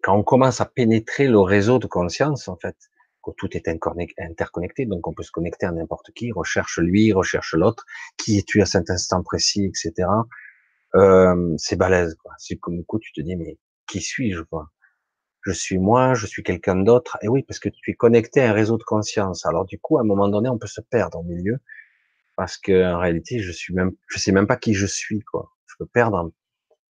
[0.04, 2.76] quand on commence à pénétrer le réseau de conscience, en fait,
[3.24, 7.54] que tout est interconnecté, donc on peut se connecter à n'importe qui, recherche lui, recherche
[7.54, 7.86] l'autre,
[8.18, 10.06] qui es-tu à cet instant précis, etc.
[10.94, 12.32] Euh, c'est balèze, quoi.
[12.36, 14.68] C'est comme coup, tu te dis, mais qui suis-je, quoi?
[15.40, 17.16] Je suis moi, je suis quelqu'un d'autre.
[17.22, 19.46] Et oui, parce que tu es connecté à un réseau de conscience.
[19.46, 21.60] Alors du coup, à un moment donné, on peut se perdre au milieu,
[22.36, 25.50] parce que en réalité, je suis même, je sais même pas qui je suis, quoi.
[25.66, 26.30] Je peux perdre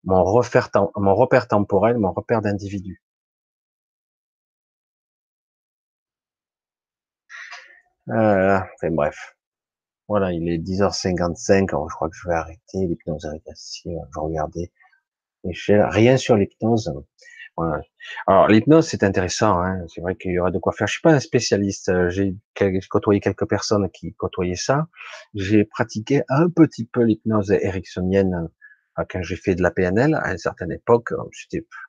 [0.03, 0.69] mon repère,
[1.47, 3.01] temporel, mon repère d'individu.
[8.09, 9.35] Euh, enfin bref.
[10.07, 13.97] Voilà, il est 10h55, alors je crois que je vais arrêter l'hypnose régressive.
[14.13, 14.71] Je regardais
[15.43, 16.91] Michel, rien sur l'hypnose.
[18.27, 19.85] Alors l'hypnose c'est intéressant, hein.
[19.87, 20.87] c'est vrai qu'il y aurait de quoi faire.
[20.87, 22.35] Je suis pas un spécialiste, euh, j'ai
[22.89, 24.87] côtoyé quelques personnes qui côtoyaient ça.
[25.33, 28.49] J'ai pratiqué un petit peu l'hypnose ericksonienne
[29.09, 31.13] quand j'ai fait de la PNL à une certaine époque.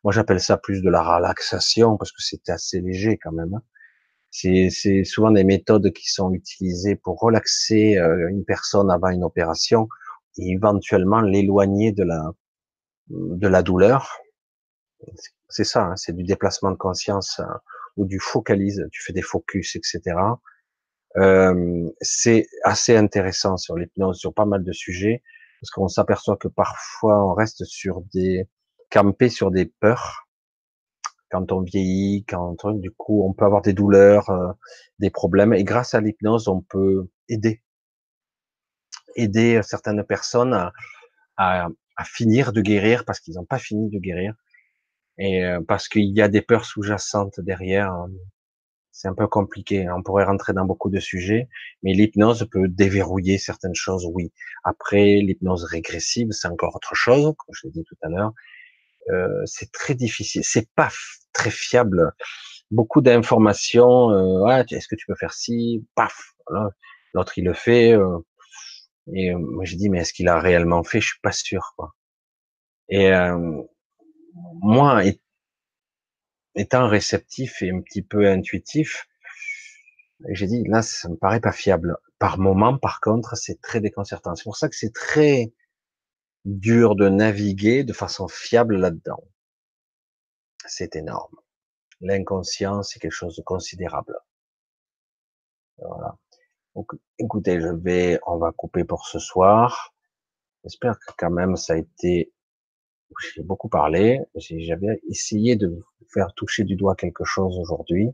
[0.04, 3.54] Moi j'appelle ça plus de la relaxation parce que c'était assez léger quand même.
[3.54, 3.62] Hein.
[4.30, 9.88] C'est souvent des méthodes qui sont utilisées pour relaxer euh, une personne avant une opération
[10.38, 12.30] et éventuellement l'éloigner de la
[13.08, 14.20] de la douleur.
[15.48, 17.44] C'est ça, hein, c'est du déplacement de conscience euh,
[17.96, 18.86] ou du focalise.
[18.92, 20.16] Tu fais des focus, etc.
[21.16, 25.22] Euh, c'est assez intéressant sur l'hypnose, sur pas mal de sujets,
[25.60, 28.48] parce qu'on s'aperçoit que parfois on reste sur des
[28.90, 30.26] campés sur des peurs.
[31.30, 34.52] Quand on vieillit, quand du coup on peut avoir des douleurs, euh,
[34.98, 37.62] des problèmes, et grâce à l'hypnose on peut aider,
[39.14, 40.72] aider certaines personnes à,
[41.36, 44.34] à, à finir de guérir parce qu'ils n'ont pas fini de guérir,
[45.18, 47.94] et euh, parce qu'il y a des peurs sous-jacentes derrière.
[48.92, 49.86] C'est un peu compliqué.
[49.86, 49.94] Hein.
[49.98, 51.48] On pourrait rentrer dans beaucoup de sujets,
[51.82, 54.32] mais l'hypnose peut déverrouiller certaines choses, oui.
[54.64, 58.32] Après, l'hypnose régressive, c'est encore autre chose, comme je l'ai dit tout à l'heure.
[59.10, 60.42] Euh, c'est très difficile.
[60.44, 60.90] C'est pas
[61.32, 62.12] très fiable.
[62.70, 64.10] Beaucoup d'informations.
[64.10, 65.86] Euh, ouais, est-ce que tu peux faire ci?
[65.94, 66.34] Paf.
[67.14, 67.92] L'autre il le fait.
[67.92, 68.18] Euh,
[69.12, 71.00] et euh, moi j'ai dit mais est-ce qu'il a réellement fait?
[71.00, 71.72] Je suis pas sûr.
[71.76, 71.94] Quoi.
[72.88, 73.62] Et euh,
[74.62, 75.02] moi,
[76.54, 79.08] étant réceptif et un petit peu intuitif,
[80.28, 81.96] j'ai dit là ça me paraît pas fiable.
[82.18, 84.34] Par moment, par contre, c'est très déconcertant.
[84.34, 85.52] C'est pour ça que c'est très
[86.44, 89.24] dur de naviguer de façon fiable là-dedans.
[90.66, 91.36] C'est énorme.
[92.00, 94.16] L'inconscient, c'est quelque chose de considérable.
[95.78, 96.16] Voilà.
[96.74, 99.94] Donc, écoutez, je vais, on va couper pour ce soir.
[100.64, 102.32] J'espère que quand même ça a été,
[103.34, 104.20] j'ai beaucoup parlé.
[104.36, 108.10] J'avais essayé de vous faire toucher du doigt quelque chose aujourd'hui,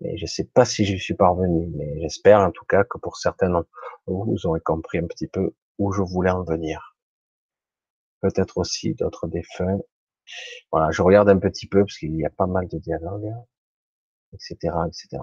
[0.00, 1.68] mais je sais pas si je suis parvenu.
[1.76, 3.64] Mais j'espère en tout cas que pour certains
[4.06, 6.92] vous aurez compris un petit peu où je voulais en venir
[8.22, 9.80] peut-être aussi d'autres défunts.
[10.70, 13.34] Voilà, je regarde un petit peu parce qu'il y a pas mal de dialogues,
[14.32, 15.22] etc., etc.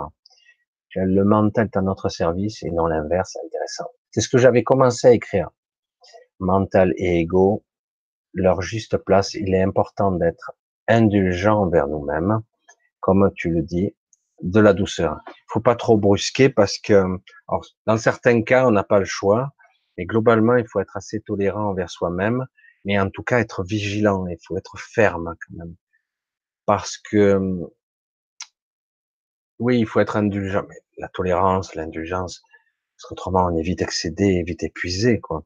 [0.95, 3.89] Le mental est à notre service et non l'inverse, intéressant.
[4.11, 5.49] C'est ce que j'avais commencé à écrire.
[6.39, 7.63] Mental et ego,
[8.33, 9.33] leur juste place.
[9.33, 10.51] Il est important d'être
[10.87, 12.39] indulgent envers nous-mêmes,
[12.99, 13.95] comme tu le dis,
[14.41, 15.19] de la douceur.
[15.27, 17.03] Il faut pas trop brusquer parce que,
[17.85, 19.53] dans certains cas, on n'a pas le choix,
[19.97, 22.45] mais globalement, il faut être assez tolérant envers soi-même
[22.85, 25.75] mais en tout cas être vigilant, il faut être ferme quand même.
[26.65, 27.39] Parce que
[29.59, 32.41] oui, il faut être indulgent, mais la tolérance, l'indulgence,
[32.95, 35.43] parce qu'autrement on est vite excédé, vite épuisé, quoi.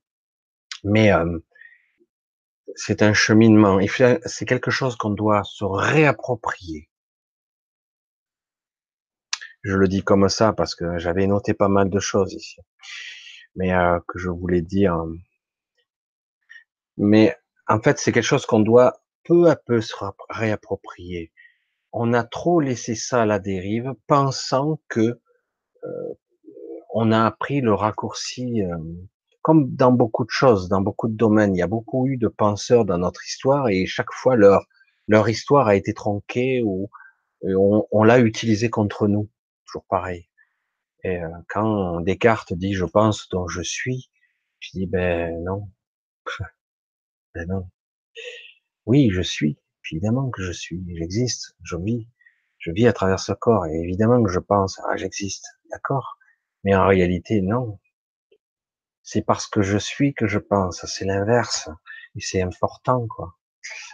[0.83, 1.39] Mais euh,
[2.75, 3.79] c'est un cheminement,
[4.25, 6.89] c'est quelque chose qu'on doit se réapproprier.
[9.63, 12.59] Je le dis comme ça parce que j'avais noté pas mal de choses ici,
[13.55, 14.97] mais euh, que je voulais dire
[16.97, 17.35] mais
[17.67, 19.93] en fait, c'est quelque chose qu'on doit peu à peu se
[20.29, 21.31] réapproprier.
[21.91, 25.19] On a trop laissé ça à la dérive, pensant que
[25.83, 26.13] euh,
[26.93, 28.77] on a appris le raccourci, euh,
[29.43, 31.55] comme dans beaucoup de choses, dans beaucoup de domaines.
[31.55, 34.65] Il y a beaucoup eu de penseurs dans notre histoire et chaque fois leur
[35.07, 36.89] leur histoire a été tronquée ou
[37.43, 39.29] on, on l'a utilisée contre nous.
[39.67, 40.29] Toujours pareil.
[41.03, 44.09] Et euh, quand Descartes dit je pense donc je suis,
[44.59, 45.69] je dis ben non,
[47.35, 47.69] Ben non.
[48.85, 49.57] Oui, je suis.
[49.91, 50.83] Évidemment que je suis.
[50.95, 51.55] J'existe.
[51.63, 52.07] Je vis.
[52.59, 53.65] Je vis à travers ce corps.
[53.65, 54.79] Et évidemment que je pense.
[54.87, 55.45] Ah, j'existe.
[55.71, 56.17] D'accord.
[56.63, 57.79] Mais en réalité, non.
[59.03, 60.85] C'est parce que je suis que je pense.
[60.85, 61.69] C'est l'inverse.
[62.15, 63.35] Et c'est important, quoi.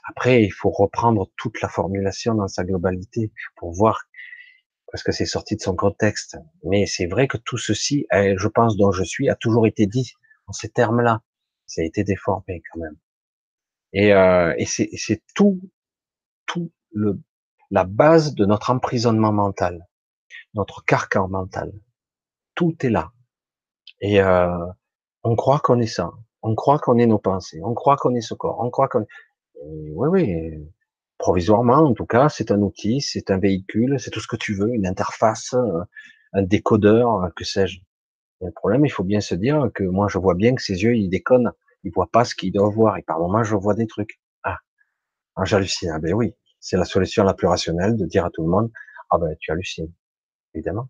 [0.10, 4.04] Après, il faut reprendre toute la formulation dans sa globalité pour voir
[4.92, 6.38] parce que c'est sorti de son contexte.
[6.64, 9.86] Mais c'est vrai que tout ceci, eh, je pense, dont je suis, a toujours été
[9.86, 10.14] dit
[10.48, 11.22] en ces termes-là.
[11.68, 12.98] Ça a été déformé quand même.
[13.94, 15.62] Et, euh, et c'est tout,
[16.46, 17.22] tout le,
[17.72, 19.88] la base de notre emprisonnement mental,
[20.54, 21.72] notre carcan mental.
[22.56, 23.12] Tout est là.
[24.02, 24.66] Et euh,
[25.24, 26.12] on croit qu'on est ça.
[26.42, 27.62] On croit qu'on est nos pensées.
[27.64, 28.60] On croit qu'on est ce corps.
[28.62, 29.06] On croit qu'on.
[29.64, 30.70] Oui, oui.
[31.18, 34.54] provisoirement en tout cas, c'est un outil, c'est un véhicule, c'est tout ce que tu
[34.54, 35.54] veux, une interface,
[36.34, 37.80] un décodeur, que sais-je.
[38.42, 40.96] Le problème, il faut bien se dire que moi, je vois bien que ses yeux,
[40.96, 41.52] ils déconnent.
[41.84, 42.98] Ils voient pas ce qu'ils doivent voir.
[42.98, 44.22] Et par moments, je vois des trucs.
[44.44, 44.58] Ah,
[45.36, 45.92] ah j'hallucine.
[45.94, 48.72] Ah ben oui, c'est la solution la plus rationnelle de dire à tout le monde,
[49.10, 49.92] ah ben tu hallucines,
[50.54, 50.90] évidemment.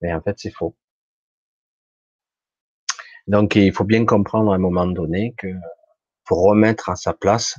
[0.00, 0.76] Mais en fait, c'est faux.
[3.26, 5.48] Donc, il faut bien comprendre à un moment donné que
[6.24, 7.58] pour remettre à sa place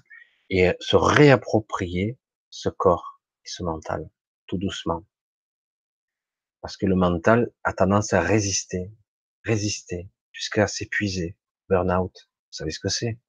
[0.49, 2.17] et se réapproprier
[2.49, 4.09] ce corps et ce mental,
[4.47, 5.03] tout doucement.
[6.61, 8.91] Parce que le mental a tendance à résister,
[9.43, 11.35] résister, jusqu'à s'épuiser,
[11.69, 12.13] burn-out.
[12.13, 13.19] Vous savez ce que c'est?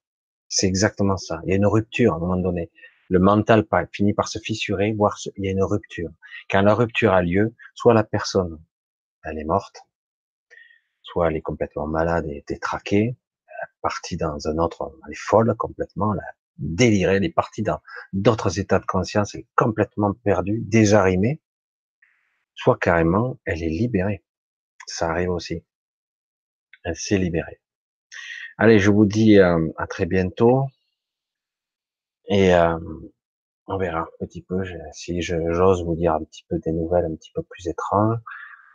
[0.47, 1.41] C'est exactement ça.
[1.43, 2.71] Il y a une rupture à un moment donné.
[3.09, 6.11] Le mental finit par se fissurer, voire il y a une rupture.
[6.49, 8.61] Quand la rupture a lieu, soit la personne,
[9.23, 9.81] elle est morte,
[11.11, 15.17] soit elle est complètement malade et détraquée, elle est partie dans un autre, elle est
[15.17, 17.81] folle complètement, elle a déliré, elle est partie dans
[18.13, 21.41] d'autres états de conscience, elle est complètement perdue, désarimée,
[22.55, 24.23] soit carrément, elle est libérée.
[24.85, 25.63] Ça arrive aussi.
[26.83, 27.61] Elle s'est libérée.
[28.57, 30.65] Allez, je vous dis euh, à très bientôt.
[32.27, 32.77] Et euh,
[33.67, 37.15] on verra un petit peu si j'ose vous dire un petit peu des nouvelles un
[37.15, 38.17] petit peu plus étranges.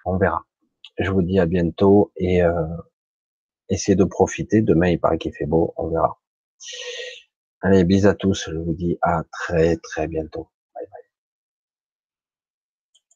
[0.05, 0.45] On verra.
[0.99, 2.53] Je vous dis à bientôt et euh,
[3.69, 4.63] essayez de profiter.
[4.63, 5.75] Demain, il paraît qu'il fait beau.
[5.77, 6.19] On verra.
[7.61, 8.51] Allez, bisous à tous.
[8.51, 10.49] Je vous dis à très très bientôt.